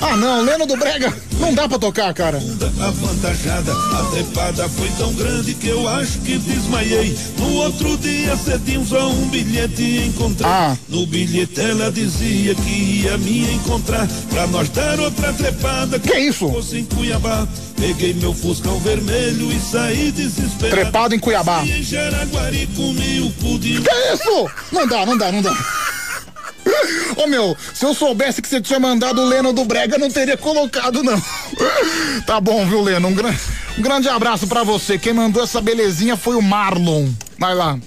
[0.00, 1.14] Ah, não, Leno do Brega.
[1.38, 2.38] Não dá pra tocar, cara.
[2.80, 7.16] Avantajada, a trepada foi tão grande que eu acho que desmaiei.
[7.38, 10.48] No outro dia cedinho só um bilhete encontrei.
[10.48, 10.76] Ah.
[10.88, 15.98] No bilhete ela dizia que ia me encontrar pra nós dar outra trepada.
[15.98, 16.48] Que isso?
[16.48, 17.46] Fosse em Cuiabá.
[17.76, 20.82] Peguei meu fuscão vermelho e saí desesperado.
[20.82, 21.64] Trepado em Cuiabá.
[21.64, 23.80] Em Jaraguari comi o de...
[23.80, 24.50] Que isso?
[24.72, 25.56] Não dá, não dá, não dá.
[27.16, 30.10] Ô meu, se eu soubesse que você tinha mandado o Leno do Brega, eu não
[30.10, 31.20] teria colocado, não.
[32.26, 33.08] Tá bom, viu, Leno?
[33.08, 33.34] Um, gran-
[33.78, 34.98] um grande abraço pra você.
[34.98, 37.08] Quem mandou essa belezinha foi o Marlon.
[37.38, 37.78] Vai lá.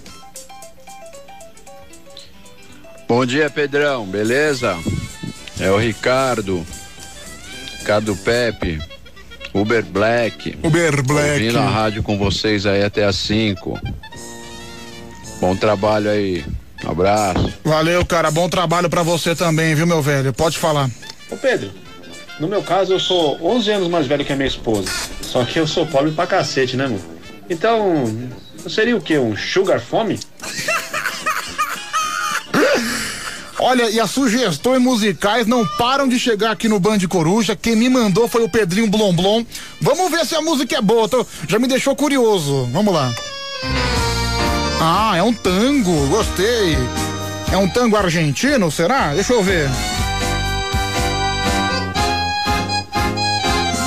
[3.08, 4.78] Bom dia, Pedrão, beleza?
[5.60, 6.66] É o Ricardo.
[7.80, 8.82] Ricardo Pepe.
[9.54, 10.58] Uber Black.
[10.64, 11.32] Uber Black.
[11.34, 13.78] Ouvindo a rádio com vocês aí até às 5.
[15.42, 16.46] Bom trabalho aí.
[16.86, 17.54] Um abraço.
[17.64, 18.32] Valeu, cara.
[18.32, 20.34] Bom trabalho pra você também, viu, meu velho?
[20.34, 20.90] Pode falar.
[21.30, 21.72] Ô Pedro,
[22.40, 24.90] no meu caso eu sou 11 anos mais velho que a minha esposa.
[25.22, 27.02] Só que eu sou pobre pra cacete, né, mano?
[27.50, 28.06] Então,
[28.64, 29.18] eu seria o quê?
[29.18, 30.20] Um sugar fome?
[33.64, 37.56] Olha, e as sugestões musicais não param de chegar aqui no Band Coruja.
[37.56, 39.46] Quem me mandou foi o Pedrinho Blomblom.
[39.80, 41.08] Vamos ver se a música é boa.
[41.08, 42.68] tô- já me deixou curioso.
[42.72, 43.14] Vamos lá.
[44.84, 46.08] Ah, é um tango.
[46.08, 46.76] Gostei.
[47.52, 49.14] É um tango argentino, será?
[49.14, 49.70] Deixa eu ver.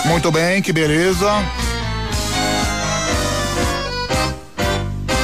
[0.05, 1.27] Muito bem, que beleza.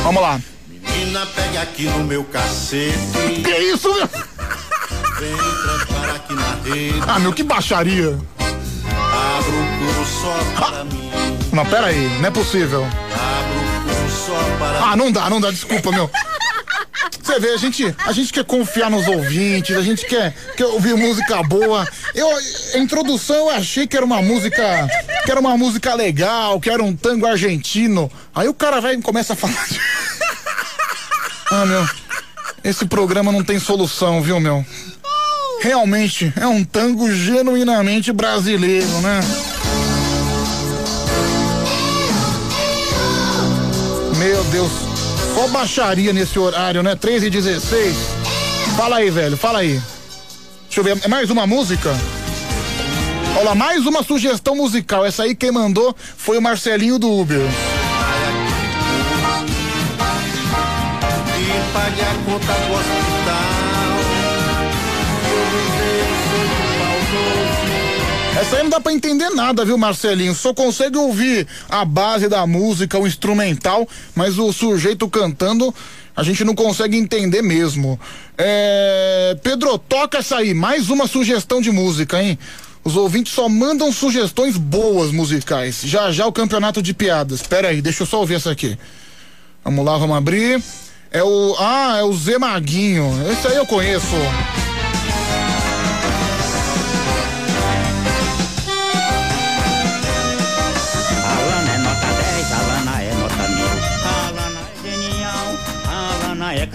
[0.02, 0.40] Vamos lá.
[0.66, 2.96] Menina, pega aqui no meu cacete.
[3.44, 4.08] Que isso, meu?
[5.20, 5.34] Vem
[6.16, 7.02] aqui na rede.
[7.06, 8.18] Ah, meu, que baixaria.
[9.38, 11.12] Abro o só para mim.
[11.52, 12.84] Não, pera aí, não é possível.
[14.30, 16.08] Só para Ah, não dá, não dá, desculpa, meu.
[17.20, 20.94] Você vê, a gente, a gente quer confiar nos ouvintes, a gente quer, quer ouvir
[20.94, 21.86] música boa.
[22.14, 22.28] Eu,
[22.74, 24.88] a introdução eu achei que era uma música,
[25.24, 28.10] que era uma música legal, que era um tango argentino.
[28.34, 29.80] Aí o cara vai e começa a falar de...
[31.52, 31.84] Ah, meu,
[32.62, 34.64] esse programa não tem solução, viu, meu?
[35.60, 39.20] Realmente é um tango genuinamente brasileiro, né?
[44.20, 44.70] Meu Deus,
[45.34, 46.94] só baixaria nesse horário, né?
[46.94, 47.96] 3 e 16
[48.76, 49.80] Fala aí, velho, fala aí.
[50.66, 51.90] Deixa eu ver, é mais uma música?
[53.38, 55.06] Olha mais uma sugestão musical.
[55.06, 57.40] Essa aí quem mandou foi o Marcelinho do Uber.
[61.38, 62.52] E pague a conta
[68.40, 70.34] Essa aí não dá pra entender nada, viu, Marcelinho?
[70.34, 75.74] Só consegue ouvir a base da música, o instrumental, mas o sujeito cantando
[76.16, 78.00] a gente não consegue entender mesmo.
[78.38, 79.36] É...
[79.42, 82.38] Pedro, toca essa aí, mais uma sugestão de música, hein?
[82.82, 85.82] Os ouvintes só mandam sugestões boas musicais.
[85.84, 87.42] Já já o campeonato de piadas.
[87.42, 88.78] Pera aí, deixa eu só ouvir essa aqui.
[89.62, 90.62] Vamos lá, vamos abrir.
[91.10, 91.56] É o.
[91.58, 93.06] Ah, é o Zé Maguinho.
[93.30, 94.16] Esse aí eu conheço.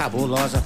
[0.05, 0.63] Cabulosa.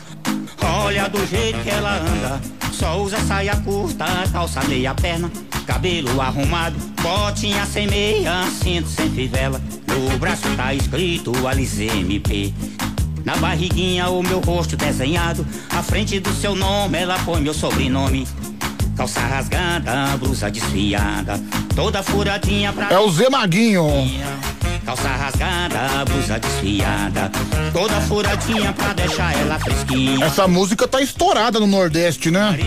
[0.62, 2.42] Olha do jeito que ela anda.
[2.74, 5.32] Só usa saia curta, calça meia perna,
[5.66, 9.62] cabelo arrumado, botinha sem meia, cinto sem fivela.
[9.88, 12.54] No braço tá escrito Alice MP.
[13.24, 18.28] Na barriguinha o meu rosto desenhado, à frente do seu nome ela põe meu sobrenome.
[19.00, 21.40] Calça rasgada, blusa desfiada,
[21.74, 23.88] toda furadinha pra É o Zé Maguinho.
[24.86, 27.32] Calça rasgada, blusa desfiada,
[27.72, 30.26] toda furadinha pra deixar ela fresquinha.
[30.26, 32.60] Essa música tá estourada no Nordeste, né?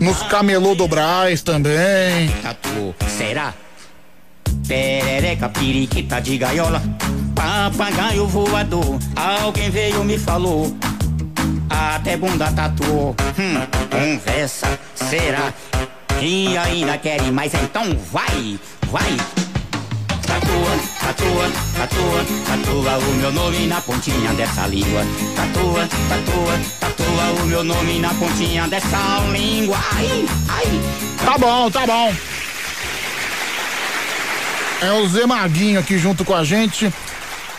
[0.00, 2.32] Nos camelô do Brás também.
[3.08, 3.54] Será?
[4.68, 6.80] Perereca, periquita de gaiola,
[7.34, 9.00] papagaio voador.
[9.16, 10.72] Alguém veio me falou,
[11.82, 13.14] até bunda tatuou.
[13.38, 15.52] Hum, conversa, será?
[16.20, 18.58] E ainda querem mais, então vai,
[18.90, 19.16] vai.
[20.26, 25.02] Tatua, tatua, tatua, tatua o meu nome na pontinha dessa língua.
[25.34, 29.76] Tatua, tatua, tatua o meu nome na pontinha dessa língua.
[29.94, 30.80] Ai, ai.
[31.24, 32.14] Tá bom, tá bom.
[34.80, 36.92] É o Zé Maguinho aqui junto com a gente.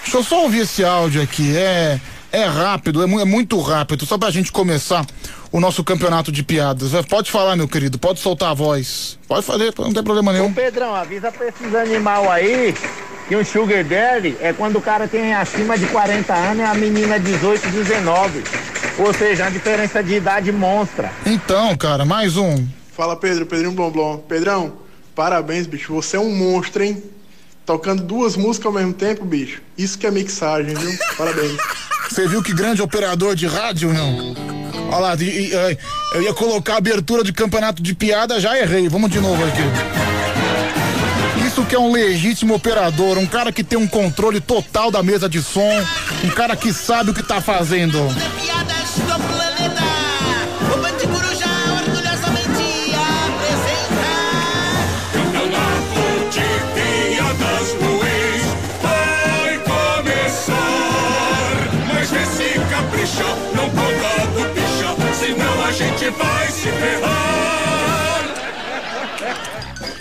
[0.01, 1.55] Deixa eu só ouvir esse áudio aqui.
[1.55, 1.99] É,
[2.33, 4.05] é rápido, é, mu- é muito rápido.
[4.05, 5.05] Só pra gente começar
[5.51, 6.91] o nosso campeonato de piadas.
[7.05, 9.17] Pode falar, meu querido, pode soltar a voz.
[9.27, 10.47] Pode fazer, não tem problema nenhum.
[10.47, 12.73] Ô Pedrão, avisa pra esses animal aí
[13.27, 16.73] que um sugar daddy é quando o cara tem acima de 40 anos e a
[16.73, 18.43] menina 18, 19.
[18.97, 21.11] Ou seja, uma diferença de idade monstra.
[21.25, 22.67] Então, cara, mais um.
[22.95, 24.17] Fala Pedro, Pedrinho Blomblom.
[24.17, 24.73] Pedrão,
[25.15, 25.93] parabéns, bicho.
[25.93, 27.01] Você é um monstro, hein?
[27.65, 29.61] Tocando duas músicas ao mesmo tempo, bicho.
[29.77, 30.97] Isso que é mixagem, viu?
[31.17, 31.57] Parabéns.
[32.13, 34.35] Você viu que grande operador de rádio, não?
[34.91, 35.75] Olha lá, e- e, eh,
[36.13, 38.87] eu ia colocar a abertura de campeonato de piada, já errei.
[38.87, 39.63] Vamos de novo aqui.
[41.47, 45.27] Isso que é um legítimo operador, um cara que tem um controle total da mesa
[45.27, 45.71] de som,
[46.23, 47.97] um cara que sabe o que tá fazendo.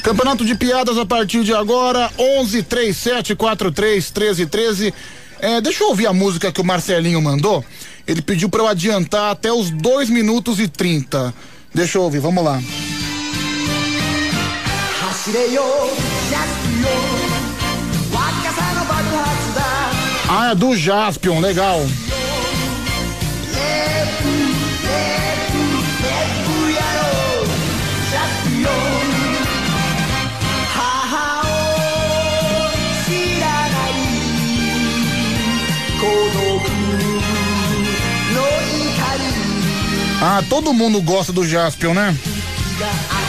[0.02, 4.94] Campeonato de piadas a partir de agora, 11 37 43 13 13.
[5.40, 7.64] É, deixa eu ouvir a música que o Marcelinho mandou.
[8.06, 11.32] Ele pediu para eu adiantar até os 2 minutos e 30.
[11.72, 12.60] Deixa eu ouvir, vamos lá.
[20.28, 21.80] Ah, é do Jaspion, legal.
[40.24, 42.16] Ah, todo mundo gosta do Jaspion, né?
[42.78, 43.22] があ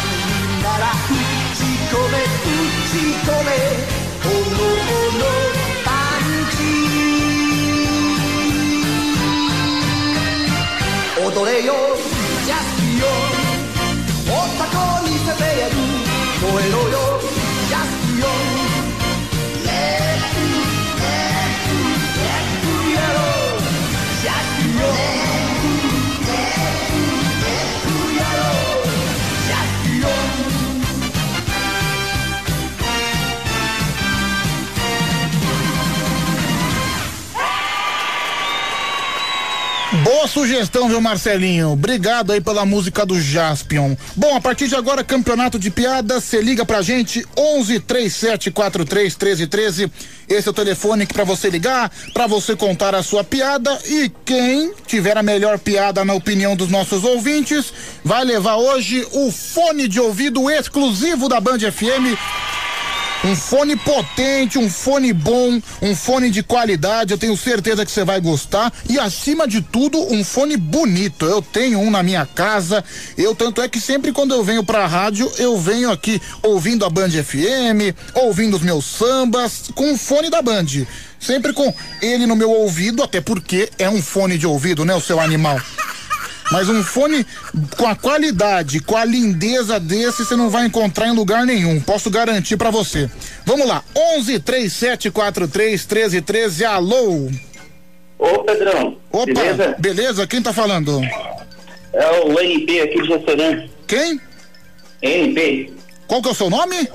[40.23, 41.73] Boa sugestão, viu, Marcelinho?
[41.73, 43.93] Obrigado aí pela música do Jaspion.
[44.15, 49.15] Bom, a partir de agora, campeonato de piadas, você liga pra gente, 11 37 43
[49.15, 49.91] 13 13.
[50.29, 54.71] Esse é o telefone para você ligar, pra você contar a sua piada e quem
[54.87, 59.99] tiver a melhor piada na opinião dos nossos ouvintes, vai levar hoje o fone de
[59.99, 62.17] ouvido exclusivo da Band FM.
[63.25, 68.03] Um fone potente, um fone bom, um fone de qualidade, eu tenho certeza que você
[68.03, 68.71] vai gostar.
[68.89, 71.25] E acima de tudo, um fone bonito.
[71.25, 72.83] Eu tenho um na minha casa.
[73.17, 76.89] Eu tanto é que sempre quando eu venho pra rádio, eu venho aqui ouvindo a
[76.89, 80.65] Band FM, ouvindo os meus sambas, com o fone da Band.
[81.17, 84.99] Sempre com ele no meu ouvido, até porque é um fone de ouvido, né, o
[84.99, 85.57] seu animal?
[86.51, 87.25] Mas um fone
[87.77, 91.80] com a qualidade, com a lindeza desse, você não vai encontrar em lugar nenhum.
[91.80, 93.09] Posso garantir pra você.
[93.45, 93.83] Vamos lá,
[94.17, 96.65] 11 3743 1313.
[96.65, 97.30] Alô?
[98.19, 98.97] Ô, Pedrão.
[99.11, 99.75] Opa, beleza?
[99.80, 100.27] beleza?
[100.27, 101.01] Quem tá falando?
[101.93, 103.65] É o NP aqui de Jaçanã.
[103.88, 104.19] Quem?
[105.01, 105.73] NP.
[106.07, 106.88] Qual que é o seu nome?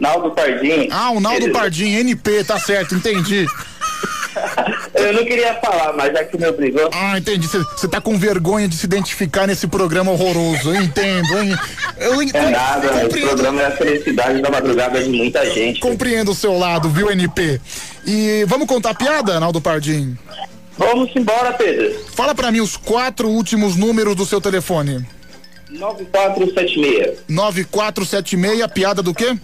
[0.00, 0.88] Naldo Pardim.
[0.90, 1.52] Ah, o Naldo.
[1.52, 3.46] Pardim, NP, tá certo, entendi.
[4.94, 6.88] Eu não queria falar, mas já que me obrigou.
[6.92, 7.46] Ah, entendi.
[7.46, 10.74] Você tá com vergonha de se identificar nesse programa horroroso.
[10.74, 11.56] Eu entendo, hein?
[11.98, 13.28] Eu É nada, compreendo.
[13.28, 15.80] programa é a felicidade da madrugada de muita gente.
[15.80, 17.60] Compreendo o seu lado, viu, NP?
[18.06, 20.16] E vamos contar a piada, Naldo Pardim?
[20.76, 21.94] Vamos embora, Pedro.
[22.14, 25.04] Fala pra mim os quatro últimos números do seu telefone.
[25.70, 27.18] 9476.
[27.28, 29.36] 9476, piada do quê?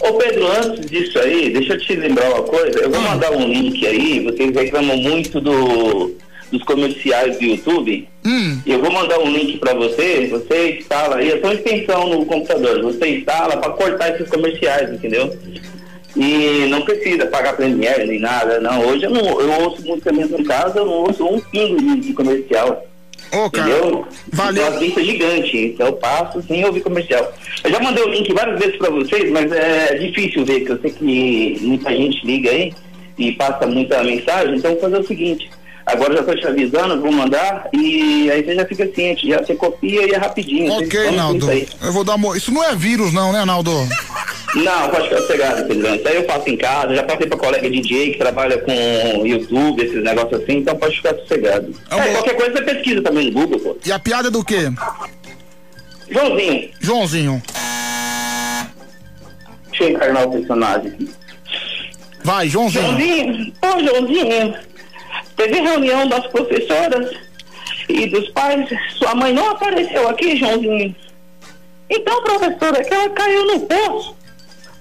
[0.00, 2.80] Ô Pedro, antes disso aí, deixa eu te lembrar uma coisa.
[2.80, 6.14] Eu vou mandar um link aí, vocês reclamam muito do,
[6.50, 8.08] dos comerciais do YouTube.
[8.24, 8.60] Hum.
[8.66, 12.82] Eu vou mandar um link pra você, você instala aí, é só extensão no computador.
[12.82, 15.36] Você instala pra cortar esses comerciais, entendeu?
[16.16, 18.86] E não precisa pagar Premiere nem nada, não.
[18.86, 22.00] Hoje eu não eu ouço música mesmo em casa, eu não ouço um pingo de,
[22.00, 22.86] de comercial.
[23.32, 24.06] Ô, cara, Entendeu?
[24.32, 24.66] valeu.
[24.68, 27.32] Uma lista gigante, então eu passo sem ouvir comercial.
[27.62, 30.80] Eu já mandei o link várias vezes pra vocês, mas é difícil ver, que eu
[30.80, 32.72] sei que muita gente liga aí
[33.18, 35.50] e passa muita mensagem, então eu vou fazer o seguinte.
[35.86, 39.54] Agora já tô te avisando, vou mandar e aí você já fica ciente, já você
[39.54, 40.72] copia e é rapidinho.
[40.72, 41.46] Ok, Naldo.
[41.50, 42.18] Eu vou dar.
[42.34, 43.70] Isso não é vírus, não, né, Naldo?
[44.54, 45.94] Não, pode ficar sossegado, Pedrão.
[45.96, 49.82] Isso aí eu faço em casa, já passei pra colega DJ que trabalha com YouTube,
[49.82, 51.74] esses negócios assim, então pode ficar sossegado.
[51.90, 53.76] É, qualquer coisa você pesquisa também no Google, pô.
[53.84, 54.70] E a piada é do quê?
[56.08, 56.70] Joãozinho.
[56.80, 57.42] Joãozinho.
[59.70, 61.10] Deixa eu encarnar o personagem aqui.
[62.22, 62.84] Vai, Joãozinho.
[62.84, 64.54] Joãozinho, ô Joãozinho,
[65.36, 67.10] teve reunião das professoras
[67.88, 68.68] e dos pais,
[68.98, 70.94] sua mãe não apareceu aqui, Joãozinho.
[71.90, 74.16] Então, professora, é que ela caiu no poço.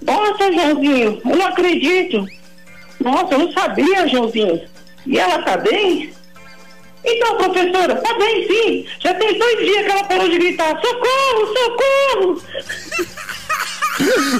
[0.06, 2.28] Nossa, Joãozinho, eu não acredito.
[3.00, 4.62] Nossa, eu não sabia, Joãozinho.
[5.06, 6.14] E ela tá bem?
[7.06, 8.86] Então, professora, tá bem sim.
[9.00, 12.42] Já tem dois dias que ela parou de gritar, socorro, socorro.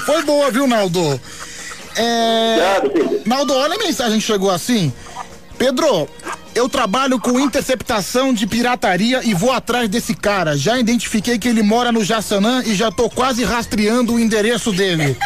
[0.06, 1.20] Foi boa, viu, Naldo?
[1.96, 2.56] É...
[3.26, 4.92] Naldo, olha a mensagem que chegou assim.
[5.58, 6.08] Pedro,
[6.54, 10.56] eu trabalho com interceptação de pirataria e vou atrás desse cara.
[10.56, 15.16] Já identifiquei que ele mora no Jaçanã e já tô quase rastreando o endereço dele.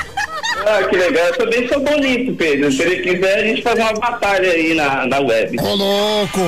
[0.67, 1.27] Ah, que legal.
[1.27, 2.71] Eu também sou bonito, Pedro.
[2.71, 5.59] Se ele quiser, a gente faz uma batalha aí na, na web.
[5.61, 6.41] Ô, louco!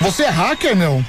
[0.00, 1.02] Você é hacker, meu?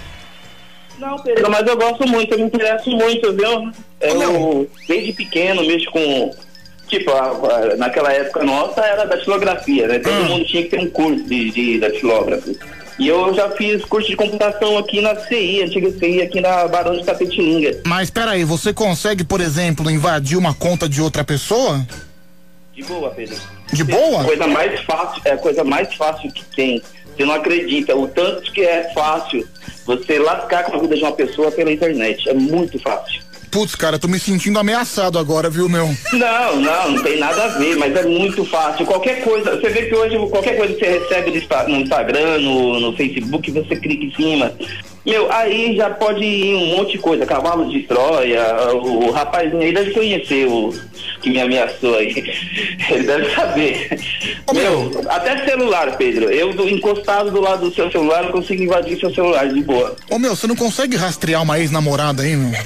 [0.97, 3.71] Não, Pedro, mas eu gosto muito, eu me interesso muito, viu?
[4.01, 6.31] Eu, desde pequeno, mexo com.
[6.87, 7.11] Tipo,
[7.77, 9.99] naquela época nossa era datilografia, né?
[9.99, 12.51] Todo mundo tinha que ter um curso de, de datilógrafo.
[12.99, 16.97] E eu já fiz curso de computação aqui na CI, antiga CI, aqui na Barão
[16.97, 17.81] de Tapetininga.
[17.85, 21.87] Mas peraí, você consegue, por exemplo, invadir uma conta de outra pessoa?
[22.73, 23.37] De boa, Pedro.
[23.71, 24.25] De boa?
[24.25, 26.81] Coisa mais fácil, é a coisa mais fácil que tem.
[27.15, 29.47] Você não acredita o tanto que é fácil
[29.85, 32.29] você lascar com a vida de uma pessoa pela internet.
[32.29, 33.21] É muito fácil.
[33.51, 35.87] Putz, cara, tô me sentindo ameaçado agora, viu, meu?
[36.13, 38.85] Não, não, não tem nada a ver, mas é muito fácil.
[38.85, 42.37] Qualquer coisa, você vê que hoje qualquer coisa que você recebe no Insta- no Instagram,
[42.41, 44.53] no, no Facebook, você clica em cima.
[45.05, 49.73] Meu, aí já pode ir um monte de coisa, cavalo de Troia, o, rapazinho aí
[49.73, 50.73] deve conhecer o
[51.21, 52.11] que me ameaçou aí.
[52.89, 53.99] Ele deve saber.
[54.53, 56.29] meu, até celular, Pedro.
[56.29, 59.95] Eu do- encostado do lado do seu celular, eu consigo invadir seu celular de boa.
[60.09, 62.59] Ô, meu, você não consegue rastrear uma ex-namorada aí, meu?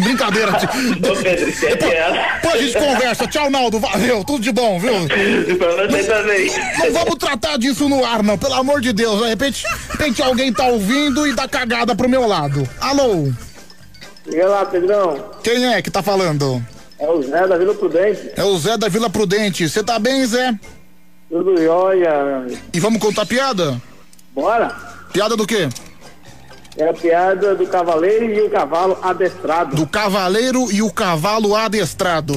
[0.00, 0.52] Brincadeira.
[0.52, 2.16] Ô, Pedro, esquece ela.
[2.40, 3.26] Pô, a gente conversa.
[3.26, 3.80] Tchau, Naldo.
[3.80, 4.92] Valeu, tudo de bom, viu?
[5.58, 6.50] Pra você também.
[6.78, 8.38] Não vamos tratar disso no ar, não.
[8.38, 9.20] Pelo amor de Deus.
[9.20, 12.68] De repente, de repente alguém tá ouvindo e dá cagada pro meu lado.
[12.80, 13.32] Alô?
[14.26, 15.24] E lá, Pedrão?
[15.42, 16.62] Quem é que tá falando?
[16.98, 18.30] É o Zé da Vila Prudente.
[18.36, 19.68] É o Zé da Vila Prudente.
[19.68, 20.58] Você tá bem, Zé?
[21.30, 22.46] Tudo jóia.
[22.72, 23.80] E vamos contar piada?
[24.34, 24.74] Bora?
[25.12, 25.68] Piada do quê?
[26.76, 29.76] É a piada do cavaleiro e o cavalo adestrado.
[29.76, 32.34] Do cavaleiro e o cavalo adestrado.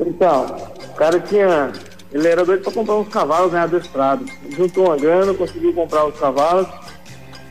[0.00, 0.46] Então,
[0.84, 1.72] o cara tinha.
[2.12, 4.30] Ele era doido pra comprar uns cavalos, né, adestrados.
[4.50, 6.68] Juntou uma grana, conseguiu comprar os cavalos.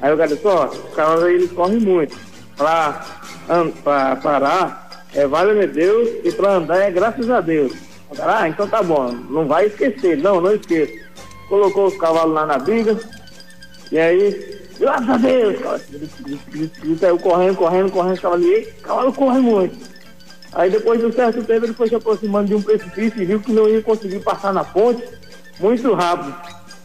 [0.02, 2.18] Aí o cara disse, ó, os aí eles correm muito.
[2.56, 3.06] Pra,
[3.84, 7.74] pra parar, é vale-me Deus, e pra andar é graças a Deus.
[8.20, 10.18] Ah, então tá bom, não vai esquecer.
[10.18, 10.94] Não, não esqueça.
[11.50, 12.98] Colocou os cavalos lá na briga,
[13.92, 15.56] e aí, graças a Deus,
[16.50, 19.78] grita, saiu correndo, correndo, correndo, o cavalo corre muito.
[20.54, 23.40] Aí depois de um certo tempo ele foi se aproximando de um precipício e viu
[23.40, 25.04] que não ia conseguir passar na ponte
[25.60, 26.36] muito rápido.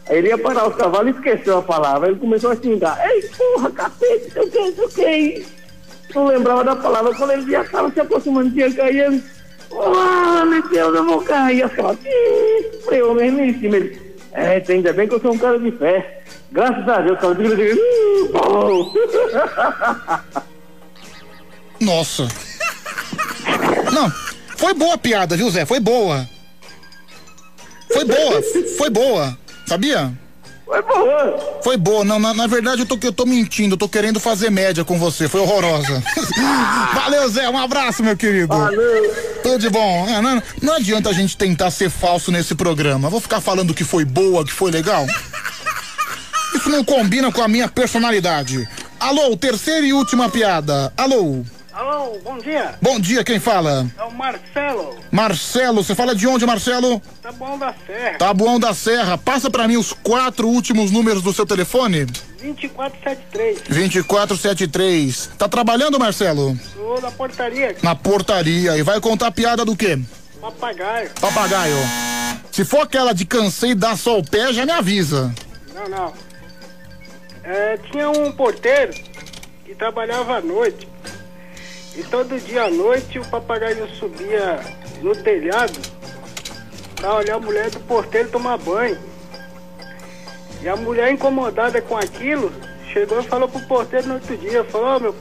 [0.09, 2.09] Aí ele ia parar os cavalos e esqueceu a palavra.
[2.09, 2.99] Ele começou a xingar.
[3.09, 5.45] Ei, porra, cacete, sei o que, sei o que.
[6.13, 7.15] Não lembrava da palavra.
[7.15, 9.23] Quando ele já estava se aproximando, tinha caído.
[9.71, 11.63] Ah, meu Deus, eu vou cair.
[11.63, 13.77] Assim, ó, ih, freou mesmo em cima.
[13.77, 14.13] Ele.
[14.33, 16.23] É, ainda bem que eu sou um cara de fé.
[16.51, 17.35] Graças a Deus, cara.
[18.31, 18.93] Falou.
[21.79, 22.27] Nossa.
[23.91, 24.09] Não,
[24.57, 25.65] foi boa a piada, viu, Zé?
[25.65, 26.27] Foi boa.
[27.91, 28.41] Foi boa,
[28.77, 29.37] foi boa.
[29.65, 30.11] Sabia?
[30.65, 31.59] Foi boa.
[31.63, 32.03] Foi boa.
[32.03, 34.97] Não, na, na verdade eu tô, eu tô mentindo, eu tô querendo fazer média com
[34.97, 35.27] você.
[35.27, 36.01] Foi horrorosa.
[36.95, 37.49] Valeu, Zé.
[37.49, 38.47] Um abraço, meu querido.
[38.47, 39.13] Valeu.
[39.43, 40.07] Tudo de bom.
[40.07, 43.09] É, não, não adianta a gente tentar ser falso nesse programa.
[43.09, 45.05] Vou ficar falando que foi boa, que foi legal.
[46.55, 48.67] Isso não combina com a minha personalidade.
[48.99, 50.93] Alô, terceira e última piada.
[50.95, 51.43] Alô.
[51.73, 52.75] Alô, bom dia.
[52.79, 53.89] Bom dia, quem fala?
[53.97, 57.01] É o Marcelo, Marcelo, você fala de onde, Marcelo?
[57.19, 58.17] tá bom da Serra.
[58.19, 59.17] Tabuão da Serra.
[59.17, 62.05] Passa pra mim os quatro últimos números do seu telefone.
[62.05, 63.61] 2473.
[63.69, 65.31] 2473.
[65.37, 66.55] Tá trabalhando, Marcelo?
[66.75, 67.75] Sou da portaria.
[67.81, 68.77] Na portaria.
[68.77, 69.97] E vai contar piada do quê?
[70.39, 71.09] Papagaio.
[71.19, 71.77] Papagaio.
[72.51, 75.33] Se for aquela de cansei dar só o pé, já me avisa.
[75.73, 76.13] Não, não.
[77.43, 78.93] É, tinha um porteiro
[79.65, 80.87] que trabalhava à noite.
[81.95, 84.59] E todo dia à noite o papagaio subia
[85.01, 85.79] no telhado
[86.95, 88.97] pra olhar a mulher do porteiro tomar banho.
[90.61, 92.51] E a mulher incomodada com aquilo,
[92.91, 95.15] chegou e falou pro porteiro no outro dia, falou, ó meu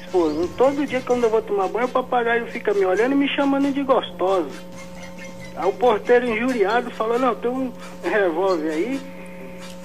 [0.00, 3.28] esposo, todo dia quando eu vou tomar banho, o papagaio fica me olhando e me
[3.28, 4.48] chamando de gostosa.
[5.54, 9.00] Aí o porteiro injuriado falou, não, tem um revólver aí,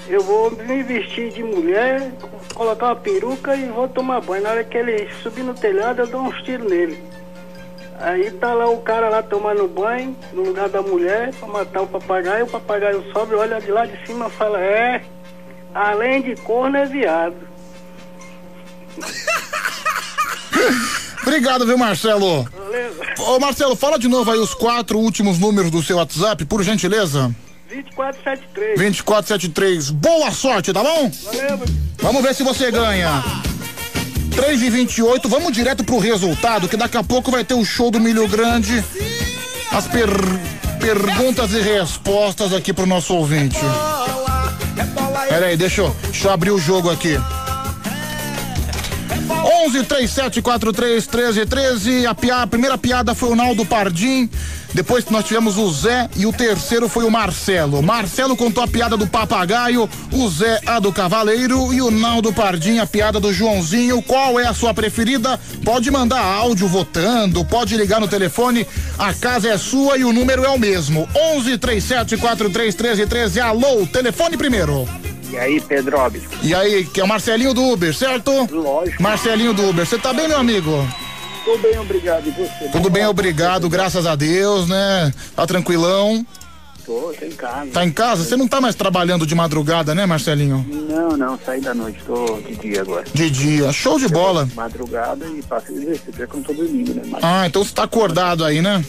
[0.09, 2.11] eu vou me vestir de mulher,
[2.55, 4.43] colocar uma peruca e vou tomar banho.
[4.43, 7.01] Na hora que ele subir no telhado, eu dou uns tiros nele.
[7.99, 11.88] Aí tá lá o cara lá tomando banho, no lugar da mulher, pra matar o
[11.88, 15.03] papagaio, o papagaio sobe, olha de lá de cima e fala, é,
[15.75, 17.35] além de corno é viado.
[21.21, 22.47] Obrigado, viu, Marcelo?
[23.19, 27.35] Ô, Marcelo, fala de novo aí os quatro últimos números do seu WhatsApp, por gentileza.
[27.69, 28.75] 2473.
[28.77, 29.89] 2473.
[29.91, 31.11] Boa sorte, tá bom?
[31.25, 31.59] Valeu,
[32.01, 33.23] Vamos ver se você ganha.
[34.31, 37.91] 3 e 28 vamos direto pro resultado, que daqui a pouco vai ter o show
[37.91, 38.83] do Milho Grande.
[39.72, 40.09] As per-
[40.80, 43.59] perguntas e respostas aqui pro nosso ouvinte.
[45.27, 47.17] Pera aí, deixa eu, deixa eu abrir o jogo aqui.
[49.65, 52.07] 11 37 43 13 13.
[52.07, 54.30] A, pia- a primeira piada foi o Naldo Pardim.
[54.73, 57.81] Depois nós tivemos o Zé e o terceiro foi o Marcelo.
[57.81, 62.77] Marcelo contou a piada do papagaio, o Zé a do cavaleiro e o Naldo Pardim
[62.80, 64.01] a piada do Joãozinho.
[64.01, 65.39] Qual é a sua preferida?
[65.65, 68.65] Pode mandar áudio votando, pode ligar no telefone.
[68.98, 71.07] A casa é sua e o número é o mesmo.
[71.35, 73.39] 11 37 43 13 13.
[73.41, 74.88] Alô, telefone primeiro.
[75.31, 76.23] E aí, Pedrobe?
[76.41, 78.31] E aí, que é o Marcelinho do Uber, certo?
[78.51, 79.01] Lógico.
[79.01, 79.85] Marcelinho do Uber.
[79.85, 80.88] Você tá bem, meu amigo?
[81.49, 82.27] Tudo bem, obrigado.
[82.27, 82.69] E você?
[82.71, 85.11] Tudo bem, obrigado, graças a Deus, né?
[85.35, 86.23] Tá tranquilão?
[86.85, 87.71] Tô, tô em casa.
[87.71, 88.23] Tá em casa?
[88.23, 90.63] Você não tá mais trabalhando de madrugada, né, Marcelinho?
[90.87, 93.03] Não, não, saí da noite, tô de dia agora.
[93.11, 93.71] De dia.
[93.73, 94.47] Show de bola.
[94.55, 97.01] Madrugada e faço exercício, é que eu não tô dormindo, né?
[97.07, 98.85] Mas Ah, então você tá acordado aí, né?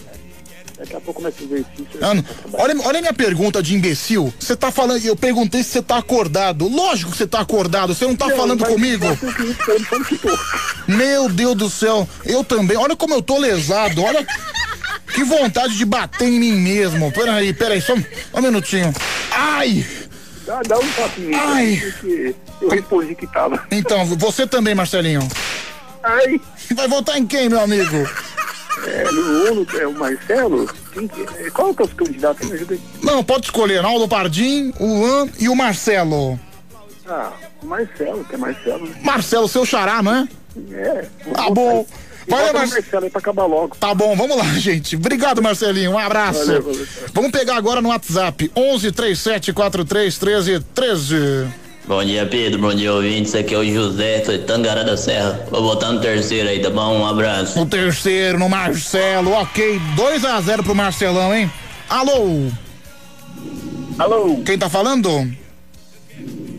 [0.81, 1.87] Daqui a pouco começa o exercício.
[2.01, 2.25] Ah, não.
[2.55, 4.33] Olha, olha a minha pergunta de imbecil.
[4.39, 6.67] Você tá falando, eu perguntei se você tá acordado.
[6.69, 9.05] Lógico que você tá acordado, você não tá Não, falando comigo.
[10.89, 12.77] Meu Deus do céu, eu também.
[12.77, 14.27] Olha como eu tô lesado, olha
[15.15, 17.13] que vontade de bater em mim mesmo.
[17.13, 18.93] Peraí, peraí, só um, um minutinho.
[19.31, 19.87] Ai!
[20.47, 21.37] Dá, dá um papinho.
[21.37, 21.83] Ai.
[22.61, 23.63] Eu respondi que tava.
[23.71, 25.27] Então, você também, Marcelinho.
[26.03, 26.41] Ai.
[26.75, 28.09] Vai votar em quem, meu amigo?
[28.87, 29.05] É,
[29.51, 30.69] Uno, é o Marcelo?
[30.93, 31.51] Quem que é?
[31.51, 32.49] Qual que é os candidatos?
[32.49, 32.81] Me ajuda aí.
[33.03, 33.83] Não, pode escolher.
[33.83, 36.39] Naldo Pardim, o Luan e o Marcelo.
[37.07, 38.87] Ah, o Marcelo, que é Marcelo.
[38.87, 38.95] né?
[39.03, 40.29] Marcelo, seu xará, não é?
[40.73, 41.05] É.
[41.35, 41.87] Tá bom.
[42.29, 43.05] Valeu, Bota no Marcelo.
[43.05, 43.77] Aí pra acabar logo.
[43.77, 44.95] Tá bom, vamos lá, gente.
[44.97, 45.93] Obrigado, Marcelinho.
[45.93, 46.47] Um abraço.
[46.47, 46.87] Valeu, valeu.
[47.13, 51.49] Vamos pegar agora no WhatsApp: 11 37 43 13 13.
[51.91, 52.61] Bom dia, Pedro.
[52.61, 53.35] Bom dia, ouvintes.
[53.35, 55.45] Aqui é o José, sou de Tangará da Serra.
[55.51, 57.01] Vou botar no terceiro aí, tá bom?
[57.01, 57.61] Um abraço.
[57.61, 59.81] O terceiro no Marcelo, ok.
[59.97, 61.51] 2 a 0 pro Marcelão, hein?
[61.89, 62.47] Alô?
[63.99, 64.41] Alô?
[64.47, 65.35] Quem tá falando?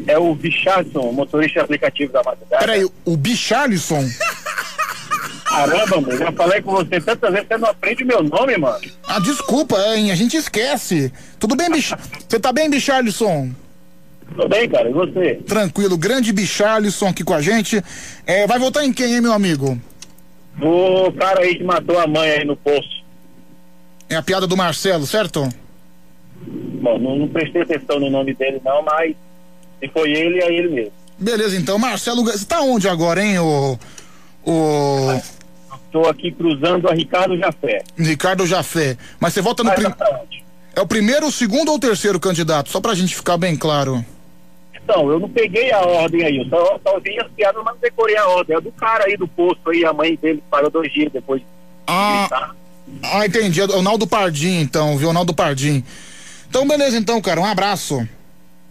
[0.06, 2.66] É o Bicharson, motorista aplicativo da madrugada.
[2.66, 4.06] Peraí, o Bicharlison?
[5.48, 8.82] Caramba, mano, já falei com você tantas vezes, você não aprende meu nome, mano.
[9.08, 10.12] Ah, desculpa, hein?
[10.12, 11.10] A gente esquece.
[11.40, 11.96] Tudo bem, Bich...
[12.28, 13.50] Você tá bem, Bicharlison?
[14.36, 15.36] Tudo bem, cara, e você?
[15.46, 17.84] Tranquilo, grande Bicharlison aqui com a gente.
[18.26, 19.80] É, vai votar em quem, hein, meu amigo?
[20.62, 23.02] O cara aí que matou a mãe aí no poço.
[24.10, 25.48] É a piada do Marcelo, certo?
[26.82, 29.16] Bom, não, não prestei atenção no nome dele não, mas
[29.80, 30.94] se foi ele, é ele mesmo.
[31.18, 33.78] Beleza, então, Marcelo, você tá onde agora, hein, o.
[34.44, 35.22] O.
[35.86, 37.84] Estou aqui cruzando a Ricardo Jafé.
[37.98, 38.98] Ricardo Jafé.
[39.20, 39.72] Mas você vota no.
[39.72, 39.94] Prim...
[40.76, 42.70] É o primeiro, o segundo ou o terceiro candidato?
[42.70, 44.04] Só pra gente ficar bem claro.
[44.84, 47.82] Então, eu não peguei a ordem aí, eu só, só vi as piadas, mas não
[47.82, 48.58] decorei a ordem.
[48.58, 51.40] É do cara aí do posto aí, a mãe dele parou dois dias depois.
[51.42, 51.48] de
[51.88, 52.56] Ah, gritar.
[53.14, 53.62] ah, entendi.
[53.62, 55.10] É o Naldo Pardim, então, viu?
[55.10, 55.84] O Naldo Pardim.
[56.50, 57.40] Então, beleza, então, cara.
[57.40, 58.06] Um abraço.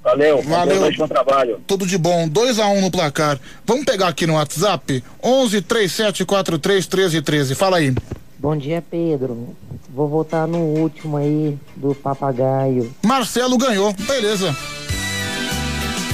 [0.02, 0.90] Valeu, Valeu.
[0.96, 1.60] bom trabalho.
[1.66, 2.26] Tudo de bom.
[2.26, 3.38] 2 a 1 um no placar.
[3.66, 5.04] Vamos pegar aqui no WhatsApp?
[5.22, 7.54] 11 3743 13 13.
[7.54, 7.94] Fala aí.
[8.38, 9.54] Bom dia, Pedro.
[9.90, 12.90] Vou votar no último aí do papagaio.
[13.04, 13.92] Marcelo ganhou.
[13.92, 14.56] Beleza.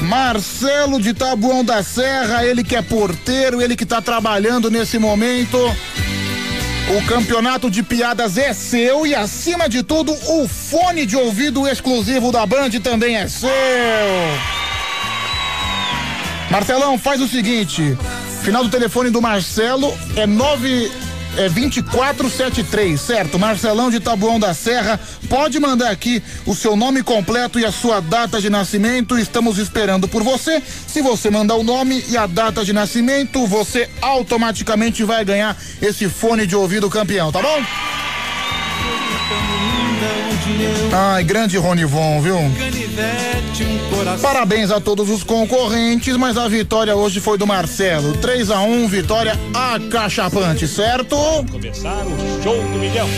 [0.03, 5.59] Marcelo de Tabuão da Serra, ele que é porteiro, ele que tá trabalhando nesse momento.
[6.89, 12.31] O campeonato de piadas é seu e, acima de tudo, o fone de ouvido exclusivo
[12.31, 13.51] da Band também é seu.
[16.49, 17.99] Marcelão, faz o seguinte:
[18.43, 20.91] final do telefone do Marcelo é 9.
[21.37, 23.39] É 2473, certo?
[23.39, 24.99] Marcelão de Tabuão da Serra.
[25.29, 29.19] Pode mandar aqui o seu nome completo e a sua data de nascimento.
[29.19, 30.63] Estamos esperando por você.
[30.87, 36.09] Se você mandar o nome e a data de nascimento, você automaticamente vai ganhar esse
[36.09, 37.63] fone de ouvido campeão, tá bom?
[40.93, 42.39] Ai, grande Ronivon, viu?
[44.23, 48.17] Parabéns a todos os concorrentes, mas a vitória hoje foi do Marcelo.
[48.19, 51.17] 3 a 1 vitória acachapante, certo?
[51.51, 53.09] Começar o show do milhão.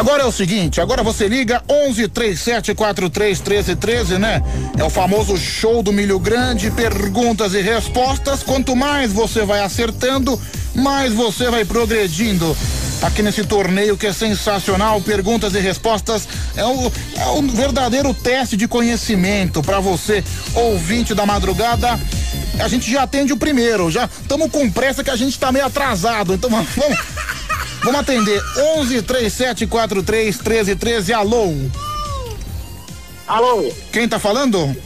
[0.00, 4.42] Agora é o seguinte, agora você liga 11 37 43 13 13, né?
[4.78, 8.42] É o famoso show do milho grande, perguntas e respostas.
[8.42, 10.40] Quanto mais você vai acertando,
[10.74, 12.56] mais você vai progredindo.
[13.02, 18.56] Aqui nesse torneio que é sensacional, perguntas e respostas é o, é um verdadeiro teste
[18.56, 22.00] de conhecimento para você, ouvinte da madrugada.
[22.58, 25.66] A gente já atende o primeiro, já estamos com pressa que a gente tá meio
[25.66, 26.98] atrasado, então vamos,
[27.82, 28.42] Vamos atender
[28.76, 31.12] 11 37 43 13 13.
[31.14, 31.54] Alô?
[33.26, 33.72] Alô?
[33.92, 34.76] Quem tá falando?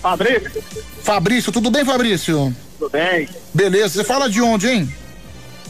[0.00, 0.62] Fabrício.
[1.02, 2.54] Fabrício, tudo bem, Fabrício?
[2.78, 3.28] Tudo bem?
[3.52, 4.92] Beleza, você fala de onde, hein?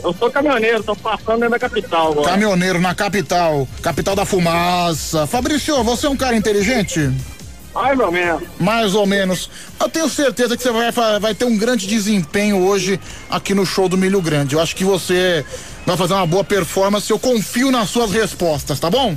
[0.02, 2.28] Eu sou caminhoneiro, tô passando dentro da capital agora.
[2.30, 5.26] Caminhoneiro na capital, capital da fumaça.
[5.26, 7.10] Fabrício, você é um cara inteligente?
[7.74, 8.42] Mais ou menos.
[8.58, 9.48] Mais ou menos.
[9.80, 13.00] Eu tenho certeza que você vai, vai ter um grande desempenho hoje
[13.30, 14.54] aqui no show do Milho Grande.
[14.54, 15.44] Eu acho que você
[15.86, 17.10] vai fazer uma boa performance.
[17.10, 19.14] Eu confio nas suas respostas, tá bom?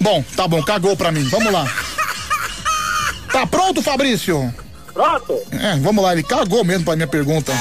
[0.00, 1.24] Bom, tá bom, cagou pra mim.
[1.24, 1.70] Vamos lá.
[3.32, 4.52] Tá pronto, Fabrício?
[4.92, 5.38] Pronto?
[5.52, 7.52] É, vamos lá, ele cagou mesmo pra minha pergunta.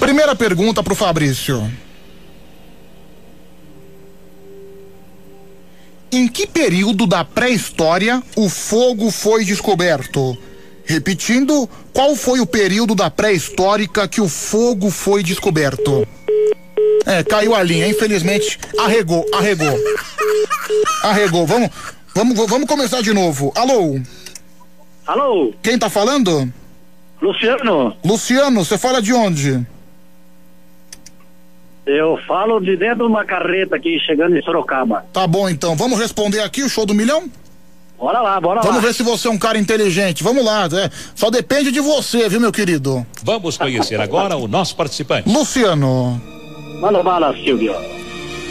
[0.00, 1.70] Primeira pergunta pro Fabrício.
[6.16, 10.34] Em que período da pré-história o fogo foi descoberto?
[10.86, 16.08] Repetindo, qual foi o período da pré-histórica que o fogo foi descoberto?
[17.04, 18.58] É, caiu a linha, infelizmente.
[18.78, 19.78] Arregou, arregou.
[21.02, 21.46] Arregou.
[21.46, 21.68] Vamos,
[22.14, 23.52] vamos, vamos começar de novo.
[23.54, 24.00] Alô?
[25.06, 25.52] Alô?
[25.62, 26.50] Quem tá falando?
[27.20, 27.94] Luciano.
[28.02, 29.66] Luciano, você fala de onde?
[31.86, 35.04] Eu falo de dentro de uma carreta aqui, chegando em Sorocaba.
[35.12, 37.30] Tá bom então, vamos responder aqui o show do milhão?
[37.98, 38.82] Bora lá, bora Vamos lá.
[38.82, 40.22] ver se você é um cara inteligente.
[40.22, 40.90] Vamos lá, é.
[41.14, 43.06] Só depende de você, viu, meu querido?
[43.22, 45.28] Vamos conhecer agora o nosso participante.
[45.32, 46.20] Luciano.
[46.80, 47.74] Manda bala, Silvio.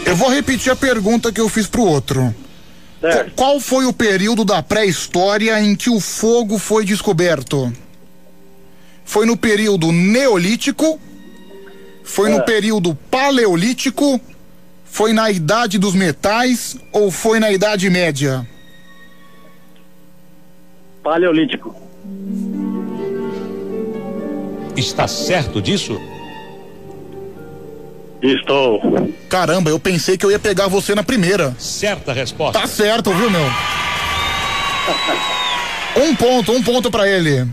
[0.05, 2.33] Eu vou repetir a pergunta que eu fiz pro outro.
[3.01, 7.71] Qu- Qual foi o período da pré-história em que o fogo foi descoberto?
[9.03, 10.99] Foi no período neolítico?
[12.05, 12.41] Foi no É.
[12.41, 14.21] período paleolítico?
[14.85, 18.47] Foi na idade dos metais ou foi na idade média?
[21.03, 21.75] Paleolítico.
[24.77, 25.99] Está certo disso?
[28.21, 28.79] Estou.
[29.29, 31.53] Caramba, eu pensei que eu ia pegar você na primeira.
[31.59, 32.59] Certa resposta.
[32.59, 33.45] Tá certo, viu, meu?
[35.97, 37.47] Um ponto, um ponto pra ele.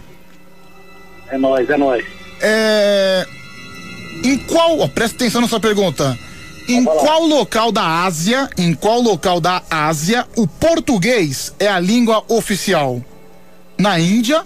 [1.29, 2.05] É nóis, é nóis.
[2.41, 3.27] É.
[4.25, 4.81] Em qual.
[4.81, 6.19] ó, presta atenção nessa pergunta.
[6.69, 12.25] Em qual local da Ásia, em qual local da Ásia o português é a língua
[12.29, 13.03] oficial?
[13.77, 14.45] Na Índia,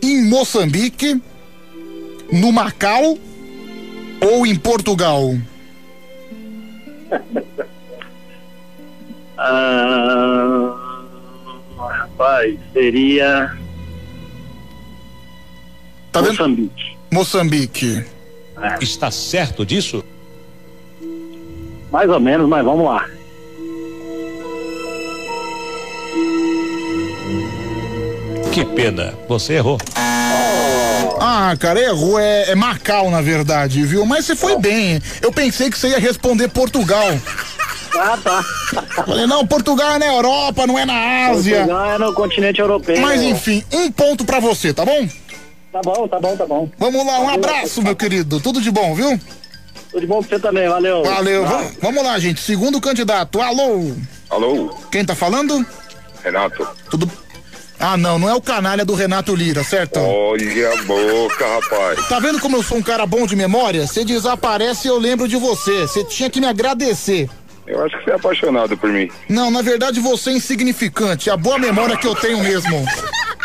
[0.00, 1.20] em Moçambique,
[2.32, 3.18] no Macau
[4.20, 5.34] ou em Portugal?
[9.38, 10.74] Ah,
[11.78, 13.54] rapaz, seria.
[16.10, 16.30] Tá vendo?
[16.32, 16.96] Moçambique.
[17.12, 18.15] Moçambique.
[18.80, 20.04] Está certo disso?
[21.90, 23.06] Mais ou menos, mas vamos lá.
[28.52, 29.78] Que pena, você errou.
[31.20, 32.18] Ah, cara, errou.
[32.18, 34.06] É, é Macau, na verdade, viu?
[34.06, 35.00] Mas você foi bem.
[35.20, 37.06] Eu pensei que você ia responder Portugal.
[37.98, 38.42] Ah, tá.
[39.06, 41.58] Falei, não, Portugal é na Europa, não é na Ásia.
[41.58, 43.00] Portugal é no continente europeu.
[43.00, 45.08] Mas enfim, um ponto pra você, tá bom?
[45.76, 46.70] Tá bom, tá bom, tá bom.
[46.78, 48.40] Vamos lá, um abraço, meu querido.
[48.40, 49.20] Tudo de bom, viu?
[49.90, 51.04] Tudo de bom pra você também, valeu.
[51.04, 51.44] Valeu.
[51.44, 52.40] va- Vamos lá, gente.
[52.40, 53.40] Segundo candidato.
[53.42, 53.92] Alô?
[54.30, 55.64] Alô, Quem tá falando?
[56.24, 56.66] Renato.
[56.90, 57.10] Tudo.
[57.78, 60.00] Ah, não, não é o canalha do Renato Lira, certo?
[60.00, 62.08] Olha a boca, rapaz.
[62.08, 63.86] Tá vendo como eu sou um cara bom de memória?
[63.86, 65.82] Você desaparece e eu lembro de você.
[65.82, 67.28] Você tinha que me agradecer.
[67.66, 69.10] Eu acho que você é apaixonado por mim.
[69.28, 71.28] Não, na verdade você é insignificante.
[71.28, 72.82] A boa memória que eu tenho mesmo.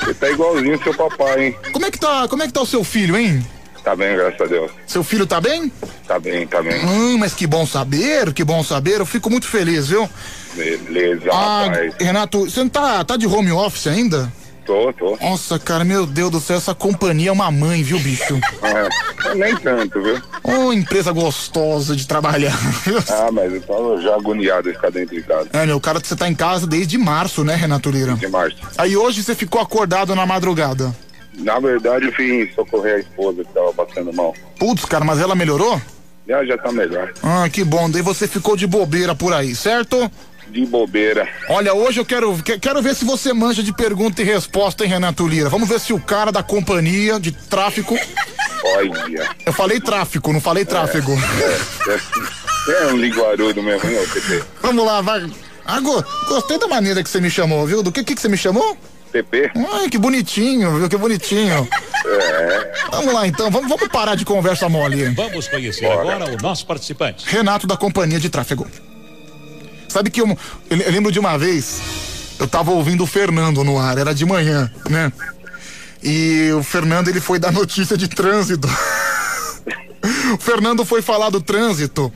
[0.04, 1.56] Você tá igualzinho seu papai, hein?
[1.72, 3.46] Como é que tá, como é que tá o seu filho, hein?
[3.84, 4.72] Tá bem, graças a Deus.
[4.86, 5.72] Seu filho tá bem?
[6.08, 6.86] Tá bem, tá bem.
[6.86, 9.00] Hum, mas que bom saber, que bom saber.
[9.00, 10.08] Eu fico muito feliz, viu?
[10.56, 11.94] Beleza, Ah, rapaz.
[12.00, 14.32] Renato, você não tá, tá de home office ainda?
[14.66, 15.18] Tô, tô.
[15.22, 18.40] Nossa, cara, meu Deus do céu, essa companhia é uma mãe, viu, bicho?
[19.24, 20.20] É, nem tanto, viu?
[20.44, 22.58] Ô, empresa gostosa de trabalhar.
[23.10, 25.50] Ah, mas eu tava já agoniado de ficar dentro de casa.
[25.54, 28.14] É, meu, cara, você tá em casa desde março, né, Renato Lira?
[28.16, 28.58] De março.
[28.78, 30.94] Aí hoje você ficou acordado na madrugada.
[31.36, 34.36] Na verdade, eu fui socorrer a esposa que tava passando mal.
[34.60, 35.80] Putz, cara, mas ela melhorou?
[36.28, 37.12] Já, já tá melhor.
[37.24, 37.90] Ah, que bom.
[37.90, 40.10] Daí você ficou de bobeira por aí, certo?
[40.52, 41.28] De bobeira.
[41.48, 44.90] Olha, hoje eu quero, que- quero ver se você manja de pergunta e resposta, hein,
[44.90, 45.50] Renato Lira?
[45.50, 47.98] Vamos ver se o cara da companhia de tráfico.
[48.64, 49.30] Olha.
[49.46, 51.12] Eu falei tráfico, não falei tráfego.
[51.14, 51.98] É,
[52.66, 54.44] Você é um linguarudo mesmo, hein, ô PP?
[54.62, 55.26] Vamos lá, vai.
[55.66, 57.82] Ah, go- gostei da maneira que você me chamou, viu?
[57.82, 58.78] Do que que, que você me chamou?
[59.12, 59.52] PP?
[59.74, 60.90] Ai, que bonitinho, viu?
[60.90, 61.68] Que bonitinho.
[62.06, 62.72] É.
[62.92, 63.50] Vamos lá, então.
[63.50, 65.06] Vamos, vamos parar de conversa mole.
[65.16, 67.26] Vamos conhecer agora o nosso participante.
[67.28, 68.68] Renato da companhia de tráfego.
[69.92, 70.38] Sabe que eu,
[70.70, 71.82] eu, lembro de uma vez,
[72.40, 75.12] eu tava ouvindo o Fernando no ar, era de manhã, né?
[76.02, 78.70] E o Fernando ele foi dar notícia de trânsito.
[80.34, 82.12] o Fernando foi falar do trânsito.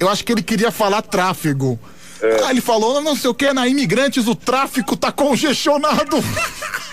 [0.00, 1.78] Eu acho que ele queria falar tráfego.
[2.46, 6.16] Aí ele falou, não sei o que, na imigrantes o tráfico tá congestionado.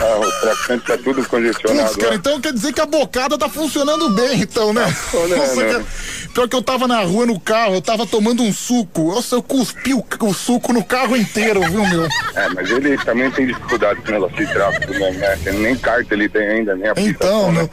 [0.00, 1.88] Ah, o traficante tá tudo congestionado.
[1.88, 2.16] Putz, cara, né?
[2.16, 4.86] então quer dizer que a bocada tá funcionando bem, então, né?
[5.28, 5.84] né, Nossa, né?
[6.32, 9.12] Pior que eu tava na rua no carro, eu tava tomando um suco.
[9.12, 12.04] Nossa, eu cuspi o, o suco no carro inteiro, viu, meu?
[12.34, 15.10] É, mas ele também tem dificuldade com o negócio de tráfico, né?
[15.10, 15.52] né?
[15.52, 17.68] Nem carta ele tem ainda, nem a Então, meu,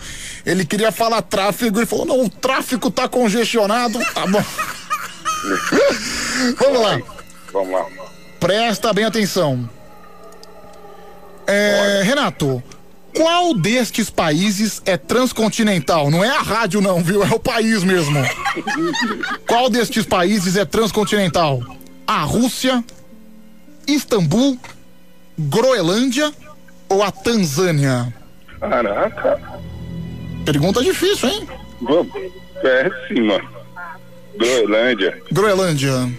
[0.45, 4.43] ele queria falar tráfego, ele falou, não, o tráfico tá congestionado, tá bom.
[6.57, 6.99] Vamos lá,
[7.53, 7.85] Vamos lá.
[8.39, 9.69] presta bem atenção.
[11.47, 12.63] É, Renato,
[13.15, 16.11] qual destes países é transcontinental?
[16.11, 17.23] Não é a rádio não, viu?
[17.23, 18.19] É o país mesmo.
[19.47, 21.61] Qual destes países é transcontinental?
[22.05, 22.83] A Rússia,
[23.87, 24.57] Istambul,
[25.37, 26.33] Groenlândia
[26.89, 28.13] ou a Tanzânia?
[28.59, 29.39] Caraca.
[30.43, 31.47] Pergunta difícil, hein?
[32.61, 33.39] Péssima.
[34.37, 35.21] Groenlândia.
[35.31, 36.09] Groenlândia.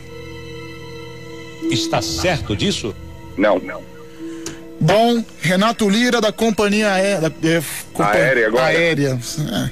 [1.70, 2.94] Está certo disso?
[3.36, 3.95] Não, não.
[4.80, 7.32] Bom, Renato Lira da companhia aérea.
[7.42, 8.64] é, compa- Aérea agora?
[8.66, 9.18] Aérea.
[9.52, 9.70] é.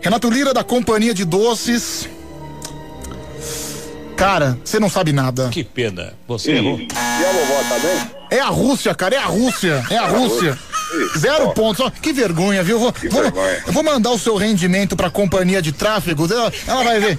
[0.00, 2.08] Renato Lira da companhia de doces.
[4.16, 5.48] Cara, você não sabe nada.
[5.48, 6.78] Que pena, você errou.
[6.78, 8.10] E a vovó tá bem?
[8.38, 9.84] É a Rússia, cara, é a Rússia.
[9.90, 10.56] É a Rússia.
[11.18, 11.90] Zero pontos.
[12.00, 12.78] Que vergonha, viu?
[12.78, 13.62] Vou, vou, vergonha.
[13.66, 16.32] eu vou mandar o seu rendimento pra companhia de tráfego.
[16.32, 17.18] Ela, ela vai ver.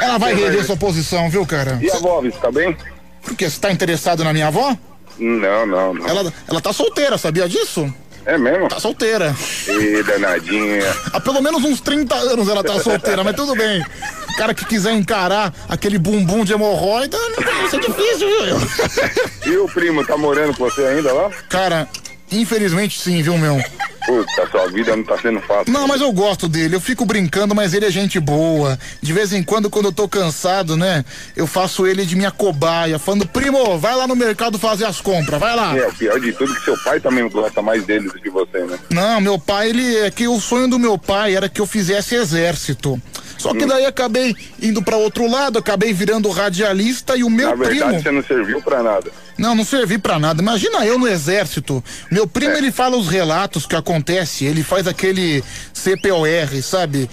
[0.00, 1.78] Ela vai rever sua posição, viu, cara?
[1.80, 2.76] E a avó, tá bem?
[3.22, 3.48] Por quê?
[3.48, 4.76] Você tá interessado na minha avó?
[5.18, 6.06] Não, não, não.
[6.08, 7.92] Ela, ela tá solteira, sabia disso?
[8.26, 8.68] É mesmo?
[8.68, 9.36] Tá solteira.
[9.68, 10.82] Ih, danadinha.
[11.12, 13.84] Há pelo menos uns 30 anos ela tá solteira, mas tudo bem.
[14.30, 19.52] O cara que quiser encarar aquele bumbum de hemorroida, não, isso é difícil, viu?
[19.52, 21.30] E o primo tá morando com você ainda lá?
[21.48, 21.86] Cara,
[22.32, 23.62] infelizmente sim, viu, meu?
[24.06, 25.72] Puta, sua vida não tá sendo fácil.
[25.72, 26.76] Não, mas eu gosto dele.
[26.76, 28.78] Eu fico brincando, mas ele é gente boa.
[29.00, 31.02] De vez em quando, quando eu tô cansado, né?
[31.34, 35.40] Eu faço ele de minha cobaia, falando, primo, vai lá no mercado fazer as compras,
[35.40, 35.74] vai lá.
[35.74, 38.28] É, o pior de tudo é que seu pai também gosta mais dele do que
[38.28, 38.78] você, né?
[38.90, 42.14] Não, meu pai, ele é que o sonho do meu pai era que eu fizesse
[42.14, 43.00] exército.
[43.38, 43.54] Só Hum.
[43.56, 47.80] que daí acabei indo pra outro lado, acabei virando radialista e o meu Na verdade,
[47.84, 48.02] primo.
[48.02, 49.10] você não serviu pra nada.
[49.36, 50.40] Não, não servi pra nada.
[50.40, 51.82] Imagina eu no exército.
[52.10, 55.42] Meu primo, ele fala os relatos que acontece, ele faz aquele
[55.74, 57.10] CPOR, sabe?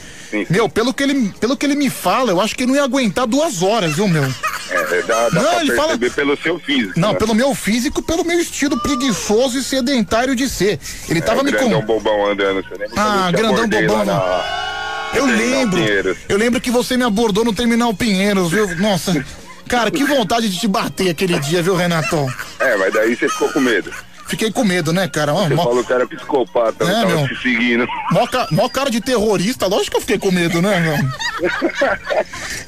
[0.49, 2.83] Meu, pelo que, ele, pelo que ele me fala, eu acho que ele não ia
[2.85, 4.23] aguentar duas horas, viu, meu?
[4.23, 6.97] É, dá, dá Não, ele fala- pelo seu físico.
[6.99, 7.17] Não, né?
[7.19, 10.79] pelo meu físico, pelo meu estilo preguiçoso e sedentário de ser.
[11.09, 11.87] Ele É, tava me grandão com...
[11.87, 12.93] bobão andando, você lembra?
[13.01, 14.13] Ah, grandão bobão, lá não.
[14.15, 15.77] na- Eu lembro.
[15.77, 16.17] Pinheiros.
[16.29, 18.73] Eu lembro que você me abordou no Terminal Pinheiros, viu?
[18.77, 19.11] Nossa.
[19.71, 22.15] Cara, que vontade de te bater aquele dia, viu, Renato?
[22.59, 23.91] É, mas daí você ficou com medo.
[24.27, 25.33] Fiquei com medo, né, cara?
[25.33, 27.27] Você mó- falou que era psicopata, não É, tava meu.
[27.27, 27.85] te seguindo.
[28.11, 30.97] Mó, ca- mó cara de terrorista, lógico que eu fiquei com medo, né, meu?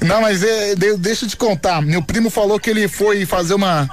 [0.06, 1.80] Não, mas é, de- deixa eu te contar.
[1.80, 3.88] Meu primo falou que ele foi fazer uma,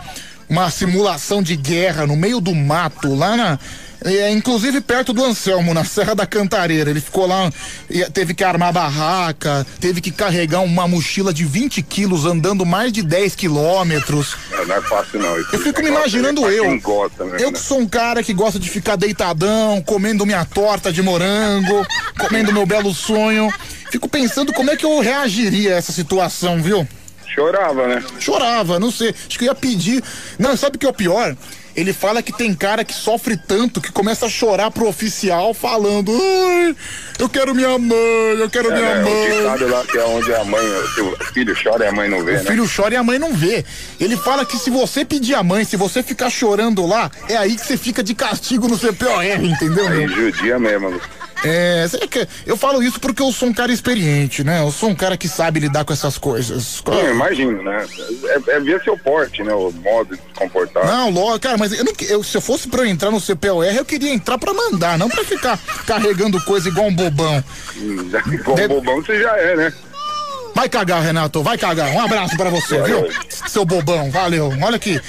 [0.50, 3.60] uma simulação de guerra no meio do mato, lá na.
[4.04, 6.90] É, inclusive perto do Anselmo, na Serra da Cantareira.
[6.90, 7.52] Ele ficou lá,
[8.14, 13.04] teve que armar barraca, teve que carregar uma mochila de 20 quilos, andando mais de
[13.04, 14.36] 10 quilômetros.
[14.52, 15.40] Não, não é fácil, não.
[15.40, 16.82] Esse Eu fico me negócio imaginando é pra eu.
[16.82, 17.38] Gosta, né?
[17.40, 21.86] Eu que sou um cara que gosta de ficar deitadão, comendo minha torta de morango,
[22.18, 23.54] comendo meu belo sonho.
[23.92, 26.88] Fico pensando como é que eu reagiria a essa situação, viu?
[27.28, 28.04] Chorava, né?
[28.20, 29.10] Chorava, não sei.
[29.28, 30.04] Acho que eu ia pedir.
[30.38, 31.36] Não, sabe o que é o pior?
[31.76, 36.12] Ele fala que tem cara que sofre tanto que começa a chorar pro oficial falando:
[36.12, 36.76] Ai,
[37.20, 39.38] eu quero minha mãe, eu quero É, minha né, mãe.
[39.38, 42.32] ditado lá que é onde a mãe, o filho chora e a mãe não vê,
[42.32, 42.44] O né?
[42.44, 43.64] filho chora e a mãe não vê.
[44.00, 47.56] Ele fala que se você pedir a mãe, se você ficar chorando lá, é aí
[47.56, 49.88] que você fica de castigo no CPOR, entendeu?
[49.88, 51.00] Aí judia mesmo.
[51.44, 51.86] É,
[52.46, 54.62] eu falo isso porque eu sou um cara experiente, né?
[54.62, 56.84] Eu sou um cara que sabe lidar com essas coisas.
[56.86, 57.86] Eu imagino, né?
[58.26, 59.54] É, é ver seu porte, né?
[59.54, 60.86] O modo de se comportar.
[60.86, 63.66] Não, lógico, cara, mas eu não, eu, se eu fosse pra eu entrar no CPOR,
[63.66, 67.44] eu queria entrar pra mandar, não pra ficar carregando coisa igual um bobão.
[68.32, 69.74] Igual um bobão você já é, né?
[70.54, 71.90] Vai cagar, Renato, vai cagar.
[71.92, 73.08] Um abraço pra você, viu?
[73.48, 74.52] Seu bobão, valeu.
[74.62, 75.00] Olha aqui.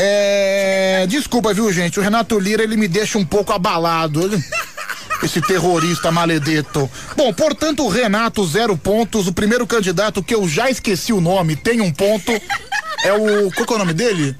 [0.00, 1.98] É, desculpa, viu, gente?
[1.98, 4.30] O Renato Lira, ele me deixa um pouco abalado.
[5.20, 6.88] Esse terrorista maledeto.
[7.16, 9.26] Bom, portanto, o Renato, zero pontos.
[9.26, 12.30] O primeiro candidato, que eu já esqueci o nome, tem um ponto.
[13.02, 13.50] É o.
[13.50, 14.36] Qual que é o nome dele?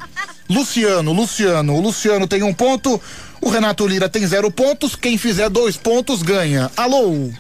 [0.49, 1.75] Luciano, Luciano.
[1.75, 3.01] O Luciano tem um ponto.
[3.41, 4.95] O Renato Lira tem zero pontos.
[4.95, 6.71] Quem fizer dois pontos ganha.
[6.77, 7.31] Alô?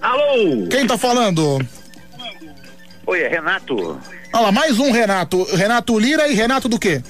[0.00, 0.66] Alô?
[0.70, 1.60] Quem tá falando?
[3.06, 4.00] Oi, é Renato
[4.32, 5.44] Olha lá, mais um Renato.
[5.54, 7.02] Renato Lira e Renato do quê?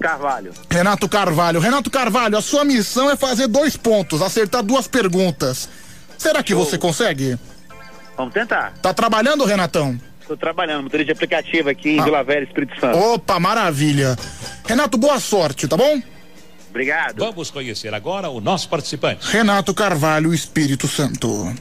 [0.00, 0.52] Carvalho.
[0.70, 1.60] Renato Carvalho.
[1.60, 5.68] Renato Carvalho, a sua missão é fazer dois pontos, acertar duas perguntas.
[6.18, 7.38] Será que você consegue?
[8.16, 8.72] Vamos tentar.
[8.80, 9.98] Tá trabalhando, Renatão?
[10.20, 12.04] Estou trabalhando, motorista de aplicativo aqui em Ah.
[12.04, 12.98] Vila Velha, Espírito Santo.
[12.98, 14.16] Opa, maravilha.
[14.66, 16.00] Renato, boa sorte, tá bom?
[16.70, 17.18] Obrigado.
[17.18, 19.26] Vamos conhecer agora o nosso participante.
[19.30, 21.54] Renato Carvalho, Espírito Santo.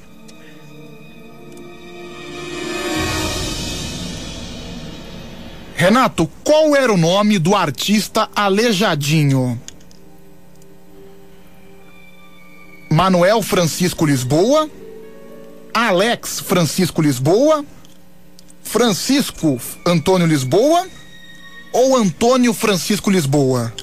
[5.76, 9.60] Renato, qual era o nome do artista Aleijadinho?
[12.90, 14.70] Manuel Francisco Lisboa,
[15.74, 17.66] Alex Francisco Lisboa,
[18.64, 20.88] Francisco Antônio Lisboa
[21.74, 23.74] ou Antônio Francisco Lisboa?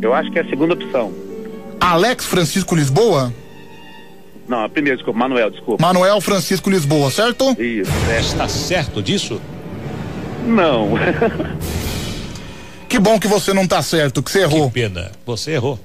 [0.00, 1.12] Eu acho que é a segunda opção.
[1.80, 3.34] Alex Francisco Lisboa?
[4.46, 5.84] Não, a primeira, desculpa, Manuel, desculpa.
[5.84, 7.50] Manuel Francisco Lisboa, certo?
[7.60, 9.40] Isso, Está certo disso?
[10.46, 10.90] Não.
[12.88, 14.70] Que bom que você não tá certo, que você errou.
[14.70, 15.78] Pena, você errou.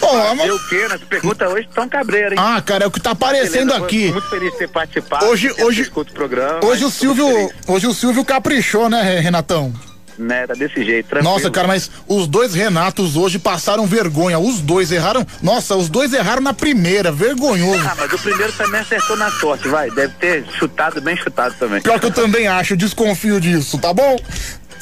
[0.00, 0.88] Pô, mas- Eu que?
[0.88, 2.40] Nas perguntas hoje estão cabreiro, hein?
[2.40, 4.10] Ah, cara, é o que tá aparecendo Beleza, aqui.
[4.10, 5.26] Muito feliz de ter participado.
[5.26, 6.64] Hoje- hoje- escuto o programa.
[6.64, 9.72] Hoje o Silvio, hoje o Silvio caprichou, né, Renatão?
[10.18, 11.32] Né, tá desse jeito, tranquilo.
[11.32, 14.38] Nossa, cara, mas os dois Renatos hoje passaram vergonha.
[14.38, 15.24] Os dois erraram.
[15.40, 17.80] Nossa, os dois erraram na primeira, vergonhoso.
[17.86, 19.90] Ah, mas o primeiro também acertou na sorte, vai.
[19.92, 21.80] Deve ter chutado, bem chutado também.
[21.80, 24.18] Pior que eu também acho, desconfio disso, tá bom?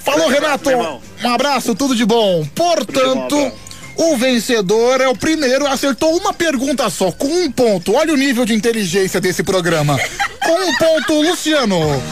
[0.04, 0.70] Falou, Renato.
[0.70, 2.46] Um abraço, tudo de bom.
[2.54, 3.52] Portanto,
[3.96, 7.94] o vencedor é o primeiro, acertou uma pergunta só, com um ponto.
[7.94, 9.98] Olha o nível de inteligência desse programa.
[10.42, 12.02] Com um ponto, Luciano.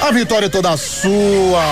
[0.00, 1.62] A vitória é toda sua.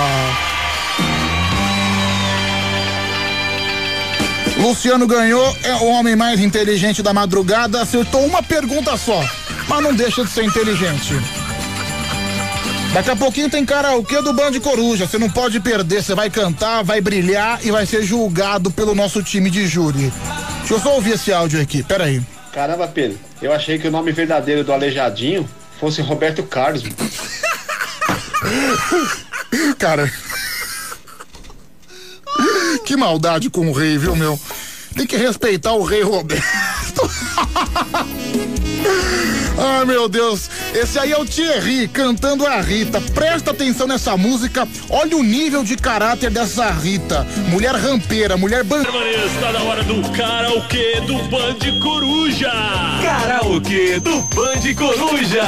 [4.59, 9.23] Luciano ganhou, é o homem mais inteligente da madrugada, acertou uma pergunta só.
[9.68, 11.15] mas não deixa de ser inteligente.
[12.93, 15.07] Daqui a pouquinho tem karaokê do Band Coruja.
[15.07, 16.02] Você não pode perder.
[16.02, 20.10] Você vai cantar, vai brilhar e vai ser julgado pelo nosso time de júri.
[20.60, 21.83] Deixa eu só ouvir esse áudio aqui.
[21.83, 22.23] Pera aí.
[22.55, 25.47] Caramba, Pedro, eu achei que o nome verdadeiro do Aleijadinho
[25.78, 26.85] fosse Roberto Carlos.
[29.78, 30.10] Cara.
[32.84, 34.38] Que maldade com o rei, viu, meu?
[34.94, 36.42] Tem que respeitar o rei Roberto.
[39.58, 40.50] Ai, meu Deus.
[40.74, 43.00] Esse aí é o Thierry cantando a Rita.
[43.00, 44.68] Presta atenção nessa música.
[44.90, 47.26] Olha o nível de caráter dessa Rita.
[47.48, 48.82] Mulher rampeira, mulher ban...
[48.82, 52.52] Está na hora do karaokê do Band Coruja.
[53.02, 55.42] Karaokê do Band Coruja.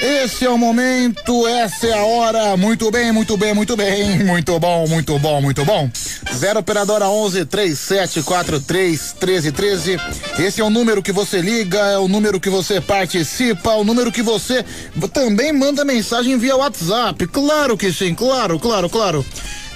[0.00, 2.56] Esse é o momento, essa é a hora.
[2.56, 4.24] Muito bem, muito bem, muito bem.
[4.24, 5.90] Muito bom, muito bom, muito bom.
[6.34, 9.96] Zero operadora 11 3743 1313.
[10.38, 13.84] Esse é o número que você liga, é o número que você participa, é o
[13.84, 14.64] número que você
[15.12, 17.26] também manda mensagem via WhatsApp.
[17.28, 19.24] Claro que sim, claro, claro, claro.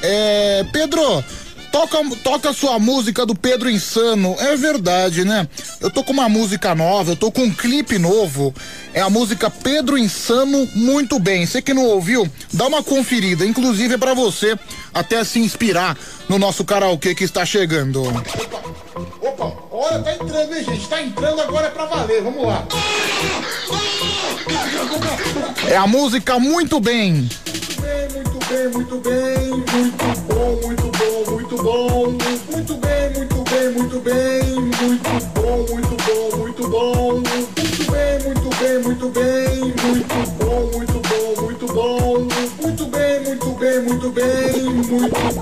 [0.03, 1.25] É, Pedro,
[1.73, 4.35] Toca, toca a sua música do Pedro Insano.
[4.39, 5.49] É verdade, né?
[5.81, 8.53] Eu tô com uma música nova, eu tô com um clipe novo.
[8.93, 11.47] É a música Pedro Insano Muito Bem.
[11.47, 13.47] Você que não ouviu, dá uma conferida.
[13.47, 14.59] Inclusive é pra você
[14.93, 15.97] até se inspirar
[16.29, 18.03] no nosso karaokê que está chegando.
[19.21, 20.89] Opa, olha, tá entrando, hein, gente?
[20.89, 22.23] Tá entrando agora é pra valer.
[22.23, 22.67] Vamos lá.
[25.69, 27.29] É a música Muito Bem.
[28.13, 32.11] Muito bem, muito bem, muito bom, muito bom, muito bom,
[32.51, 38.51] muito bem, muito bem, muito bem, muito bom, muito bom, muito bom, muito bem, muito
[38.57, 42.27] bem, muito bem, muito bom, muito bom, muito bom,
[42.61, 45.41] muito bem, muito bem, muito bem, muito bom, muito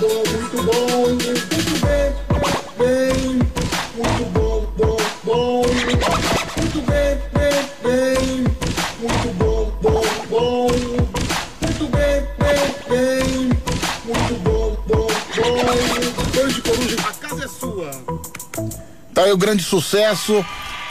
[0.00, 2.12] bom, muito bom, muito bem,
[2.78, 3.38] bem,
[3.94, 5.62] muito bom, bom, bom,
[6.56, 8.44] muito bem, bem, bem,
[9.00, 10.68] muito bom, bom, bom.
[11.60, 13.48] Muito bem, bem, bem.
[14.04, 16.30] Muito bom, bom, bom.
[16.32, 17.90] Beijo, Coruja, a casa é sua.
[19.12, 20.44] Tá aí o grande sucesso.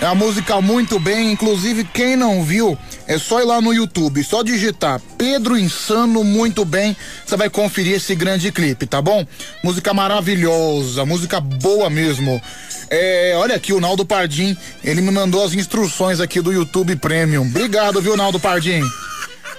[0.03, 4.21] É a música muito bem, inclusive quem não viu, é só ir lá no YouTube,
[4.21, 6.93] só digitar Pedro Insano muito bem,
[7.25, 9.25] você vai conferir esse grande clipe, tá bom?
[9.63, 12.41] Música maravilhosa, música boa mesmo.
[12.89, 17.43] É, olha aqui o Naldo Pardim, ele me mandou as instruções aqui do YouTube Premium.
[17.43, 18.83] Obrigado, viu, Naldo Pardim?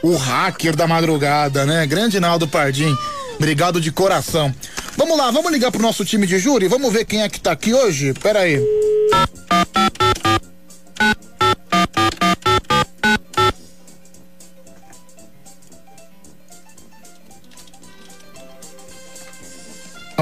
[0.03, 1.87] O hacker da madrugada, né?
[1.87, 2.95] Grande Naldo Pardim.
[3.37, 4.55] Obrigado de coração.
[4.95, 6.69] Vamos lá, vamos ligar pro nosso time de júri?
[6.69, 8.13] Vamos ver quem é que tá aqui hoje?
[8.13, 8.61] Pera aí.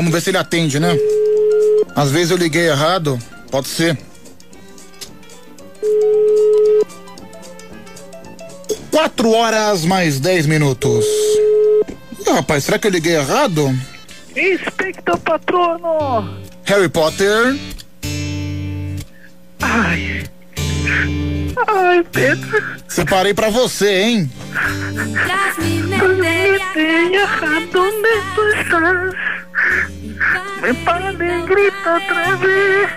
[0.03, 0.99] Vamos ver se ele atende, né?
[1.95, 3.17] Às vezes eu liguei errado.
[3.53, 3.97] Pode ser.
[8.91, 11.05] Quatro horas mais dez minutos.
[12.27, 13.73] Rapaz, será que eu liguei errado?
[14.35, 16.37] Inspector patrono!
[16.65, 17.57] Harry Potter.
[19.61, 20.25] Ai.
[21.69, 22.63] Ai, Pedro.
[22.89, 24.31] Separei pra você, hein?
[25.99, 27.13] Prometei
[27.73, 29.15] donde tú estás.
[30.63, 32.91] Me para de grito otra vez.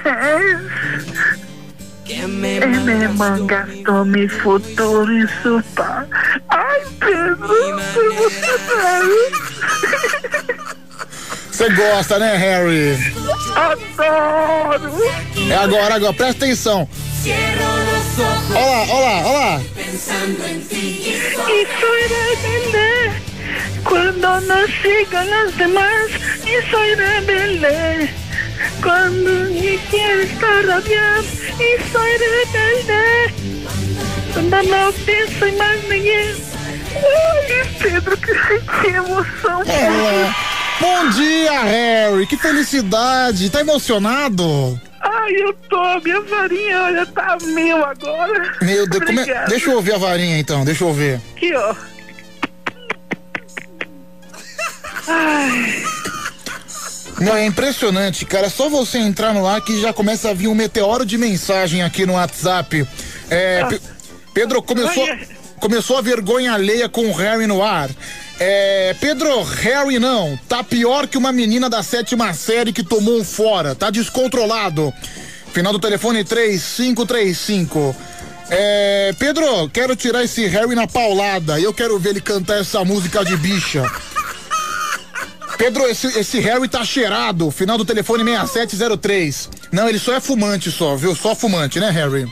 [2.06, 6.08] Que me mangasto mi futuro y su paz.
[6.50, 7.48] Ai, Pedro,
[8.18, 9.18] você sabe.
[11.52, 12.98] Você gosta, né, Harry?
[13.56, 14.92] Adoro!
[15.50, 16.88] É agora, agora, presta atenção.
[17.28, 19.62] Olha lá, olha lá, olha lá.
[21.50, 22.90] Y soy rebelde
[23.84, 26.12] cuando no sigo a las demás.
[26.46, 28.14] Y soy rebelde
[28.82, 31.24] cuando ni quiero estar rabiar.
[31.60, 33.34] Y soy rebelde
[34.34, 36.36] cuando no pienso en más ninguém.
[36.96, 39.62] Ai, Pedro, que senti emoção.
[39.64, 40.32] É.
[40.80, 42.28] Bom dia, Harry.
[42.28, 43.50] Que felicidade.
[43.50, 44.80] Tá emocionado?
[45.08, 46.00] Ai, eu tô.
[46.02, 48.56] Minha varinha, olha, tá mil agora.
[48.62, 51.22] Meu Deus, como é- deixa eu ouvir a varinha então, deixa eu ver.
[51.36, 51.76] Aqui, ó.
[55.08, 55.84] Ai,
[57.22, 58.48] Não, é impressionante, cara.
[58.48, 61.82] É só você entrar no ar que já começa a vir um meteoro de mensagem
[61.84, 62.86] aqui no WhatsApp.
[63.30, 63.82] É, Pe-
[64.34, 65.08] Pedro, começou,
[65.60, 67.90] começou a vergonha alheia com o Harry no ar.
[68.40, 70.38] É, Pedro, Harry não.
[70.48, 73.74] Tá pior que uma menina da sétima série que tomou um fora.
[73.76, 74.94] Tá descontrolado.
[75.54, 77.96] Final do telefone 3535.
[78.50, 81.60] É, Pedro, quero tirar esse Harry na paulada.
[81.60, 83.90] Eu quero ver ele cantar essa música de bicha.
[85.58, 87.50] Pedro, esse, esse Harry tá cheirado.
[87.50, 89.50] Final do telefone 6703.
[89.72, 91.16] Não, ele só é fumante só, viu?
[91.16, 92.30] Só fumante, né, Harry?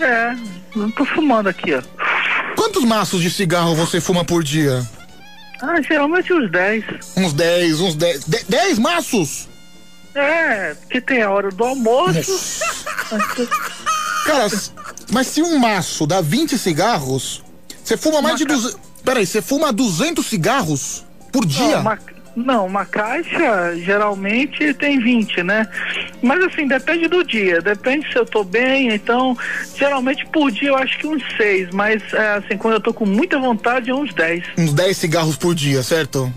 [0.00, 0.34] É,
[0.74, 1.82] não tô fumando aqui, ó.
[2.56, 4.84] Quantos maços de cigarro você fuma por dia?
[5.60, 6.84] Ah, geralmente uns 10.
[7.16, 8.24] Uns 10, uns 10.
[8.48, 9.48] 10 maços?
[10.14, 12.60] É, porque tem a hora do almoço.
[14.24, 14.48] Cara,
[15.12, 17.42] mas se um maço dá 20 cigarros,
[17.82, 18.76] você fuma mais de 200.
[19.04, 21.76] Peraí, você fuma 200 cigarros por dia?
[21.76, 21.98] Não, uma,
[22.36, 25.66] não, uma caixa geralmente tem 20, né?
[26.22, 29.36] Mas assim, depende do dia, depende se eu tô bem, então
[29.76, 33.06] geralmente por dia eu acho que uns 6, mas é, assim, quando eu tô com
[33.06, 34.44] muita vontade, uns 10.
[34.58, 36.32] Uns 10 cigarros por dia, certo?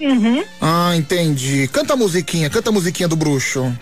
[0.00, 0.44] Uhum.
[0.60, 1.68] Ah, entendi.
[1.68, 3.72] Canta a musiquinha, canta a musiquinha do bruxo.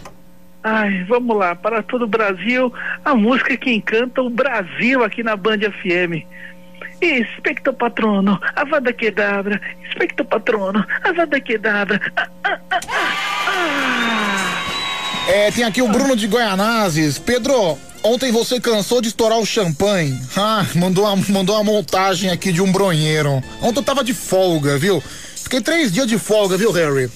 [0.69, 2.73] Ai, vamos lá, para todo o Brasil,
[3.05, 6.27] a música que encanta o Brasil aqui na Band FM.
[7.01, 12.01] Especto patrono, avada kedavra, especto patrono, avada kedavra.
[12.17, 12.81] Ah, ah, ah,
[13.49, 14.67] ah.
[15.29, 17.19] É, tem aqui o Bruno de Goianazes.
[17.19, 20.19] Pedro, ontem você cansou de estourar o champanhe.
[20.37, 23.43] Ah, mandou uma, mandou uma montagem aqui de um bronheiro.
[23.61, 25.03] Ontem eu tava de folga, viu?
[25.03, 27.11] Fiquei três dias de folga, viu, Harry?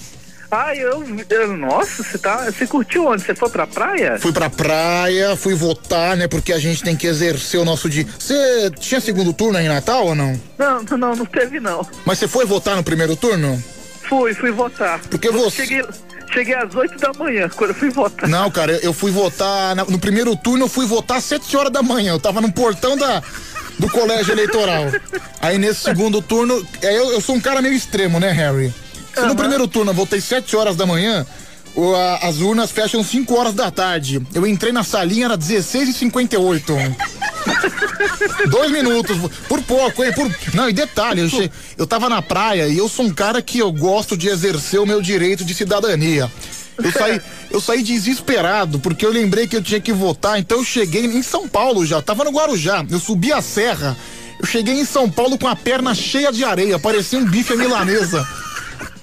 [0.51, 2.45] Ai, eu, eu- Nossa, você tá.
[2.51, 3.23] Você curtiu onde?
[3.23, 4.19] Você foi pra praia?
[4.19, 6.27] Fui pra praia, fui votar, né?
[6.27, 8.05] Porque a gente tem que exercer o nosso dia.
[8.19, 10.41] Você tinha segundo turno aí em Natal ou não?
[10.59, 11.87] Não, não, não teve não.
[12.05, 13.63] Mas você foi votar no primeiro turno?
[14.09, 14.99] Fui, fui votar.
[15.09, 15.85] Porque Eu você- Cheguei,
[16.33, 18.29] cheguei às 8 da manhã quando eu fui votar.
[18.29, 19.77] Não, cara, eu fui votar.
[19.77, 22.13] na- no primeiro turno eu fui votar às 7 horas da manhã.
[22.13, 23.23] Eu tava no portão da,
[23.79, 24.87] do colégio eleitoral.
[25.41, 26.61] Aí nesse segundo turno.
[26.83, 28.75] é, Eu, eu sou um cara meio extremo, né, Harry?
[29.15, 31.27] Se no primeiro turno eu votei 7 horas da manhã,
[31.75, 34.21] o- a- as urnas fecham 5 horas da tarde.
[34.35, 36.95] Eu entrei na salinha, era 16h58.
[38.51, 39.17] Dois minutos,
[39.49, 40.13] por pouco, hein?
[40.13, 40.31] Por...
[40.55, 41.51] Não, e detalhe, eu, che...
[41.77, 44.87] eu tava na praia e eu sou um cara que eu gosto de exercer o
[44.87, 46.31] meu direito de cidadania.
[46.83, 50.65] Eu saí, eu saí desesperado, porque eu lembrei que eu tinha que votar, então eu
[50.65, 53.97] cheguei em São Paulo já, tava no Guarujá, eu subi a serra,
[54.39, 58.27] eu cheguei em São Paulo com a perna cheia de areia, parecia um bife milanesa.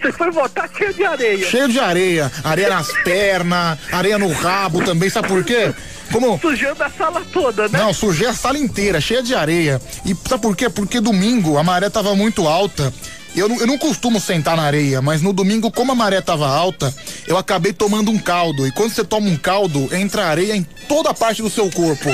[0.02, 1.50] Você foi votar cheio de areia.
[1.50, 5.74] Cheio de areia, areia nas pernas, areia no rabo também, sabe por quê?
[6.12, 6.40] Como...
[6.40, 7.80] Sujando a sala toda, né?
[7.80, 9.82] Não, sujei a sala inteira, cheia de areia.
[10.06, 10.70] E sabe por quê?
[10.70, 12.94] Porque domingo a maré tava muito alta.
[13.36, 16.48] Eu não, eu não costumo sentar na areia, mas no domingo, como a maré tava
[16.48, 16.94] alta,
[17.28, 18.66] eu acabei tomando um caldo.
[18.66, 22.10] E quando você toma um caldo, entra areia em toda a parte do seu corpo.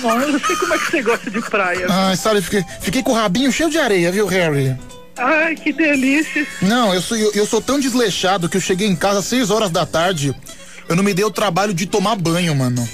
[0.00, 1.86] Não, eu não sei como é que você gosta de praia.
[1.90, 4.76] Ai, sabe, fiquei, fiquei com o rabinho cheio de areia, viu, Harry?
[5.18, 6.46] Ai, que delícia.
[6.62, 9.50] Não, eu sou, eu, eu sou tão desleixado que eu cheguei em casa às 6
[9.50, 10.34] horas da tarde.
[10.88, 12.88] Eu não me dei o trabalho de tomar banho, mano.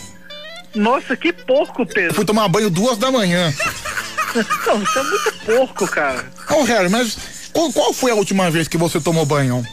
[0.75, 2.11] Nossa, que porco, Pedro.
[2.11, 3.53] Eu fui tomar banho duas da manhã.
[4.67, 6.25] Não, isso é muito porco, cara.
[6.51, 7.17] Ô, Harry, mas
[7.53, 9.65] qual, qual foi a última vez que você tomou banho?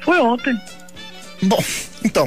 [0.00, 0.58] Foi ontem.
[1.42, 1.62] Bom,
[2.04, 2.24] então.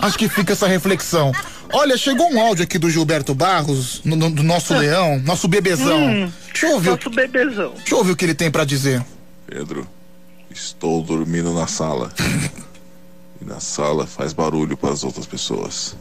[0.00, 1.32] Acho que fica essa reflexão.
[1.72, 6.02] Olha, chegou um áudio aqui do Gilberto Barros, no- no- do nosso leão, nosso bebezão.
[6.06, 7.72] Hum, Deixa eu ouvir, o- Nosso bebezão.
[7.76, 9.04] deixa eu ouvir o que ele tem pra dizer.
[9.46, 9.86] Pedro,
[10.50, 12.10] estou dormindo na sala.
[13.40, 15.94] e na sala faz barulho para as outras pessoas.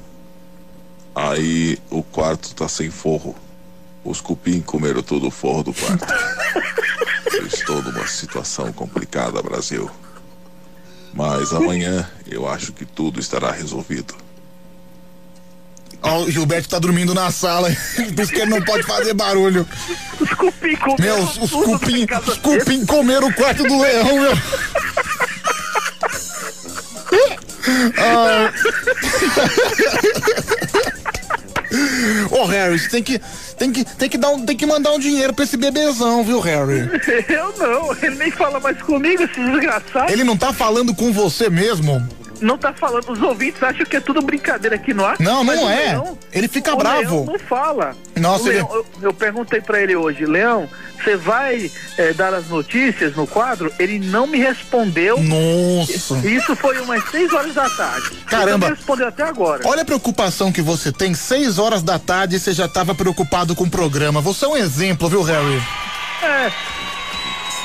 [1.13, 3.35] Aí o quarto tá sem forro.
[4.03, 6.05] Os cupim comeram todo o forro do quarto.
[7.33, 9.89] Eu estou numa situação complicada, Brasil.
[11.13, 14.15] Mas amanhã eu acho que tudo estará resolvido.
[16.01, 17.69] Ó, o Gilberto tá dormindo na sala,
[18.15, 19.67] por isso que ele não pode fazer barulho.
[20.19, 24.33] Os cupim comeram Meu, os, cupim, os cupim comeram o quarto do leão, meu.
[27.97, 28.53] Ah.
[32.31, 33.19] Ô Harry, você tem que,
[33.57, 36.39] tem que, tem que dar um, tem que mandar um dinheiro pra esse bebezão, viu,
[36.39, 36.89] Harry?
[37.29, 40.11] Eu não, ele nem fala mais comigo, esse desgraçado.
[40.11, 42.05] Ele não tá falando com você mesmo?
[42.39, 45.15] Não tá falando, os ouvintes acham que é tudo brincadeira aqui no ar.
[45.19, 45.87] Não, não é.
[45.93, 47.15] Leão- Ele fica bravo.
[47.21, 47.95] Leão não fala.
[48.15, 50.69] Nossa, ele- Leão- eu, eu perguntei pra ele hoje, Leão,
[51.03, 53.71] você vai eh, dar as notícias no quadro?
[53.79, 55.21] Ele não me respondeu.
[55.21, 56.17] Nossa.
[56.27, 58.09] Isso foi umas 6 horas da tarde.
[58.25, 58.49] Caramba.
[58.49, 59.61] Ele não me respondeu até agora.
[59.65, 63.55] Olha a preocupação que você tem, seis horas da tarde e você já tava preocupado
[63.55, 64.21] com o programa.
[64.21, 65.61] Você é um exemplo, viu, Harry?
[66.23, 66.51] É.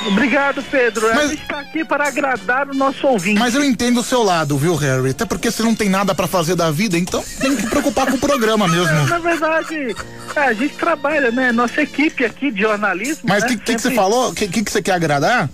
[0.07, 1.07] Obrigado, Pedro.
[1.09, 3.39] A gente tá aqui para agradar o nosso ouvinte.
[3.39, 5.11] Mas eu entendo o seu lado, viu, Harry?
[5.11, 8.15] Até porque você não tem nada pra fazer da vida, então tem que preocupar com
[8.17, 9.07] o programa mesmo.
[9.07, 9.95] Na verdade,
[10.35, 11.51] é, a gente trabalha, né?
[11.51, 13.23] Nossa equipe aqui de jornalismo.
[13.27, 14.29] Mas o né, que, que, que você sempre- falou?
[14.31, 15.49] O que, que, que você quer agradar?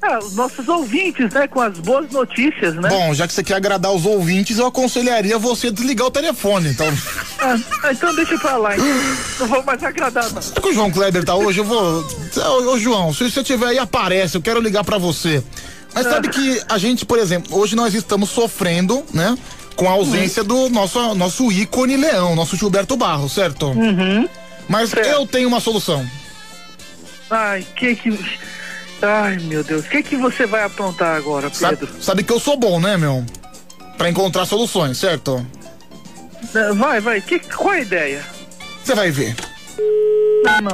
[0.00, 1.48] Ah, os nossos ouvintes, né?
[1.48, 2.88] Com as boas notícias, né?
[2.88, 6.86] Bom, já que você quer agradar os ouvintes, eu aconselharia você desligar o telefone, então.
[7.40, 8.88] Ah, ah, então deixa pra lá, então.
[9.38, 10.42] Não vou mais agradar, não.
[10.42, 11.60] Será que o João Kleber tá hoje?
[11.60, 12.04] Eu vou.
[12.36, 15.40] Ô, ô, João, se você tiver aí, aparece, eu quero ligar pra você.
[15.94, 19.38] Mas sabe que a gente, por exemplo, hoje nós estamos sofrendo, né?
[19.78, 23.68] com a ausência do nosso, nosso ícone leão, nosso Gilberto Barros, certo?
[23.68, 24.28] Uhum.
[24.68, 26.04] Mas eu tenho uma solução.
[27.30, 28.10] Ai, que que.
[29.00, 29.84] Ai, meu Deus.
[29.86, 32.02] O que que você vai aprontar agora, Sabe, Pedro?
[32.02, 33.24] sabe que eu sou bom, né, meu?
[33.96, 35.44] Pra encontrar soluções, certo?
[36.76, 37.20] Vai, vai.
[37.20, 38.24] Que, qual a ideia?
[38.84, 39.34] Você vai ver.
[40.44, 40.70] Não, não.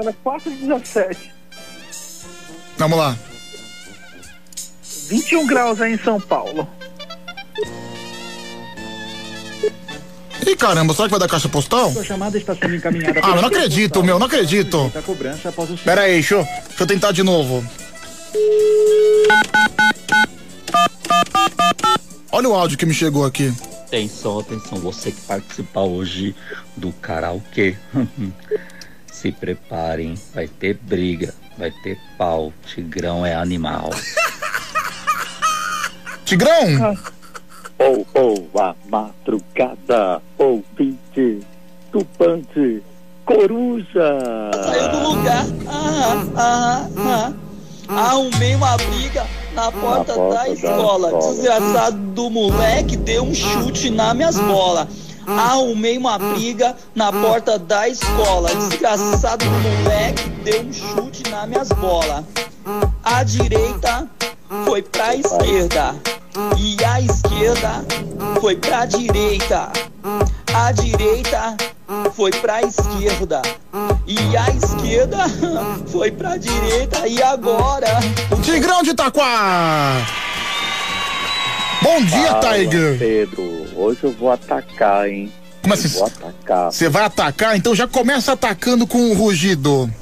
[0.00, 1.32] Era 4 e 17.
[2.78, 3.16] Vamos lá.
[5.08, 6.66] 21 graus aí em São Paulo.
[10.46, 11.92] Ih, caramba, será que vai dar caixa postal?
[11.92, 14.90] Sua chamada está sendo encaminhada Ah, eu não acredito, meu, não acredito.
[14.92, 17.64] Da cobrança após o Pera aí, deixa eu, deixa eu tentar de novo.
[22.32, 23.54] Olha o áudio que me chegou aqui.
[23.86, 26.34] Atenção, atenção, você que participar hoje
[26.76, 27.76] do karaokê.
[29.12, 32.52] Se preparem, vai ter briga, vai ter pau.
[32.66, 33.90] Tigrão é animal.
[36.24, 36.96] Tigrão?
[37.82, 41.40] Ou, ou, a madrugada, ouvinte,
[41.90, 42.80] tupante,
[43.24, 44.18] coruja.
[44.64, 45.44] Saiu do lugar.
[45.66, 47.32] Ah, ah, ah.
[47.88, 51.08] Arrumei uma briga na porta, porta da da escola.
[51.08, 51.32] escola.
[51.32, 54.86] Desgraçado do moleque deu um chute nas minhas bolas.
[55.26, 58.48] Arrumei uma briga na porta da escola.
[58.54, 62.24] Desgraçado do moleque deu um chute nas minhas bolas.
[63.02, 64.08] A direita
[64.64, 65.94] foi pra esquerda.
[66.58, 67.84] E a esquerda
[68.40, 69.70] foi pra direita.
[70.54, 71.56] A direita
[72.14, 73.42] foi pra esquerda.
[74.06, 75.18] E a esquerda
[75.90, 77.06] foi pra direita.
[77.06, 77.88] E agora?
[78.42, 80.06] Tigrão de Itaquá!
[81.82, 82.98] Bom dia, Fala, Tiger!
[82.98, 85.32] Pedro, hoje eu vou atacar, hein?
[85.62, 85.88] Como assim?
[85.88, 86.72] Eu vou atacar.
[86.72, 87.56] Você vai atacar?
[87.56, 89.92] Então já começa atacando com o rugido.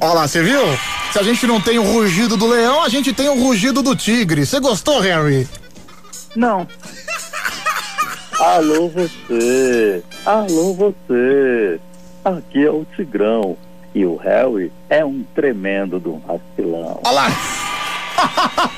[0.00, 0.60] Olha lá, você viu?
[1.12, 3.94] Se a gente não tem o rugido do leão, a gente tem o rugido do
[3.94, 4.44] tigre.
[4.44, 5.46] Você gostou, Harry?
[6.34, 6.66] Não.
[8.40, 11.78] Alô você, alô você.
[12.24, 13.56] Aqui é o Tigrão.
[13.94, 17.00] E o Harry é um tremendo do vacilão.
[17.04, 17.28] Olha lá!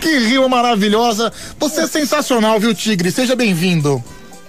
[0.00, 1.32] que rima maravilhosa!
[1.58, 3.12] Você é sensacional, viu, Tigre?
[3.12, 4.02] Seja bem-vindo.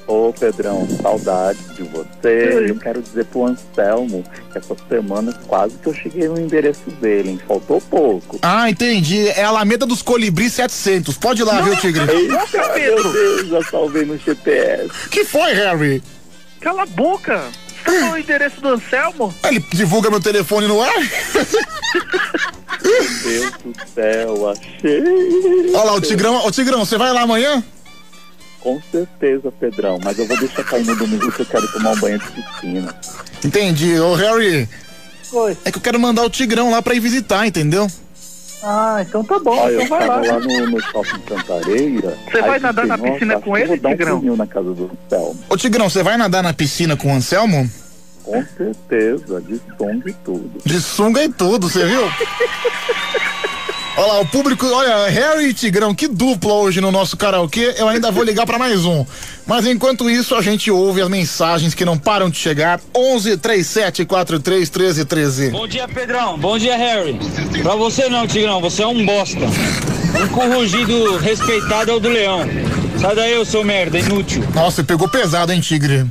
[0.08, 2.66] Ô Pedrão, saudade de você.
[2.70, 7.32] Eu quero dizer pro Anselmo que essa semana quase que eu cheguei no endereço dele,
[7.32, 7.42] hein?
[7.46, 8.40] Faltou pouco.
[8.42, 9.28] Ah, entendi.
[9.28, 11.18] É a Alameda dos Colibris 700.
[11.18, 12.10] Pode ir lá, viu, Tigre?
[12.10, 14.90] Eita, meu Deus, já salvei no GPS.
[15.12, 16.02] Que foi, Harry?
[16.62, 17.44] Cala a boca.
[17.86, 19.34] Você tá no endereço do Anselmo?
[19.44, 20.94] Ele divulga meu telefone no ar?
[22.82, 25.04] Deus do céu, achei.
[25.74, 26.46] Olha lá, o Tigrão.
[26.46, 27.64] Ô, Tigrão, você vai lá amanhã?
[28.60, 32.00] Com certeza, Pedrão, mas eu vou deixar cair no domingo que eu quero tomar um
[32.00, 32.96] banho de piscina.
[33.44, 34.00] Entendi.
[34.00, 34.68] Ô, Harry.
[35.32, 35.58] Oi.
[35.64, 37.88] É que eu quero mandar o Tigrão lá pra ir visitar, entendeu?
[38.64, 39.56] Ah, então tá bom.
[39.56, 40.16] Olha, eu então vai lá.
[40.16, 42.18] tava lá no, no shopping Cantareira.
[42.32, 44.18] Você vai nadar pensei, na piscina com eu ele, um Tigrão?
[44.18, 45.40] pulinho na casa do Anselmo.
[45.50, 47.70] Ô, Tigrão, você vai nadar na piscina com o Anselmo?
[48.24, 50.52] Com certeza, de som e tudo.
[50.66, 52.02] De sunga e tudo, você viu?
[53.98, 57.74] Olha lá, o público, olha, Harry e Tigrão, que dupla hoje no nosso karaokê.
[57.80, 59.04] Eu ainda vou ligar pra mais um.
[59.48, 62.80] Mas enquanto isso, a gente ouve as mensagens que não param de chegar.
[62.96, 65.50] 11 37 43 13 13.
[65.50, 66.38] Bom dia, Pedrão.
[66.38, 67.18] Bom dia, Harry.
[67.64, 68.62] Pra você não, Tigrão.
[68.62, 69.40] Você é um bosta.
[69.40, 72.42] Um rugido respeitado é o do leão.
[73.02, 74.44] Sai daí, eu sou merda, inútil.
[74.54, 76.06] Nossa, pegou pesado, hein, Tigre?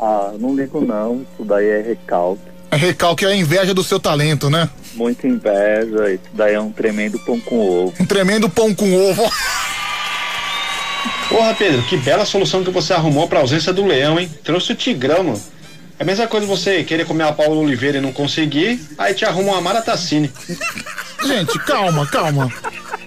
[0.00, 2.57] Ah, não ligo não, isso daí é recalque.
[2.70, 4.68] É recalque é a inveja do seu talento, né?
[4.94, 7.94] Muita inveja, isso daí é um tremendo pão com ovo.
[7.98, 9.22] Um tremendo pão com ovo.
[11.28, 14.30] Porra, Pedro, que bela solução que você arrumou pra ausência do leão, hein?
[14.42, 15.42] Trouxe o tigrão, mano.
[15.98, 19.24] É a mesma coisa você querer comer a Paula Oliveira e não conseguir, aí te
[19.24, 20.30] arruma uma Maratacine.
[21.26, 22.52] Gente, calma, calma.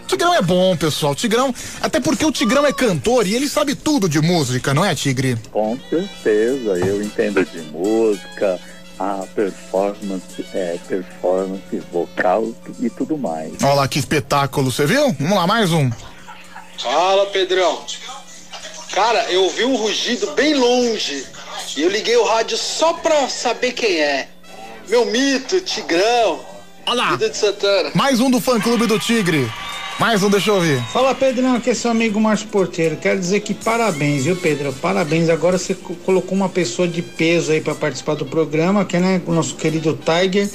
[0.07, 1.15] Tigrão é bom, pessoal.
[1.15, 4.93] Tigrão, até porque o Tigrão é cantor e ele sabe tudo de música, não é,
[4.93, 5.37] Tigre?
[5.51, 8.59] Com certeza, eu entendo de música,
[9.01, 13.53] a performance, é, performance vocal e tudo mais.
[13.63, 15.11] Olha lá que espetáculo, você viu?
[15.19, 15.89] Vamos lá, mais um.
[16.77, 17.83] Fala, Pedrão.
[18.93, 21.25] Cara, eu ouvi um rugido bem longe
[21.75, 24.27] e eu liguei o rádio só pra saber quem é.
[24.87, 26.39] Meu mito, Tigrão.
[26.85, 27.11] Olha lá.
[27.11, 27.91] Vida de Santana.
[27.95, 29.49] Mais um do fã clube do Tigre.
[30.01, 30.81] Mais um, deixa eu ouvir.
[30.91, 32.97] Fala Pedrão, aqui é seu amigo Márcio Porteiro.
[32.97, 34.73] Quero dizer que parabéns, viu, Pedro?
[34.73, 35.29] Parabéns.
[35.29, 38.99] Agora você co- colocou uma pessoa de peso aí para participar do programa, que é
[38.99, 40.49] né, o nosso querido Tiger.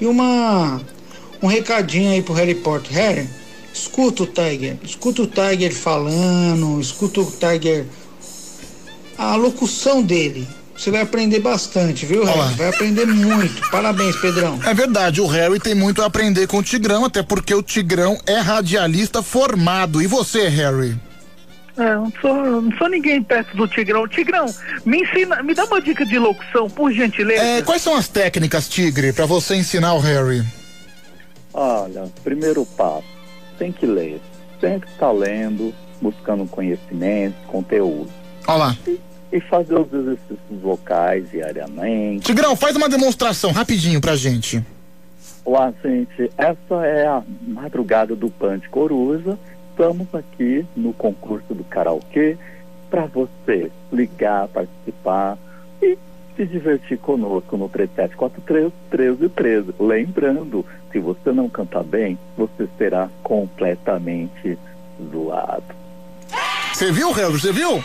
[0.00, 0.80] E uma
[1.42, 2.92] um recadinho aí pro Harry Potter.
[2.92, 3.28] Harry,
[3.72, 7.86] escuta o Tiger, escuta o Tiger falando, escuta o Tiger
[9.18, 10.46] a locução dele.
[10.76, 12.54] Você vai aprender bastante, viu, Harry?
[12.54, 13.70] Vai aprender muito.
[13.70, 14.58] Parabéns, Pedrão.
[14.66, 18.18] É verdade, o Harry tem muito a aprender com o Tigrão, até porque o Tigrão
[18.26, 20.02] é radialista formado.
[20.02, 20.96] E você, Harry?
[21.76, 24.06] É, não sou, não sou ninguém perto do Tigrão.
[24.06, 24.46] Tigrão,
[24.84, 27.42] me ensina, me dá uma dica de locução, por gentileza.
[27.42, 30.44] É, quais são as técnicas, Tigre, pra você ensinar o Harry?
[31.52, 33.06] Olha, primeiro passo,
[33.58, 34.20] tem que ler.
[34.60, 38.10] Sempre estar lendo, buscando conhecimento, conteúdo.
[38.46, 38.76] Olha lá.
[38.86, 39.00] E
[39.40, 42.26] fazer os exercícios vocais diariamente.
[42.26, 44.62] Tigrão, faz uma demonstração rapidinho pra gente.
[45.44, 46.30] Olá, gente.
[46.38, 49.38] Essa é a madrugada do Pan de Coruja.
[49.70, 52.36] Estamos aqui no concurso do karaokê
[52.88, 55.36] para você ligar, participar
[55.82, 55.98] e
[56.36, 59.74] se divertir conosco no 3743 1313.
[59.78, 64.56] Lembrando, se você não cantar bem, você será completamente
[65.12, 65.74] zoado.
[66.72, 67.32] Você viu, Harry?
[67.32, 67.82] Você viu?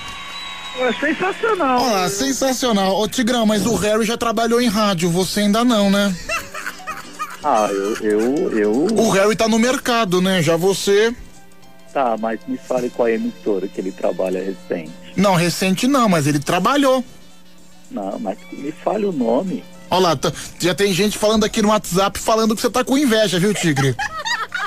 [0.80, 1.82] É sensacional.
[1.82, 2.99] Olha lá, sensacional.
[2.99, 6.16] Ô, Tigrão, mas o Harry já trabalhou em rádio, você ainda não, né?
[7.41, 8.72] Ah, eu, eu, eu.
[8.98, 10.41] O Harry tá no mercado, né?
[10.41, 11.16] Já você.
[11.93, 14.91] Tá, mas me fale qual é a emissora que ele trabalha recente.
[15.16, 17.01] Não, recente não, mas ele trabalhou.
[17.90, 19.64] Não, mas me fale o nome.
[19.90, 20.19] Olha lá,
[20.59, 23.95] já tem gente falando aqui no WhatsApp falando que você tá com inveja, viu, Tigre?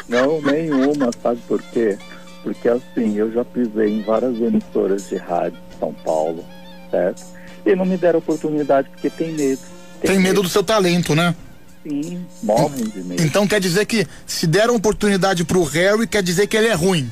[0.08, 1.98] Não, nenhuma, sabe por quê?
[2.42, 6.44] Porque assim, eu já pisei em várias emissoras de rádio São Paulo,
[6.92, 7.24] certo?
[7.66, 9.60] E não me deram oportunidade porque tem medo.
[10.00, 11.34] Tem medo do seu talento, né?
[11.82, 13.22] Sim, morrem de medo.
[13.22, 17.10] Então quer dizer que se deram oportunidade pro Harry, quer dizer que ele é ruim.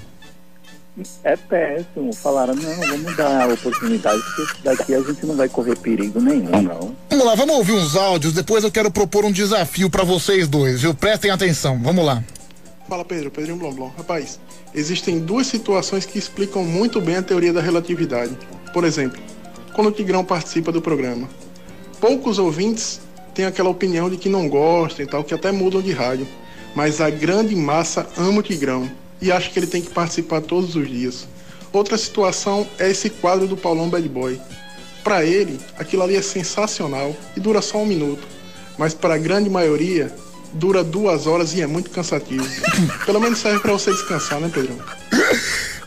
[1.25, 2.13] É péssimo.
[2.15, 6.63] Falaram, não, vamos dar a oportunidade, porque daqui a gente não vai correr perigo nenhum,
[6.63, 6.95] não.
[7.09, 10.83] Vamos lá, vamos ouvir uns áudios, depois eu quero propor um desafio pra vocês dois,
[10.83, 10.95] viu?
[10.95, 12.23] Prestem atenção, vamos lá.
[12.89, 13.91] Fala Pedro, Pedrinho Blomblom.
[13.97, 14.41] Rapaz,
[14.75, 18.37] existem duas situações que explicam muito bem a teoria da relatividade.
[18.73, 19.21] Por exemplo,
[19.73, 21.29] quando o Tigrão participa do programa.
[22.01, 23.01] Poucos ouvintes
[23.35, 26.27] têm aquela opinião de que não gostam e tal, que até mudam de rádio.
[26.75, 28.91] Mas a grande massa ama o Tigrão
[29.21, 31.27] e acha que ele tem que participar todos os dias.
[31.73, 34.41] Outra situação é esse quadro do Paulão Bad Boy.
[35.03, 38.27] Para ele, aquilo ali é sensacional e dura só um minuto.
[38.79, 40.13] Mas para a grande maioria,
[40.53, 42.47] dura duas horas e é muito cansativo.
[43.07, 44.79] Pelo menos serve para você descansar, né, Pedrão?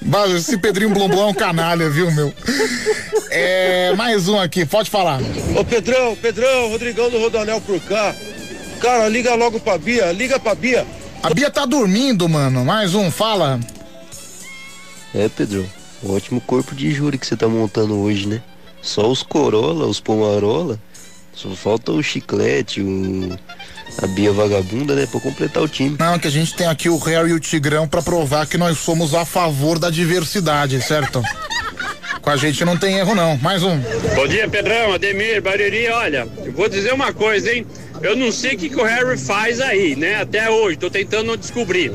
[0.01, 2.33] Mas esse Pedrinho Blomblom é um canalha, viu, meu?
[3.29, 5.19] É, mais um aqui, pode falar.
[5.57, 8.15] Ô Pedrão, Pedrão, Rodrigão do Rodonel por cá.
[8.81, 10.85] Cara, liga logo pra Bia, liga pra Bia.
[11.21, 12.65] A Bia tá dormindo, mano.
[12.65, 13.59] Mais um, fala.
[15.15, 15.65] É, Pedro,
[16.03, 18.41] um ótimo corpo de júri que você tá montando hoje, né?
[18.81, 20.77] Só os Corolla, os Pomarola,
[21.33, 23.39] só falta o Chiclete, o...
[24.01, 25.05] a Bia Vagabunda, né?
[25.05, 25.95] Pra completar o time.
[25.99, 28.77] Não, que a gente tem aqui o Harry e o Tigrão pra provar que nós
[28.77, 31.21] somos a favor da diversidade, certo?
[32.21, 33.37] Com a gente não tem erro, não.
[33.37, 33.77] Mais um.
[34.15, 35.89] Bom dia, Pedrão, Ademir, Bariri.
[35.89, 37.65] Olha, eu vou dizer uma coisa, hein?
[38.01, 40.21] Eu não sei o que, que o Harry faz aí, né?
[40.21, 41.91] Até hoje, tô tentando descobrir.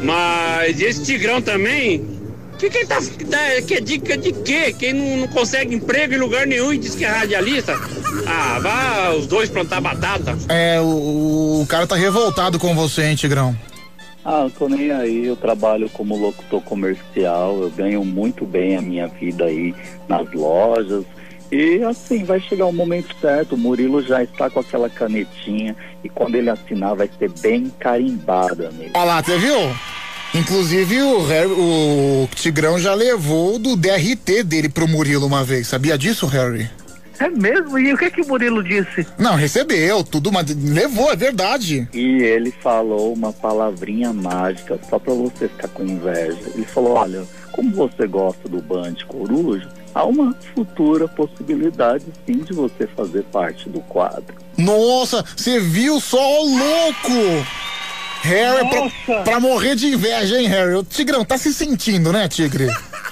[0.00, 2.15] Mas esse Tigrão também.
[2.56, 2.96] O que, que ele tá.
[3.66, 4.72] Que é dica de quê?
[4.72, 7.74] Quem não, não consegue emprego em lugar nenhum e diz que é radialista?
[8.26, 10.34] Ah, vá os dois plantar batata.
[10.48, 13.54] É, o, o cara tá revoltado com você, hein, Tigrão?
[14.24, 18.80] Ah, eu tô nem aí, eu trabalho como locutor comercial, eu ganho muito bem a
[18.80, 19.74] minha vida aí
[20.08, 21.04] nas lojas.
[21.52, 26.08] E assim, vai chegar o momento certo, o Murilo já está com aquela canetinha e
[26.08, 28.92] quando ele assinar vai ser bem carimbada nele.
[28.94, 29.56] Olha lá, você viu?
[30.34, 35.68] Inclusive o, Harry- o Tigrão já levou do DRT dele pro Murilo uma vez.
[35.68, 36.68] Sabia disso, Harry?
[37.18, 37.78] É mesmo?
[37.78, 39.06] E o que que o Murilo disse?
[39.18, 41.88] Não, recebeu, tudo, mas levou, é verdade.
[41.94, 46.36] E ele falou uma palavrinha mágica, só pra você ficar com inveja.
[46.54, 52.52] Ele falou, olha, como você gosta do Band Coruja, há uma futura possibilidade sim de
[52.52, 54.34] você fazer parte do quadro.
[54.58, 57.46] Nossa, você viu só o louco?
[58.26, 58.68] Harry,
[59.04, 60.74] pra, pra morrer de inveja, hein, Harry?
[60.74, 62.68] O Tigrão tá se sentindo, né, Tigre?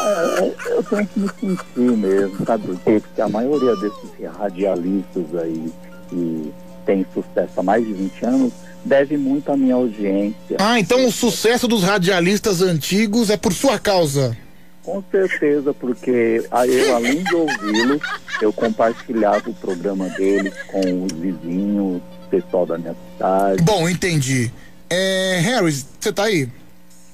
[0.00, 3.00] É, eu tenho que me sentir mesmo, sabe por quê?
[3.00, 5.72] Porque a maioria desses radialistas aí
[6.08, 6.52] que
[6.86, 8.52] tem sucesso há mais de 20 anos
[8.84, 10.56] deve muito à minha audiência.
[10.58, 14.36] Ah, então o sucesso dos radialistas antigos é por sua causa.
[14.82, 18.00] Com certeza, porque eu, além de ouvi-los,
[18.40, 22.00] eu compartilhava o programa deles com os vizinhos,
[22.30, 23.62] pessoal da minha cidade.
[23.62, 24.50] Bom, entendi.
[24.90, 26.48] É, Harry, você tá aí?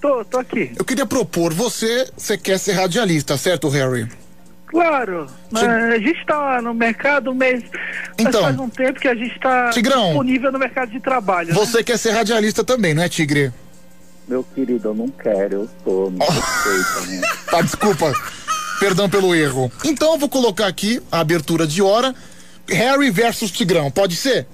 [0.00, 0.72] Tô, tô aqui.
[0.78, 4.06] Eu queria propor, você, você quer ser radialista, certo, Harry?
[4.66, 7.62] Claro, mas a gente tá no mercado, mas
[8.18, 8.42] Então.
[8.42, 10.06] faz um tempo que a gente tá Tigrão.
[10.08, 11.48] disponível no mercado de trabalho.
[11.48, 11.54] né?
[11.54, 13.52] Você quer ser radialista também, não é, Tigre?
[14.26, 17.20] Meu querido, eu não quero, eu sou, me respeita, né?
[17.50, 18.12] Tá, desculpa.
[18.80, 19.70] Perdão pelo erro.
[19.84, 22.14] Então eu vou colocar aqui a abertura de hora.
[22.68, 24.46] Harry versus Tigrão, pode ser?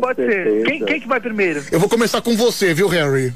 [0.00, 0.64] Pode ser.
[0.64, 1.64] Quem, quem que vai primeiro?
[1.70, 3.32] Eu vou começar com você, viu, Harry?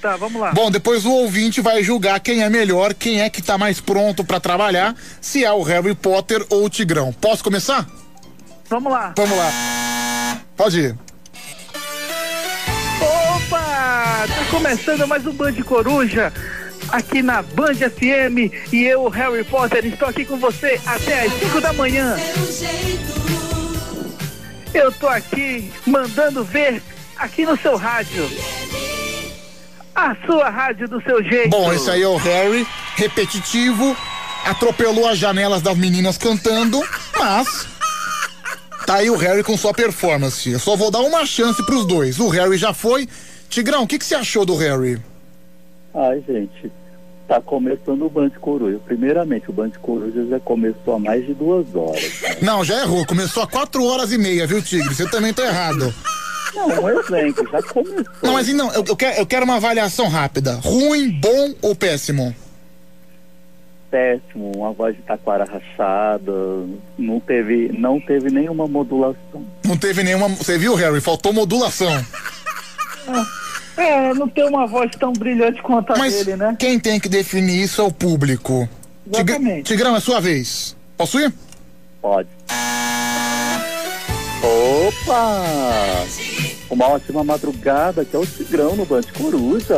[0.00, 0.52] Tá, vamos lá.
[0.52, 4.24] Bom, depois o ouvinte vai julgar quem é melhor, quem é que tá mais pronto
[4.24, 7.12] pra trabalhar, se é o Harry Potter ou o Tigrão.
[7.12, 7.86] Posso começar?
[8.68, 9.12] Vamos lá.
[9.16, 10.40] Vamos lá.
[10.56, 10.96] Pode ir.
[13.00, 14.26] Opa!
[14.26, 16.32] Tá começando mais um Band Coruja
[16.92, 21.60] aqui na Band FM e eu, Harry Potter, estou aqui com você até as 5
[21.60, 22.16] da manhã.
[24.72, 26.82] Eu tô aqui mandando ver
[27.16, 28.28] aqui no seu rádio.
[29.94, 31.50] A sua rádio do seu jeito.
[31.50, 33.96] Bom, esse aí é o Harry, repetitivo,
[34.44, 36.80] atropelou as janelas das meninas cantando,
[37.18, 37.66] mas
[38.86, 40.48] tá aí o Harry com sua performance.
[40.48, 42.18] Eu só vou dar uma chance pros dois.
[42.18, 43.08] O Harry já foi.
[43.48, 45.02] Tigrão, o que, que você achou do Harry?
[45.92, 46.72] Ai, gente,
[47.30, 48.80] tá começando o Band Coruja.
[48.84, 52.22] Primeiramente, o Band Coruja já começou há mais de duas horas.
[52.42, 53.06] Não, já errou.
[53.06, 54.92] Começou a quatro horas e meia, viu, Tigre?
[54.92, 55.94] Você também tá errado.
[56.52, 58.04] Não, um exemplo, já começou.
[58.20, 60.56] Não, mas não, eu, eu quero, eu quero uma avaliação rápida.
[60.56, 62.34] Ruim, bom ou péssimo?
[63.88, 66.32] Péssimo, uma voz de taquara rachada,
[66.98, 69.46] não teve, não teve nenhuma modulação.
[69.64, 70.28] Não teve nenhuma.
[70.30, 71.00] Você viu, Harry?
[71.00, 72.04] Faltou modulação.
[73.76, 76.56] É, não tem uma voz tão brilhante quanto a Mas dele, né?
[76.58, 78.68] quem tem que definir isso é o público.
[79.10, 79.62] Tig- Exatamente.
[79.64, 80.76] Tigrão, é sua vez.
[80.96, 81.32] Posso ir?
[82.02, 82.28] Pode.
[84.42, 85.42] Opa!
[86.70, 89.76] Uma ótima madrugada, que é o Tigrão no Band Coruja.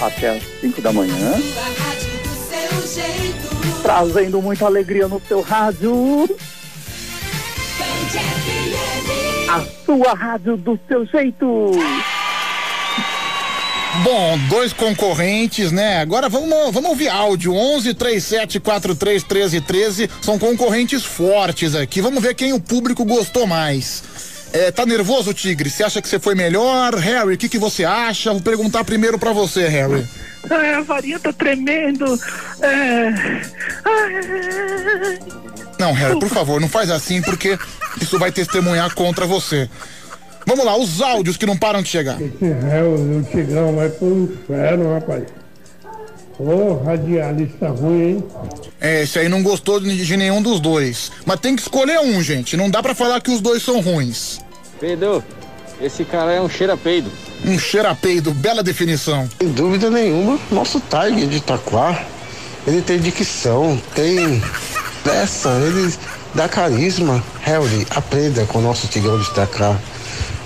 [0.00, 1.32] Até às 5 da manhã.
[3.82, 6.28] Trazendo muita alegria no seu rádio.
[9.48, 11.70] A sua rádio do seu jeito.
[14.02, 16.00] Bom, dois concorrentes, né?
[16.00, 17.54] Agora vamos, vamos ouvir áudio.
[17.54, 20.10] 11 37 43 13 13.
[20.20, 22.00] São concorrentes fortes aqui.
[22.00, 24.02] Vamos ver quem o público gostou mais.
[24.52, 25.70] É, tá nervoso, Tigre?
[25.70, 26.94] Você acha que você foi melhor?
[26.94, 28.32] Harry, o que, que você acha?
[28.32, 30.06] Vou perguntar primeiro pra você, Harry.
[30.50, 32.04] É, a varinha tá tremendo.
[32.60, 33.08] É...
[33.84, 35.18] Ai,
[35.78, 37.58] Não, Harry, por favor, não faz assim porque
[38.00, 39.68] isso vai testemunhar contra você.
[40.46, 42.20] Vamos lá, os áudios que não param de chegar.
[42.20, 45.24] Esse réu do Tigrão vai pro inferno, rapaz.
[46.38, 48.24] Ô, radialista ruim, hein?
[48.80, 51.12] É, esse aí não gostou de, de nenhum dos dois.
[51.24, 52.56] Mas tem que escolher um, gente.
[52.56, 54.40] Não dá pra falar que os dois são ruins.
[54.80, 55.22] Pedro,
[55.80, 57.10] esse cara é um cheira-peido.
[57.44, 59.28] Um cheirapeido, bela definição.
[59.38, 62.04] Sem dúvida nenhuma, nosso Tiger de Itaquá,
[62.66, 64.42] ele tem dicção, tem
[65.04, 65.94] peça, ele
[66.34, 67.22] dá carisma.
[67.42, 69.78] Harry, aprenda com o nosso Tigrão de Itaquá.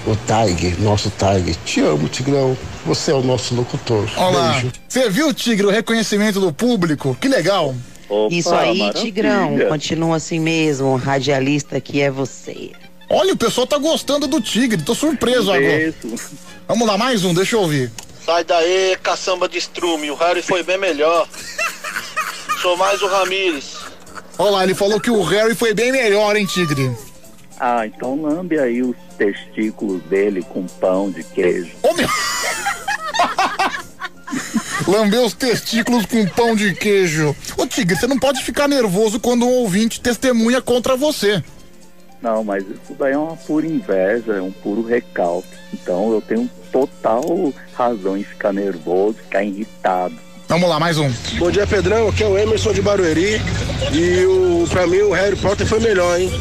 [0.08, 1.54] O Tiger, nosso Tiger.
[1.66, 2.56] Te amo, Tigrão.
[2.86, 4.08] Você é o nosso locutor.
[4.16, 4.52] Olá.
[4.52, 4.72] Beijo.
[4.88, 7.14] Você viu, Tigre, o reconhecimento do público?
[7.20, 7.74] Que legal.
[8.30, 9.58] Isso aí, Tigrão.
[9.68, 10.96] Continua assim mesmo.
[10.96, 12.72] Radialista que é você.
[13.10, 14.80] Olha, o pessoal tá gostando do Tigre.
[14.80, 15.92] Tô surpreso agora.
[16.66, 17.92] Vamos lá, mais um, deixa eu ouvir.
[18.24, 20.10] Sai daí, caçamba de estrume.
[20.10, 21.28] O Harry foi bem melhor.
[22.62, 23.76] Sou mais o Ramires.
[24.38, 26.96] Olha lá, ele falou que o Harry foi bem melhor, hein, Tigre?
[27.60, 31.72] Ah, então lambe aí os testículos dele com pão de queijo.
[31.82, 32.08] Ô, meu!
[34.86, 37.36] Lambeu os testículos com pão de queijo.
[37.56, 41.42] Ô, Tigre, você não pode ficar nervoso quando um ouvinte testemunha contra você.
[42.22, 45.48] Não, mas isso daí é uma pura inveja, é um puro recalque.
[45.72, 50.16] Então eu tenho total razão em ficar nervoso, ficar irritado.
[50.48, 51.12] Vamos lá, mais um.
[51.38, 52.08] Bom dia, Pedrão.
[52.08, 53.38] Aqui é o Emerson de Barueri.
[53.92, 56.32] E o, pra mim o Harry Potter foi melhor, hein?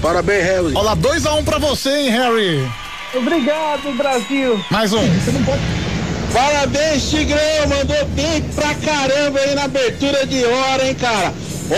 [0.00, 0.72] Parabéns, Harry.
[0.74, 2.66] Olha lá, 2 a 1 um pra você, hein, Harry?
[3.12, 4.58] Obrigado, Brasil.
[4.70, 5.02] Mais um.
[6.32, 7.68] Parabéns, Tigrão.
[7.68, 11.34] Mandou bem pra caramba aí na abertura de hora, hein, cara.
[11.70, 11.74] Ô,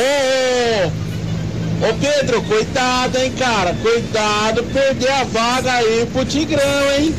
[1.85, 3.75] ô, ô Pedro, cuidado, hein, cara.
[3.83, 7.13] Cuidado, perder a vaga aí pro Tigrão, hein.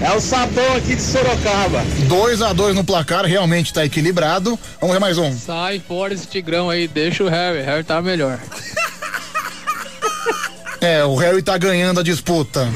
[0.00, 1.82] É o sapão aqui de Sorocaba.
[2.08, 4.58] 2 a 2 no placar, realmente tá equilibrado.
[4.80, 5.36] Vamos ver mais um.
[5.36, 8.38] Sai fora esse tigrão aí, deixa o Harry, Harry tá melhor.
[10.80, 12.66] É, o Harry tá ganhando a disputa.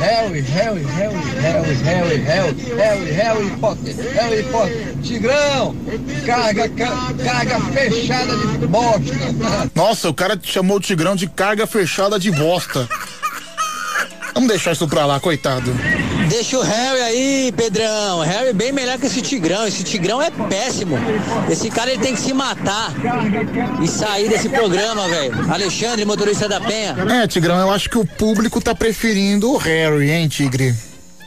[0.00, 5.76] Harry, Harry, Harry, Harry, Harry, Harry, Harry, Harry Potter, Harry Potter, Tigrão,
[6.26, 9.14] carga, ca- carga fechada de bosta.
[9.74, 12.88] Nossa, o cara chamou o Tigrão de carga fechada de bosta.
[14.34, 15.72] Vamos deixar isso pra lá, coitado.
[16.28, 18.20] Deixa o Harry aí, Pedrão.
[18.20, 19.64] Harry é bem melhor que esse Tigrão.
[19.66, 20.96] Esse Tigrão é péssimo.
[21.48, 22.92] Esse cara ele tem que se matar
[23.80, 25.52] e sair desse programa, velho.
[25.52, 26.96] Alexandre, motorista da Penha.
[27.22, 30.74] É, Tigrão, eu acho que o público tá preferindo o Harry, hein, Tigre?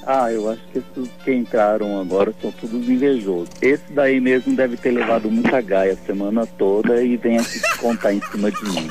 [0.06, 3.50] Ah, eu acho que esses que entraram agora são todos invejosos.
[3.62, 8.14] Esse daí mesmo deve ter levado muita gaia a semana toda e vem aqui contar
[8.14, 8.90] em cima de mim.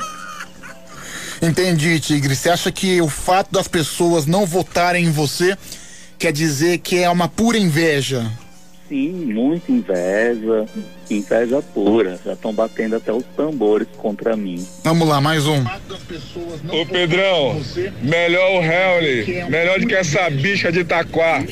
[1.41, 2.35] Entendi, Tigre.
[2.35, 5.57] Você acha que o fato das pessoas não votarem em você
[6.17, 8.25] quer dizer que é uma pura inveja?
[8.89, 10.65] Sim, muita inveja,
[11.09, 12.17] inveja pura.
[12.25, 14.65] Já estão batendo até os tambores contra mim.
[14.83, 15.61] Vamos lá, mais um.
[15.61, 17.61] Ô Pedrão,
[18.01, 21.43] melhor o Harry, melhor do que essa bicha de Itaquá.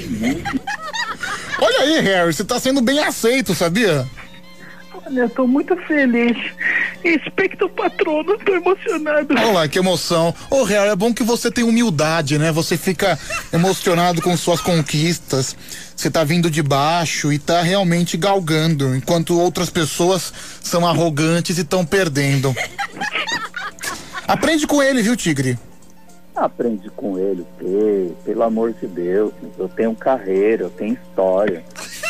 [1.60, 4.08] Olha aí, Harry, você tá sendo bem aceito, sabia?
[5.06, 6.36] Olha, eu tô muito feliz.
[7.04, 9.36] Expecto patrono, tô emocionado.
[9.36, 10.34] Olha lá, que emoção.
[10.50, 12.52] Ô, Harry, é bom que você tem humildade, né?
[12.52, 13.18] Você fica
[13.54, 15.56] emocionado com suas conquistas.
[15.96, 21.62] Você tá vindo de baixo e tá realmente galgando, enquanto outras pessoas são arrogantes e
[21.62, 22.54] estão perdendo.
[24.28, 25.58] Aprende com ele, viu, Tigre?
[26.36, 28.12] Aprende com ele, o quê?
[28.26, 29.32] Pelo amor de Deus.
[29.58, 31.64] Eu tenho carreira, eu tenho história.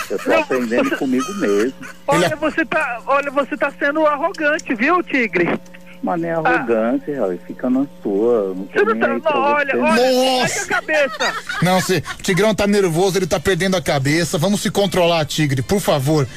[0.09, 1.74] Eu tô aprendendo comigo mesmo.
[2.08, 5.59] Olha, você tá, olha, você tá sendo arrogante, viu, Tigre?
[6.03, 7.40] Mas nem arrogante, Harry.
[7.48, 8.53] Fica na sua.
[8.53, 9.80] Não Você não tá, não, olha, você.
[9.80, 10.53] olha, Nossa!
[10.53, 11.34] olha a cabeça.
[11.64, 14.38] Não, se o Tigrão tá nervoso, ele tá perdendo a cabeça.
[14.38, 16.27] Vamos se controlar, Tigre, por favor.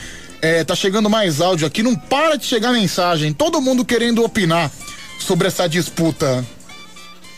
[0.40, 3.32] É, tá chegando mais áudio aqui, não para de chegar mensagem.
[3.34, 4.70] Todo mundo querendo opinar
[5.18, 6.42] sobre essa disputa.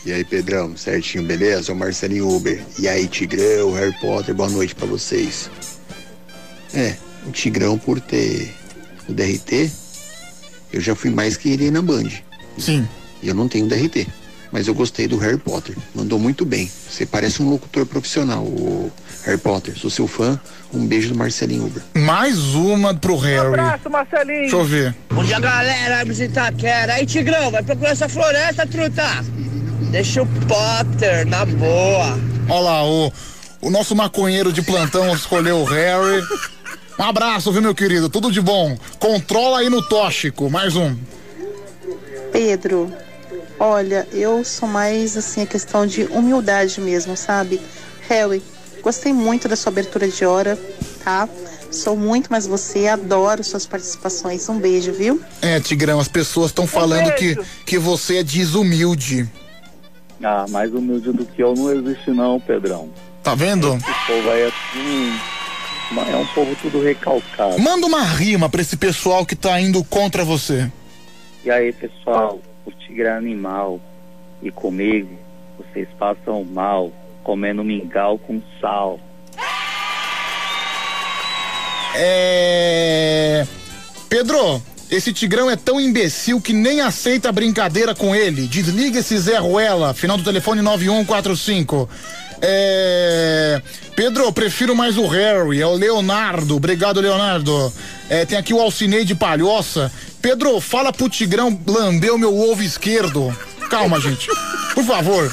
[0.06, 1.72] E aí, Pedrão, certinho, beleza?
[1.72, 2.62] É o Marcelinho Uber.
[2.78, 5.50] E aí, Tigrão, Harry Potter, boa noite pra vocês.
[6.74, 6.94] É,
[7.26, 8.54] o Tigrão, por ter
[9.08, 9.70] o DRT,
[10.72, 12.08] eu já fui mais que ele na Band.
[12.58, 12.86] Sim.
[13.22, 14.06] E eu não tenho DRT.
[14.52, 15.76] Mas eu gostei do Harry Potter.
[15.94, 16.68] Mandou muito bem.
[16.88, 18.90] Você parece um locutor profissional, o
[19.24, 19.78] Harry Potter.
[19.78, 20.40] Sou seu fã.
[20.72, 21.82] Um beijo do Marcelinho Uber.
[21.94, 23.46] Mais uma pro Harry.
[23.46, 24.40] Abraço, Marcelinho.
[24.40, 24.94] Deixa eu ver.
[25.08, 26.04] Bom dia, galera.
[26.04, 26.90] Visitar quer.
[26.90, 29.24] Aí, Tigrão, vai procurar essa floresta, truta.
[29.92, 32.18] Deixa o Potter na boa.
[32.48, 33.12] Olha lá, o,
[33.60, 36.24] o nosso maconheiro de plantão escolheu o Harry.
[37.00, 38.10] Um abraço, viu, meu querido?
[38.10, 38.76] Tudo de bom.
[38.98, 40.50] Controla aí no tóxico.
[40.50, 40.94] Mais um.
[42.30, 42.92] Pedro,
[43.58, 47.58] olha, eu sou mais assim a questão de humildade mesmo, sabe?
[48.06, 48.42] Harry,
[48.82, 50.58] gostei muito da sua abertura de hora,
[51.02, 51.26] tá?
[51.70, 54.46] Sou muito mais você, adoro suas participações.
[54.50, 55.22] Um beijo, viu?
[55.40, 59.26] É, Tigrão, as pessoas estão falando que, que você é desumilde.
[60.22, 62.90] Ah, mais humilde do que eu não existe não, Pedrão.
[63.22, 63.74] Tá vendo?
[63.76, 65.18] Esse povo aí é assim,
[65.98, 67.58] é um povo tudo recalcado.
[67.58, 70.70] Manda uma rima pra esse pessoal que tá indo contra você.
[71.44, 73.80] E aí, pessoal, o tigre é animal.
[74.42, 75.18] E comigo,
[75.58, 78.98] vocês passam mal, comendo mingau com sal.
[81.94, 83.46] É.
[84.08, 88.48] Pedro, esse Tigrão é tão imbecil que nem aceita brincadeira com ele.
[88.48, 91.88] Desliga esse Zé Ruela, final do telefone 9145.
[92.42, 93.60] É.
[93.94, 96.56] Pedro, eu prefiro mais o Harry, é o Leonardo.
[96.56, 97.72] Obrigado, Leonardo.
[98.08, 99.92] É, tem aqui o Alcinei de Palhoça.
[100.22, 103.36] Pedro, fala pro Tigrão lamber o meu ovo esquerdo.
[103.68, 104.26] Calma, gente.
[104.74, 105.30] Por favor.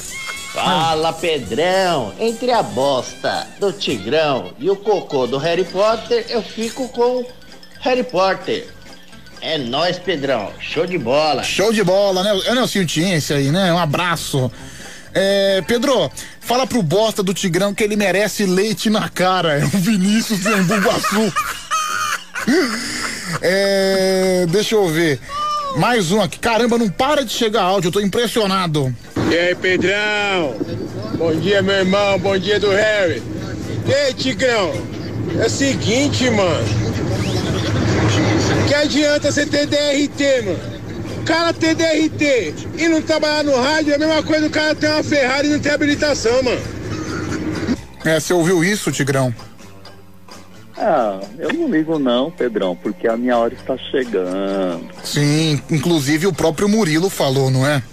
[0.54, 2.14] Fala, Pedrão.
[2.20, 7.26] Entre a bosta do Tigrão e o cocô do Harry Potter, eu fico com
[7.82, 8.68] Harry Potter.
[9.40, 10.52] É nóis, Pedrão.
[10.60, 11.44] Show de bola.
[11.44, 12.42] Show de bola, né?
[12.46, 13.72] É o Nelson Tiense aí, né?
[13.72, 14.52] Um abraço.
[15.14, 19.60] É, Pedro, fala pro bosta do Tigrão que ele merece leite na cara.
[19.60, 21.34] É o Vinícius de Embu-Guaçu.
[23.42, 25.20] É, deixa eu ver.
[25.78, 26.40] Mais um aqui.
[26.40, 28.96] Caramba, não para de chegar áudio, eu tô impressionado.
[29.30, 30.56] E aí, Pedrão?
[31.18, 32.18] Bom dia, meu irmão.
[32.20, 33.22] Bom dia do Harry.
[33.86, 34.74] E aí, Tigrão?
[35.40, 36.66] É o seguinte, mano.
[38.68, 40.77] Que adianta você ter DRT, mano?
[41.28, 44.74] O cara ter DRT e não trabalhar no rádio é a mesma coisa do cara
[44.74, 46.62] ter uma Ferrari e não ter habilitação, mano.
[48.06, 49.36] É, você ouviu isso, Tigrão?
[50.78, 54.88] Ah, eu não ligo não, Pedrão, porque a minha hora está chegando.
[55.04, 57.84] Sim, inclusive o próprio Murilo falou, não é?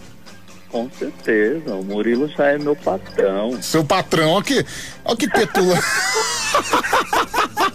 [0.75, 3.63] Com certeza, o Murilo já é meu patrão.
[3.63, 4.67] Seu patrão, ó que,
[5.05, 5.79] ó que petula.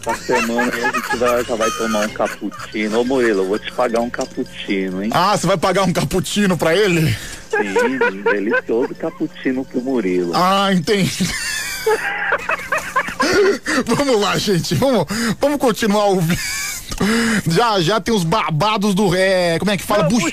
[0.06, 3.00] Essa semana a gente vai, já vai tomar um cappuccino.
[3.00, 5.12] Ô Murilo, eu vou te pagar um cappuccino, hein?
[5.14, 7.16] Ah, você vai pagar um cappuccino pra ele?
[7.50, 10.34] Sim, um delicioso cappuccino pro Murilo.
[10.36, 11.26] Ah, entendi.
[13.88, 14.76] vamos lá, gente.
[14.76, 15.06] Vamos,
[15.40, 16.59] vamos continuar ouvindo.
[17.48, 19.58] Já, já tem os babados do Harry.
[19.60, 20.04] Como é que fala?
[20.04, 20.32] Bux-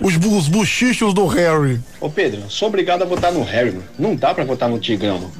[0.00, 1.80] Os, bu- os buchichos do Harry.
[2.00, 3.84] Ô Pedro, sou obrigado a votar no Harry, mano.
[3.98, 5.32] Não dá pra votar no Tigrão, mano.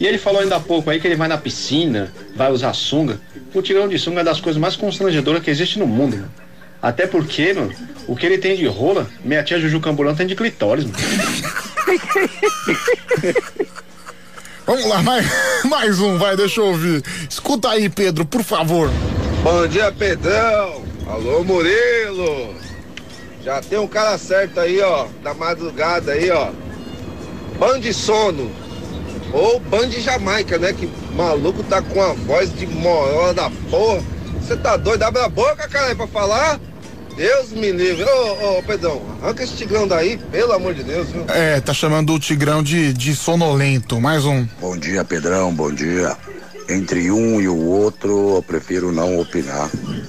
[0.00, 3.20] E ele falou ainda há pouco aí que ele vai na piscina, vai usar sunga.
[3.54, 6.30] O Tigrão de sunga é das coisas mais constrangedoras que existe no mundo, mano.
[6.80, 7.72] Até porque, mano,
[8.08, 10.98] o que ele tem de rola, minha tia Juju Camburão tem de clitóris, mano.
[14.66, 15.26] Vamos lá, mais,
[15.64, 17.02] mais um, vai, deixa eu ouvir.
[17.28, 18.90] Escuta aí, Pedro, por favor.
[19.42, 20.84] Bom dia, Pedrão.
[21.04, 22.54] Alô, Murilo.
[23.44, 26.52] Já tem um cara certo aí, ó, da madrugada aí, ó.
[27.58, 28.52] Band de sono.
[29.32, 30.72] Ou Band de Jamaica, né?
[30.72, 34.00] Que maluco tá com a voz de morola da porra.
[34.40, 35.02] Você tá doido?
[35.02, 36.60] Abre a boca, cara, aí pra falar.
[37.16, 38.04] Deus me livre.
[38.04, 41.24] Ô, ô, Pedrão, arranca esse tigrão daí, pelo amor de Deus, viu?
[41.28, 44.00] É, tá chamando o Tigrão de, de sonolento.
[44.00, 44.46] Mais um.
[44.60, 46.16] Bom dia, Pedrão, bom dia.
[46.68, 49.68] Entre um e o outro, eu prefiro não opinar,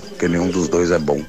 [0.09, 1.21] porque nenhum dos dois é bom.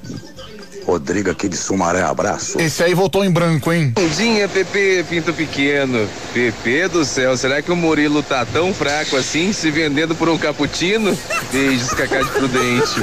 [0.86, 2.60] Rodrigo aqui de Sumaré, abraço.
[2.60, 3.92] Esse aí voltou em branco, hein?
[3.96, 6.06] Bom dia, Pepe Pinto Pequeno.
[6.34, 10.36] Pepe do céu, será que o Murilo tá tão fraco assim, se vendendo por um
[10.36, 11.16] cappuccino?
[11.50, 13.00] Beijos, Cacá de Prudente.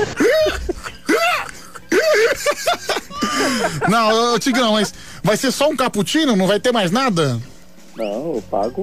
[3.89, 4.93] Não, Tigrão, mas
[5.23, 6.35] vai ser só um cappuccino?
[6.35, 7.41] Não vai ter mais nada?
[7.95, 8.81] Não, eu pago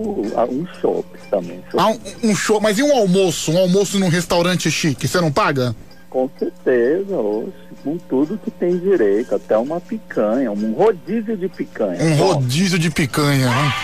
[0.50, 1.62] um chopp também.
[1.76, 3.50] Ah, um, um show, mas e um almoço?
[3.50, 5.74] Um almoço num restaurante chique, você não paga?
[6.10, 7.52] Com certeza, oxe,
[7.84, 12.02] com tudo que tem direito, até uma picanha, um rodízio de picanha.
[12.02, 13.74] Um rodízio de picanha, né?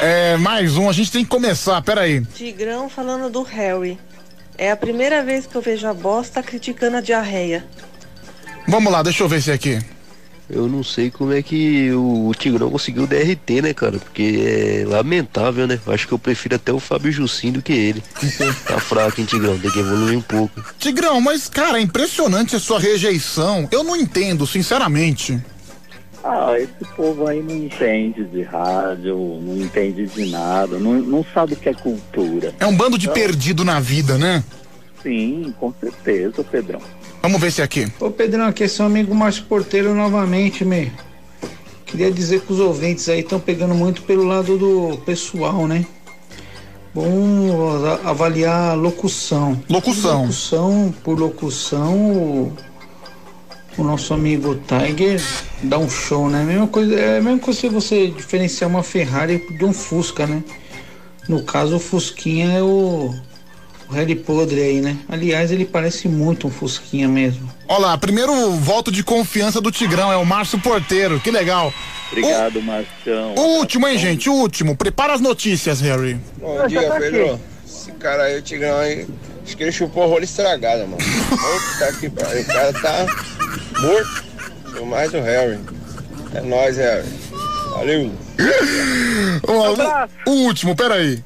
[0.00, 2.24] É, mais um, a gente tem que começar, peraí.
[2.34, 3.98] Tigrão falando do Harry.
[4.58, 7.64] É a primeira vez que eu vejo a bosta criticando a diarreia.
[8.66, 9.78] Vamos lá, deixa eu ver esse aqui.
[10.52, 13.98] Eu não sei como é que o, o Tigrão conseguiu DRT, né, cara?
[13.98, 15.80] Porque é lamentável, né?
[15.86, 18.02] Acho que eu prefiro até o Fábio Jussim do que ele.
[18.68, 19.58] tá fraco, hein, Tigrão?
[19.58, 20.62] Tem que evoluir um pouco.
[20.78, 23.66] Tigrão, mas cara, é impressionante a sua rejeição.
[23.72, 25.40] Eu não entendo, sinceramente.
[26.22, 31.54] Ah, esse povo aí não entende de rádio, não entende de nada, não, não sabe
[31.54, 32.54] o que é cultura.
[32.60, 34.44] É um bando de Então, perdido na vida, né?
[35.02, 36.80] Sim, com certeza, Pedrão.
[37.22, 37.86] Vamos ver esse aqui.
[38.00, 40.90] Ô Pedrão, aqui é seu amigo Márcio Porteiro novamente, meu.
[41.86, 45.86] Queria dizer que os ouvintes aí estão pegando muito pelo lado do pessoal, né?
[46.92, 49.62] Bom avaliar a locução.
[49.70, 50.22] Locução.
[50.22, 52.52] Locução por locução, o,
[53.78, 55.22] o nosso amigo Tiger
[55.62, 56.42] dá um show, né?
[56.42, 60.42] Mesma coisa, é a mesma coisa se você diferenciar uma Ferrari de um Fusca, né?
[61.28, 63.14] No caso, o Fusquinha é o,
[63.92, 64.96] o Harry Podre aí, né?
[65.08, 67.48] Aliás, ele parece muito um Fusquinha mesmo.
[67.68, 71.72] Olha lá, primeiro voto de confiança do Tigrão é o Márcio Porteiro, que legal.
[72.10, 73.34] Obrigado, Marcão.
[73.36, 74.28] O último, hein, gente?
[74.28, 74.76] O último.
[74.76, 76.18] Prepara as notícias, Harry.
[76.38, 77.40] Bom dia, Pedro.
[77.66, 79.06] Esse cara aí, o Tigrão aí,
[79.44, 80.98] acho que ele chupou rolo estragada, mano.
[80.98, 83.06] Puta que pariu, o cara tá
[83.80, 84.24] morto.
[84.74, 85.58] Sou mais o Harry.
[86.34, 87.08] É nóis, Harry.
[87.72, 88.10] Valeu.
[89.46, 91.22] O, o último, peraí.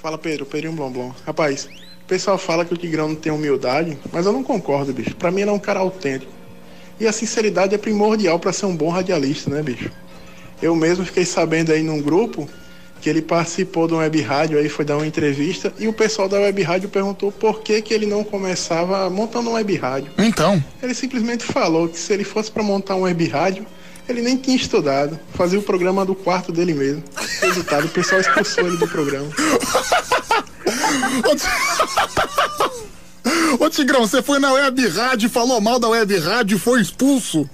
[0.00, 1.10] Fala Pedro, Pedrinho Blomblom.
[1.26, 5.16] Rapaz, o pessoal fala que o Tigrão não tem humildade, mas eu não concordo, bicho.
[5.16, 6.32] Pra mim ele é um cara autêntico.
[7.00, 9.90] E a sinceridade é primordial pra ser um bom radialista, né, bicho?
[10.62, 12.48] Eu mesmo fiquei sabendo aí num grupo
[13.00, 16.28] que ele participou de uma web rádio aí, foi dar uma entrevista, e o pessoal
[16.28, 20.10] da web rádio perguntou por que, que ele não começava montando uma web rádio.
[20.18, 20.62] Então.
[20.82, 23.66] Ele simplesmente falou que se ele fosse pra montar uma web rádio,
[24.08, 27.02] ele nem tinha estudado, fazia o programa do quarto dele mesmo.
[27.40, 29.28] Resultado, o pessoal expulsou ele do programa.
[33.60, 37.48] Ô Tigrão, você foi na web rádio, falou mal da web rádio e foi expulso.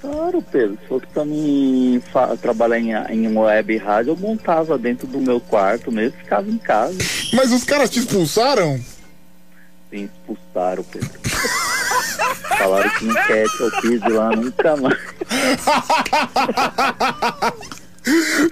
[0.00, 0.78] Claro, Pedro.
[0.82, 2.02] Se fosse pra mim
[2.40, 6.58] trabalhar em, em uma web rádio, eu montava dentro do meu quarto mesmo, ficava em
[6.58, 6.98] casa.
[7.32, 8.80] Mas os caras te expulsaram?
[9.90, 11.10] Sim, expulsaram, Pedro.
[12.58, 14.98] Falaram que enquete eu fiz lá nunca mais.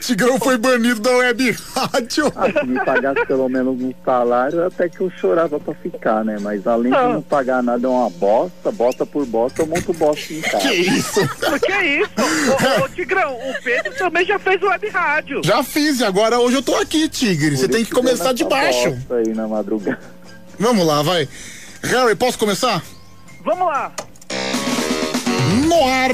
[0.01, 2.33] Tigrão foi banido da web rádio.
[2.35, 6.39] Ah, se me pagasse pelo menos um salário, até que eu chorava pra ficar, né?
[6.41, 10.33] Mas além de não pagar nada, é uma bosta, bosta por bosta, eu monto bosta
[10.33, 10.69] em casa.
[10.69, 11.21] Que isso?
[11.65, 12.11] Que isso?
[12.81, 15.41] Ô, ô, Tigrão, o Pedro também já fez web rádio.
[15.45, 17.57] Já fiz e agora hoje eu tô aqui, Tigre.
[17.57, 18.91] Você Por tem isso que começar de baixo.
[18.91, 20.01] bosta aí na madrugada.
[20.59, 21.29] Vamos lá, vai.
[21.83, 22.83] Harry, posso começar?
[23.45, 23.93] Vamos lá.
[25.67, 26.11] No ar,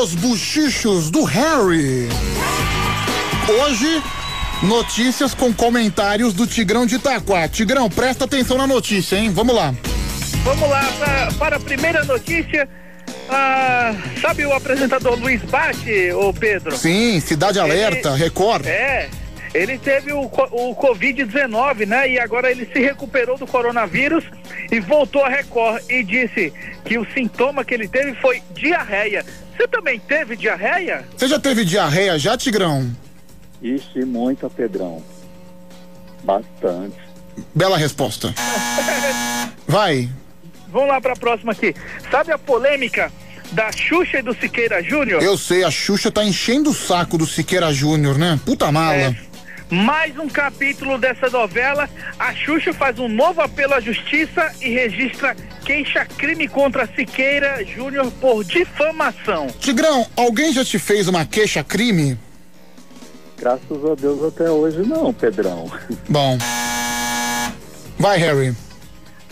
[0.00, 2.08] os buchichos do Harry.
[3.48, 4.02] Hoje,
[4.62, 7.48] notícias com comentários do Tigrão de Itaquá.
[7.48, 9.30] Tigrão, presta atenção na notícia, hein?
[9.30, 9.74] Vamos lá.
[10.44, 12.68] Vamos lá pra- para a primeira notícia.
[13.28, 16.76] Ah, sabe o apresentador Luiz Bate, ô Pedro?
[16.76, 18.66] Sim, Cidade Alerta, Record.
[18.66, 19.08] É.
[19.54, 22.10] Ele teve o, o Covid-19, né?
[22.10, 24.24] E agora ele se recuperou do coronavírus
[24.70, 26.52] e voltou a Record e disse
[26.84, 29.24] que o sintoma que ele teve foi diarreia.
[29.54, 31.04] Você também teve diarreia?
[31.16, 32.90] Você já teve diarreia já, Tigrão?
[33.60, 35.02] Ixi, muito, Pedrão.
[36.24, 36.96] Bastante.
[37.54, 38.34] Bela resposta.
[39.66, 40.08] Vai.
[40.68, 41.74] Vamos lá para a próxima aqui.
[42.10, 43.12] Sabe a polêmica
[43.52, 45.22] da Xuxa e do Siqueira Júnior?
[45.22, 48.40] Eu sei, a Xuxa tá enchendo o saco do Siqueira Júnior, né?
[48.44, 48.96] Puta mala.
[48.96, 49.31] É.
[49.72, 51.88] Mais um capítulo dessa novela.
[52.18, 55.34] A Xuxa faz um novo apelo à justiça e registra
[55.64, 59.46] queixa-crime contra Siqueira Júnior por difamação.
[59.58, 62.18] Tigrão, alguém já te fez uma queixa-crime?
[63.38, 65.72] Graças a Deus até hoje não, Pedrão.
[66.06, 66.36] Bom.
[67.98, 68.54] Vai, Harry.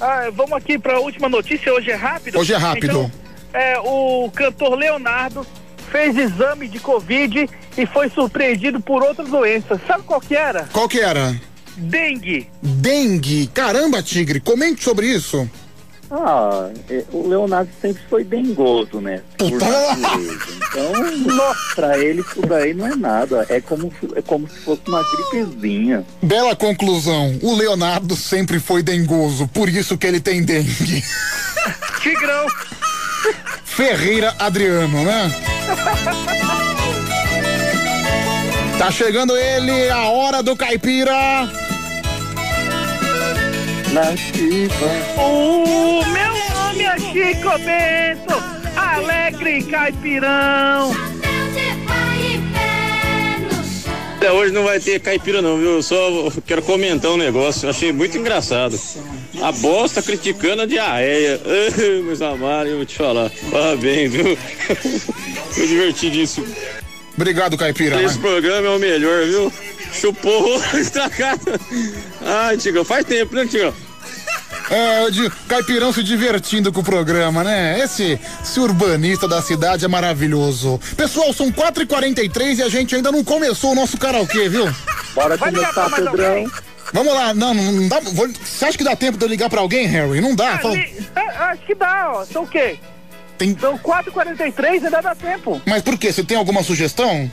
[0.01, 1.70] Ah, vamos aqui para a última notícia.
[1.70, 2.39] Hoje é rápido.
[2.39, 2.86] Hoje é rápido.
[2.86, 3.12] Então,
[3.52, 5.47] é, o cantor Leonardo
[5.91, 9.81] fez exame de Covid e foi surpreendido por outra doença.
[9.86, 10.69] Sabe qual que era?
[10.73, 11.39] Qual que era?
[11.77, 12.49] Dengue.
[12.62, 13.47] Dengue.
[13.49, 15.49] Caramba, Tigre, comente sobre isso.
[16.12, 19.23] Ah, é, o Leonardo sempre foi dengoso, né?
[19.39, 20.39] Por natureza.
[20.57, 23.47] Então, nossa, pra ele isso daí não é nada.
[23.49, 26.05] É como, é como se fosse uma gripezinha.
[26.20, 27.39] Bela conclusão.
[27.43, 31.05] O Leonardo sempre foi dengoso, por isso que ele tem dengue.
[32.02, 32.47] Tigrão.
[33.81, 35.33] Ferreira Adriano, né?
[38.76, 41.49] Tá chegando ele, a hora do caipira.
[43.91, 44.02] Na.
[45.17, 48.34] O meu nome é Chico Bento,
[48.76, 50.92] alegre caipirão.
[54.20, 55.76] Até hoje não vai ter caipira não, viu?
[55.76, 58.78] Eu só quero comentar um negócio, eu achei muito engraçado.
[59.40, 61.40] A bosta criticando a diarreia.
[62.05, 63.32] Meus amados, eu vou te falar.
[63.50, 64.36] Parabéns, viu?
[65.50, 66.47] Foi divertidíssimo.
[67.16, 68.02] Obrigado, caipira.
[68.02, 69.50] Esse programa é o melhor, viu?
[69.90, 71.58] Chupou estragado.
[72.20, 73.73] Ai, Tigão, faz tempo, né, Tigão?
[74.70, 77.81] É, o de caipirão se divertindo com o programa, né?
[77.81, 80.81] Esse, esse urbanista da cidade é maravilhoso.
[80.97, 84.73] Pessoal, são 4h43 e a gente ainda não começou o nosso karaokê, viu?
[85.15, 86.49] Bora mais alguém?
[86.92, 88.00] Vamos lá, não, não dá.
[88.00, 90.20] vou- você acha que dá tempo de eu ligar pra alguém, Harry?
[90.20, 90.58] Não dá.
[90.58, 92.24] Fala- Ali- ah, acho que dá, ó.
[92.24, 92.78] São o quê?
[93.39, 95.60] Tem- São 4h43, ainda dá tempo.
[95.66, 96.12] Mas por quê?
[96.12, 97.31] Você tem alguma sugestão?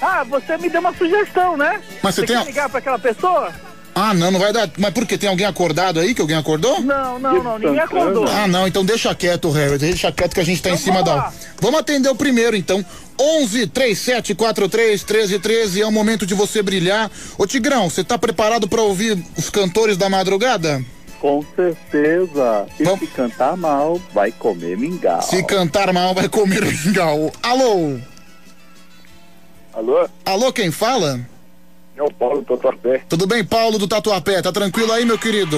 [0.00, 1.80] Ah, você me deu uma sugestão, né?
[2.02, 3.52] Mas você tem quer a- ligar pra aquela pessoa?
[3.98, 4.70] Ah, não, não vai dar.
[4.76, 5.16] Mas por quê?
[5.16, 6.82] Tem alguém acordado aí que alguém acordou?
[6.82, 8.28] Não, não, não, ninguém acordou.
[8.28, 9.78] Ah, não, então deixa quieto, Harry.
[9.78, 11.16] Deixa quieto que a gente tá em Então cima vamos da.
[11.16, 11.32] lá.
[11.62, 12.84] Vamos atender o primeiro, então.
[13.18, 17.10] 11 37 43 13 13 é o momento de você brilhar.
[17.38, 20.84] Ô Tigrão, você tá preparado pra ouvir os cantores da madrugada?
[21.18, 22.66] Com certeza.
[22.78, 25.22] E se cantar mal, vai comer mingau.
[25.22, 27.32] Se cantar mal, vai comer mingau.
[27.42, 27.96] Alô?
[29.72, 30.06] Alô?
[30.26, 31.18] Alô, quem fala?
[31.96, 33.02] É o Paulo do Tatuapé.
[33.08, 34.42] Tudo bem, Paulo do Tatuapé?
[34.42, 35.56] Tá tranquilo aí, meu querido?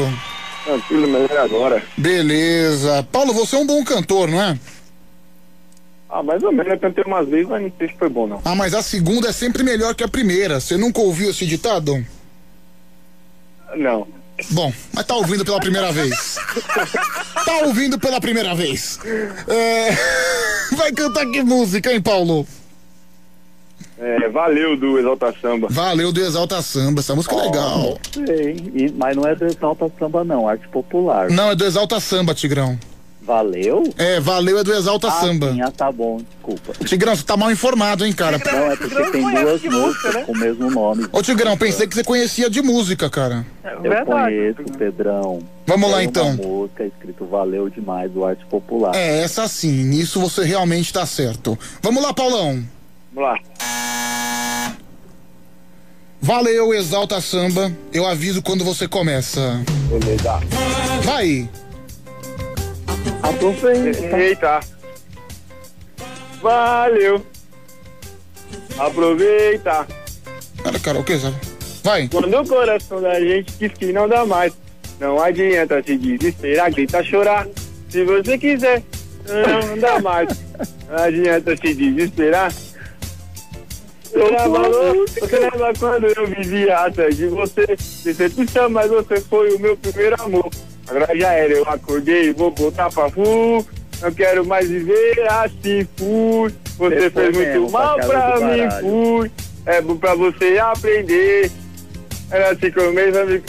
[0.65, 1.83] Tranquilo, melhor agora.
[1.97, 3.02] Beleza.
[3.10, 4.58] Paulo, você é um bom cantor, não é?
[6.10, 8.41] Ah, mais ou menos, eu cantei umas vezes, mas não sei se foi bom, não.
[8.44, 10.60] Ah, mas a segunda é sempre melhor que a primeira.
[10.60, 12.05] Você nunca ouviu esse ditado?
[13.76, 14.07] Não.
[14.50, 16.36] Bom, mas tá ouvindo pela primeira vez.
[17.44, 18.99] Tá ouvindo pela primeira vez.
[19.49, 19.89] É,
[20.76, 22.47] Vai cantar que música, hein, Paulo?
[24.01, 25.68] É, valeu do Exalta Samba.
[25.70, 27.99] Valeu do Exalta Samba, essa música é legal.
[28.12, 31.28] Sei, e- mas não é do Exalta Samba não, arte popular.
[31.31, 32.78] Não, é do Exalta Samba, Tigrão.
[33.28, 33.83] Valeu?
[33.99, 35.52] É, valeu é do Exalta ah, Samba.
[35.52, 36.73] Sim, ah, tá bom, desculpa.
[36.83, 38.39] Tigrão, você tá mal informado, hein, cara?
[38.39, 41.07] Não, é porque tem duas músicas com o mesmo nome.
[41.12, 43.44] Ô, Tigrão, pensei que você conhecia de música, cara.
[43.85, 45.41] Eu conheço, Pedrão.
[45.67, 46.28] Vamos lá, Tem então.
[46.28, 48.97] Uma música escrito Valeu Demais do Arte Popular.
[48.97, 51.59] É, essa sim, nisso você realmente tá certo.
[51.83, 52.65] Vamos lá, Paulão.
[53.12, 53.39] Vamos lá.
[56.20, 57.73] Valeu, Exalta Samba.
[57.93, 59.62] Eu aviso quando você começa.
[59.89, 60.41] Beleza.
[61.03, 61.49] Vai.
[63.23, 64.19] Aproveita.
[64.19, 64.61] Eita.
[66.43, 67.25] Valeu.
[68.78, 69.87] Aproveita.
[70.62, 71.37] Cara, cara, o que, sabe?
[71.83, 72.09] Vai.
[72.09, 74.53] Quando o coração da gente diz que não dá mais,
[75.01, 77.47] não adianta se desesperar, grita chorar.
[77.89, 78.83] Se você quiser,
[79.27, 80.28] não dá mais.
[80.89, 82.51] Não adianta se desesperar.
[84.11, 84.70] Você lembra,
[85.20, 87.67] você lembra quando eu vivia atrás de você?
[88.05, 90.49] Decepção, mas você foi o meu primeiro amor.
[90.87, 93.67] Agora já era, eu acordei, vou voltar pra fu.
[94.01, 96.55] Não quero mais viver assim, fui.
[96.78, 99.31] Você Você fez foi muito mesmo, mal pra mim, fui.
[99.67, 101.51] É bom pra você aprender.
[102.31, 103.45] Era assim que eu mesmo amigo.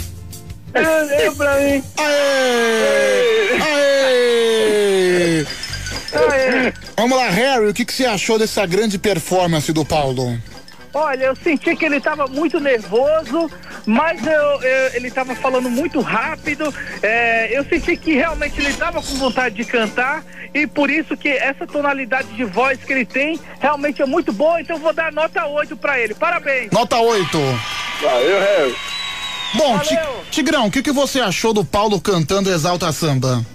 [0.73, 1.83] Deu pra mim.
[1.97, 3.49] Aê!
[6.13, 6.73] Aê!
[6.97, 10.37] Vamos lá, Harry, o que, que você achou dessa grande performance do Paulo?
[10.93, 13.49] Olha, eu senti que ele estava muito nervoso,
[13.85, 16.73] mas eu, eu- ele estava falando muito rápido.
[17.03, 21.29] é, eu senti que realmente ele estava com vontade de cantar e por isso que
[21.29, 24.59] essa tonalidade de voz que ele tem realmente é muito boa.
[24.59, 26.13] Então eu vou dar nota 8 para ele.
[26.15, 26.71] Parabéns.
[26.71, 27.37] Nota 8.
[28.01, 28.75] Valeu, Harry.
[29.55, 29.97] Bom, Ti-
[30.31, 33.45] Tigrão, o que, que você achou do Paulo cantando Exalta Samba?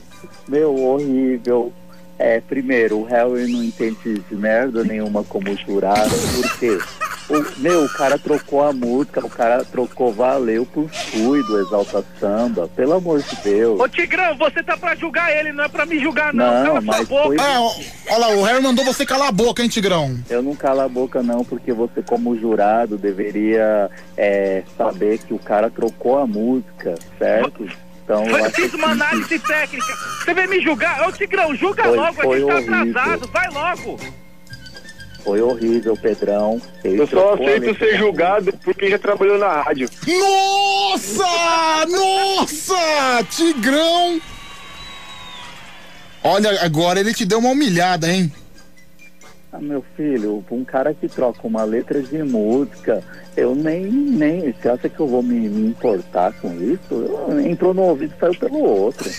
[0.49, 1.73] Meu, horrível.
[2.19, 6.79] É, primeiro, o Harry não entende de merda nenhuma como jurado, porque
[7.29, 12.05] o, meu, o cara trocou a música, o cara trocou Valeu por Fui do Exalta
[12.21, 13.81] Samba, pelo amor de Deus.
[13.81, 16.45] Ô Tigrão, você tá pra julgar ele, não é pra me julgar não.
[16.47, 17.25] Não, Cala sua mas boca.
[17.25, 17.59] foi- É,
[18.15, 20.17] olha lá, o Harry mandou você calar a boca, hein, Tigrão?
[20.31, 25.39] Eu não calo a boca não, porque você como jurado deveria é, saber que o
[25.39, 27.67] cara trocou a música, certo?
[28.05, 29.95] Então eu fiz uma que- análise técnica.
[30.23, 31.09] Você vem me julgar?
[31.09, 32.91] Ô Tigrão, julga Foi- logo, foi a gente tá horrível.
[33.01, 33.29] atrasado.
[33.33, 34.01] Vai logo.
[35.25, 36.61] Foi horrível, Pedrão.
[36.85, 39.89] Ele Eu só aceito ser julgado porque já trabalhou na rádio.
[40.07, 41.87] Nossa!
[41.89, 43.25] Nossa!
[43.31, 44.21] Tigrão!
[46.23, 48.31] Olha, agora ele te deu uma humilhada, hein?
[49.55, 53.05] Ah, meu filho, um cara que troca uma letra de música,
[53.37, 54.53] eu nem, nem.
[54.53, 56.81] Você acha que eu vou me, me importar com isso?
[56.91, 59.09] Eu- entrou no ouvido e saiu pelo outro.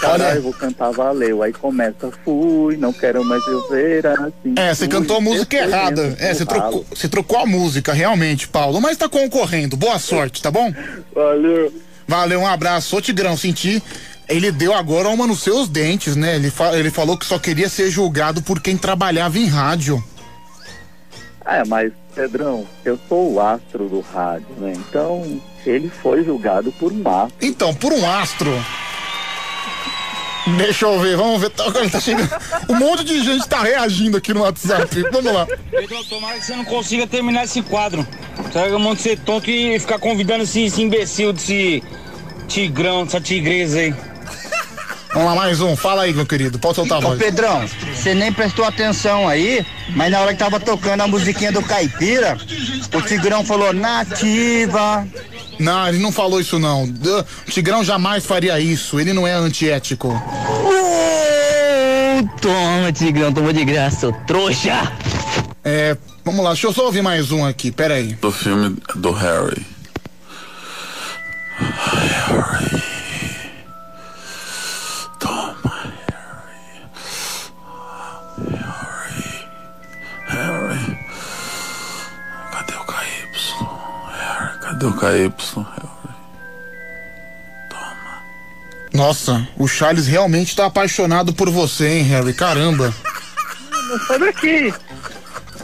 [0.00, 1.44] Caralho, vou cantar valeu.
[1.44, 4.54] Aí começa, fui, não quero mais viver assim.
[4.56, 6.16] É, você cantou a música errada.
[6.18, 8.80] É, você trocou, você trocou a música, realmente, Paulo.
[8.80, 9.76] Mas tá concorrendo.
[9.76, 10.74] Boa sorte, tá bom?
[11.14, 11.72] Valeu.
[12.08, 12.96] Valeu, um abraço.
[12.96, 13.82] Ô, Tigrão, senti.
[14.28, 16.34] Ele deu agora uma nos seus dentes, né?
[16.36, 20.02] Ele, fa- ele falou que só queria ser julgado por quem trabalhava em rádio.
[21.44, 24.72] É, mas, Pedrão, eu sou o astro do rádio, né?
[24.74, 27.36] Então, ele foi julgado por um astro.
[27.40, 28.52] Então, por um astro.
[30.56, 31.50] Deixa eu ver, vamos ver.
[31.50, 32.28] Tá, tá chegando.
[32.68, 35.02] Um monte de gente tá reagindo aqui no WhatsApp.
[35.12, 35.46] Vamos lá.
[35.70, 38.06] Pedro, tomara que você não consiga terminar esse quadro.
[38.52, 41.82] Sabe um monte de ser tonto e ficar convidando esse, esse imbecil desse
[42.48, 43.94] tigrão, dessa tigresa aí.
[45.16, 45.74] Vamos lá, mais um.
[45.74, 46.58] Fala aí, meu querido.
[46.58, 47.18] Pode soltar a Ô voz.
[47.18, 49.64] Pedrão, você nem prestou atenção aí,
[49.94, 52.36] mas na hora que tava tocando a musiquinha do Caipira,
[52.92, 55.08] o Tigrão falou nativa.
[55.58, 56.84] Não, ele não falou isso não.
[56.84, 59.00] O Tigrão jamais faria isso.
[59.00, 60.22] Ele não é antiético.
[62.42, 64.92] Toma, Tigrão, tomou de graça, ô trouxa.
[65.64, 65.96] É,
[66.26, 68.12] vamos lá, deixa eu só ouvir mais um aqui, peraí.
[68.20, 69.64] Do filme do Harry.
[71.58, 72.85] Harry.
[84.76, 85.32] Cadê o KY?
[88.92, 92.32] Nossa, o Charles realmente tá apaixonado por você, hein, Harry?
[92.32, 92.94] Caramba.
[94.06, 94.72] Sai daqui.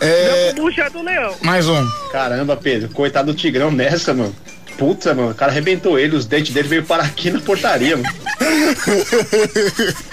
[0.00, 0.52] É.
[0.55, 1.34] Meu bucho é do leão.
[1.42, 1.86] Mais um.
[2.10, 4.34] Caramba, Pedro, coitado do Tigrão nessa, mano.
[4.76, 8.08] Puta, mano, o cara arrebentou ele, os dentes dele veio parar aqui na portaria, mano.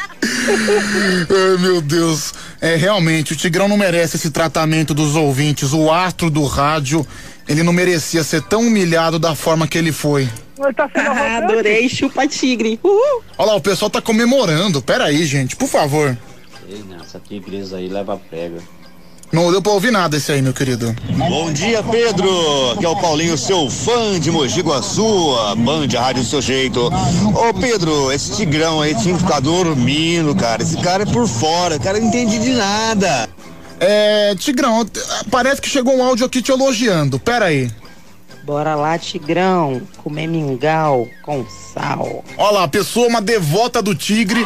[1.30, 2.34] Ai, meu Deus.
[2.62, 5.72] É, realmente, o Tigrão não merece esse tratamento dos ouvintes.
[5.74, 7.06] O astro do rádio,
[7.50, 10.30] ele não merecia ser tão humilhado da forma que ele foi.
[10.60, 12.80] Ele tá sendo Ah, adorei, chupa tigre.
[12.84, 13.24] Uhul.
[13.40, 14.82] Olha lá, o pessoal tá comemorando.
[14.84, 16.16] Pera aí, gente, por favor.
[16.70, 18.62] Ei, não, essa tigresa aí leva pega.
[19.32, 20.96] Não deu pra ouvir nada esse aí, meu querido.
[21.30, 22.30] Bom dia, Pedro.
[22.72, 26.42] Aqui é o Paulinho, seu fã de Mogi Guaçu, a Band a Rádio do seu
[26.42, 26.88] jeito.
[26.88, 30.64] Ô, Pedro, esse tigrão aí tinha que ficar dormindo, cara.
[30.64, 33.30] Esse cara é por fora, o cara não entende de nada.
[33.80, 34.86] É, Tigrão,
[35.32, 37.20] parece que chegou um áudio aqui te elogiando.
[37.20, 37.72] Pera aí.
[38.44, 42.24] Bora lá, Tigrão, comer mingau com sal.
[42.38, 44.46] Olha lá, a pessoa, uma devota do tigre,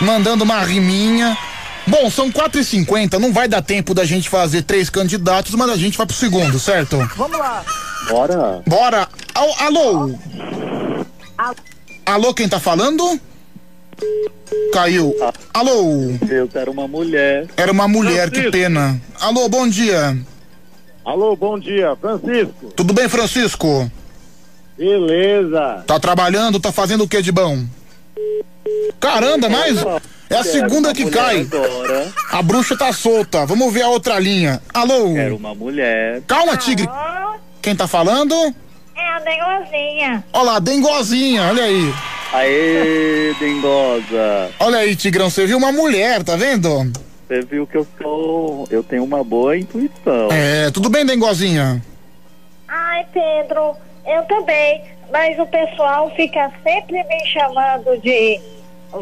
[0.00, 1.36] mandando uma riminha.
[1.86, 5.98] Bom, são 4h50, não vai dar tempo da gente fazer três candidatos, mas a gente
[5.98, 6.98] vai pro segundo, certo?
[7.16, 7.64] Vamos lá.
[8.08, 8.62] Bora.
[8.66, 9.08] Bora.
[9.34, 10.10] Al- Alô?
[12.06, 13.18] Alô, quem tá falando?
[14.72, 15.14] Caiu.
[15.52, 16.12] Alô?
[16.28, 17.46] Eu quero uma mulher.
[17.56, 19.00] Era uma mulher, que pena.
[19.20, 20.16] Alô, bom dia.
[21.04, 22.72] Alô, bom dia, Francisco.
[22.76, 23.90] Tudo bem, Francisco?
[24.78, 25.82] Beleza.
[25.86, 27.64] Tá trabalhando, tá fazendo o que de bom?
[28.98, 29.82] Caramba, mas
[30.28, 31.40] é a segunda que cai.
[31.40, 32.12] Agora.
[32.30, 33.44] A bruxa tá solta.
[33.46, 34.62] Vamos ver a outra linha.
[34.72, 35.14] Alô?
[35.14, 36.22] Quero uma mulher.
[36.26, 36.88] Calma, tigre.
[37.60, 38.34] Quem tá falando?
[38.96, 40.24] É a negozinha.
[40.32, 41.92] Olha lá, dengozinha, olha aí.
[42.32, 44.50] Aê, dengosa.
[44.60, 46.90] Olha aí, Tigrão, você viu uma mulher, tá vendo?
[47.26, 48.66] Você viu que eu sou.
[48.70, 50.28] Eu tenho uma boa intuição.
[50.30, 51.82] É, tudo bem, dengozinha?
[52.68, 53.74] Ai, Pedro,
[54.06, 54.82] eu também.
[55.12, 58.40] Mas o pessoal fica sempre me chamando de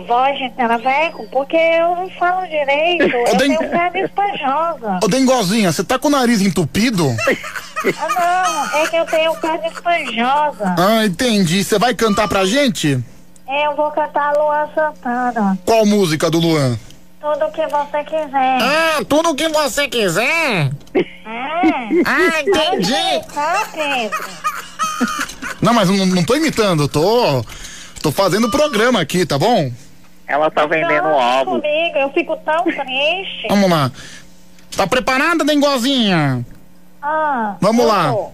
[0.07, 3.15] voz de traveco porque eu não falo direito.
[3.15, 5.01] Eu den- tenho perna esponjosa.
[5.05, 7.15] Ô, dengozinha, você tá com o nariz entupido?
[7.99, 10.75] Ah, não, é que eu tenho perna esponjosa.
[10.79, 11.63] Ah, entendi.
[11.63, 12.99] Você vai cantar pra gente?
[13.49, 15.59] Eu vou cantar Luan Santana.
[15.65, 16.79] Qual música do Luan?
[17.21, 18.59] Tudo que você quiser.
[18.63, 20.71] Ah, tudo que você quiser.
[20.95, 21.01] É.
[22.05, 23.25] Ah, entendi.
[23.35, 24.25] Tá, Pedro?
[25.61, 27.45] Não, mas não, não tô imitando, tô.
[28.03, 29.73] Tô fazendo programa aqui, tá bom?
[30.27, 31.55] Ela tá vendendo Não, ovos.
[31.61, 33.49] comigo, eu fico tão triste.
[33.49, 33.91] Vamos lá.
[34.77, 36.45] Tá preparada, dengozinha?
[37.03, 38.13] Ah, Vamos eu lá.
[38.13, 38.31] tô.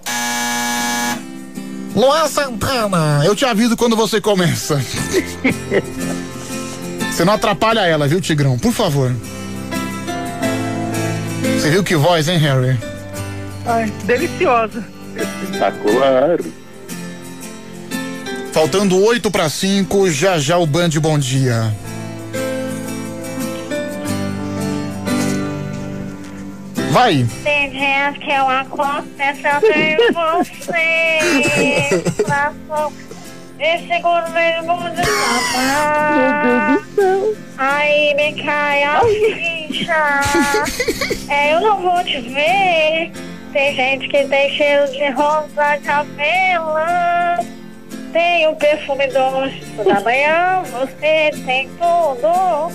[1.95, 4.81] Luan Santana, eu te aviso quando você começa.
[7.11, 8.59] Você não atrapalha ela, viu, Tigrão?
[8.59, 9.15] Por favor.
[11.61, 12.77] Você viu que voz, hein, Harry?
[13.65, 14.85] Ai, deliciosa.
[15.15, 16.41] Espetacular.
[18.53, 21.73] Faltando oito para cinco, já já o Band Bom Dia.
[26.95, 27.27] Vai.
[27.43, 31.19] Tem dias que eu acordo pensando em você.
[32.23, 32.93] Coração.
[33.59, 36.79] E seguro mesmo de papá.
[37.59, 40.21] Aí me cai a ficha.
[41.29, 43.11] É, eu não vou te ver.
[43.53, 46.77] Tem gente que tem cheiro de rosa cabelo.
[48.13, 50.63] Tem o perfume doce da manhã.
[50.71, 52.71] Você tem tudo.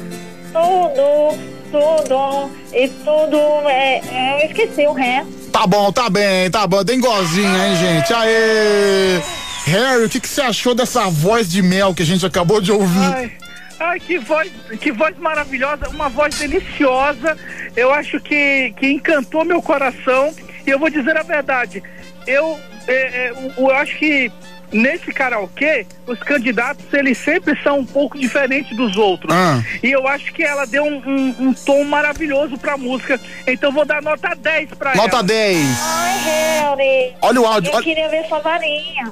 [0.52, 1.59] Tudo.
[1.72, 2.52] Tudo.
[2.74, 4.42] E tudo é.
[4.42, 5.52] Eu esqueci o resto.
[5.52, 6.84] Tá bom, tá bem, tá bom.
[6.84, 8.14] Dengozinha, hein, gente?
[8.14, 9.22] Aê!
[9.66, 12.72] Harry, o que, que você achou dessa voz de mel que a gente acabou de
[12.72, 13.14] ouvir?
[13.14, 13.32] Ai,
[13.80, 17.38] ai, que voz, que voz maravilhosa, uma voz deliciosa.
[17.76, 20.34] Eu acho que, que encantou meu coração.
[20.66, 21.84] E eu vou dizer a verdade.
[22.26, 24.32] Eu, é, é, eu, eu acho que
[24.72, 29.34] nesse karaokê, os candidatos, eles sempre são um pouco diferentes dos outros.
[29.34, 29.64] Ah.
[29.84, 33.20] E eu acho que ela deu um, um- um tom maravilhoso pra música.
[33.48, 35.02] Então eu vou dar nota 10 pra ela.
[35.04, 35.68] Nota 10.
[35.82, 37.16] Ai, Harry.
[37.22, 39.12] Olha o áudio, Eu olha- queria ver sua varinha.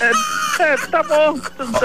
[0.00, 1.38] É, é, tá bom.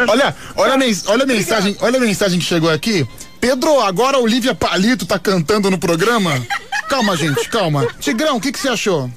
[0.10, 3.08] Olha, olha a, mens- olha a mensagem, olha a mensagem que chegou aqui.
[3.40, 6.42] Pedro, agora a Olivia Palito tá cantando no programa?
[6.90, 7.86] Calma, gente, calma.
[8.00, 9.10] Tigrão, o que, que você achou?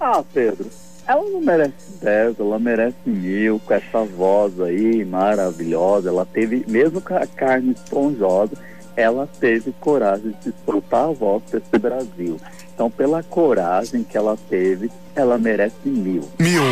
[0.00, 0.70] Ah, Pedro,
[1.12, 6.08] ela não merece 10, ela merece mil, com essa voz aí maravilhosa.
[6.08, 8.52] Ela teve, mesmo com a carne esponjosa,
[8.96, 12.40] ela teve coragem de soltar a voz para esse Brasil.
[12.74, 16.28] Então, pela coragem que ela teve, ela merece mil.
[16.38, 16.62] Mil.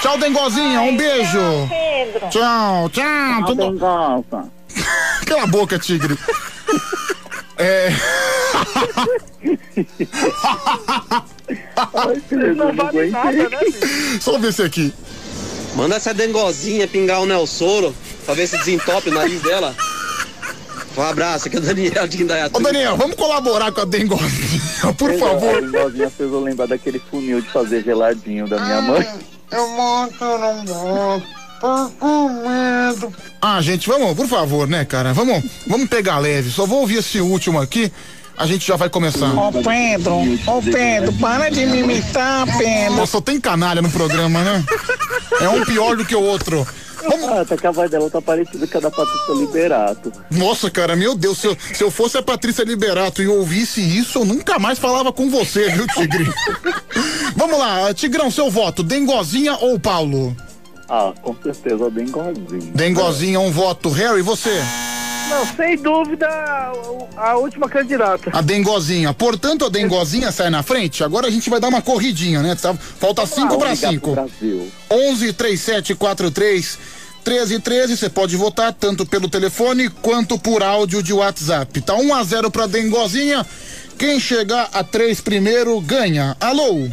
[0.00, 1.68] Tchau, Dengozinha, um beijo.
[1.68, 2.28] Pedro.
[2.30, 3.44] Tchau, tchau.
[3.46, 3.78] Tudo...
[5.26, 6.16] Cala a boca, tigre.
[7.60, 7.90] É.
[12.56, 13.58] Não vale nada, né?
[14.20, 14.94] Só ver esse aqui.
[15.76, 19.74] Manda essa dengozinha pingar o Nelsoro pra ver se desentope o nariz dela.
[20.96, 22.58] Um abraço, aqui é o Daniel de Indaiatuba.
[22.58, 25.56] Ô, Daniel, vamos colaborar com a Dengozinha, por favor.
[25.56, 29.06] A Dengozinha fez eu lembrar daquele funil de fazer geladinho da minha mãe.
[29.50, 31.39] Eu monto, não monto.
[31.60, 33.12] Tô com medo.
[33.40, 35.12] Ah, gente, vamos, por favor, né, cara?
[35.12, 36.50] Vamos, vamos pegar leve.
[36.50, 37.92] Só vou ouvir esse último aqui.
[38.36, 39.30] A gente já vai começar.
[39.36, 40.14] Ô Pedro,
[40.46, 42.96] ô Pedro, para de me imitar, Pedro.
[42.96, 44.64] Pô, só tem canalha no programa, né?
[45.42, 46.66] É um pior do que o outro.
[47.28, 50.12] Ah, até que a voz dela tá parecida com a da Patrícia Liberato.
[50.30, 54.20] Nossa, cara, meu Deus, se eu, se eu fosse a Patrícia Liberato e ouvisse isso,
[54.20, 56.32] eu nunca mais falava com você, viu, Tigre?
[57.36, 60.34] Vamos lá, Tigrão, seu voto, Dengozinha ou Paulo?
[60.90, 62.72] Ah, com certeza a Dengozinha.
[62.74, 63.90] Dengozinha, um voto.
[63.90, 64.50] Harry, você?
[65.28, 66.26] Não, sem dúvida,
[67.16, 68.30] a, última candidata.
[68.32, 69.14] A Dengozinha.
[69.14, 71.04] Portanto, a Dengozinha sai na frente.
[71.04, 72.56] Agora a gente vai dar uma corridinha, né?
[72.56, 74.16] Tá- Falta 5 para 5.
[74.90, 76.78] 11 37 43
[77.22, 77.96] 13 13.
[77.96, 81.80] Você pode votar tanto pelo telefone quanto por áudio de WhatsApp.
[81.82, 83.46] Tá 1 a 0 pra Dengozinha.
[83.96, 86.36] Quem chegar a 3 primeiro ganha.
[86.40, 86.88] Alô?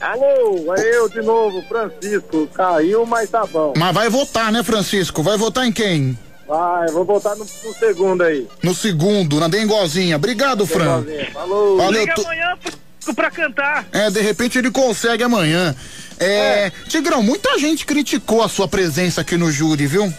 [0.00, 2.46] Alô, é eu de novo, Francisco.
[2.54, 3.72] Caiu, mas tá bom.
[3.76, 5.22] Mas vai votar, né, Francisco?
[5.22, 6.18] Vai votar em quem?
[6.46, 8.46] Vai, vou botar no, no segundo aí.
[8.62, 10.16] No segundo, na Dengozinha.
[10.16, 11.02] Obrigado, Fran.
[11.02, 11.76] Dengozinha, falou.
[11.76, 12.00] Valeu.
[12.00, 12.58] Liga tu- amanhã
[13.04, 13.86] pro- pra cantar.
[13.92, 15.74] É, de repente ele consegue amanhã.
[16.18, 20.12] É, Tigrão, muita gente criticou a sua presença aqui no júri, viu?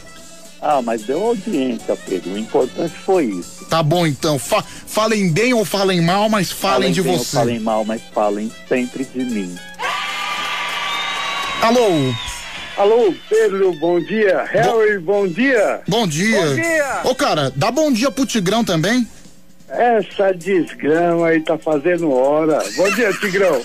[0.62, 2.32] Ah, mas deu audiência, Pedro.
[2.34, 3.59] O importante foi isso.
[3.70, 4.40] Tá bom, então.
[4.40, 7.38] Fa- falem bem ou falem mal, mas falem, de bem ou você.
[7.38, 9.56] Falem mal, mas falem sempre de mim.
[11.62, 12.14] Alô?
[12.78, 14.44] Alô, Pedro, bom dia.
[14.46, 15.82] Harry, bom dia.
[15.88, 16.42] Bom dia.
[16.42, 17.02] Bom dia.
[17.04, 19.06] Ô, cara, dá bom dia pro Tigrão também.
[19.68, 22.64] Essa desgrama aí tá fazendo hora.
[22.76, 23.62] Bom dia, Tigrão.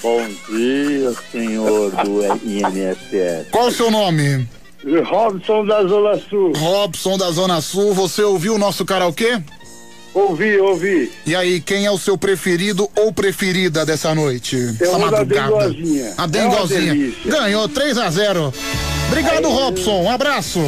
[0.00, 3.48] Bom dia, senhor do INSS.
[3.50, 4.48] Qual o seu nome?
[5.04, 6.52] Robson da Zona Sul.
[6.56, 7.94] Robson da Zona Sul.
[7.94, 9.40] Você ouviu o nosso karaokê?
[10.14, 11.10] Ouvi, ouvi.
[11.24, 14.56] E aí, quem é o seu preferido ou preferida dessa noite?
[14.56, 15.50] Eu Essa vou da madrugada.
[15.70, 16.04] Dengozinha.
[16.04, 16.80] A É uma Dengozinha.
[16.94, 17.30] delícia.
[17.30, 18.52] Ganhou 3 a 0
[19.08, 20.02] Obrigado, Robson.
[20.02, 20.60] Um abraço.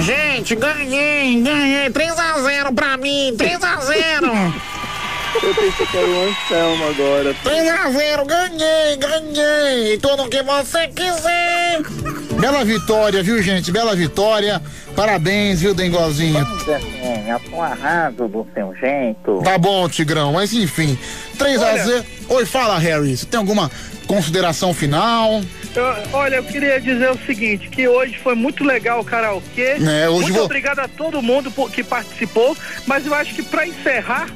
[0.00, 1.90] Gente, ganhei, ganhei.
[1.90, 4.54] 3x0 pra mim, 3x0.
[5.42, 7.34] Eu pensei que era o Anselmo agora.
[7.44, 9.98] 3x0, ganhei, ganhei.
[9.98, 11.82] Tudo que você quiser.
[12.40, 13.70] Bela vitória, viu, gente?
[13.72, 14.62] Bela vitória.
[14.94, 16.38] Parabéns, viu, Dengozinho?
[16.40, 19.40] Assim, eu tô arrado do seu jeito.
[19.42, 20.96] Tá bom, Tigrão, mas enfim.
[21.38, 23.16] 3 a 0 Oi, fala, Harry.
[23.16, 23.70] Você tem alguma
[24.06, 25.42] consideração final?
[25.74, 29.76] Eu- olha, eu queria dizer o seguinte, que hoje foi muito legal o karaokê.
[29.84, 32.56] É, hoje muito vou- obrigado a todo mundo por- que participou,
[32.86, 34.28] mas eu acho que pra encerrar,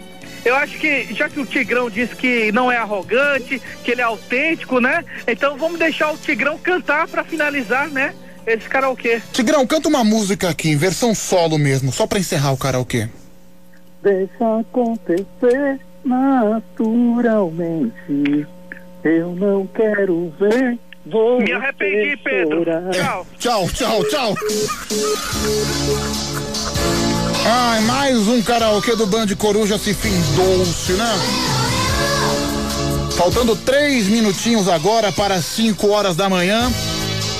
[0.44, 4.04] eu acho que, já que o Tigrão disse que não é arrogante, que ele é
[4.04, 5.04] autêntico, né?
[5.26, 8.14] Então vamos deixar o Tigrão cantar pra finalizar, né?
[8.46, 9.20] Esse karaokê.
[9.32, 13.08] Tigrão, canta uma música aqui, em versão solo mesmo, só pra encerrar o karaokê.
[14.02, 17.92] Deixa acontecer naturalmente.
[19.04, 22.64] Eu não quero ver você Me arrependi, Pedro.
[22.64, 22.90] chorar.
[22.90, 23.26] Tchau.
[23.38, 24.34] Tchau, tchau, tchau.
[27.50, 31.18] Ai, mais um karaokê do Band Coruja se findou-se, né?
[33.16, 36.70] Faltando três minutinhos agora para 5 horas da manhã.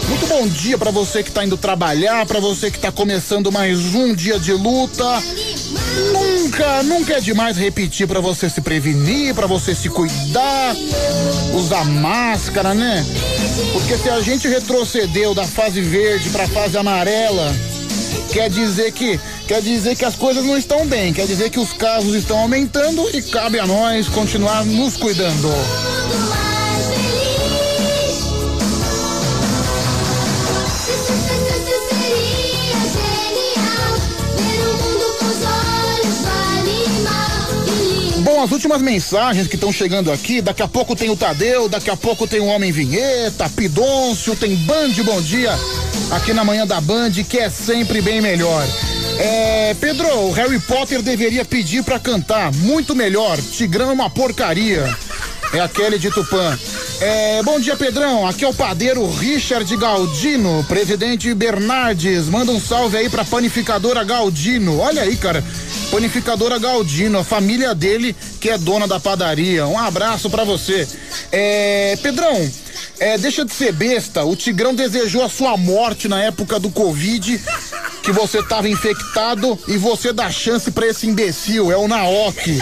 [0.09, 3.95] Muito bom dia para você que tá indo trabalhar, para você que tá começando mais
[3.95, 5.05] um dia de luta.
[6.11, 10.75] Nunca, nunca é demais repetir para você se prevenir, para você se cuidar,
[11.55, 13.05] usar máscara, né?
[13.75, 17.55] Porque se a gente retrocedeu da fase verde para fase amarela,
[18.33, 21.73] quer dizer que quer dizer que as coisas não estão bem, quer dizer que os
[21.73, 25.49] casos estão aumentando e cabe a nós continuar nos cuidando.
[38.21, 41.91] Bom, as últimas mensagens que estão chegando aqui, daqui a pouco tem o Tadeu, daqui
[41.91, 45.59] a pouco tem o Homem Vinheta, Pidôncio, tem Band Bom Dia
[46.11, 48.67] aqui na manhã da Band, que é sempre bem melhor.
[49.19, 53.39] É, Pedro, o Harry Potter deveria pedir pra cantar, muito melhor.
[53.39, 54.85] Tigrão é uma porcaria.
[55.53, 56.59] É a Kelly de Tupã.
[57.01, 58.27] É, bom dia, Pedrão.
[58.27, 62.27] Aqui é o padeiro Richard Galdino, presidente Bernardes.
[62.27, 64.79] Manda um salve aí pra panificadora Galdino.
[64.79, 65.43] Olha aí, cara.
[65.91, 69.67] Panificadora Galdino, a família dele que é dona da padaria.
[69.67, 70.87] Um abraço pra você.
[71.33, 72.51] É, Pedrão,
[73.01, 74.25] é, deixa de ser besta.
[74.25, 77.41] O Tigrão desejou a sua morte na época do Covid,
[78.03, 81.71] que você tava infectado e você dá chance pra esse imbecil.
[81.71, 82.59] É o Naoki.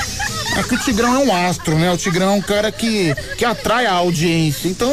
[0.57, 1.93] É que o Tigrão é um astro, né?
[1.93, 4.69] O Tigrão é um cara que, que atrai a audiência.
[4.69, 4.91] Então,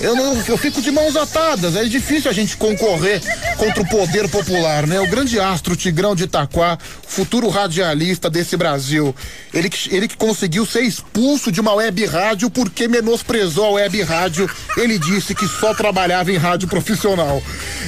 [0.00, 0.16] eu,
[0.48, 1.76] eu fico de mãos atadas.
[1.76, 3.20] É difícil a gente concorrer
[3.58, 4.98] contra o poder popular, né?
[5.00, 9.14] O grande astro Tigrão de Itaquá, futuro radialista desse Brasil.
[9.52, 14.48] Ele ele que conseguiu ser expulso de uma web rádio porque menosprezou a web rádio.
[14.76, 17.42] Ele disse que só trabalhava em rádio profissional.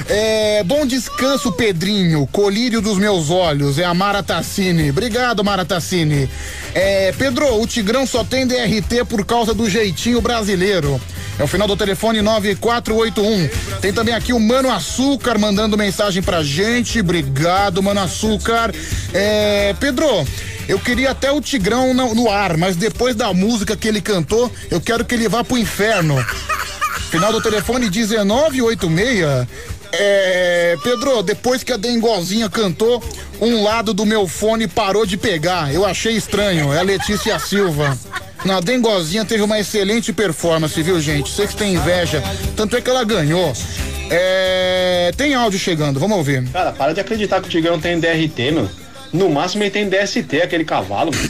[0.07, 2.27] É, bom descanso, Pedrinho.
[2.27, 3.79] Colírio dos meus olhos.
[3.79, 4.91] É a Mara Tassini.
[4.91, 6.29] Obrigado, Mara Tassini.
[6.73, 10.99] É, Pedro, o Tigrão só tem DRT por causa do jeitinho brasileiro.
[11.39, 13.77] É o final do telefone 9481.
[13.79, 16.99] Tem também aqui o Mano Açúcar mandando mensagem pra gente.
[16.99, 18.73] Obrigado, Mano Açúcar.
[19.13, 20.07] É, Pedro,
[20.67, 24.51] eu queria até o Tigrão no, no ar, mas depois da música que ele cantou,
[24.71, 26.15] eu quero que ele vá pro inferno.
[27.11, 29.47] Final do telefone 1986.
[29.91, 33.03] É, Pedro, depois que a Dengozinha cantou,
[33.39, 35.73] um lado do meu fone parou de pegar.
[35.73, 36.73] Eu achei estranho.
[36.73, 37.97] É a Letícia Silva.
[38.45, 41.31] Na Dengozinha teve uma excelente performance, viu, gente?
[41.31, 42.23] Sei que tem inveja.
[42.55, 43.53] Tanto é que ela ganhou.
[44.09, 46.47] É, tem áudio chegando, vamos ouvir.
[46.49, 48.69] Cara, para de acreditar que o Tigrão tem DRT, meu.
[49.11, 51.11] No máximo ele tem DST, aquele cavalo.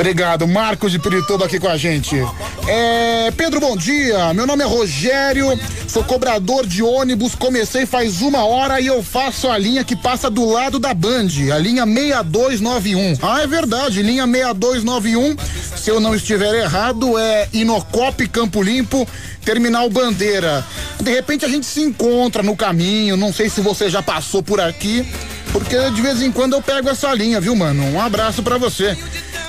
[0.00, 2.16] Obrigado, Marcos de Pirituba aqui com a gente.
[2.66, 4.32] É, Pedro, bom dia.
[4.32, 5.46] Meu nome é Rogério,
[5.86, 7.34] sou cobrador de ônibus.
[7.34, 11.28] Comecei faz uma hora e eu faço a linha que passa do lado da Band,
[11.54, 13.18] a linha 6291.
[13.20, 15.36] Ah, é verdade, linha 6291.
[15.76, 19.06] Se eu não estiver errado, é Inocop Campo Limpo,
[19.44, 20.64] Terminal Bandeira.
[20.98, 23.18] De repente a gente se encontra no caminho.
[23.18, 25.06] Não sei se você já passou por aqui,
[25.52, 27.84] porque de vez em quando eu pego essa linha, viu, mano?
[27.84, 28.96] Um abraço pra você.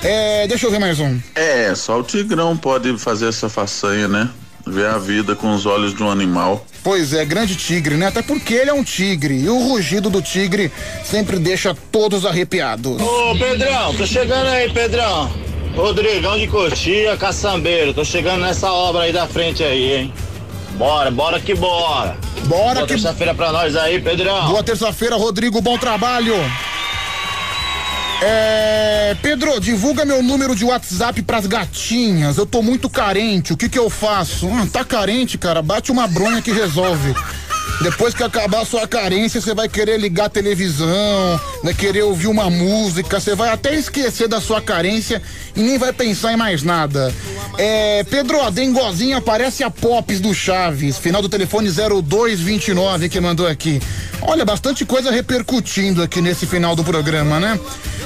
[0.03, 1.19] É, deixa eu ver mais um.
[1.35, 4.29] É, só o Tigrão pode fazer essa façanha, né?
[4.65, 6.65] Ver a vida com os olhos de um animal.
[6.83, 8.07] Pois é, grande tigre, né?
[8.07, 9.35] Até porque ele é um tigre.
[9.39, 10.71] E o rugido do tigre
[11.03, 12.99] sempre deixa todos arrepiados.
[13.01, 15.31] Ô Pedrão, tô chegando aí, Pedrão.
[15.75, 17.93] Rodrigão de Coxia, caçambeiro.
[17.93, 20.13] Tô chegando nessa obra aí da frente aí, hein?
[20.77, 22.17] Bora, bora que bora.
[22.45, 24.47] Bora Boa que- terça-feira pra nós aí, Pedrão.
[24.49, 25.61] Boa terça-feira, Rodrigo.
[25.61, 26.33] Bom trabalho.
[28.23, 32.37] É, Pedro, divulga meu número de WhatsApp pras gatinhas.
[32.37, 33.51] Eu tô muito carente.
[33.51, 34.47] O que que eu faço?
[34.47, 35.61] Ah, tá carente, cara.
[35.61, 37.15] Bate uma bronha que resolve.
[37.81, 42.27] Depois que acabar a sua carência, você vai querer ligar a televisão, vai querer ouvir
[42.27, 45.21] uma música, você vai até esquecer da sua carência
[45.55, 47.13] e nem vai pensar em mais nada.
[47.57, 53.47] É, Pedro, a dengozinha parece a Pops do Chaves, final do telefone 0229 que mandou
[53.47, 53.81] aqui.
[54.21, 57.59] Olha, bastante coisa repercutindo aqui nesse final do programa, né?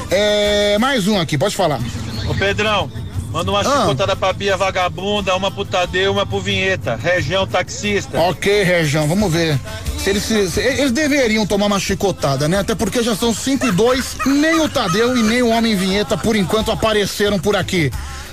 [0.09, 1.79] É, mais um aqui, pode falar.
[2.27, 2.89] Ô Pedrão,
[3.35, 3.81] manda uma Ah.
[3.81, 6.95] chicotada pra Bia Vagabunda, uma pro Tadeu, uma pro Vinheta.
[6.95, 8.17] Região taxista.
[8.17, 9.59] Ok, Rejão, vamos ver.
[10.01, 12.59] Se eles, se- eles deveriam tomar uma chicotada, né?
[12.59, 16.17] Até porque já são 5 e 2, nem o Tadeu e nem o Homem Vinheta,
[16.17, 17.91] por enquanto, apareceram por aqui.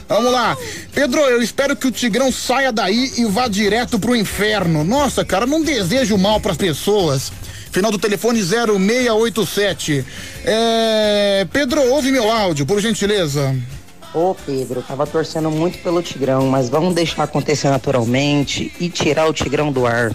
[0.09, 0.57] Vamos lá.
[0.95, 4.85] Pedro, eu espero que o Tigrão saia daí e vá direto pro inferno.
[4.85, 7.33] Nossa, cara, não desejo mal pras pessoas.
[7.73, 10.05] Final do telefone 0687.
[10.45, 11.47] É...
[11.53, 13.57] Pedro, ouve meu áudio, por gentileza.
[14.15, 19.33] Ô Pedro, tava torcendo muito pelo Tigrão, mas vamos deixar acontecer naturalmente e tirar o
[19.33, 20.15] Tigrão do ar.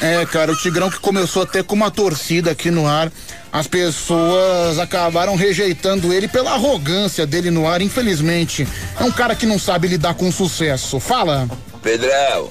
[0.00, 3.10] É, cara, o Tigrão que começou até com uma torcida aqui no ar.
[3.52, 8.66] As pessoas acabaram rejeitando ele pela arrogância dele no ar, infelizmente.
[8.98, 10.98] É um cara que não sabe lidar com sucesso.
[11.00, 11.48] Fala.
[11.82, 12.48] Pedrão,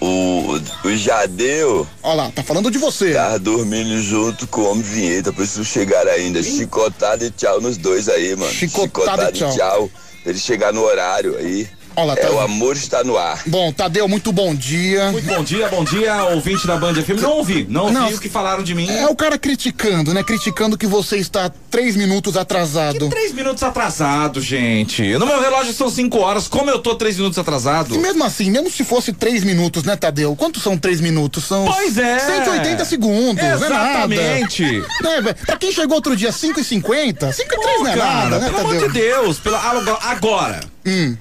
[0.00, 1.86] o, o Jadeu.
[2.02, 3.12] Olha lá, tá falando de você.
[3.12, 6.42] Tá dormindo junto com o Homem Vinheta, preciso chegar ainda.
[6.42, 8.52] Chicotada e tchau nos dois aí, mano.
[8.52, 9.90] Chicotada e tchau.
[10.22, 11.68] Pra ele chegar no horário aí.
[12.00, 13.42] Olha lá, é, tá- o amor está no ar.
[13.46, 15.10] Bom, Tadeu, muito bom dia.
[15.12, 17.20] Muito bom dia, bom dia, ouvinte da Band FM.
[17.20, 18.88] Não ouvi, não ouvi Não, o que falaram de mim.
[18.90, 20.22] É o cara criticando, né?
[20.22, 23.08] Criticando que você está três minutos atrasado.
[23.10, 25.02] Três minutos atrasado, gente.
[25.18, 26.48] No meu relógio são cinco horas.
[26.48, 27.94] Como eu tô três minutos atrasado?
[27.94, 30.34] E mesmo assim, mesmo se fosse três minutos, né, Tadeu?
[30.34, 31.44] Quantos são três minutos?
[31.44, 32.18] São Pois é.
[32.18, 34.62] 180 segundos, Exatamente.
[34.62, 34.80] não é
[35.14, 35.22] nada.
[35.22, 38.14] Né, pra quem chegou outro dia 5 e 50, 5 e 3 não é cara,
[38.14, 38.88] nada, né, pelo amor Tadeu?
[38.88, 39.38] de Deus.
[39.38, 40.60] Pela, agora- agora.
[40.86, 41.16] Hum.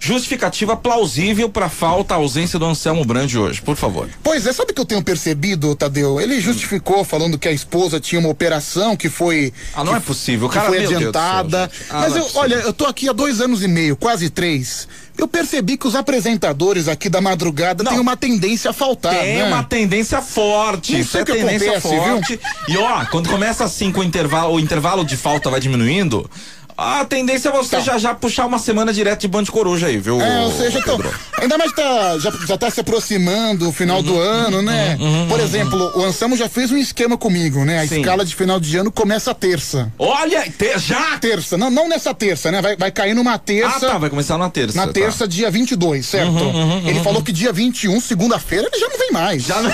[0.00, 4.08] Justificativa plausível pra falta, ausência do Anselmo Brandi hoje, por favor.
[4.22, 6.20] Pois é, sabe o que eu tenho percebido, Tadeu?
[6.20, 9.52] Ele justificou falando que a esposa tinha uma operação que foi.
[9.74, 11.62] Ah, não é possível, que cara, foi céu, adiantada.
[11.62, 11.90] gente.
[11.90, 12.40] Ah, Mas não é eu, possível.
[12.42, 14.86] olha, eu tô aqui há dois anos e meio, quase três.
[15.16, 19.12] Eu percebi que os apresentadores aqui da madrugada têm uma tendência a faltar.
[19.18, 19.44] Tem né?
[19.46, 20.92] uma tendência forte.
[20.92, 22.14] Não Isso sei é que tendência acontece, viu?
[22.14, 22.40] forte.
[22.68, 26.30] E ó, quando começa assim com o intervalo, o intervalo de falta vai diminuindo,
[26.78, 30.18] a tendência é você já já puxar uma semana direto de Band Coruja aí, viu?
[30.18, 30.24] Tá.
[30.24, 31.12] É, ou seja, Pedro?
[31.40, 34.96] ainda mais tá, já, já tá se aproximando o final Uhum, do ano, né?
[35.28, 37.80] Por exemplo, o Anselmo já fez um esquema comigo, né?
[37.80, 37.98] A Sim.
[38.00, 39.92] escala de final de ano começa terça.
[39.98, 41.18] Olha, te- já?
[41.18, 42.62] Terça, não, não nessa terça, né?
[42.62, 43.86] Vai, vai cair numa terça.
[43.88, 44.76] Ah, tá, vai começar na terça.
[44.78, 44.92] Na tá.
[44.92, 46.30] terça, dia 22, certo?
[46.30, 47.04] Uhum, uhum, ele uhum.
[47.04, 49.42] falou que dia 21, segunda-feira, ele já não vem mais.
[49.42, 49.70] Já não...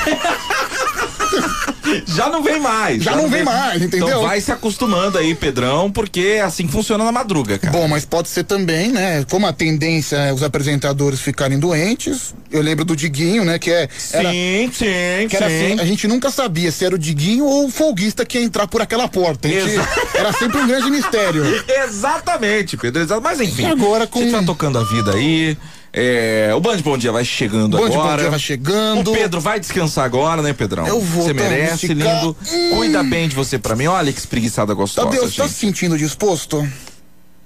[2.07, 3.03] já não vem mais.
[3.03, 4.09] Já não vem mais, entendeu?
[4.09, 7.73] Então vai se acostumando aí, Pedrão, porque é assim funciona na madruga, cara.
[7.73, 9.25] Bom, mas pode ser também, né?
[9.31, 12.35] Como a tendência é os apresentadores ficarem doentes.
[12.51, 13.59] Eu lembro do Diguinho, né?
[13.59, 13.89] Que é.
[14.13, 15.73] Era, Sim, sim, que era sim.
[15.73, 18.67] assim, a gente nunca sabia se era o Diguinho ou o folguista que ia entrar
[18.69, 19.49] por aquela porta.
[19.49, 19.75] Gente-
[20.15, 21.45] era sempre um grande mistério.
[21.85, 23.21] Exatamente, Pedro.
[23.23, 23.63] Mas enfim.
[23.63, 25.57] E agora com- gente vai tocando a vida aí.
[25.97, 28.23] É, o Band Bom Dia vai chegando Band Bom agora.
[28.23, 29.13] Dia vai chegando.
[29.13, 30.85] O Pedro vai descansar agora, né, Pedrão?
[30.89, 32.21] Eu vou, Você tá, merece, esticar.
[32.25, 32.37] lindo.
[32.77, 33.87] Cuida bem de você pra mim.
[33.87, 35.37] Olha que espreguiçada gostosa, Tadeu, você gente.
[35.43, 36.69] tá se sentindo disposto?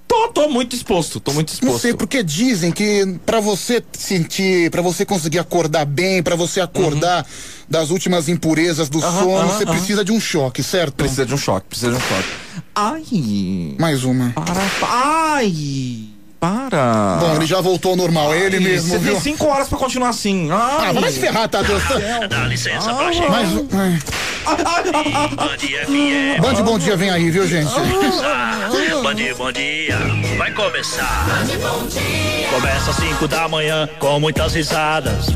[0.06, 1.70] Tô, tô muito disposto, tô muito disposto.
[1.72, 6.62] Não sei, porque dizem que pra você sentir, pra você conseguir acordar bem, pra você
[6.62, 7.26] acordar
[7.68, 9.12] das últimas impurezas do Uhum.
[9.12, 10.94] Sono, aham, você precisa de um choque, certo?
[10.94, 12.28] Precisa de um choque, precisa de um choque.
[12.74, 13.76] Ai.
[13.78, 14.30] Mais uma.
[14.30, 16.08] Para, ai.
[16.40, 17.16] Para.
[17.20, 19.12] Bom, ele já voltou ao normal, é ele Ai, mesmo, Você viu?
[19.12, 20.48] tem cinco horas pra continuar assim.
[20.52, 20.88] Ai.
[20.88, 21.80] Ah, vai se ferrar, Tadeu.
[22.28, 23.28] Dá licença, Ah, pra gente.
[23.28, 23.66] Mais um.
[23.72, 23.98] ai.
[25.36, 26.40] Band FM.
[26.40, 27.68] Band Bom Dia vem aí, viu, gente?
[27.70, 28.68] começar.
[29.02, 29.98] Band Bom Dia
[30.38, 31.26] vai começar.
[32.54, 35.30] Começa às 5 da manhã com muitas risadas.